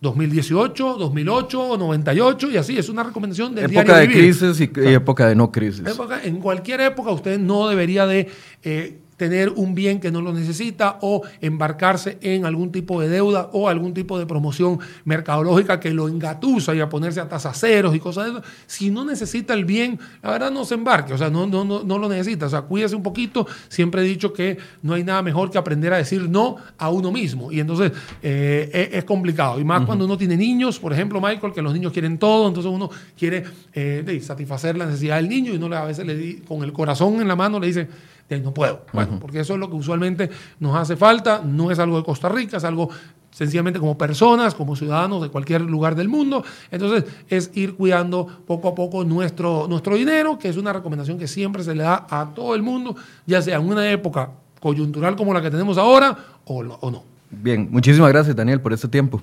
2018, 0.00 0.94
2008, 0.94 1.76
98 1.78 2.50
y 2.50 2.56
así. 2.56 2.78
Es 2.78 2.88
una 2.88 3.02
recomendación 3.02 3.54
del 3.54 3.70
época 3.70 3.98
de 3.98 4.08
crisis 4.08 4.60
y, 4.60 4.70
época 4.74 5.28
de 5.28 5.34
no 5.34 5.50
crisis. 5.50 5.84
en 6.24 6.36
cualquier 6.40 6.80
época 6.82 7.10
usted 7.10 7.38
no 7.38 7.68
debería 7.68 8.06
de 8.06 8.28
eh, 8.62 8.98
tener 9.18 9.50
un 9.50 9.74
bien 9.74 10.00
que 10.00 10.10
no 10.10 10.22
lo 10.22 10.32
necesita 10.32 10.98
o 11.02 11.22
embarcarse 11.42 12.16
en 12.22 12.46
algún 12.46 12.72
tipo 12.72 13.00
de 13.00 13.08
deuda 13.08 13.50
o 13.52 13.68
algún 13.68 13.92
tipo 13.92 14.18
de 14.18 14.24
promoción 14.24 14.78
mercadológica 15.04 15.80
que 15.80 15.92
lo 15.92 16.08
engatusa 16.08 16.74
y 16.74 16.80
a 16.80 16.88
ponerse 16.88 17.20
a 17.20 17.28
tasas 17.28 17.58
ceros 17.60 17.94
y 17.94 17.98
cosas 18.00 18.24
de 18.24 18.30
eso. 18.30 18.42
Si 18.66 18.90
no 18.90 19.04
necesita 19.04 19.52
el 19.54 19.64
bien, 19.64 19.98
la 20.22 20.30
verdad 20.30 20.50
no 20.50 20.64
se 20.64 20.74
embarque, 20.74 21.12
o 21.12 21.18
sea, 21.18 21.28
no, 21.28 21.46
no, 21.46 21.64
no, 21.64 21.82
no 21.82 21.98
lo 21.98 22.08
necesita, 22.08 22.46
o 22.46 22.48
sea, 22.48 22.62
cuídese 22.62 22.94
un 22.94 23.02
poquito. 23.02 23.46
Siempre 23.68 24.02
he 24.02 24.04
dicho 24.04 24.32
que 24.32 24.56
no 24.82 24.94
hay 24.94 25.02
nada 25.02 25.20
mejor 25.20 25.50
que 25.50 25.58
aprender 25.58 25.92
a 25.92 25.96
decir 25.96 26.30
no 26.30 26.56
a 26.78 26.90
uno 26.90 27.10
mismo 27.10 27.50
y 27.50 27.58
entonces 27.60 27.92
eh, 28.22 28.90
es, 28.92 29.04
complicado. 29.04 29.58
Y 29.58 29.64
más 29.64 29.84
cuando 29.84 30.04
uno 30.04 30.16
tiene 30.16 30.36
niños, 30.36 30.78
por 30.78 30.92
ejemplo, 30.92 31.20
Michael, 31.20 31.52
que 31.52 31.62
los 31.62 31.72
niños 31.72 31.92
quieren 31.92 32.18
todo, 32.18 32.46
entonces 32.46 32.70
uno 32.70 32.88
quiere 33.18 33.42
eh, 33.72 34.20
satisfacer 34.22 34.76
la 34.76 34.86
necesidad 34.86 35.16
del 35.16 35.28
niño 35.28 35.52
y 35.52 35.58
no 35.58 35.68
le, 35.68 35.76
a 35.76 35.84
veces 35.84 36.06
le, 36.06 36.40
con 36.42 36.62
el 36.62 36.72
corazón 36.72 37.20
en 37.20 37.26
la 37.26 37.34
mano 37.34 37.58
le 37.58 37.66
dice, 37.66 37.88
no 38.36 38.52
puedo. 38.52 38.82
Bueno, 38.92 39.18
porque 39.20 39.40
eso 39.40 39.54
es 39.54 39.60
lo 39.60 39.70
que 39.70 39.76
usualmente 39.76 40.30
nos 40.60 40.76
hace 40.76 40.96
falta, 40.96 41.42
no 41.44 41.70
es 41.70 41.78
algo 41.78 41.96
de 41.96 42.04
Costa 42.04 42.28
Rica, 42.28 42.58
es 42.58 42.64
algo 42.64 42.90
sencillamente 43.30 43.78
como 43.78 43.96
personas, 43.96 44.54
como 44.54 44.76
ciudadanos 44.76 45.22
de 45.22 45.28
cualquier 45.28 45.62
lugar 45.62 45.94
del 45.94 46.08
mundo. 46.08 46.44
Entonces, 46.70 47.04
es 47.28 47.50
ir 47.54 47.74
cuidando 47.74 48.26
poco 48.46 48.68
a 48.68 48.74
poco 48.74 49.04
nuestro, 49.04 49.66
nuestro 49.68 49.94
dinero, 49.96 50.38
que 50.38 50.48
es 50.48 50.56
una 50.56 50.72
recomendación 50.72 51.18
que 51.18 51.28
siempre 51.28 51.62
se 51.62 51.74
le 51.74 51.84
da 51.84 52.06
a 52.10 52.32
todo 52.34 52.54
el 52.54 52.62
mundo, 52.62 52.96
ya 53.26 53.40
sea 53.40 53.56
en 53.56 53.68
una 53.68 53.90
época 53.90 54.30
coyuntural 54.60 55.16
como 55.16 55.32
la 55.32 55.40
que 55.40 55.50
tenemos 55.50 55.78
ahora 55.78 56.16
o, 56.44 56.58
o 56.58 56.90
no. 56.90 57.04
Bien, 57.30 57.68
muchísimas 57.70 58.10
gracias 58.10 58.34
Daniel 58.34 58.60
por 58.60 58.72
este 58.72 58.88
tiempo. 58.88 59.22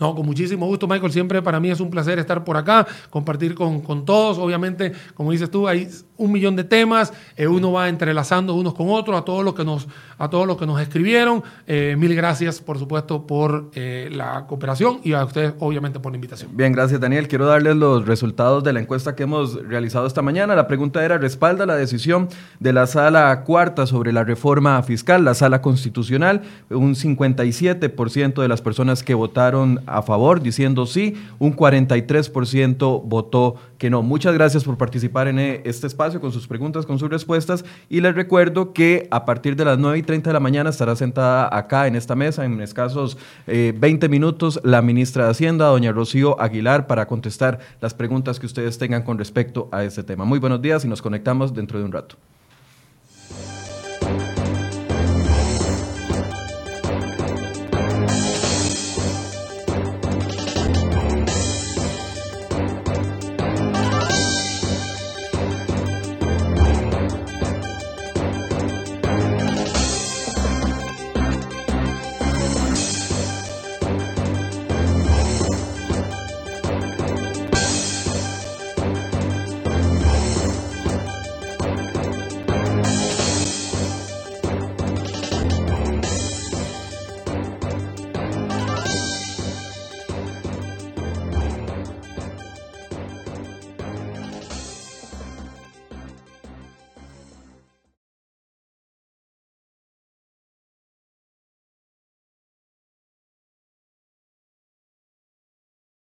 No, 0.00 0.14
con 0.14 0.26
muchísimo 0.26 0.66
gusto, 0.66 0.86
Michael. 0.86 1.12
Siempre 1.12 1.42
para 1.42 1.60
mí 1.60 1.70
es 1.70 1.80
un 1.80 1.90
placer 1.90 2.18
estar 2.18 2.44
por 2.44 2.56
acá, 2.56 2.86
compartir 3.10 3.54
con, 3.54 3.80
con 3.80 4.04
todos. 4.04 4.38
Obviamente, 4.38 4.92
como 5.14 5.32
dices 5.32 5.50
tú, 5.50 5.68
hay 5.68 5.88
un 6.16 6.32
millón 6.32 6.56
de 6.56 6.64
temas. 6.64 7.12
Eh, 7.36 7.46
uno 7.46 7.72
va 7.72 7.88
entrelazando 7.88 8.54
unos 8.54 8.74
con 8.74 8.88
otros, 8.90 9.18
a 9.18 9.22
todos 9.22 9.44
los 9.44 9.54
que 9.54 9.64
nos, 9.64 9.88
a 10.18 10.28
todos 10.28 10.46
los 10.46 10.56
que 10.56 10.66
nos 10.66 10.80
escribieron. 10.80 11.42
Eh, 11.66 11.96
mil 11.98 12.14
gracias, 12.14 12.60
por 12.60 12.78
supuesto, 12.78 13.26
por 13.26 13.70
eh, 13.74 14.08
la 14.12 14.46
cooperación 14.46 15.00
y 15.02 15.12
a 15.12 15.24
ustedes, 15.24 15.54
obviamente, 15.58 16.00
por 16.00 16.12
la 16.12 16.16
invitación. 16.16 16.50
Bien, 16.56 16.72
gracias, 16.72 17.00
Daniel. 17.00 17.28
Quiero 17.28 17.46
darles 17.46 17.76
los 17.76 18.06
resultados 18.06 18.64
de 18.64 18.72
la 18.72 18.80
encuesta 18.80 19.14
que 19.14 19.24
hemos 19.24 19.54
realizado 19.54 20.06
esta 20.06 20.22
mañana. 20.22 20.54
La 20.54 20.66
pregunta 20.66 21.04
era: 21.04 21.18
¿respalda 21.18 21.66
la 21.66 21.76
decisión 21.76 22.28
de 22.60 22.72
la 22.72 22.86
sala 22.86 23.42
cuarta 23.42 23.86
sobre 23.86 24.12
la 24.12 24.24
reforma 24.24 24.82
fiscal, 24.82 25.24
la 25.24 25.34
sala 25.34 25.62
constitucional? 25.62 26.42
Un 26.70 26.94
57% 26.94 28.40
de 28.40 28.48
las 28.48 28.62
personas 28.62 29.02
que 29.02 29.14
votaron 29.14 29.80
a 29.86 30.02
favor, 30.02 30.40
diciendo 30.40 30.86
sí, 30.86 31.14
un 31.38 31.54
43% 31.56 33.02
votó 33.04 33.56
que 33.78 33.90
no. 33.90 34.02
Muchas 34.02 34.34
gracias 34.34 34.64
por 34.64 34.76
participar 34.76 35.28
en 35.28 35.38
eh, 35.38 35.62
este 35.64 35.86
espacio 35.86 36.20
con 36.20 36.32
sus 36.32 36.46
preguntas, 36.46 36.86
con 36.86 36.98
sus 36.98 37.10
respuestas 37.10 37.64
y 37.88 38.00
les 38.00 38.14
recuerdo 38.14 38.72
que 38.72 39.08
a 39.10 39.24
partir 39.24 39.56
de 39.56 39.64
las 39.64 39.78
9 39.78 39.98
y 39.98 40.02
30 40.02 40.30
de 40.30 40.34
la 40.34 40.40
mañana 40.40 40.70
estará 40.70 40.96
sentada 40.96 41.48
acá 41.56 41.86
en 41.86 41.96
esta 41.96 42.14
mesa 42.14 42.44
en 42.44 42.60
escasos 42.60 43.16
20 43.46 44.06
eh, 44.06 44.08
minutos 44.08 44.60
la 44.62 44.82
ministra 44.82 45.24
de 45.24 45.30
Hacienda, 45.30 45.66
doña 45.66 45.92
Rocío 45.92 46.40
Aguilar, 46.40 46.86
para 46.86 47.06
contestar 47.06 47.60
las 47.80 47.94
preguntas 47.94 48.40
que 48.40 48.46
ustedes 48.46 48.78
tengan 48.78 49.02
con 49.02 49.18
respecto 49.18 49.68
a 49.72 49.84
este 49.84 50.02
tema. 50.02 50.24
Muy 50.24 50.38
buenos 50.38 50.62
días 50.62 50.84
y 50.84 50.88
nos 50.88 51.02
conectamos 51.02 51.54
dentro 51.54 51.78
de 51.78 51.84
un 51.84 51.92
rato. 51.92 52.16